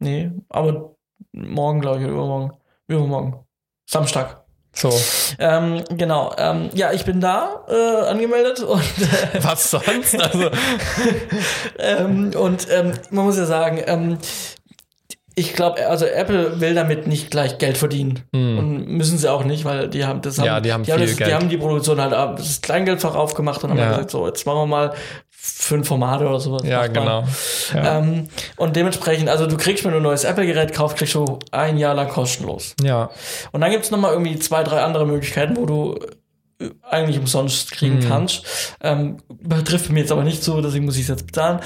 Nee, 0.00 0.32
aber 0.48 0.96
morgen, 1.32 1.80
glaube 1.80 1.98
ich, 1.98 2.04
oder 2.04 2.14
übermorgen. 2.14 2.56
Übermorgen. 2.88 3.44
Samstag. 3.88 4.41
So. 4.74 4.90
Ähm, 5.38 5.82
genau. 5.90 6.34
Ähm, 6.38 6.70
ja, 6.74 6.92
ich 6.92 7.04
bin 7.04 7.20
da 7.20 7.64
äh, 7.68 8.06
angemeldet 8.08 8.60
und, 8.64 8.80
äh, 8.80 9.42
Was 9.44 9.70
sonst? 9.70 10.18
Also, 10.20 10.50
ähm, 11.78 12.30
und 12.36 12.66
ähm, 12.70 12.92
man 13.10 13.24
muss 13.26 13.36
ja 13.36 13.44
sagen, 13.44 13.82
ähm, 13.86 14.18
ich 15.34 15.54
glaube, 15.54 15.86
also 15.88 16.04
Apple 16.04 16.60
will 16.60 16.74
damit 16.74 17.06
nicht 17.06 17.30
gleich 17.30 17.56
Geld 17.56 17.78
verdienen. 17.78 18.20
Und 18.32 18.86
müssen 18.88 19.16
sie 19.16 19.30
auch 19.32 19.44
nicht, 19.44 19.64
weil 19.64 19.88
die 19.88 20.04
haben 20.04 20.20
das 20.20 20.36
haben, 20.38 20.44
Hm. 20.44 20.52
Ja, 20.54 20.60
die 20.60 20.72
haben 20.74 20.84
viel 20.84 20.98
das, 20.98 21.16
Geld. 21.16 21.30
Die 21.30 21.34
haben 21.34 21.48
die 21.48 21.56
Produktion 21.56 21.98
halt 22.02 22.12
ab- 22.12 22.36
das 22.36 22.60
Kleingeldfach 22.60 23.14
aufgemacht 23.14 23.64
und 23.64 23.70
haben 23.70 23.78
Ja. 23.78 23.88
gesagt, 23.90 24.10
so, 24.10 24.26
jetzt 24.26 24.44
machen 24.44 24.58
wir 24.58 24.66
mal 24.66 24.92
fünf 25.62 25.88
Formate 25.88 26.26
oder 26.26 26.40
sowas. 26.40 26.62
ja, 26.64 26.80
man. 26.80 26.92
genau. 26.92 27.24
Ja. 27.74 27.98
Ähm, 27.98 28.28
und 28.56 28.74
dementsprechend, 28.76 29.28
also 29.28 29.46
du 29.46 29.56
kriegst, 29.56 29.84
wenn 29.84 29.92
du 29.92 29.98
ein 29.98 30.02
neues 30.02 30.24
Apple-Gerät 30.24 30.72
kaufst, 30.74 30.96
kriegst 30.98 31.14
du 31.14 31.38
ein 31.50 31.78
Jahr 31.78 31.94
lang 31.94 32.08
kostenlos. 32.08 32.74
ja. 32.82 33.10
Und 33.52 33.60
dann 33.60 33.70
gibt's 33.70 33.90
noch 33.90 33.98
mal 33.98 34.12
irgendwie 34.12 34.38
zwei, 34.38 34.62
drei 34.64 34.80
andere 34.82 35.06
Möglichkeiten, 35.06 35.56
wo 35.56 35.66
du 35.66 35.98
äh, 36.60 36.70
eigentlich 36.90 37.18
umsonst 37.18 37.70
kriegen 37.72 37.98
Mhm. 38.00 38.08
kannst. 38.08 38.76
Ähm, 38.82 39.18
betrifft 39.28 39.90
mir 39.90 40.00
jetzt 40.00 40.12
aber 40.12 40.24
nicht 40.24 40.42
so, 40.42 40.60
deswegen 40.60 40.84
muss 40.84 40.96
ich 40.96 41.02
es 41.02 41.08
jetzt 41.08 41.26
bezahlen. 41.26 41.60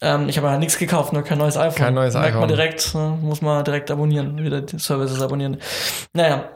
Ähm, 0.00 0.28
ich 0.28 0.36
habe 0.38 0.48
ja 0.48 0.58
nichts 0.58 0.78
gekauft, 0.78 1.12
nur 1.12 1.22
kein 1.22 1.38
neues 1.38 1.56
iPhone. 1.56 1.74
Kein 1.84 1.94
neues 1.94 2.14
Merkt 2.14 2.34
man 2.34 2.44
iPhone. 2.44 2.48
direkt, 2.56 2.94
ne? 2.94 3.18
muss 3.22 3.40
man 3.42 3.64
direkt 3.64 3.90
abonnieren, 3.90 4.42
wieder 4.42 4.60
die 4.60 4.78
Services 4.78 5.20
abonnieren. 5.22 5.58
Naja. 6.12 6.50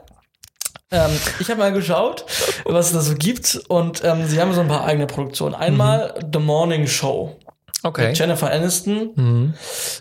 Ähm, 0.92 1.10
ich 1.38 1.48
habe 1.50 1.60
mal 1.60 1.72
geschaut, 1.72 2.24
was 2.64 2.86
es 2.86 2.92
da 2.92 3.00
so 3.00 3.14
gibt 3.14 3.60
und 3.68 4.02
ähm, 4.04 4.26
sie 4.26 4.40
haben 4.40 4.52
so 4.54 4.60
ein 4.60 4.68
paar 4.68 4.84
eigene 4.84 5.06
Produktionen. 5.06 5.54
Einmal 5.54 6.14
Mhm. 6.20 6.30
The 6.32 6.38
Morning 6.40 6.86
Show. 6.86 7.36
Okay. 7.82 8.08
Mit 8.08 8.18
Jennifer 8.18 8.50
Aniston. 8.50 9.10
Mhm. 9.14 9.54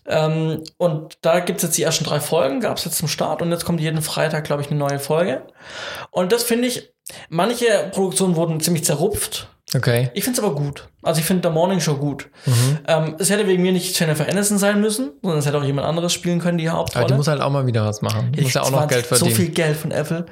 Ähm, 0.08 0.64
und 0.78 1.18
da 1.22 1.40
gibt's 1.40 1.64
jetzt 1.64 1.78
die 1.78 1.84
ersten 1.84 2.04
drei 2.04 2.20
Folgen, 2.20 2.60
gab's 2.60 2.84
jetzt 2.86 2.98
zum 2.98 3.08
Start 3.08 3.42
und 3.42 3.52
jetzt 3.52 3.64
kommt 3.66 3.80
jeden 3.80 4.02
Freitag, 4.02 4.44
glaube 4.44 4.62
ich, 4.64 4.70
eine 4.70 4.80
neue 4.80 5.00
Folge. 5.00 5.44
Und 6.12 6.32
das 6.32 6.44
finde 6.44 6.68
ich, 6.68 6.92
manche 7.30 7.66
Produktionen 7.92 8.36
wurden 8.36 8.60
ziemlich 8.60 8.84
zerrupft. 8.84 9.48
Okay. 9.76 10.10
Ich 10.16 10.24
finde 10.24 10.42
es 10.42 10.44
aber 10.44 10.56
gut. 10.56 10.90
Also 11.04 11.20
ich 11.22 11.26
finde 11.28 11.44
der 11.44 11.52
Morning 11.52 11.80
Show 11.80 11.94
gut. 11.96 12.28
Mhm. 12.48 12.80
Ähm, 12.88 13.16
es 13.20 13.30
hätte 13.30 13.48
wegen 13.48 13.62
mir 13.62 13.72
nicht 13.72 13.98
Jennifer 13.98 14.28
Aniston 14.28 14.58
sein 14.58 14.82
müssen, 14.82 15.12
sondern 15.22 15.40
es 15.40 15.46
hätte 15.46 15.58
auch 15.60 15.64
jemand 15.64 15.88
anderes 15.88 16.12
spielen 16.12 16.40
können, 16.40 16.58
die 16.58 16.70
Hauptrolle. 16.70 17.06
Aber 17.06 17.14
die 17.14 17.18
muss 17.18 17.28
halt 17.28 17.40
auch 17.40 17.52
mal 17.52 17.68
wieder 17.68 17.86
was 17.86 18.02
machen. 18.02 18.32
Die 18.32 18.42
muss 18.42 18.54
ja 18.56 18.64
auch 18.64 18.72
noch 18.72 18.88
Geld 18.88 19.06
verdienen. 19.06 19.30
So 19.30 19.36
viel 19.36 19.50
Geld 19.50 19.78
von 19.78 19.92
Apple. 19.92 20.26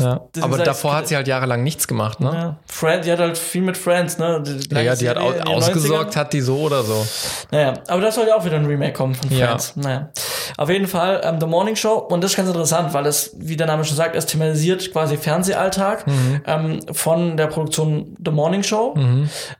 Ja. 0.00 0.22
Das 0.32 0.42
Aber 0.42 0.56
ist 0.56 0.66
davor 0.66 0.92
halt- 0.92 1.02
hat 1.02 1.08
sie 1.08 1.16
halt 1.16 1.28
jahrelang 1.28 1.62
nichts 1.62 1.86
gemacht, 1.86 2.18
ne? 2.18 2.30
Ja. 2.32 2.56
Friends, 2.66 3.04
die 3.06 3.12
hat 3.12 3.18
halt 3.18 3.36
viel 3.36 3.60
mit 3.60 3.76
Friends, 3.76 4.16
ne? 4.18 4.42
Ja, 4.70 4.80
ja, 4.80 4.96
die 4.96 5.08
hat 5.08 5.18
au 5.18 5.24
Serie 5.28 5.38
in 5.40 5.44
den 5.44 5.54
ausgesorgt, 5.54 6.10
90ern. 6.14 6.16
hat 6.16 6.32
die 6.32 6.40
so 6.40 6.56
oder 6.60 6.82
so. 6.82 7.06
Naja, 7.50 7.74
aber 7.88 8.00
da 8.00 8.10
soll 8.10 8.26
ja 8.26 8.34
auch 8.36 8.44
wieder 8.44 8.56
ein 8.56 8.64
Remake 8.64 8.94
kommen 8.94 9.14
von 9.14 9.30
Ja. 9.30 9.48
Friends. 9.48 9.76
Naja. 9.76 10.08
Auf 10.56 10.70
jeden 10.70 10.86
Fall 10.88 11.20
ähm, 11.22 11.38
The 11.40 11.46
Morning 11.46 11.76
Show 11.76 11.92
und 12.08 12.22
das 12.24 12.30
ist 12.32 12.36
ganz 12.38 12.48
interessant, 12.48 12.94
weil 12.94 13.04
es, 13.06 13.32
wie 13.38 13.56
der 13.56 13.66
Name 13.66 13.84
schon 13.84 13.96
sagt, 13.96 14.16
es 14.16 14.24
thematisiert 14.26 14.90
quasi 14.92 15.18
Fernsehalltag 15.18 16.06
Mhm. 16.06 16.40
ähm, 16.46 16.80
von 16.92 17.36
der 17.36 17.46
Produktion 17.48 18.16
The 18.24 18.30
Morning 18.32 18.62
Show, 18.62 18.94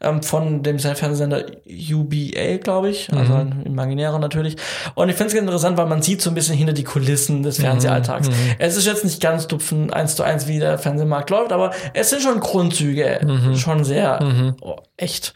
ähm, 0.01 0.23
von 0.23 0.63
dem 0.63 0.79
Fernsehsender 0.79 1.45
UBA, 1.91 2.57
glaube 2.59 2.89
ich, 2.91 3.11
Mhm. 3.13 3.19
also 3.19 3.35
ein 3.35 3.63
imaginärer 3.67 4.19
natürlich. 4.19 4.57
Und 4.95 5.09
ich 5.09 5.15
finde 5.17 5.29
es 5.29 5.35
ganz 5.35 5.45
interessant, 5.47 5.77
weil 5.77 5.87
man 5.87 6.03
sieht 6.03 6.23
so 6.23 6.31
ein 6.31 6.35
bisschen 6.35 6.57
hinter 6.57 6.73
die 6.73 6.85
Kulissen 6.85 7.39
Mhm. 7.39 7.43
des 7.45 7.59
Fernsehalltags. 7.59 8.29
Es 8.59 8.77
ist 8.77 8.87
jetzt 8.87 9.05
nicht 9.05 9.21
ganz 9.21 9.47
dupfen 9.47 9.93
eins 9.93 10.17
zu 10.17 10.23
eins, 10.23 10.32
wie 10.47 10.59
der 10.59 10.79
Fernsehmarkt 10.79 11.31
läuft, 11.31 11.53
aber 11.53 11.73
es 11.95 12.11
sind 12.11 12.23
schon 12.23 12.41
Grundzüge, 12.41 13.21
Mhm. 13.23 13.57
schon 13.57 13.85
sehr 13.85 14.19
oh, 14.61 14.77
echt. 14.97 15.35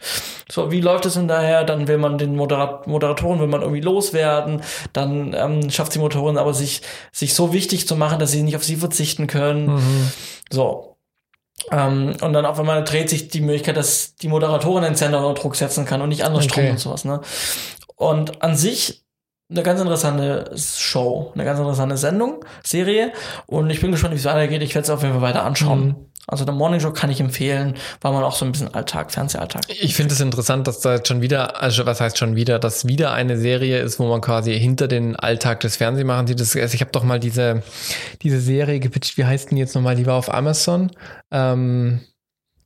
So, 0.51 0.71
wie 0.71 0.81
läuft 0.81 1.05
es 1.05 1.15
denn 1.15 1.27
daher? 1.27 1.63
Dann 1.63 1.87
will 1.87 1.97
man 1.97 2.17
den 2.17 2.35
Moderat 2.35 2.87
Moderatoren, 2.87 3.39
will 3.39 3.47
man 3.47 3.61
irgendwie 3.61 3.81
loswerden, 3.81 4.61
dann 4.93 5.33
ähm, 5.37 5.69
schafft 5.69 5.93
die 5.95 5.99
Moderatorin 5.99 6.37
aber 6.37 6.53
sich, 6.53 6.81
sich 7.11 7.33
so 7.33 7.53
wichtig 7.53 7.87
zu 7.87 7.95
machen, 7.95 8.19
dass 8.19 8.31
sie 8.31 8.43
nicht 8.43 8.55
auf 8.55 8.63
sie 8.63 8.75
verzichten 8.77 9.27
können. 9.27 9.75
Mhm. 9.75 10.11
So. 10.51 10.95
Ähm, 11.71 12.15
und 12.21 12.33
dann 12.33 12.45
auf 12.45 12.59
einmal 12.59 12.83
dreht 12.83 13.09
sich 13.09 13.27
die 13.29 13.41
Möglichkeit, 13.41 13.77
dass 13.77 14.15
die 14.15 14.27
Moderatorin 14.29 14.83
den 14.83 14.95
Sender 14.95 15.25
unter 15.25 15.41
Druck 15.41 15.55
setzen 15.55 15.85
kann 15.85 16.01
und 16.01 16.09
nicht 16.09 16.23
andersrum 16.23 16.51
Okay. 16.51 16.69
und 16.71 16.79
sowas. 16.79 17.03
Ne? 17.03 17.19
Und 17.95 18.41
an 18.43 18.55
sich 18.55 19.03
eine 19.49 19.63
ganz 19.63 19.79
interessante 19.79 20.51
Show, 20.57 21.31
eine 21.33 21.45
ganz 21.45 21.59
interessante 21.59 21.97
Sendung, 21.97 22.43
Serie. 22.65 23.13
Und 23.45 23.69
ich 23.69 23.79
bin 23.79 23.91
gespannt, 23.91 24.13
wie 24.13 24.19
es 24.19 24.25
weitergeht. 24.25 24.61
Ich 24.61 24.75
werde 24.75 24.83
es 24.83 24.89
auf 24.89 25.01
jeden 25.01 25.13
Fall 25.13 25.21
weiter 25.21 25.43
anschauen. 25.43 25.87
Mhm. 25.87 25.95
Also 26.29 26.43
der 26.43 26.53
Morning 26.53 26.81
Show 26.81 26.91
kann 26.91 27.09
ich 27.09 27.21
empfehlen, 27.21 27.75
weil 28.01 28.11
man 28.11 28.21
auch 28.21 28.35
so 28.35 28.43
ein 28.43 28.51
bisschen 28.51 28.73
Alltag, 28.73 29.13
Fernsehalltag. 29.13 29.61
Ich 29.69 29.95
finde 29.95 30.13
es 30.13 30.19
interessant, 30.19 30.67
dass 30.67 30.81
da 30.81 30.95
jetzt 30.95 31.07
schon 31.07 31.21
wieder, 31.21 31.61
also 31.61 31.85
was 31.85 32.01
heißt 32.01 32.17
schon 32.17 32.35
wieder, 32.35 32.59
dass 32.59 32.85
wieder 32.85 33.13
eine 33.13 33.37
Serie 33.37 33.79
ist, 33.79 33.97
wo 33.97 34.07
man 34.07 34.19
quasi 34.19 34.59
hinter 34.59 34.89
den 34.89 35.15
Alltag 35.15 35.61
des 35.61 35.77
Fernsehmachens 35.77 36.31
sieht. 36.31 36.39
Das, 36.41 36.53
also 36.57 36.75
ich 36.75 36.81
habe 36.81 36.91
doch 36.91 37.03
mal 37.03 37.21
diese, 37.21 37.63
diese 38.23 38.41
Serie 38.41 38.81
gepitcht, 38.81 39.17
wie 39.17 39.23
heißt 39.23 39.51
denn 39.51 39.57
jetzt 39.57 39.73
nochmal, 39.73 39.95
die 39.95 40.05
war 40.05 40.15
auf 40.15 40.33
Amazon. 40.33 40.91
Ähm, 41.31 42.01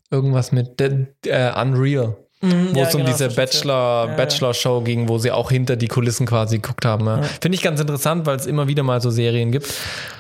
irgendwas 0.09 0.51
mit 0.51 0.81
äh, 0.81 1.51
Unreal. 1.55 2.17
Mhm, 2.41 2.73
wo 2.73 2.79
ja, 2.79 2.87
es 2.87 2.95
um 2.95 3.01
genau, 3.01 3.11
diese 3.11 3.29
Bachelor, 3.29 3.73
ja. 3.73 4.05
Ja, 4.05 4.09
ja. 4.11 4.15
Bachelor-Show 4.17 4.81
ging, 4.81 5.07
wo 5.07 5.17
sie 5.19 5.31
auch 5.31 5.51
hinter 5.51 5.75
die 5.75 5.87
Kulissen 5.87 6.25
quasi 6.25 6.57
geguckt 6.57 6.85
haben. 6.85 7.05
Ja. 7.05 7.21
Finde 7.39 7.55
ich 7.55 7.61
ganz 7.61 7.79
interessant, 7.79 8.25
weil 8.25 8.35
es 8.35 8.47
immer 8.47 8.67
wieder 8.67 8.83
mal 8.83 8.99
so 8.99 9.11
Serien 9.11 9.51
gibt. 9.51 9.71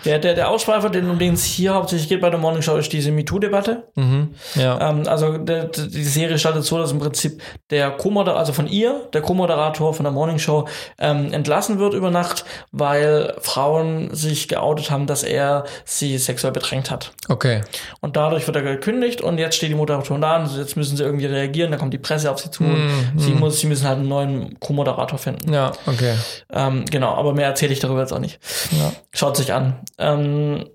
Der, 0.05 0.19
der, 0.19 0.35
der 0.35 0.49
Ausschweifer, 0.49 0.89
den, 0.89 1.09
um 1.09 1.17
den 1.17 1.33
es 1.33 1.43
hier 1.43 1.73
hauptsächlich 1.73 2.09
geht 2.09 2.21
bei 2.21 2.29
der 2.29 2.39
Morning 2.39 2.61
Show, 2.61 2.75
ist 2.77 2.93
diese 2.93 3.11
MeToo-Debatte. 3.11 3.83
Mhm. 3.95 4.35
Ähm, 4.57 5.03
also 5.07 5.37
der, 5.37 5.65
die 5.65 6.03
Serie 6.03 6.37
startet 6.37 6.63
so, 6.63 6.77
dass 6.77 6.91
im 6.91 6.99
Prinzip 6.99 7.41
der 7.71 7.89
Co-Moderator, 7.91 8.39
also 8.39 8.53
von 8.53 8.67
ihr, 8.67 9.07
der 9.13 9.21
Co-Moderator 9.21 9.93
von 9.93 10.03
der 10.03 10.13
Morning 10.13 10.37
Show, 10.37 10.67
ähm, 10.99 11.33
entlassen 11.33 11.79
wird 11.79 11.93
über 11.95 12.11
Nacht, 12.11 12.45
weil 12.71 13.35
Frauen 13.41 14.13
sich 14.13 14.47
geoutet 14.47 14.91
haben, 14.91 15.07
dass 15.07 15.23
er 15.23 15.63
sie 15.85 16.17
sexuell 16.17 16.53
bedrängt 16.53 16.91
hat. 16.91 17.13
Okay. 17.29 17.61
Und 17.99 18.15
dadurch 18.15 18.45
wird 18.45 18.55
er 18.55 18.61
gekündigt 18.61 19.21
und 19.21 19.39
jetzt 19.39 19.55
steht 19.55 19.71
die 19.71 19.75
Moderatorin 19.75 20.21
da 20.21 20.37
und 20.37 20.55
jetzt 20.55 20.77
müssen 20.77 20.97
sie 20.97 21.03
irgendwie 21.03 21.25
reagieren, 21.25 21.71
da 21.71 21.77
kommt 21.77 21.93
die 21.93 21.97
Presse 21.97 22.10
auf 22.11 22.39
sie 22.39 22.51
zu 22.51 22.63
und 22.63 23.13
sie, 23.17 23.31
muss, 23.33 23.59
sie 23.59 23.67
müssen 23.67 23.87
halt 23.87 23.99
einen 23.99 24.07
neuen 24.07 24.59
Co-Moderator 24.59 25.17
finden. 25.17 25.53
Ja, 25.53 25.71
okay. 25.85 26.15
Ähm, 26.51 26.85
genau, 26.89 27.13
aber 27.13 27.33
mehr 27.33 27.47
erzähle 27.47 27.73
ich 27.73 27.79
darüber 27.79 28.01
jetzt 28.01 28.13
auch 28.13 28.19
nicht. 28.19 28.39
Ja. 28.71 28.91
Schaut 29.13 29.37
sich 29.37 29.53
an. 29.53 29.79
Ähm, 29.97 30.65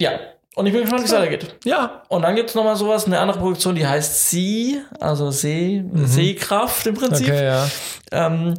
ja, 0.00 0.12
und 0.54 0.66
ich 0.66 0.72
bin 0.72 0.82
gespannt, 0.82 1.02
wie 1.02 1.06
es 1.06 1.12
weitergeht. 1.12 1.54
Ja. 1.64 2.02
Und 2.08 2.22
dann 2.22 2.34
gibt's 2.34 2.56
noch 2.56 2.64
mal 2.64 2.74
sowas, 2.74 3.06
eine 3.06 3.20
andere 3.20 3.38
Produktion, 3.38 3.76
die 3.76 3.86
heißt 3.86 4.30
See, 4.30 4.78
also 4.98 5.30
See, 5.30 5.84
Sehkraft 5.94 6.84
im 6.86 6.94
Prinzip. 6.94 7.28
Mhm. 7.28 7.32
Okay, 7.32 7.44
ja. 7.44 7.68
Ähm, 8.10 8.54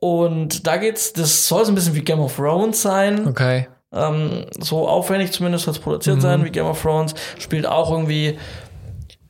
und 0.00 0.66
da 0.66 0.78
geht's, 0.78 1.12
das 1.12 1.46
soll 1.46 1.64
so 1.64 1.72
ein 1.72 1.74
bisschen 1.74 1.94
wie 1.94 2.02
Game 2.02 2.20
of 2.20 2.36
Thrones 2.36 2.80
sein. 2.80 3.26
Okay. 3.26 3.68
Ähm, 3.92 4.46
so 4.58 4.88
aufwendig 4.88 5.32
zumindest 5.32 5.64
soll 5.64 5.74
es 5.74 5.80
produziert 5.80 6.22
sein 6.22 6.44
wie 6.44 6.50
Game 6.50 6.66
of 6.66 6.80
Thrones. 6.80 7.14
Spielt 7.38 7.66
auch 7.66 7.90
irgendwie, 7.90 8.38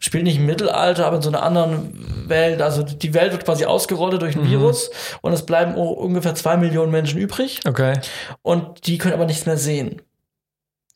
spielt 0.07 0.24
nicht 0.24 0.36
im 0.38 0.46
Mittelalter, 0.46 1.04
aber 1.07 1.16
in 1.16 1.22
so 1.22 1.28
einer 1.28 1.42
anderen 1.42 2.28
Welt. 2.28 2.62
Also 2.62 2.82
die 2.82 3.12
Welt 3.12 3.32
wird 3.32 3.44
quasi 3.44 3.64
ausgerottet 3.64 4.22
durch 4.22 4.36
ein 4.36 4.48
Virus 4.48 4.90
und 5.20 5.32
es 5.32 5.44
bleiben 5.44 5.74
ungefähr 5.74 6.34
zwei 6.34 6.57
Millionen 6.57 6.92
Menschen 6.92 7.18
übrig 7.20 7.61
Okay. 7.66 7.94
und 8.42 8.86
die 8.86 8.98
können 8.98 9.14
aber 9.14 9.26
nichts 9.26 9.46
mehr 9.46 9.57
sehen. 9.59 10.00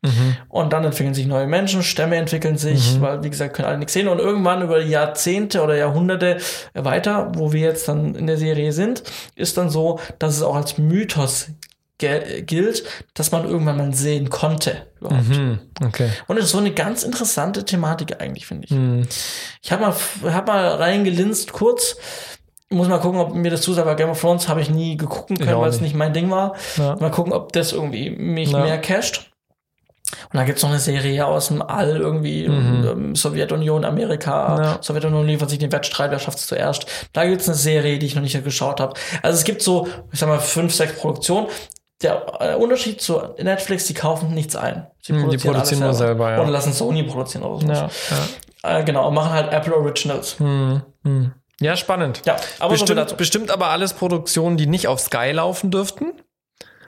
Mhm. 0.02 0.36
Und 0.48 0.72
dann 0.72 0.84
entwickeln 0.84 1.12
sich 1.12 1.26
neue 1.26 1.46
Menschen, 1.46 1.82
Stämme 1.82 2.16
entwickeln 2.16 2.56
sich, 2.56 3.00
weil, 3.02 3.22
wie 3.22 3.28
gesagt, 3.28 3.54
können 3.54 3.68
alle 3.68 3.76
nichts 3.76 3.92
sehen. 3.92 4.08
Und 4.08 4.18
irgendwann 4.18 4.62
über 4.62 4.80
Jahrzehnte 4.80 5.60
oder 5.62 5.76
Jahrhunderte 5.76 6.38
weiter, 6.72 7.32
wo 7.34 7.52
wir 7.52 7.60
jetzt 7.60 7.86
dann 7.86 8.14
in 8.14 8.26
der 8.26 8.38
Serie 8.38 8.72
sind, 8.72 9.02
ist 9.34 9.58
dann 9.58 9.68
so, 9.68 10.00
dass 10.18 10.36
es 10.36 10.42
auch 10.42 10.56
als 10.56 10.78
Mythos 10.78 11.48
gilt, 12.00 12.84
dass 13.14 13.30
man 13.32 13.44
irgendwann 13.44 13.76
mal 13.76 13.94
sehen 13.94 14.30
konnte. 14.30 14.86
Mhm. 15.00 15.60
Okay. 15.84 16.10
Und 16.26 16.36
das 16.36 16.46
ist 16.46 16.50
so 16.52 16.58
eine 16.58 16.72
ganz 16.72 17.02
interessante 17.02 17.64
Thematik 17.64 18.20
eigentlich, 18.20 18.46
finde 18.46 18.64
ich. 18.66 18.70
Mhm. 18.72 19.06
Ich 19.62 19.72
habe 19.72 19.82
mal, 19.82 19.94
hab 20.34 20.46
mal 20.46 20.68
reingelinst 20.74 21.52
kurz. 21.52 21.96
Muss 22.72 22.86
mal 22.88 22.98
gucken, 22.98 23.18
ob 23.20 23.34
mir 23.34 23.50
das 23.50 23.62
zusagt. 23.62 23.86
Bei 23.86 23.94
Game 23.94 24.10
of 24.10 24.20
Thrones 24.20 24.48
habe 24.48 24.60
ich 24.60 24.70
nie 24.70 24.96
gegucken 24.96 25.36
können, 25.38 25.58
weil 25.60 25.70
es 25.70 25.80
nicht. 25.80 25.94
mein 25.96 26.12
Ding 26.12 26.30
war. 26.30 26.54
Ja. 26.76 26.96
Mal 26.96 27.10
gucken, 27.10 27.32
ob 27.32 27.52
das 27.52 27.72
irgendwie 27.72 28.10
mich 28.10 28.50
Ja. 28.52 28.60
mehr 28.62 28.80
casht. 28.80 29.26
Und 30.32 30.36
dann 30.38 30.46
gibt's 30.46 30.62
noch 30.62 30.70
eine 30.70 30.78
Serie 30.80 31.24
aus 31.26 31.48
dem 31.48 31.62
All, 31.62 31.96
irgendwie 31.96 32.44
ähm, 32.44 33.14
Sowjetunion, 33.14 33.84
Amerika. 33.84 34.56
Mhm. 34.56 34.62
Ja. 34.64 34.78
Sowjetunion 34.82 35.26
liefert 35.26 35.50
sich 35.50 35.58
den 35.60 35.70
Wettstreit, 35.72 36.10
wer 36.10 36.18
schafft's 36.18 36.46
zuerst. 36.46 36.86
Da 37.12 37.24
gibt's 37.26 37.48
eine 37.48 37.56
Serie, 37.56 37.98
die 37.98 38.06
ich 38.06 38.14
noch 38.14 38.22
nicht 38.22 38.42
geschaut 38.44 38.80
habe. 38.80 38.94
Also 39.22 39.38
es 39.38 39.44
gibt 39.44 39.62
so, 39.62 39.88
ich 40.12 40.18
sag 40.18 40.28
mal, 40.28 40.38
fünf, 40.40 40.74
sechs 40.74 40.94
Produktionen. 40.94 41.46
Der 42.02 42.26
äh, 42.40 42.54
Unterschied 42.54 43.00
zu 43.00 43.20
Netflix, 43.38 43.86
die 43.86 43.94
kaufen 43.94 44.32
nichts 44.34 44.56
ein. 44.56 44.86
Sie 45.02 45.12
Hm, 45.12 45.28
die 45.30 45.36
produzieren 45.36 45.82
alles 45.82 45.98
nur 45.98 46.06
selber, 46.08 46.32
ja. 46.32 46.40
Oder 46.40 46.50
lassen 46.50 46.72
Sony 46.72 47.02
produzieren 47.02 47.44
oder 47.44 47.60
so. 47.60 47.66
Ja. 47.66 47.90
Ja. 48.62 48.78
Äh, 48.78 48.84
genau, 48.84 49.08
und 49.08 49.14
machen 49.14 49.32
halt 49.32 49.52
Apple 49.52 49.74
Originals. 49.74 50.38
Mhm. 50.40 50.82
Mhm. 51.02 51.32
Ja, 51.60 51.76
spannend. 51.76 52.22
Ja, 52.24 52.36
aber 52.58 52.76
so 52.76 52.84
bestimmt, 52.84 53.00
dazu. 53.00 53.16
bestimmt 53.16 53.50
aber 53.50 53.68
alles 53.68 53.92
Produktionen, 53.92 54.56
die 54.56 54.66
nicht 54.66 54.88
auf 54.88 55.00
Sky 55.00 55.30
laufen 55.32 55.70
dürften. 55.70 56.12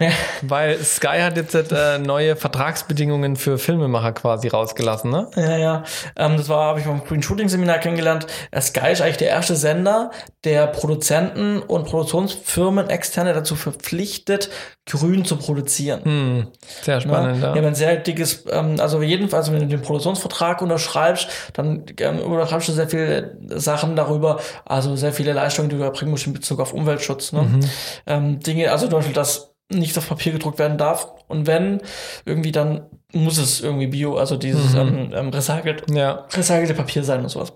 Ja. 0.02 0.10
Weil 0.42 0.78
Sky 0.82 1.20
hat 1.20 1.36
jetzt 1.36 1.54
äh, 1.54 1.98
neue 1.98 2.36
Vertragsbedingungen 2.36 3.36
für 3.36 3.58
Filmemacher 3.58 4.12
quasi 4.12 4.48
rausgelassen, 4.48 5.10
ne? 5.10 5.28
Ja, 5.36 5.56
ja. 5.56 5.82
Ähm, 6.16 6.36
das 6.36 6.48
war, 6.48 6.66
habe 6.66 6.80
ich 6.80 6.86
beim 6.86 7.04
Green 7.04 7.22
Shooting 7.22 7.48
Seminar 7.48 7.78
kennengelernt. 7.78 8.26
Äh, 8.50 8.60
Sky 8.60 8.92
ist 8.92 9.00
eigentlich 9.00 9.18
der 9.18 9.28
erste 9.28 9.56
Sender, 9.56 10.10
der 10.44 10.66
Produzenten 10.66 11.60
und 11.60 11.86
Produktionsfirmen 11.86 12.90
externe 12.90 13.32
dazu 13.32 13.54
verpflichtet, 13.56 14.50
grün 14.86 15.24
zu 15.24 15.36
produzieren. 15.36 16.04
Hm. 16.04 16.46
Sehr 16.82 17.00
spannend, 17.00 17.40
Ja, 17.40 17.50
ja. 17.50 17.54
haben 17.54 17.66
ein 17.66 17.74
sehr 17.74 17.96
dickes, 17.96 18.44
ähm, 18.50 18.76
also 18.80 19.00
jedenfalls, 19.02 19.52
wenn 19.52 19.60
du 19.60 19.66
den 19.66 19.82
Produktionsvertrag 19.82 20.60
unterschreibst, 20.60 21.28
dann 21.52 21.84
ähm, 22.00 22.18
unterschreibst 22.20 22.68
du 22.68 22.72
sehr 22.72 22.88
viele 22.88 23.36
Sachen 23.48 23.94
darüber, 23.94 24.40
also 24.64 24.96
sehr 24.96 25.12
viele 25.12 25.32
Leistungen, 25.32 25.68
die 25.68 25.76
du 25.76 25.82
erbringen 25.82 26.10
musst 26.10 26.26
in 26.26 26.32
Bezug 26.32 26.60
auf 26.60 26.72
Umweltschutz. 26.72 27.32
Ne? 27.32 27.42
Mhm. 27.42 27.60
Ähm, 28.06 28.40
Dinge, 28.40 28.72
also 28.72 28.86
zum 28.86 28.98
Beispiel, 28.98 29.14
dass 29.14 29.51
nichts 29.78 29.98
auf 29.98 30.08
Papier 30.08 30.32
gedruckt 30.32 30.58
werden 30.58 30.78
darf. 30.78 31.08
Und 31.28 31.46
wenn, 31.46 31.80
irgendwie 32.24 32.52
dann 32.52 32.86
muss 33.12 33.38
es 33.38 33.60
irgendwie 33.60 33.86
Bio, 33.86 34.16
also 34.16 34.36
dieses 34.36 34.74
ähm, 34.74 35.12
ähm, 35.14 35.28
recycelt, 35.28 35.84
Ja. 35.90 36.24
recycelte 36.32 36.74
Papier 36.74 37.04
sein 37.04 37.20
und 37.22 37.28
sowas. 37.28 37.52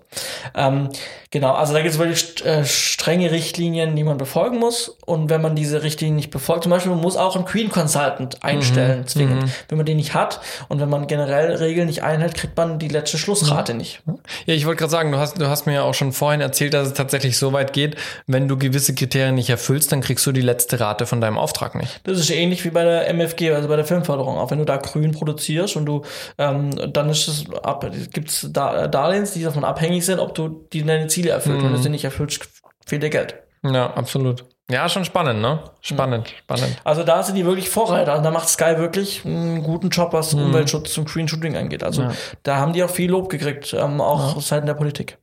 Ähm, 0.55 0.89
genau, 1.31 1.53
also 1.53 1.73
da 1.73 1.79
gibt 1.81 1.93
es 1.93 1.99
wirklich 1.99 2.45
äh, 2.45 2.63
strenge 2.65 3.31
Richtlinien, 3.31 3.95
die 3.95 4.03
man 4.03 4.17
befolgen 4.17 4.59
muss. 4.59 4.89
Und 5.05 5.29
wenn 5.29 5.41
man 5.41 5.55
diese 5.55 5.81
Richtlinien 5.83 6.15
nicht 6.15 6.29
befolgt, 6.29 6.63
zum 6.63 6.69
Beispiel, 6.69 6.91
man 6.91 7.01
muss 7.01 7.17
auch 7.17 7.35
einen 7.35 7.45
Green 7.45 7.69
Consultant 7.69 8.43
einstellen, 8.43 9.07
zwingend. 9.07 9.45
Wenn 9.69 9.77
man 9.77 9.85
den 9.85 9.97
nicht 9.97 10.13
hat 10.13 10.39
und 10.67 10.79
wenn 10.79 10.89
man 10.89 11.07
generell 11.07 11.55
Regeln 11.55 11.87
nicht 11.87 12.03
einhält, 12.03 12.35
kriegt 12.35 12.55
man 12.55 12.77
die 12.77 12.87
letzte 12.89 13.17
Schlussrate 13.17 13.73
nicht. 13.73 14.01
Ja, 14.45 14.53
ich 14.53 14.65
wollte 14.67 14.79
gerade 14.79 14.91
sagen, 14.91 15.11
du 15.11 15.17
hast, 15.17 15.39
du 15.41 15.47
hast 15.47 15.65
mir 15.65 15.73
ja 15.73 15.81
auch 15.83 15.93
schon 15.95 16.11
vorhin 16.13 16.41
erzählt, 16.41 16.73
dass 16.73 16.89
es 16.89 16.93
tatsächlich 16.93 17.37
so 17.37 17.51
weit 17.53 17.73
geht, 17.73 17.95
wenn 18.27 18.47
du 18.47 18.57
gewisse 18.57 18.93
Kriterien 18.93 19.35
nicht 19.35 19.49
erfüllst, 19.49 19.91
dann 19.91 20.01
kriegst 20.01 20.25
du 20.25 20.31
die 20.31 20.41
letzte 20.41 20.79
Rate 20.79 21.05
von 21.07 21.19
deinem 21.19 21.37
Auftrag 21.37 21.73
nicht. 21.75 21.99
Das 22.03 22.19
ist 22.19 22.29
ähnlich 22.29 22.63
wie 22.63 22.69
bei 22.69 22.83
der 22.83 23.07
MFG, 23.13 23.51
also 23.53 23.67
bei 23.67 23.75
der 23.75 23.85
Filmförderung. 23.85 24.37
Auch 24.37 24.51
wenn 24.51 24.59
du 24.59 24.65
da 24.65 24.77
grün 24.77 25.11
produzierst 25.13 25.46
und 25.75 25.85
du, 25.85 26.03
ähm, 26.37 26.71
dann 26.93 27.09
ist 27.09 27.27
es 27.27 27.45
ab, 27.63 27.89
gibt's 28.13 28.47
da 28.51 28.87
Darlehens, 28.87 29.31
die 29.31 29.43
davon 29.43 29.63
abhängig 29.63 30.05
sind, 30.05 30.19
ob 30.19 30.35
du 30.35 30.67
die 30.73 30.83
deine 30.83 31.07
Ziele 31.07 31.29
erfüllt. 31.31 31.63
Wenn 31.63 31.71
du 31.71 31.77
sie 31.77 31.89
nicht 31.89 32.03
erfüllst, 32.05 32.47
fehlt 32.85 33.03
dir 33.03 33.09
Geld. 33.09 33.35
Ja, 33.63 33.93
absolut. 33.93 34.45
Ja, 34.69 34.89
schon 34.89 35.05
spannend, 35.05 35.41
ne? 35.41 35.63
Spannend, 35.81 36.27
spannend. 36.39 36.75
Also 36.83 37.03
da 37.03 37.23
sind 37.23 37.35
die 37.35 37.45
wirklich 37.45 37.69
Vorreiter. 37.69 38.19
Da 38.19 38.31
macht 38.31 38.49
Sky 38.49 38.77
wirklich 38.77 39.23
einen 39.23 39.63
guten 39.63 39.89
Job, 39.89 40.11
was 40.11 40.33
Umweltschutz 40.33 40.97
und 40.97 41.07
Green 41.09 41.27
Shooting 41.27 41.55
angeht. 41.55 41.83
Also 41.83 42.01
Ja. 42.03 42.11
da 42.43 42.57
haben 42.57 42.73
die 42.73 42.83
auch 42.83 42.89
viel 42.89 43.09
Lob 43.09 43.29
gekriegt, 43.29 43.73
ähm, 43.73 44.01
auch 44.01 44.41
seitens 44.41 44.67
der 44.67 44.73
Politik. 44.73 45.17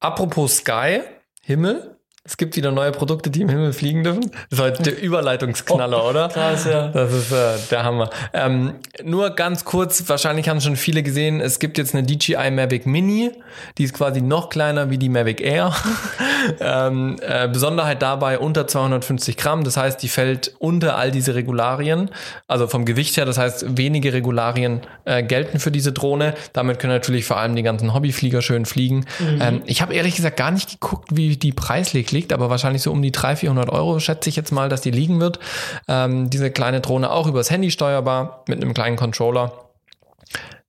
Apropos 0.00 0.58
Sky, 0.58 1.00
Himmel. 1.42 1.97
Es 2.28 2.36
gibt 2.36 2.56
wieder 2.56 2.72
neue 2.72 2.92
Produkte, 2.92 3.30
die 3.30 3.40
im 3.40 3.48
Himmel 3.48 3.72
fliegen 3.72 4.04
dürfen. 4.04 4.30
Das 4.50 4.58
ist 4.58 4.64
heute 4.64 4.82
der 4.82 5.02
Überleitungsknaller, 5.02 6.04
oder? 6.06 6.28
Krass, 6.28 6.66
ja. 6.66 6.88
Das 6.88 7.10
ist 7.10 7.32
äh, 7.32 7.56
der 7.70 7.84
Hammer. 7.84 8.10
Ähm, 8.34 8.74
nur 9.02 9.30
ganz 9.30 9.64
kurz, 9.64 10.06
wahrscheinlich 10.10 10.46
haben 10.50 10.60
schon 10.60 10.76
viele 10.76 11.02
gesehen, 11.02 11.40
es 11.40 11.58
gibt 11.58 11.78
jetzt 11.78 11.94
eine 11.94 12.06
DJI 12.06 12.50
Mavic 12.50 12.84
Mini, 12.84 13.32
die 13.78 13.84
ist 13.84 13.94
quasi 13.94 14.20
noch 14.20 14.50
kleiner 14.50 14.90
wie 14.90 14.98
die 14.98 15.08
Mavic 15.08 15.40
Air. 15.40 15.74
ähm, 16.60 17.16
äh, 17.22 17.48
Besonderheit 17.48 18.02
dabei 18.02 18.38
unter 18.38 18.66
250 18.66 19.38
Gramm, 19.38 19.64
das 19.64 19.78
heißt, 19.78 20.02
die 20.02 20.08
fällt 20.08 20.54
unter 20.58 20.98
all 20.98 21.10
diese 21.10 21.34
Regularien, 21.34 22.10
also 22.46 22.66
vom 22.66 22.84
Gewicht 22.84 23.16
her, 23.16 23.24
das 23.24 23.38
heißt, 23.38 23.78
wenige 23.78 24.12
Regularien 24.12 24.82
äh, 25.06 25.22
gelten 25.22 25.60
für 25.60 25.70
diese 25.70 25.92
Drohne. 25.92 26.34
Damit 26.52 26.78
können 26.78 26.92
natürlich 26.92 27.24
vor 27.24 27.38
allem 27.38 27.56
die 27.56 27.62
ganzen 27.62 27.94
Hobbyflieger 27.94 28.42
schön 28.42 28.66
fliegen. 28.66 29.06
Ähm, 29.40 29.62
ich 29.64 29.80
habe 29.80 29.94
ehrlich 29.94 30.16
gesagt 30.16 30.36
gar 30.36 30.50
nicht 30.50 30.78
geguckt, 30.78 31.08
wie 31.16 31.38
die 31.38 31.52
preislich 31.52 32.12
liegt, 32.12 32.17
aber 32.32 32.50
wahrscheinlich 32.50 32.82
so 32.82 32.92
um 32.92 33.02
die 33.02 33.12
300, 33.12 33.38
400 33.40 33.70
Euro 33.70 34.00
schätze 34.00 34.28
ich 34.28 34.36
jetzt 34.36 34.52
mal, 34.52 34.68
dass 34.68 34.80
die 34.80 34.90
liegen 34.90 35.20
wird. 35.20 35.38
Ähm, 35.86 36.30
diese 36.30 36.50
kleine 36.50 36.80
Drohne 36.80 37.10
auch 37.10 37.26
übers 37.26 37.50
Handy 37.50 37.70
steuerbar 37.70 38.44
mit 38.48 38.62
einem 38.62 38.74
kleinen 38.74 38.96
Controller. 38.96 39.52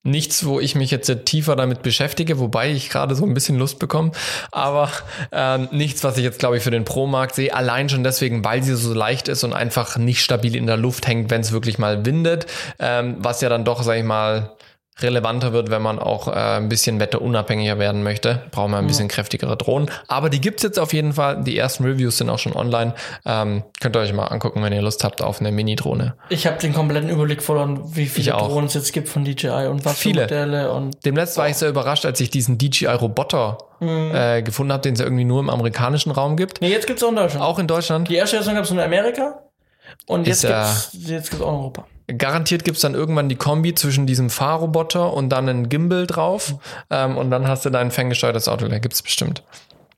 Nichts, 0.03 0.45
wo 0.45 0.61
ich 0.61 0.75
mich 0.75 0.91
jetzt 0.91 1.13
tiefer 1.25 1.57
damit 1.57 1.81
beschäftige, 1.81 2.39
wobei 2.39 2.71
ich 2.71 2.89
gerade 2.89 3.15
so 3.15 3.25
ein 3.25 3.33
bisschen 3.33 3.57
Lust 3.57 3.79
bekomme, 3.79 4.11
aber 4.49 4.89
ähm, 5.33 5.67
nichts, 5.71 6.05
was 6.05 6.17
ich 6.17 6.23
jetzt, 6.23 6.39
glaube 6.39 6.55
ich, 6.55 6.63
für 6.63 6.71
den 6.71 6.85
Pro-Markt 6.85 7.35
sehe. 7.35 7.53
Allein 7.53 7.89
schon 7.89 8.05
deswegen, 8.05 8.45
weil 8.45 8.63
sie 8.63 8.77
so 8.77 8.93
leicht 8.93 9.27
ist 9.27 9.43
und 9.43 9.51
einfach 9.51 9.97
nicht 9.97 10.23
stabil 10.23 10.55
in 10.55 10.67
der 10.67 10.77
Luft 10.77 11.05
hängt, 11.05 11.29
wenn 11.29 11.41
es 11.41 11.51
wirklich 11.51 11.79
mal 11.79 12.05
windet, 12.05 12.45
ähm, 12.79 13.17
was 13.19 13.41
ja 13.41 13.49
dann 13.49 13.65
doch, 13.65 13.83
sag 13.83 13.97
ich 13.97 14.05
mal, 14.05 14.55
relevanter 15.01 15.53
wird, 15.53 15.69
wenn 15.69 15.81
man 15.81 15.99
auch 15.99 16.27
äh, 16.27 16.31
ein 16.31 16.69
bisschen 16.69 16.99
wetterunabhängiger 16.99 17.79
werden 17.79 18.03
möchte. 18.03 18.43
Brauchen 18.51 18.71
wir 18.71 18.77
ein 18.77 18.87
bisschen 18.87 19.07
kräftigere 19.07 19.55
Drohnen. 19.57 19.89
Aber 20.07 20.29
die 20.29 20.41
gibt's 20.41 20.63
jetzt 20.63 20.79
auf 20.79 20.93
jeden 20.93 21.13
Fall. 21.13 21.43
Die 21.43 21.57
ersten 21.57 21.83
Reviews 21.83 22.17
sind 22.17 22.29
auch 22.29 22.39
schon 22.39 22.53
online. 22.55 22.93
Ähm, 23.25 23.63
könnt 23.81 23.95
ihr 23.95 23.99
euch 23.99 24.13
mal 24.13 24.25
angucken, 24.25 24.61
wenn 24.63 24.73
ihr 24.73 24.81
Lust 24.81 25.03
habt 25.03 25.21
auf 25.21 25.39
eine 25.39 25.51
Mini-Drohne. 25.51 26.15
Ich 26.29 26.45
habe 26.47 26.57
den 26.57 26.73
kompletten 26.73 27.09
Überblick 27.09 27.41
verloren, 27.41 27.81
wie 27.95 28.05
viele. 28.07 28.31
Drohnen 28.31 28.65
es 28.67 28.73
jetzt 28.73 28.93
gibt 28.93 29.09
von 29.09 29.23
DJI 29.25 29.67
und 29.67 29.85
was 29.85 29.97
Viele. 29.97 30.27
für 30.27 30.35
Modelle 30.35 30.71
und 30.71 30.97
Demnächst 31.05 31.37
war 31.37 31.47
ich 31.49 31.55
sehr 31.57 31.69
überrascht, 31.69 32.05
als 32.05 32.19
ich 32.19 32.29
diesen 32.29 32.57
DJI-Roboter 32.57 33.57
äh, 33.81 34.41
gefunden 34.41 34.73
habe, 34.73 34.81
den 34.81 34.93
es 34.93 34.99
ja 34.99 35.05
irgendwie 35.05 35.23
nur 35.25 35.39
im 35.39 35.49
amerikanischen 35.49 36.11
Raum 36.11 36.35
gibt. 36.35 36.61
Nee, 36.61 36.69
jetzt 36.69 36.85
gibt's 36.87 37.01
auch 37.03 37.09
in 37.09 37.15
Deutschland. 37.15 37.43
Auch 37.45 37.59
in 37.59 37.67
Deutschland. 37.67 38.09
Die 38.09 38.15
erste 38.15 38.35
Version 38.37 38.55
gab's 38.55 38.69
nur 38.71 38.79
in 38.79 38.85
Amerika 38.85 39.39
und 40.07 40.27
jetzt 40.27 40.43
Ist 40.43 40.49
ja- 40.49 40.63
gibt's 40.91 41.09
jetzt 41.09 41.29
gibt's 41.31 41.45
auch 41.45 41.49
in 41.49 41.55
Europa. 41.59 41.85
Garantiert 42.17 42.63
gibt's 42.63 42.81
dann 42.81 42.93
irgendwann 42.95 43.29
die 43.29 43.35
Kombi 43.35 43.75
zwischen 43.75 44.05
diesem 44.07 44.29
Fahrroboter 44.29 45.13
und 45.13 45.29
dann 45.29 45.47
einen 45.49 45.69
Gimbal 45.69 46.07
drauf. 46.07 46.55
Ähm, 46.89 47.17
und 47.17 47.31
dann 47.31 47.47
hast 47.47 47.65
du 47.65 47.69
dein 47.69 47.91
ferngesteuertes 47.91 48.47
Auto. 48.47 48.67
Da 48.67 48.79
gibt's 48.79 49.01
bestimmt. 49.01 49.43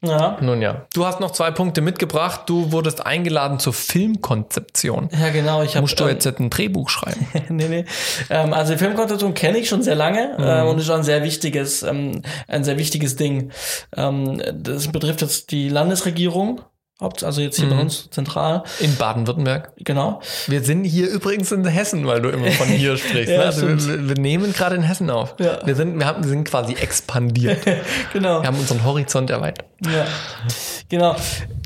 Ja. 0.03 0.37
Nun 0.41 0.63
ja. 0.63 0.87
Du 0.95 1.05
hast 1.05 1.19
noch 1.19 1.29
zwei 1.29 1.51
Punkte 1.51 1.81
mitgebracht. 1.81 2.41
Du 2.47 2.71
wurdest 2.71 3.05
eingeladen 3.05 3.59
zur 3.59 3.73
Filmkonzeption. 3.73 5.09
Ja, 5.11 5.29
genau. 5.29 5.61
Ich 5.61 5.75
habe 5.75 5.81
Musst 5.81 5.99
du 5.99 6.07
jetzt 6.07 6.25
ein 6.25 6.49
Drehbuch 6.49 6.89
schreiben? 6.89 7.27
nee, 7.49 7.67
nee. 7.67 7.85
Ähm, 8.31 8.51
also 8.53 8.75
Filmkonzeption 8.75 9.35
kenne 9.35 9.59
ich 9.59 9.69
schon 9.69 9.83
sehr 9.83 9.93
lange 9.95 10.35
Mhm. 10.39 10.43
ähm, 10.43 10.67
und 10.69 10.79
ist 10.79 10.87
schon 10.87 10.97
ein 10.97 11.03
sehr 11.03 11.23
wichtiges, 11.23 11.83
ähm, 11.83 12.23
ein 12.47 12.63
sehr 12.63 12.79
wichtiges 12.79 13.15
Ding. 13.15 13.51
Ähm, 13.95 14.41
das 14.53 14.87
betrifft 14.87 15.21
jetzt 15.21 15.51
die 15.51 15.69
Landesregierung, 15.69 16.61
also 17.01 17.41
jetzt 17.41 17.57
hier 17.57 17.65
Mhm. 17.65 17.69
bei 17.71 17.81
uns 17.81 18.09
zentral, 18.11 18.63
In 18.79 18.95
Baden-Württemberg. 18.95 19.71
genau. 19.77 20.21
Wir 20.47 20.63
sind 20.63 20.83
hier 20.83 21.09
übrigens 21.09 21.51
in 21.51 21.65
Hessen, 21.65 22.05
weil 22.05 22.21
du 22.21 22.29
immer 22.29 22.51
von 22.51 22.67
hier 22.67 22.95
sprichst. 22.97 23.31
Ja, 23.31 23.39
ne? 23.39 23.45
also 23.45 23.67
wir, 23.67 24.09
wir 24.09 24.15
nehmen 24.15 24.53
gerade 24.53 24.75
in 24.75 24.83
Hessen 24.83 25.09
auf. 25.09 25.35
Ja. 25.39 25.59
Wir, 25.65 25.75
sind, 25.75 25.97
wir, 25.99 26.05
haben, 26.05 26.23
wir 26.23 26.29
sind 26.29 26.43
quasi 26.47 26.73
expandiert. 26.73 27.59
Genau. 28.13 28.41
Wir 28.41 28.47
haben 28.47 28.57
unseren 28.59 28.83
Horizont 28.83 29.29
erweitert. 29.29 29.65
Ja, 29.85 30.05
genau. 30.89 31.15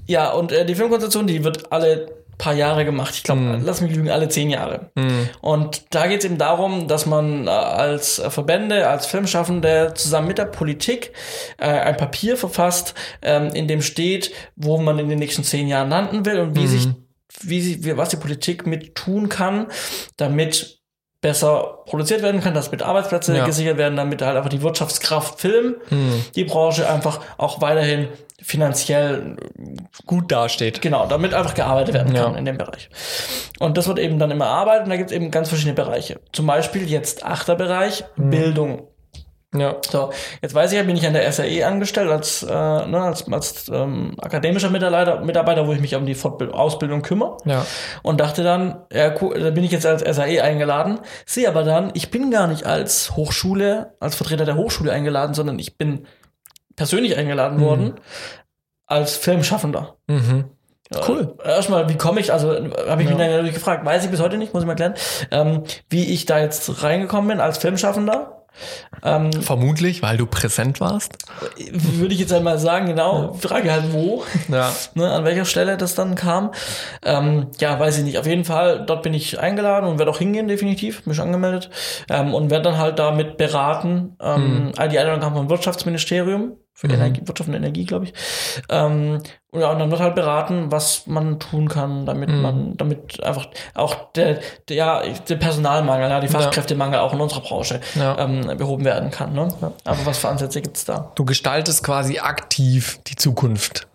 Ja, 0.07 0.31
und 0.31 0.51
äh, 0.51 0.65
die 0.65 0.75
Filmkonzeption, 0.75 1.27
die 1.27 1.43
wird 1.43 1.71
alle 1.71 2.07
paar 2.37 2.53
Jahre 2.53 2.85
gemacht. 2.85 3.13
Ich 3.15 3.23
glaube, 3.23 3.41
Mhm. 3.41 3.61
lass 3.63 3.81
mich 3.81 3.93
lügen, 3.95 4.09
alle 4.09 4.29
zehn 4.29 4.49
Jahre. 4.49 4.91
Und 5.41 5.83
da 5.91 6.07
geht 6.07 6.19
es 6.19 6.25
eben 6.25 6.37
darum, 6.37 6.87
dass 6.87 7.05
man 7.05 7.47
äh, 7.47 7.49
als 7.49 8.19
äh, 8.19 8.29
Verbände, 8.29 8.87
als 8.87 9.05
Filmschaffende 9.05 9.93
zusammen 9.95 10.27
mit 10.27 10.37
der 10.37 10.45
Politik 10.45 11.11
äh, 11.57 11.65
ein 11.67 11.97
Papier 11.97 12.37
verfasst, 12.37 12.93
ähm, 13.21 13.49
in 13.53 13.67
dem 13.67 13.81
steht, 13.81 14.31
wo 14.55 14.77
man 14.77 14.99
in 14.99 15.09
den 15.09 15.19
nächsten 15.19 15.43
zehn 15.43 15.67
Jahren 15.67 15.89
landen 15.89 16.25
will 16.25 16.39
und 16.39 16.55
wie 16.55 16.67
sich, 16.67 16.87
wie 17.41 17.61
sie, 17.61 17.97
was 17.97 18.09
die 18.09 18.17
Politik 18.17 18.65
mit 18.65 18.95
tun 18.95 19.29
kann, 19.29 19.67
damit 20.17 20.79
besser 21.21 21.79
produziert 21.87 22.21
werden 22.21 22.41
kann, 22.41 22.53
dass 22.53 22.71
mit 22.71 22.83
Arbeitsplätze 22.83 23.35
Ja. 23.35 23.45
gesichert 23.45 23.77
werden, 23.77 23.95
damit 23.95 24.21
halt 24.21 24.37
einfach 24.37 24.49
die 24.49 24.61
Wirtschaftskraft 24.61 25.39
Film, 25.39 25.75
die 26.35 26.43
Branche 26.43 26.87
einfach 26.89 27.19
auch 27.37 27.61
weiterhin 27.61 28.09
finanziell 28.41 29.37
Gut 30.05 30.31
dasteht. 30.31 30.81
Genau, 30.81 31.07
damit 31.07 31.33
einfach 31.33 31.53
gearbeitet 31.55 31.93
werden 31.95 32.13
kann 32.13 32.33
Ja. 32.33 32.37
in 32.37 32.45
dem 32.45 32.57
Bereich. 32.57 32.89
Und 33.59 33.77
das 33.77 33.87
wird 33.87 33.97
eben 33.99 34.19
dann 34.19 34.29
immer 34.29 34.45
erarbeitet 34.45 34.83
und 34.83 34.89
da 34.91 34.97
gibt 34.97 35.09
es 35.09 35.15
eben 35.15 35.31
ganz 35.31 35.49
verschiedene 35.49 35.73
Bereiche. 35.75 36.19
Zum 36.31 36.45
Beispiel 36.45 36.87
jetzt 36.89 37.25
achter 37.25 37.55
Bereich, 37.55 38.03
Mhm. 38.17 38.29
Bildung. 38.29 38.87
Ja. 39.59 39.75
So, 39.89 40.11
jetzt 40.41 40.53
weiß 40.53 40.71
ich 40.71 40.77
ja, 40.77 40.83
bin 40.83 40.95
ich 40.95 41.05
an 41.05 41.13
der 41.13 41.31
SAE 41.31 41.65
angestellt 41.65 42.09
als, 42.09 42.43
äh, 42.43 42.47
ne, 42.47 43.01
als, 43.01 43.31
als 43.31 43.69
ähm, 43.69 44.13
akademischer 44.21 44.69
Mitarbeiter, 44.69 45.21
Mitarbeiter, 45.21 45.67
wo 45.67 45.73
ich 45.73 45.79
mich 45.79 45.95
um 45.95 46.05
die 46.05 46.15
Fortbild 46.15 46.53
Ausbildung 46.53 47.01
kümmere. 47.01 47.37
Ja. 47.45 47.65
Und 48.03 48.19
dachte 48.19 48.43
dann, 48.43 48.83
ja, 48.91 49.13
cool, 49.21 49.39
da 49.39 49.49
bin 49.51 49.63
ich 49.63 49.71
jetzt 49.71 49.85
als 49.85 50.01
SAE 50.01 50.41
eingeladen, 50.41 50.99
sehe 51.25 51.47
aber 51.47 51.63
dann, 51.63 51.91
ich 51.93 52.11
bin 52.11 52.31
gar 52.31 52.47
nicht 52.47 52.65
als 52.65 53.15
Hochschule, 53.15 53.93
als 53.99 54.15
Vertreter 54.15 54.45
der 54.45 54.55
Hochschule 54.55 54.91
eingeladen, 54.91 55.33
sondern 55.33 55.59
ich 55.59 55.77
bin 55.77 56.07
persönlich 56.75 57.17
eingeladen 57.17 57.61
worden 57.61 57.95
als 58.85 59.15
Filmschaffender. 59.15 59.95
Mhm. 60.07 60.45
Cool. 61.07 61.35
Äh, 61.43 61.49
Erstmal, 61.49 61.89
wie 61.89 61.97
komme 61.97 62.19
ich, 62.19 62.31
also 62.31 62.51
habe 62.51 63.01
ich 63.01 63.09
mich 63.09 63.17
dann 63.17 63.31
natürlich 63.31 63.55
gefragt, 63.55 63.85
weiß 63.85 64.05
ich 64.05 64.11
bis 64.11 64.19
heute 64.19 64.37
nicht, 64.37 64.53
muss 64.53 64.63
ich 64.63 64.67
mal 64.67 64.73
erklären, 64.73 64.93
ähm, 65.31 65.63
wie 65.89 66.13
ich 66.13 66.25
da 66.25 66.39
jetzt 66.39 66.83
reingekommen 66.83 67.29
bin 67.29 67.39
als 67.39 67.57
Filmschaffender. 67.57 68.34
Ähm, 69.03 69.31
Vermutlich, 69.33 70.01
weil 70.01 70.17
du 70.17 70.25
präsent 70.25 70.79
warst. 70.81 71.17
würde 71.57 72.13
ich 72.13 72.19
jetzt 72.19 72.33
einmal 72.33 72.57
sagen, 72.57 72.87
genau, 72.87 73.33
Frage 73.33 73.71
halt 73.71 73.91
wo, 73.93 74.23
Ja. 74.47 74.71
ne, 74.95 75.11
an 75.11 75.23
welcher 75.25 75.45
Stelle 75.45 75.77
das 75.77 75.95
dann 75.95 76.15
kam. 76.15 76.51
Ähm, 77.03 77.47
ja, 77.59 77.79
weiß 77.79 77.97
ich 77.99 78.03
nicht. 78.03 78.17
Auf 78.17 78.25
jeden 78.25 78.45
Fall, 78.45 78.83
dort 78.85 79.03
bin 79.03 79.13
ich 79.13 79.39
eingeladen 79.39 79.87
und 79.87 79.99
werde 79.99 80.11
auch 80.11 80.19
hingehen, 80.19 80.47
definitiv, 80.47 81.05
mich 81.05 81.19
angemeldet. 81.19 81.69
Ähm, 82.09 82.33
und 82.33 82.49
werde 82.49 82.63
dann 82.69 82.77
halt 82.77 82.99
damit 82.99 83.37
beraten. 83.37 84.15
Ähm, 84.21 84.71
Die 84.91 84.99
Einladung 84.99 85.19
kam 85.21 85.33
vom 85.35 85.49
Wirtschaftsministerium 85.49 86.53
für 86.77 86.87
Energie, 86.87 87.21
Wirtschaft 87.25 87.47
und 87.47 87.55
Energie, 87.55 87.85
glaube 87.85 88.05
ich. 88.05 88.13
Ähm, 88.69 89.21
und, 89.51 89.61
ja, 89.61 89.73
dann 89.73 89.89
wird 89.89 90.01
halt 90.01 90.13
beraten, 90.13 90.71
was 90.73 91.07
man 91.07 91.39
tun 91.39 91.69
kann, 91.69 92.05
damit 92.05 92.29
man, 92.29 92.75
damit 92.75 93.23
einfach 93.23 93.47
auch 93.73 94.11
der, 94.11 94.39
der, 94.67 94.75
ja, 94.75 95.01
der 95.29 95.35
Personalmangel, 95.37 96.09
ja, 96.09 96.19
die 96.19 96.27
Fachkräftemangel 96.27 96.99
auch 96.99 97.13
in 97.13 97.21
unserer 97.21 97.39
Branche 97.39 97.79
Ja. 97.95 98.19
ähm, 98.19 98.57
behoben 98.57 98.83
werden 98.83 99.09
kann. 99.09 99.31
Ne? 99.33 99.47
Aber 99.85 100.05
was 100.05 100.17
für 100.17 100.27
Ansätze 100.27 100.61
gibt's 100.61 100.83
da? 100.83 101.13
Du 101.15 101.23
gestaltest 101.23 101.81
quasi 101.81 102.19
aktiv 102.19 102.99
die 103.07 103.15
Zukunft. 103.15 103.87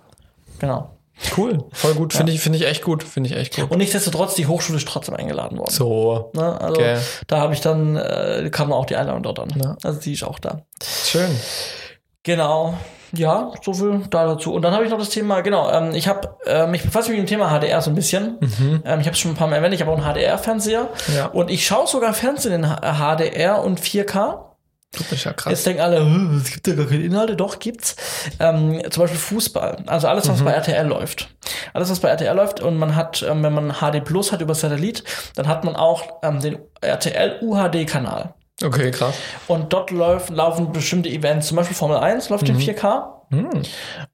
Genau. 0.59 0.91
Cool. 1.37 1.59
Voll 1.72 1.93
gut. 1.93 2.14
Finde 2.14 2.33
ich, 2.33 2.41
finde 2.41 2.57
ich 2.59 2.64
echt 2.66 2.83
gut. 2.83 3.03
Finde 3.03 3.28
ich 3.28 3.37
echt 3.37 3.57
gut. 3.57 3.70
Und 3.70 3.76
nichtsdestotrotz, 3.76 4.37
die 4.37 4.47
Hochschule 4.47 4.78
ist 4.78 4.89
trotzdem 4.89 5.14
eingeladen 5.16 5.59
worden. 5.59 5.68
So. 5.70 6.31
Ne? 6.35 6.59
Also 6.59 6.76
Okay. 6.81 6.97
da 7.26 7.41
habe 7.41 7.53
ich 7.53 7.61
dann, 7.61 7.97
äh, 7.97 8.49
kam 8.51 8.72
auch 8.72 8.87
die 8.87 8.97
Einladung 8.97 9.22
dort 9.22 9.39
an. 9.39 9.51
Ja. 9.62 9.76
Also 9.85 10.01
die 10.01 10.14
ist 10.14 10.22
auch 10.22 10.39
da. 10.39 10.62
Schön. 10.83 11.31
Genau. 12.22 12.74
Ja, 13.12 13.50
so 13.62 13.72
viel 13.72 14.02
da 14.10 14.26
dazu. 14.26 14.52
Und 14.54 14.62
dann 14.62 14.72
habe 14.72 14.84
ich 14.84 14.90
noch 14.90 14.98
das 14.98 15.08
Thema, 15.08 15.40
genau, 15.40 15.68
ähm, 15.70 15.94
ich 15.94 16.06
habe, 16.06 16.36
ähm, 16.46 16.72
ich 16.74 16.82
befasse 16.82 17.10
mich 17.10 17.18
mit 17.18 17.28
dem 17.28 17.30
Thema 17.30 17.48
HDR 17.50 17.80
so 17.80 17.90
ein 17.90 17.96
bisschen. 17.96 18.38
Ähm, 18.84 19.00
ich 19.00 19.06
habe 19.06 19.10
es 19.14 19.18
schon 19.18 19.32
ein 19.32 19.34
paar 19.36 19.48
Mal 19.48 19.56
erwähnt, 19.56 19.74
ich 19.74 19.80
habe 19.80 19.90
auch 19.90 19.98
einen 19.98 20.04
HDR-Fernseher. 20.14 20.88
Ja. 21.16 21.26
Und 21.26 21.50
ich 21.50 21.66
schaue 21.66 21.88
sogar 21.88 22.14
Fernsehen 22.14 22.52
in 22.52 22.64
HDR 22.64 23.62
und 23.64 23.80
4K. 23.80 24.44
Du 24.92 25.04
bist 25.04 25.24
ja 25.24 25.32
krass. 25.32 25.52
Jetzt 25.52 25.66
denken 25.66 25.82
alle, 25.82 26.00
"Hm, 26.00 26.40
es 26.44 26.52
gibt 26.52 26.66
ja 26.66 26.74
gar 26.74 26.86
keine 26.86 27.02
Inhalte. 27.02 27.36
Doch, 27.36 27.58
gibt's. 27.60 27.94
Ähm, 28.40 28.80
zum 28.90 29.02
Beispiel 29.04 29.18
Fußball. 29.20 29.84
Also 29.86 30.08
alles, 30.08 30.28
was 30.28 30.42
bei 30.42 30.50
RTL 30.52 30.86
läuft. 30.86 31.28
Alles, 31.74 31.90
was 31.90 32.00
bei 32.00 32.08
RTL 32.08 32.34
läuft 32.36 32.60
und 32.60 32.76
man 32.76 32.96
hat, 32.96 33.24
ähm, 33.28 33.42
wenn 33.44 33.54
man 33.54 33.72
HD 33.74 34.00
Plus 34.04 34.32
hat 34.32 34.40
über 34.40 34.54
Satellit, 34.54 35.04
dann 35.36 35.46
hat 35.48 35.62
man 35.64 35.74
auch 35.76 36.02
ähm, 36.24 36.40
den 36.40 36.58
RTL 36.80 37.38
UHD-Kanal. 37.40 38.34
Okay, 38.62 38.90
krass. 38.90 39.14
Und 39.48 39.72
dort 39.72 39.90
läuft, 39.90 40.30
laufen 40.30 40.72
bestimmte 40.72 41.08
Events, 41.08 41.48
zum 41.48 41.56
Beispiel 41.56 41.76
Formel 41.76 41.96
1 41.96 42.28
läuft 42.28 42.48
in 42.48 42.58
4K. 42.58 43.20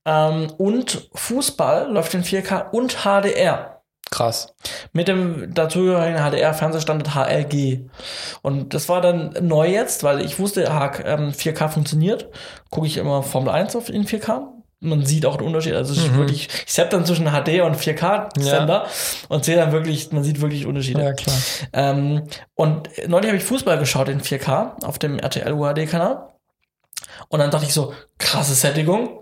Ähm, 0.05 0.53
und 0.59 1.09
Fußball 1.15 1.91
läuft 1.91 2.15
in 2.15 2.23
4K 2.23 2.71
und 2.71 2.99
HDR. 3.03 3.83
Krass. 4.11 4.55
Mit 4.93 5.09
dem 5.09 5.53
dazugehörigen 5.53 6.19
HDR-Fernsehstandard 6.19 7.15
HLG. 7.15 7.89
Und 8.43 8.73
das 8.73 8.89
war 8.89 9.01
dann 9.01 9.35
neu 9.41 9.69
jetzt, 9.69 10.05
weil 10.05 10.21
ich 10.21 10.39
wusste, 10.39 10.71
ah, 10.71 10.93
ähm, 11.05 11.33
4K 11.33 11.69
funktioniert. 11.69 12.29
Gucke 12.71 12.87
ich 12.87 12.99
immer 12.99 13.25
Formel 13.25 13.51
1 13.51 13.75
auf 13.75 13.89
in 13.89 14.07
4K. 14.07 14.56
Man 14.81 15.05
sieht 15.05 15.27
auch 15.27 15.37
den 15.37 15.47
Unterschied. 15.47 15.75
Also 15.75 15.95
ist 15.95 16.15
wirklich, 16.17 16.49
ich 16.67 16.73
sepp 16.73 16.91
dann 16.91 17.07
zwischen 17.07 17.27
HD 17.27 17.63
und 17.63 17.77
4K-Sender 17.77 18.87
und 19.29 19.45
sehe 19.45 19.57
dann 19.57 19.73
wirklich, 19.73 20.13
man 20.13 20.23
sieht 20.23 20.41
wirklich 20.41 20.67
Unterschiede. 20.67 21.03
Ja, 21.03 21.13
klar. 21.13 21.37
Ähm, 21.73 22.25
und 22.55 22.91
neulich 23.07 23.29
habe 23.29 23.39
ich 23.39 23.45
Fußball 23.45 23.79
geschaut 23.79 24.09
in 24.09 24.21
4K 24.21 24.85
auf 24.85 24.99
dem 24.99 25.19
RTL 25.19 25.53
UHD-Kanal. 25.53 26.29
Und 27.29 27.41
dann 27.41 27.51
dachte 27.51 27.67
ich 27.67 27.73
so, 27.73 27.95
krasse 28.19 28.55
Sättigung. 28.55 29.21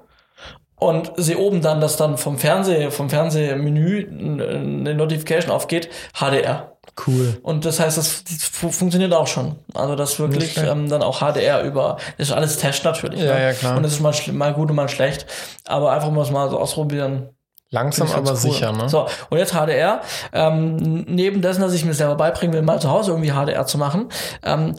Und 0.76 1.12
sehe 1.16 1.38
oben 1.38 1.62
dann, 1.62 1.80
dass 1.80 1.96
dann 1.96 2.18
vom 2.18 2.36
Fernseh, 2.36 2.90
vom 2.90 3.08
Fernsehmenü 3.08 4.08
eine 4.08 4.94
Notification 4.94 5.52
aufgeht, 5.52 5.88
HDR. 6.14 6.73
Cool. 7.06 7.38
Und 7.42 7.64
das 7.64 7.80
heißt, 7.80 7.98
das, 7.98 8.22
das 8.24 8.44
fu- 8.44 8.70
funktioniert 8.70 9.12
auch 9.12 9.26
schon. 9.26 9.56
Also 9.74 9.96
das 9.96 10.18
wirklich 10.18 10.56
ähm, 10.58 10.88
dann 10.88 11.02
auch 11.02 11.20
HDR 11.20 11.62
über, 11.62 11.96
das 12.18 12.28
ist 12.28 12.34
alles 12.34 12.56
Test 12.58 12.84
natürlich. 12.84 13.20
Ja, 13.20 13.34
ne? 13.34 13.42
ja, 13.42 13.52
klar. 13.52 13.76
Und 13.76 13.82
das 13.82 13.92
ist 13.92 14.00
mal, 14.00 14.14
mal 14.32 14.54
gut 14.54 14.70
und 14.70 14.76
mal 14.76 14.88
schlecht. 14.88 15.26
Aber 15.66 15.92
einfach 15.92 16.10
mal 16.10 16.30
mal 16.30 16.48
so 16.50 16.58
ausprobieren. 16.58 17.30
Langsam 17.70 18.08
aber 18.12 18.30
cool. 18.30 18.36
sicher, 18.36 18.70
ne? 18.70 18.88
So, 18.88 19.06
und 19.30 19.38
jetzt 19.38 19.52
HDR. 19.52 20.02
Ähm, 20.32 20.76
neben 21.08 21.42
dessen, 21.42 21.60
dass 21.60 21.72
ich 21.72 21.84
mir 21.84 21.94
selber 21.94 22.14
beibringen 22.14 22.54
will, 22.54 22.62
mal 22.62 22.80
zu 22.80 22.88
Hause 22.88 23.10
irgendwie 23.10 23.32
HDR 23.32 23.66
zu 23.66 23.78
machen, 23.78 24.08
ähm, 24.44 24.76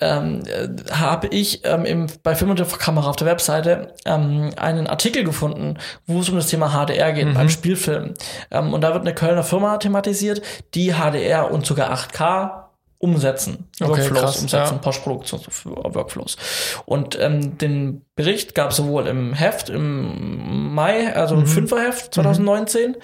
ähm, 0.00 0.42
äh, 0.46 0.68
habe 0.92 1.26
ich 1.28 1.64
ähm, 1.64 1.84
im, 1.84 2.06
bei 2.22 2.34
Film 2.34 2.50
und 2.50 2.78
Kamera 2.78 3.10
auf 3.10 3.16
der 3.16 3.26
Webseite 3.26 3.94
ähm, 4.04 4.50
einen 4.56 4.86
Artikel 4.86 5.24
gefunden, 5.24 5.78
wo 6.06 6.20
es 6.20 6.28
um 6.28 6.36
das 6.36 6.46
Thema 6.48 6.68
HDR 6.70 7.12
geht 7.12 7.26
Mhm. 7.26 7.34
beim 7.34 7.48
Spielfilm. 7.48 8.14
Ähm, 8.50 8.72
und 8.74 8.80
da 8.82 8.92
wird 8.94 9.02
eine 9.02 9.14
Kölner 9.14 9.42
Firma 9.42 9.76
thematisiert, 9.78 10.42
die 10.74 10.92
HDR 10.92 11.50
und 11.50 11.66
sogar 11.66 11.90
8K 11.92 12.64
umsetzen, 13.00 13.68
Okay, 13.80 13.90
Workflows 13.90 14.20
krass, 14.20 14.40
umsetzen, 14.42 14.74
ja. 14.74 14.78
Postproduktion 14.80 15.40
Workflows. 15.64 16.36
Und 16.84 17.16
ähm, 17.20 17.56
den 17.56 18.04
Bericht 18.16 18.56
gab 18.56 18.70
es 18.72 18.76
sowohl 18.76 19.06
im 19.06 19.34
Heft 19.34 19.68
im 19.70 20.74
Mai, 20.74 21.14
also 21.14 21.36
Mhm. 21.36 21.42
im 21.42 21.46
Fünferheft 21.46 22.12
2019 22.14 22.96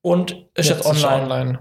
und 0.00 0.46
ist 0.54 0.68
jetzt, 0.68 0.80
ist 0.80 0.86
online. 1.04 1.22
online. 1.22 1.58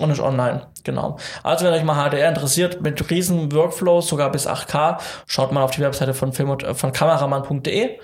Und 0.00 0.10
ist 0.10 0.20
online, 0.20 0.66
genau. 0.82 1.18
Also 1.42 1.64
wenn 1.64 1.72
euch 1.72 1.84
mal 1.84 2.08
HDR 2.10 2.28
interessiert, 2.28 2.82
mit 2.82 3.10
riesen 3.10 3.52
Workflows, 3.52 4.08
sogar 4.08 4.32
bis 4.32 4.48
8K, 4.48 4.98
schaut 5.26 5.52
mal 5.52 5.62
auf 5.62 5.70
die 5.70 5.82
Webseite 5.82 6.14
von 6.14 6.32
Film 6.32 6.50
und, 6.50 6.64
äh, 6.64 6.74
von 6.74 6.92
kameramann.de. 6.92 7.98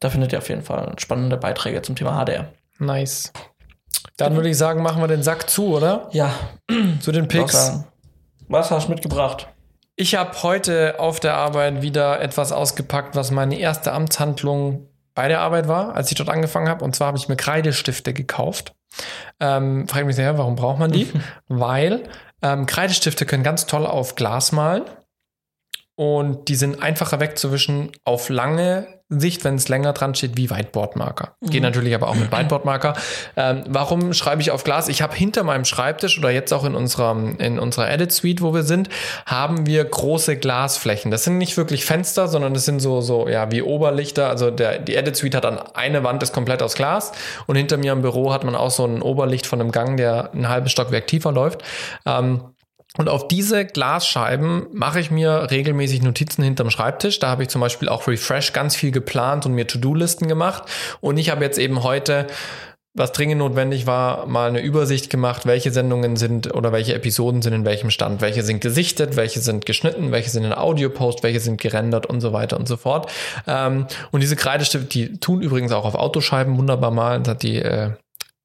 Da 0.00 0.10
findet 0.10 0.32
ihr 0.32 0.38
auf 0.38 0.48
jeden 0.48 0.62
Fall 0.62 0.92
spannende 0.98 1.36
Beiträge 1.36 1.82
zum 1.82 1.94
Thema 1.94 2.24
HDR. 2.24 2.48
Nice. 2.78 3.32
Dann 4.16 4.34
würde 4.34 4.48
ich 4.48 4.58
sagen, 4.58 4.82
machen 4.82 5.00
wir 5.00 5.08
den 5.08 5.22
Sack 5.22 5.48
zu, 5.48 5.76
oder? 5.76 6.08
Ja, 6.12 6.32
Zu 7.00 7.12
den 7.12 7.28
Picks. 7.28 7.84
Was 8.48 8.70
hast 8.70 8.88
du 8.88 8.92
mitgebracht? 8.92 9.48
Ich 9.96 10.14
habe 10.14 10.42
heute 10.42 10.96
auf 10.98 11.20
der 11.20 11.34
Arbeit 11.36 11.82
wieder 11.82 12.20
etwas 12.20 12.52
ausgepackt, 12.52 13.16
was 13.16 13.30
meine 13.30 13.58
erste 13.58 13.92
Amtshandlung 13.92 14.88
bei 15.14 15.28
der 15.28 15.40
Arbeit 15.40 15.68
war, 15.68 15.94
als 15.94 16.10
ich 16.10 16.16
dort 16.16 16.28
angefangen 16.28 16.68
habe. 16.68 16.84
Und 16.84 16.94
zwar 16.94 17.08
habe 17.08 17.18
ich 17.18 17.28
mir 17.28 17.36
Kreidestifte 17.36 18.12
gekauft. 18.12 18.72
Ähm, 19.40 19.86
frage 19.88 20.06
mich 20.06 20.16
sehr, 20.16 20.38
warum 20.38 20.56
braucht 20.56 20.78
man 20.78 20.90
die? 20.90 21.10
Weil 21.48 22.04
ähm, 22.42 22.66
Kreidestifte 22.66 23.26
können 23.26 23.42
ganz 23.42 23.66
toll 23.66 23.86
auf 23.86 24.14
Glas 24.14 24.52
malen. 24.52 24.84
Und 25.94 26.48
die 26.48 26.56
sind 26.56 26.82
einfacher 26.82 27.20
wegzuwischen 27.20 27.90
auf 28.04 28.28
lange 28.28 28.95
Sicht, 29.08 29.44
wenn 29.44 29.54
es 29.54 29.68
länger 29.68 29.92
dran 29.92 30.16
steht, 30.16 30.36
wie 30.36 30.50
Whiteboardmarker. 30.50 31.36
Geht 31.42 31.62
natürlich 31.62 31.94
aber 31.94 32.08
auch 32.08 32.16
mit 32.16 32.32
Whiteboardmarker. 32.32 32.94
Ähm, 33.36 33.62
warum 33.68 34.12
schreibe 34.12 34.42
ich 34.42 34.50
auf 34.50 34.64
Glas? 34.64 34.88
Ich 34.88 35.00
habe 35.00 35.14
hinter 35.14 35.44
meinem 35.44 35.64
Schreibtisch 35.64 36.18
oder 36.18 36.30
jetzt 36.30 36.52
auch 36.52 36.64
in 36.64 36.74
unserer, 36.74 37.16
in 37.38 37.60
unserer 37.60 37.88
Edit 37.88 38.10
Suite, 38.10 38.42
wo 38.42 38.52
wir 38.52 38.64
sind, 38.64 38.88
haben 39.24 39.64
wir 39.64 39.84
große 39.84 40.36
Glasflächen. 40.38 41.12
Das 41.12 41.22
sind 41.22 41.38
nicht 41.38 41.56
wirklich 41.56 41.84
Fenster, 41.84 42.26
sondern 42.26 42.52
das 42.52 42.64
sind 42.64 42.80
so, 42.80 43.00
so 43.00 43.28
ja, 43.28 43.52
wie 43.52 43.62
Oberlichter. 43.62 44.28
Also 44.28 44.50
der, 44.50 44.80
die 44.80 44.96
Edit 44.96 45.16
Suite 45.16 45.36
hat 45.36 45.44
dann 45.44 45.60
eine 45.74 46.02
Wand, 46.02 46.24
ist 46.24 46.32
komplett 46.32 46.60
aus 46.60 46.74
Glas. 46.74 47.12
Und 47.46 47.54
hinter 47.54 47.76
mir 47.76 47.92
im 47.92 48.02
Büro 48.02 48.32
hat 48.32 48.42
man 48.42 48.56
auch 48.56 48.72
so 48.72 48.84
ein 48.84 49.02
Oberlicht 49.02 49.46
von 49.46 49.60
einem 49.60 49.70
Gang, 49.70 49.96
der 49.96 50.32
ein 50.34 50.48
halbes 50.48 50.72
Stockwerk 50.72 51.06
tiefer 51.06 51.30
läuft. 51.30 51.62
Ähm, 52.06 52.42
und 52.96 53.08
auf 53.08 53.28
diese 53.28 53.64
Glasscheiben 53.64 54.66
mache 54.72 55.00
ich 55.00 55.10
mir 55.10 55.50
regelmäßig 55.50 56.02
Notizen 56.02 56.42
hinterm 56.42 56.70
Schreibtisch. 56.70 57.18
Da 57.18 57.28
habe 57.28 57.42
ich 57.42 57.48
zum 57.48 57.60
Beispiel 57.60 57.88
auch 57.88 58.06
Refresh 58.06 58.52
ganz 58.52 58.76
viel 58.76 58.90
geplant 58.90 59.46
und 59.46 59.52
mir 59.52 59.66
To-Do-Listen 59.66 60.28
gemacht. 60.28 60.64
Und 61.00 61.18
ich 61.18 61.30
habe 61.30 61.44
jetzt 61.44 61.58
eben 61.58 61.82
heute, 61.82 62.26
was 62.94 63.12
dringend 63.12 63.38
notwendig 63.38 63.86
war, 63.86 64.26
mal 64.26 64.48
eine 64.48 64.60
Übersicht 64.60 65.10
gemacht, 65.10 65.44
welche 65.44 65.70
Sendungen 65.70 66.16
sind 66.16 66.54
oder 66.54 66.72
welche 66.72 66.94
Episoden 66.94 67.42
sind 67.42 67.52
in 67.52 67.64
welchem 67.66 67.90
Stand. 67.90 68.22
Welche 68.22 68.42
sind 68.42 68.60
gesichtet, 68.60 69.16
welche 69.16 69.40
sind 69.40 69.66
geschnitten, 69.66 70.12
welche 70.12 70.30
sind 70.30 70.44
in 70.44 70.54
Audio-Post, 70.54 71.22
welche 71.22 71.40
sind 71.40 71.60
gerendert 71.60 72.06
und 72.06 72.20
so 72.22 72.32
weiter 72.32 72.58
und 72.58 72.66
so 72.66 72.78
fort. 72.78 73.12
Ähm, 73.46 73.86
und 74.10 74.22
diese 74.22 74.36
Kreidestifte, 74.36 74.86
die 74.86 75.18
tun 75.18 75.42
übrigens 75.42 75.72
auch 75.72 75.84
auf 75.84 75.94
Autoscheiben 75.94 76.56
wunderbar 76.56 76.90
malen. 76.90 77.24
Das 77.24 77.32
hat 77.32 77.42
die 77.42 77.56
äh, 77.56 77.90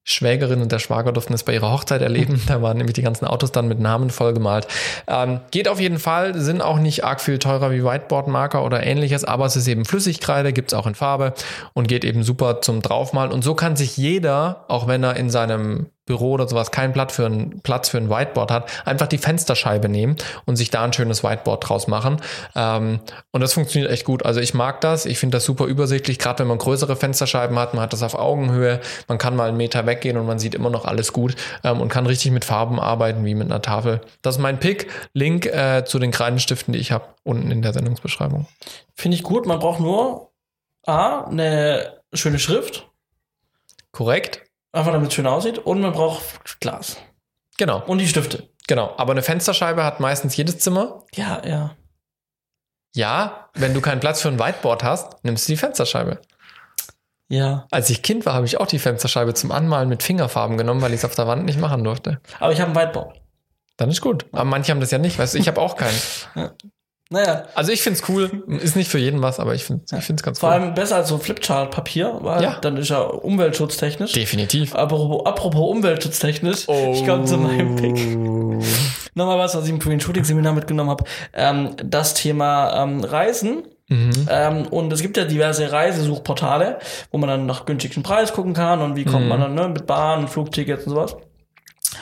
Schwägerin 0.04 0.60
und 0.60 0.72
der 0.72 0.80
Schwager 0.80 1.12
durften 1.12 1.32
es 1.32 1.44
bei 1.44 1.54
ihrer 1.54 1.70
Hochzeit 1.70 2.02
erleben. 2.02 2.42
Da 2.46 2.60
waren 2.60 2.76
nämlich 2.76 2.94
die 2.94 3.02
ganzen 3.02 3.24
Autos 3.26 3.52
dann 3.52 3.68
mit 3.68 3.78
Namen 3.78 4.10
vollgemalt. 4.10 4.66
Ähm, 5.06 5.40
geht 5.50 5.68
auf 5.68 5.80
jeden 5.80 5.98
Fall, 5.98 6.38
sind 6.38 6.60
auch 6.60 6.78
nicht 6.78 7.04
arg 7.04 7.20
viel 7.20 7.38
teurer 7.38 7.70
wie 7.70 7.84
Whiteboard-Marker 7.84 8.64
oder 8.64 8.84
ähnliches, 8.84 9.24
aber 9.24 9.46
es 9.46 9.56
ist 9.56 9.68
eben 9.68 9.84
Flüssigkreide, 9.84 10.52
gibt's 10.52 10.74
auch 10.74 10.86
in 10.86 10.94
Farbe 10.94 11.34
und 11.72 11.86
geht 11.86 12.04
eben 12.04 12.24
super 12.24 12.60
zum 12.60 12.82
Draufmalen. 12.82 13.32
Und 13.32 13.42
so 13.42 13.54
kann 13.54 13.76
sich 13.76 13.96
jeder, 13.96 14.64
auch 14.68 14.88
wenn 14.88 15.04
er 15.04 15.16
in 15.16 15.30
seinem 15.30 15.86
Büro 16.12 16.32
oder 16.32 16.46
sowas 16.46 16.70
keinen 16.70 16.92
Platz 16.92 17.14
für 17.14 17.24
ein, 17.24 17.60
Platz 17.62 17.88
für 17.88 17.96
ein 17.96 18.10
Whiteboard 18.10 18.50
hat, 18.50 18.70
einfach 18.86 19.06
die 19.06 19.16
Fensterscheibe 19.16 19.88
nehmen 19.88 20.16
und 20.44 20.56
sich 20.56 20.68
da 20.68 20.84
ein 20.84 20.92
schönes 20.92 21.24
Whiteboard 21.24 21.66
draus 21.66 21.88
machen. 21.88 22.20
Ähm, 22.54 23.00
und 23.30 23.40
das 23.40 23.54
funktioniert 23.54 23.90
echt 23.90 24.04
gut. 24.04 24.26
Also 24.26 24.40
ich 24.40 24.52
mag 24.52 24.82
das. 24.82 25.06
Ich 25.06 25.18
finde 25.18 25.36
das 25.36 25.46
super 25.46 25.64
übersichtlich, 25.64 26.18
gerade 26.18 26.40
wenn 26.40 26.48
man 26.48 26.58
größere 26.58 26.96
Fensterscheiben 26.96 27.58
hat. 27.58 27.72
Man 27.72 27.82
hat 27.82 27.94
das 27.94 28.02
auf 28.02 28.14
Augenhöhe. 28.14 28.80
Man 29.08 29.16
kann 29.16 29.34
mal 29.34 29.48
einen 29.48 29.56
Meter 29.56 29.86
weggehen 29.86 30.18
und 30.18 30.26
man 30.26 30.38
sieht 30.38 30.54
immer 30.54 30.68
noch 30.68 30.84
alles 30.84 31.14
gut 31.14 31.34
ähm, 31.64 31.80
und 31.80 31.88
kann 31.88 32.04
richtig 32.04 32.30
mit 32.30 32.44
Farben 32.44 32.78
arbeiten 32.78 33.24
wie 33.24 33.34
mit 33.34 33.50
einer 33.50 33.62
Tafel. 33.62 34.02
Das 34.20 34.36
ist 34.36 34.42
mein 34.42 34.60
Pick. 34.60 34.90
Link 35.14 35.46
äh, 35.46 35.84
zu 35.86 35.98
den 35.98 36.10
Kreidenstiften, 36.10 36.74
die 36.74 36.78
ich 36.78 36.92
habe, 36.92 37.06
unten 37.24 37.50
in 37.50 37.62
der 37.62 37.72
Sendungsbeschreibung. 37.72 38.46
Finde 38.94 39.16
ich 39.16 39.22
gut. 39.22 39.46
Man 39.46 39.60
braucht 39.60 39.80
nur 39.80 40.30
A, 40.86 41.24
eine 41.24 42.02
schöne 42.12 42.38
Schrift, 42.38 42.86
Korrekt? 43.92 44.42
Einfach 44.72 44.92
damit 44.92 45.08
es 45.08 45.14
schön 45.14 45.26
aussieht, 45.26 45.58
und 45.58 45.80
man 45.80 45.92
braucht 45.92 46.60
Glas. 46.60 46.96
Genau, 47.58 47.82
Und 47.86 47.98
die 47.98 48.08
Stifte. 48.08 48.48
genau. 48.66 48.94
Aber 48.96 49.12
eine 49.12 49.22
Fensterscheibe 49.22 49.84
hat 49.84 50.00
meistens 50.00 50.36
jedes 50.36 50.58
Zimmer. 50.58 51.04
Ja, 51.14 51.42
ja. 51.46 51.76
Ja, 52.94 53.48
wenn 53.54 53.72
du 53.74 53.80
keinen 53.80 54.00
Platz 54.00 54.20
für 54.22 54.28
ein 54.28 54.38
Whiteboard 54.38 54.82
hast, 54.84 55.22
nimmst 55.24 55.48
du 55.48 55.52
die 55.52 55.56
Fensterscheibe. 55.56 56.20
Ja. 57.28 57.66
Als 57.70 57.88
ich 57.88 58.02
Kind 58.02 58.26
war, 58.26 58.34
habe 58.34 58.44
ich 58.44 58.60
auch 58.60 58.66
die 58.66 58.78
Fensterscheibe 58.78 59.32
zum 59.32 59.52
Anmalen 59.52 59.88
mit 59.88 60.02
Fingerfarben 60.02 60.58
genommen, 60.58 60.82
weil 60.82 60.92
ich 60.92 60.98
es 60.98 61.04
auf 61.06 61.14
der 61.14 61.26
Wand 61.26 61.44
nicht 61.46 61.58
machen 61.58 61.82
durfte. 61.84 62.20
Aber 62.40 62.52
ich 62.52 62.60
habe 62.60 62.70
ein 62.72 62.76
Whiteboard. 62.76 63.18
Dann 63.78 63.90
ist 63.90 64.02
gut. 64.02 64.26
Aber 64.32 64.44
manche 64.44 64.70
haben 64.72 64.80
das 64.80 64.90
ja 64.90 64.98
nicht, 64.98 65.18
weißt 65.18 65.34
du, 65.34 65.38
ich 65.38 65.48
habe 65.48 65.60
auch 65.60 65.76
keinen. 65.76 65.96
Naja, 67.12 67.44
Also 67.54 67.70
ich 67.72 67.82
finde 67.82 68.00
es 68.02 68.08
cool. 68.08 68.42
Ist 68.62 68.74
nicht 68.74 68.90
für 68.90 68.98
jeden 68.98 69.20
was, 69.22 69.38
aber 69.38 69.54
ich 69.54 69.64
finde 69.64 69.84
ich 69.92 70.08
es 70.10 70.22
ganz 70.22 70.38
vor 70.38 70.48
cool. 70.48 70.54
allem 70.56 70.74
besser 70.74 70.96
als 70.96 71.08
so 71.08 71.18
Flipchart-Papier, 71.18 72.18
weil 72.22 72.42
Ja. 72.42 72.58
dann 72.60 72.76
ist 72.78 72.88
ja 72.88 73.00
umweltschutztechnisch. 73.00 74.12
Definitiv. 74.12 74.74
Apropos, 74.74 75.26
apropos 75.26 75.70
umweltschutztechnisch, 75.70 76.66
ich 76.68 77.06
komme 77.06 77.24
zu 77.26 77.36
meinem 77.38 77.76
Pick. 77.76 77.94
Nochmal 79.14 79.38
was, 79.38 79.54
was 79.54 79.64
ich 79.64 79.70
im 79.70 79.78
Green 79.78 80.00
Shooting 80.00 80.24
Seminar 80.24 80.54
mitgenommen 80.54 80.90
habe. 80.90 81.04
Ähm, 81.34 81.76
das 81.84 82.14
Thema 82.14 82.82
ähm, 82.82 83.04
Reisen. 83.04 83.64
Mhm. 83.88 84.10
Ähm, 84.30 84.66
und 84.68 84.90
es 84.92 85.02
gibt 85.02 85.18
ja 85.18 85.24
diverse 85.24 85.70
Reisesuchportale, 85.70 86.78
wo 87.10 87.18
man 87.18 87.28
dann 87.28 87.44
nach 87.46 87.66
günstigsten 87.66 88.02
Preis 88.02 88.32
gucken 88.32 88.54
kann 88.54 88.80
und 88.80 88.96
wie 88.96 89.04
kommt 89.04 89.24
Mhm. 89.24 89.28
man 89.28 89.40
dann 89.40 89.54
ne, 89.54 89.68
mit 89.68 89.86
Bahn, 89.86 90.28
Flugtickets 90.28 90.86
und 90.86 90.94
sowas. 90.94 91.16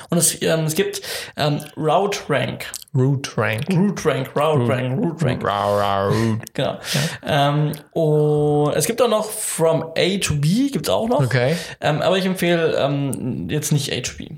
Und 0.09 0.18
es, 0.18 0.41
ähm, 0.43 0.64
es 0.64 0.74
gibt 0.74 1.01
ähm, 1.36 1.61
Route 1.76 2.20
Rank. 2.28 2.66
Root 2.95 3.36
Rank. 3.36 3.66
Route 3.70 4.05
Rank, 4.05 4.36
Route 4.36 4.68
Rank, 4.68 5.01
Route 5.01 5.24
Rank. 5.24 5.45
Rau, 5.45 5.78
rau, 5.78 6.09
root. 6.09 6.55
Genau. 6.55 6.78
Ähm, 7.24 7.72
und 7.93 8.74
es 8.74 8.86
gibt 8.86 9.01
auch 9.01 9.09
noch 9.09 9.30
From 9.30 9.93
A 9.97 10.18
to 10.18 10.34
B, 10.34 10.70
gibt's 10.70 10.88
auch 10.88 11.09
noch. 11.09 11.22
Okay. 11.22 11.57
Ähm, 11.80 12.03
aber 12.03 12.18
ich 12.18 12.26
empfehle 12.26 12.76
ähm, 12.76 13.49
jetzt 13.49 13.70
nicht 13.72 13.93
A 13.93 14.01
to 14.01 14.12
B. 14.16 14.28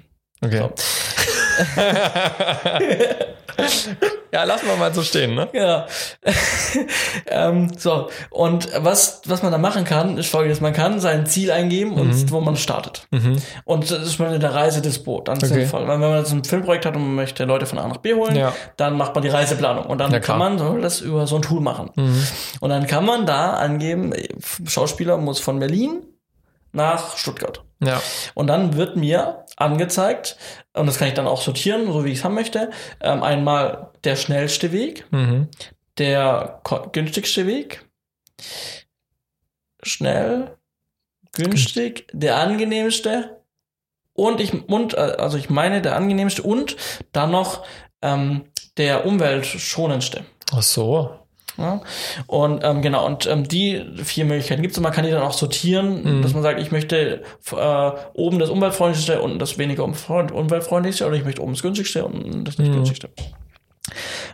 Okay. 0.45 0.59
So. 0.59 0.73
ja, 4.33 4.45
lassen 4.45 4.67
wir 4.67 4.77
mal 4.77 4.93
so 4.95 5.03
stehen, 5.03 5.35
ne? 5.35 5.49
Ja. 5.53 5.87
ähm, 7.27 7.71
so, 7.77 8.09
und 8.31 8.69
was, 8.79 9.23
was 9.27 9.43
man 9.43 9.53
da 9.53 9.59
machen 9.59 9.85
kann, 9.85 10.17
ist 10.19 10.31
folgendes. 10.31 10.61
Man 10.61 10.73
kann 10.73 11.01
sein 11.01 11.27
Ziel 11.27 11.51
eingeben 11.51 11.93
und 11.95 12.31
wo 12.33 12.41
man 12.41 12.57
startet. 12.57 13.07
Und 13.65 13.91
das 13.91 13.99
ist 14.03 14.19
man 14.19 14.35
in 14.35 14.41
der 14.41 14.55
Reise 14.55 14.81
des 14.83 15.03
Boot. 15.03 15.29
Dann 15.29 15.39
Mhm. 15.39 15.45
Okay. 15.45 15.55
sinnvoll. 15.55 15.83
Weil 15.87 16.01
wenn 16.01 16.11
man 16.11 16.19
jetzt 16.19 16.33
ein 16.33 16.45
Filmprojekt 16.45 16.87
hat 16.87 16.97
und 16.97 17.03
man 17.03 17.15
möchte 17.15 17.45
Leute 17.45 17.67
von 17.67 17.79
A 17.79 17.87
nach 17.89 17.99
B 17.99 18.15
holen, 18.15 18.37
Ja. 18.37 18.53
dann 18.77 18.97
macht 18.97 19.15
man 19.15 19.23
die 19.23 19.29
Reiseplanung. 19.31 19.87
Und 19.87 19.99
dann 19.99 20.13
Ja, 20.13 20.21
kann 20.21 20.39
man 20.39 20.59
so 20.59 20.77
das 20.79 21.01
über 21.01 21.27
so 21.27 21.37
ein 21.37 21.43
Tool 21.43 21.61
machen. 21.61 21.91
Mhm. 21.97 22.27
Und 22.61 22.71
dann 22.71 22.87
kann 22.87 23.05
man 23.05 23.27
da 23.27 23.55
angeben, 23.55 24.13
Schauspieler 24.67 25.17
muss 25.19 25.41
von 25.41 25.59
Berlin 25.61 26.03
nach 26.73 27.17
Stuttgart. 27.17 27.65
Ja. 27.81 28.01
Und 28.35 28.47
dann 28.47 28.77
wird 28.77 28.97
mir 28.97 29.45
angezeigt, 29.57 30.37
und 30.73 30.87
das 30.87 30.99
kann 30.99 31.09
ich 31.09 31.15
dann 31.15 31.27
auch 31.27 31.41
sortieren, 31.43 31.93
so 31.93 32.05
wie 32.05 32.11
ich 32.13 32.19
es 32.19 32.25
haben 32.25 32.35
möchte, 32.35 32.71
ähm, 33.01 33.23
einmal 33.23 33.91
der 34.05 34.17
schnellste 34.17 34.73
Weg, 34.73 35.07
Mhm. 35.11 35.49
der 35.99 36.61
günstigste 36.93 37.47
Weg, 37.47 37.85
schnell, 39.83 40.57
günstig, 41.33 42.07
der 42.13 42.37
angenehmste 42.39 43.41
und 44.15 44.41
ich 44.41 44.53
und 44.69 44.95
äh, 44.95 44.97
also 45.19 45.37
ich 45.39 45.51
meine 45.51 45.83
der 45.83 45.97
angenehmste 45.97 46.43
und 46.43 46.77
dann 47.13 47.31
noch 47.31 47.65
ähm, 48.03 48.45
der 48.77 49.07
umweltschonendste. 49.07 50.25
Ach 50.55 50.63
so. 50.63 51.19
Ja? 51.59 51.81
Und 52.27 52.63
ähm, 52.65 52.83
genau, 52.83 53.07
und 53.07 53.27
ähm, 53.27 53.47
die 53.47 53.83
vier 54.03 54.25
Möglichkeiten 54.25 54.63
gibt 54.63 54.73
es 54.73 54.79
und 54.79 54.85
man 54.85 54.93
kann 54.93 55.05
die 55.05 55.11
dann 55.11 55.23
auch 55.23 55.33
sortieren, 55.33 56.19
Mhm. 56.19 56.23
dass 56.23 56.33
man 56.35 56.43
sagt, 56.43 56.61
ich 56.61 56.71
möchte 56.73 57.23
äh, 57.53 57.91
oben 58.15 58.39
das 58.39 58.49
umweltfreundlichste 58.51 59.21
und 59.21 59.39
das 59.39 59.59
weniger 59.59 59.85
umweltfreundlichste 59.85 61.07
oder 61.07 61.17
ich 61.17 61.25
möchte 61.25 61.43
oben 61.43 61.53
das 61.53 61.63
günstigste 61.63 62.05
und 62.05 62.45
das 62.45 62.59
nicht 62.59 62.71
Mhm. 62.71 62.77
günstigste. 62.77 63.11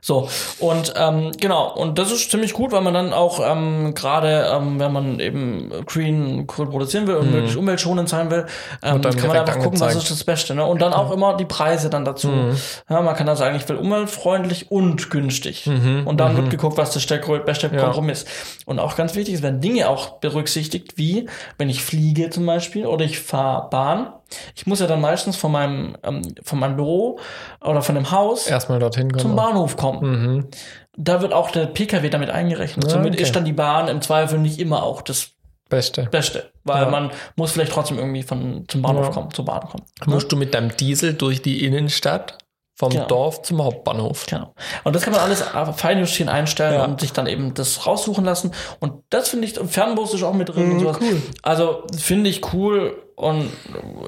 So, 0.01 0.29
und 0.59 0.95
ähm, 0.97 1.33
genau, 1.41 1.73
und 1.75 1.99
das 1.99 2.13
ist 2.13 2.31
ziemlich 2.31 2.53
gut, 2.53 2.73
weil 2.73 2.81
man 2.81 2.95
dann 2.95 3.13
auch 3.13 3.41
ähm, 3.45 3.95
gerade, 3.95 4.49
ähm, 4.53 4.79
wenn 4.81 4.93
man 4.93 5.21
eben 5.21 5.71
Green 5.87 6.47
cool 6.57 6.69
produzieren 6.69 7.07
will 7.07 7.17
und 7.17 7.27
Mhm. 7.27 7.33
möglichst 7.33 7.57
umweltschonend 7.57 8.09
sein 8.09 8.31
will, 8.31 8.47
ähm, 8.83 9.03
dann 9.03 9.17
kann 9.17 9.29
man 9.29 9.37
einfach 9.39 9.59
gucken, 9.59 9.81
was 9.81 9.95
ist 9.97 10.11
das 10.11 10.25
Beste. 10.25 10.55
Ne? 10.55 10.65
Und 10.65 10.81
dann 10.81 10.93
auch 10.93 11.11
immer 11.11 11.37
die 11.37 11.45
Preise 11.45 11.91
dann 11.91 12.05
dazu. 12.05 12.29
Mhm. 12.29 12.57
Ja, 12.89 13.01
man 13.03 13.15
kann 13.17 13.27
dann 13.27 13.37
sagen, 13.37 13.57
ich 13.57 13.69
will 13.69 13.77
umweltfreundlich 13.77 14.71
und 14.71 15.11
günstig. 15.11 15.67
Mhm, 15.67 16.03
Und 16.07 16.19
dann 16.19 16.33
mhm. 16.33 16.37
wird 16.39 16.51
geguckt, 16.51 16.77
was 16.79 16.95
ist 16.97 17.11
der 17.11 17.19
beste 17.19 17.69
Ja. 17.73 17.83
Kompromiss. 17.83 18.25
Und 18.67 18.79
auch 18.79 18.97
ganz 18.97 19.15
wichtig 19.15 19.35
ist, 19.35 19.43
werden 19.43 19.61
Dinge 19.61 19.89
auch 19.89 20.19
berücksichtigt, 20.21 20.97
wie 20.97 21.29
wenn 21.59 21.69
ich 21.69 21.83
fliege 21.83 22.31
zum 22.31 22.47
Beispiel 22.47 22.87
oder 22.87 23.05
ich 23.05 23.19
fahre 23.19 23.69
Bahn. 23.71 24.13
Ich 24.55 24.67
muss 24.67 24.81
ja 24.81 24.87
dann 24.87 25.01
meistens 25.01 25.37
von 25.37 25.53
meinem, 25.53 25.97
ähm, 26.03 26.23
von 26.43 26.59
meinem 26.59 26.77
Büro 26.77 27.19
oder 27.61 27.83
von 27.83 27.95
dem 27.95 28.11
Haus 28.11 28.47
Erstmal 28.47 28.79
dorthin 28.79 29.11
kommen. 29.11 29.21
zum 29.21 29.37
Bahnhof 29.37 29.77
kommen. 29.77 30.11
Mhm. 30.37 30.49
Da 30.97 31.23
wird 31.23 31.33
auch 31.33 31.51
der 31.51 31.67
Pkw 31.67 32.09
damit 32.11 32.31
eingerechnet. 32.31 32.85
Ja, 32.85 32.91
Somit 32.91 33.15
okay. 33.15 33.23
ist 33.23 33.35
dann 33.37 33.45
die 33.45 33.53
Bahn 33.53 33.89
im 33.89 34.01
Zweifel 34.03 34.39
nicht 34.39 34.59
immer 34.59 34.83
auch 34.83 35.01
das 35.03 35.31
Beste. 35.69 36.05
Beste, 36.11 36.51
weil 36.65 36.83
Ja. 36.85 36.91
man 36.91 37.11
muss 37.37 37.53
vielleicht 37.53 37.73
trotzdem 37.73 37.99
irgendwie 37.99 38.23
von, 38.23 38.65
zum 38.69 38.83
Bahnhof 38.83 39.07
Ja. 39.09 39.13
kommen, 39.13 39.31
zur 39.33 39.45
Bahn 39.45 39.61
kommen. 39.69 39.85
Musst 40.07 40.33
du 40.33 40.37
mit 40.37 40.55
deinem 40.55 40.75
Diesel 40.77 41.13
durch 41.15 41.43
die 41.43 41.65
Innenstadt 41.65 42.39
vom 42.75 42.91
Genau. 42.91 43.07
Dorf 43.07 43.43
zum 43.43 43.63
Hauptbahnhof. 43.63 44.27
Genau. 44.27 44.55
Und 44.85 44.95
das 44.97 45.03
kann 45.03 45.13
man 45.13 45.21
alles 45.21 45.45
feinjustieren, 45.77 46.33
einstellen 46.33 46.75
Ja. 46.75 46.85
und 46.85 47.01
sich 47.01 47.13
dann 47.13 47.27
eben 47.27 47.53
das 47.55 47.87
raussuchen 47.87 48.25
lassen. 48.25 48.53
Und 48.81 49.03
das 49.11 49.29
finde 49.29 49.47
ich, 49.47 49.55
Fernbus 49.59 50.15
ist 50.15 50.23
auch 50.23 50.33
mit 50.33 50.49
drin 50.49 50.65
und 50.71 50.75
Mhm, 50.77 50.81
sowas. 50.81 50.99
cool. 51.01 51.23
Also 51.43 51.83
finde 51.99 52.31
ich 52.31 52.53
cool 52.55 53.03
und 53.19 53.51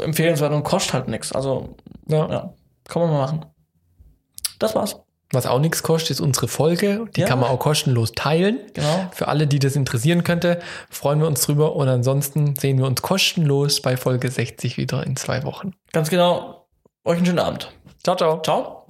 empfehlenswert 0.04 0.52
und 0.52 0.62
kostet 0.62 0.94
halt 0.94 1.08
nichts. 1.08 1.32
Also 1.32 1.76
Ja. 2.06 2.28
ja, 2.30 2.54
kann 2.88 3.02
man 3.02 3.10
mal 3.12 3.18
machen. 3.20 3.46
Das 4.58 4.74
war's. 4.74 4.96
Was 5.32 5.46
auch 5.46 5.60
nichts 5.60 5.82
kostet, 5.84 6.10
ist 6.10 6.20
unsere 6.20 6.48
Folge. 6.48 7.06
Die 7.14 7.20
Ja. 7.20 7.26
kann 7.28 7.38
man 7.38 7.50
auch 7.50 7.58
kostenlos 7.60 8.12
teilen. 8.12 8.58
Genau. 8.74 9.08
Für 9.12 9.28
alle, 9.28 9.46
die 9.46 9.60
das 9.60 9.76
interessieren 9.76 10.24
könnte, 10.24 10.58
freuen 10.90 11.20
wir 11.20 11.28
uns 11.28 11.42
drüber. 11.42 11.76
Und 11.76 11.88
ansonsten 11.88 12.56
sehen 12.56 12.78
wir 12.78 12.86
uns 12.86 13.00
kostenlos 13.00 13.80
bei 13.80 13.96
Folge 13.96 14.28
60 14.30 14.76
wieder 14.76 15.06
in 15.06 15.14
zwei 15.16 15.44
Wochen. 15.44 15.72
Ganz 15.92 16.10
genau. 16.10 16.66
Euch 17.04 17.18
einen 17.18 17.26
schönen 17.26 17.38
Abend. 17.38 17.72
Ciao, 18.02 18.16
ciao. 18.16 18.42
Ciao. 18.42 18.86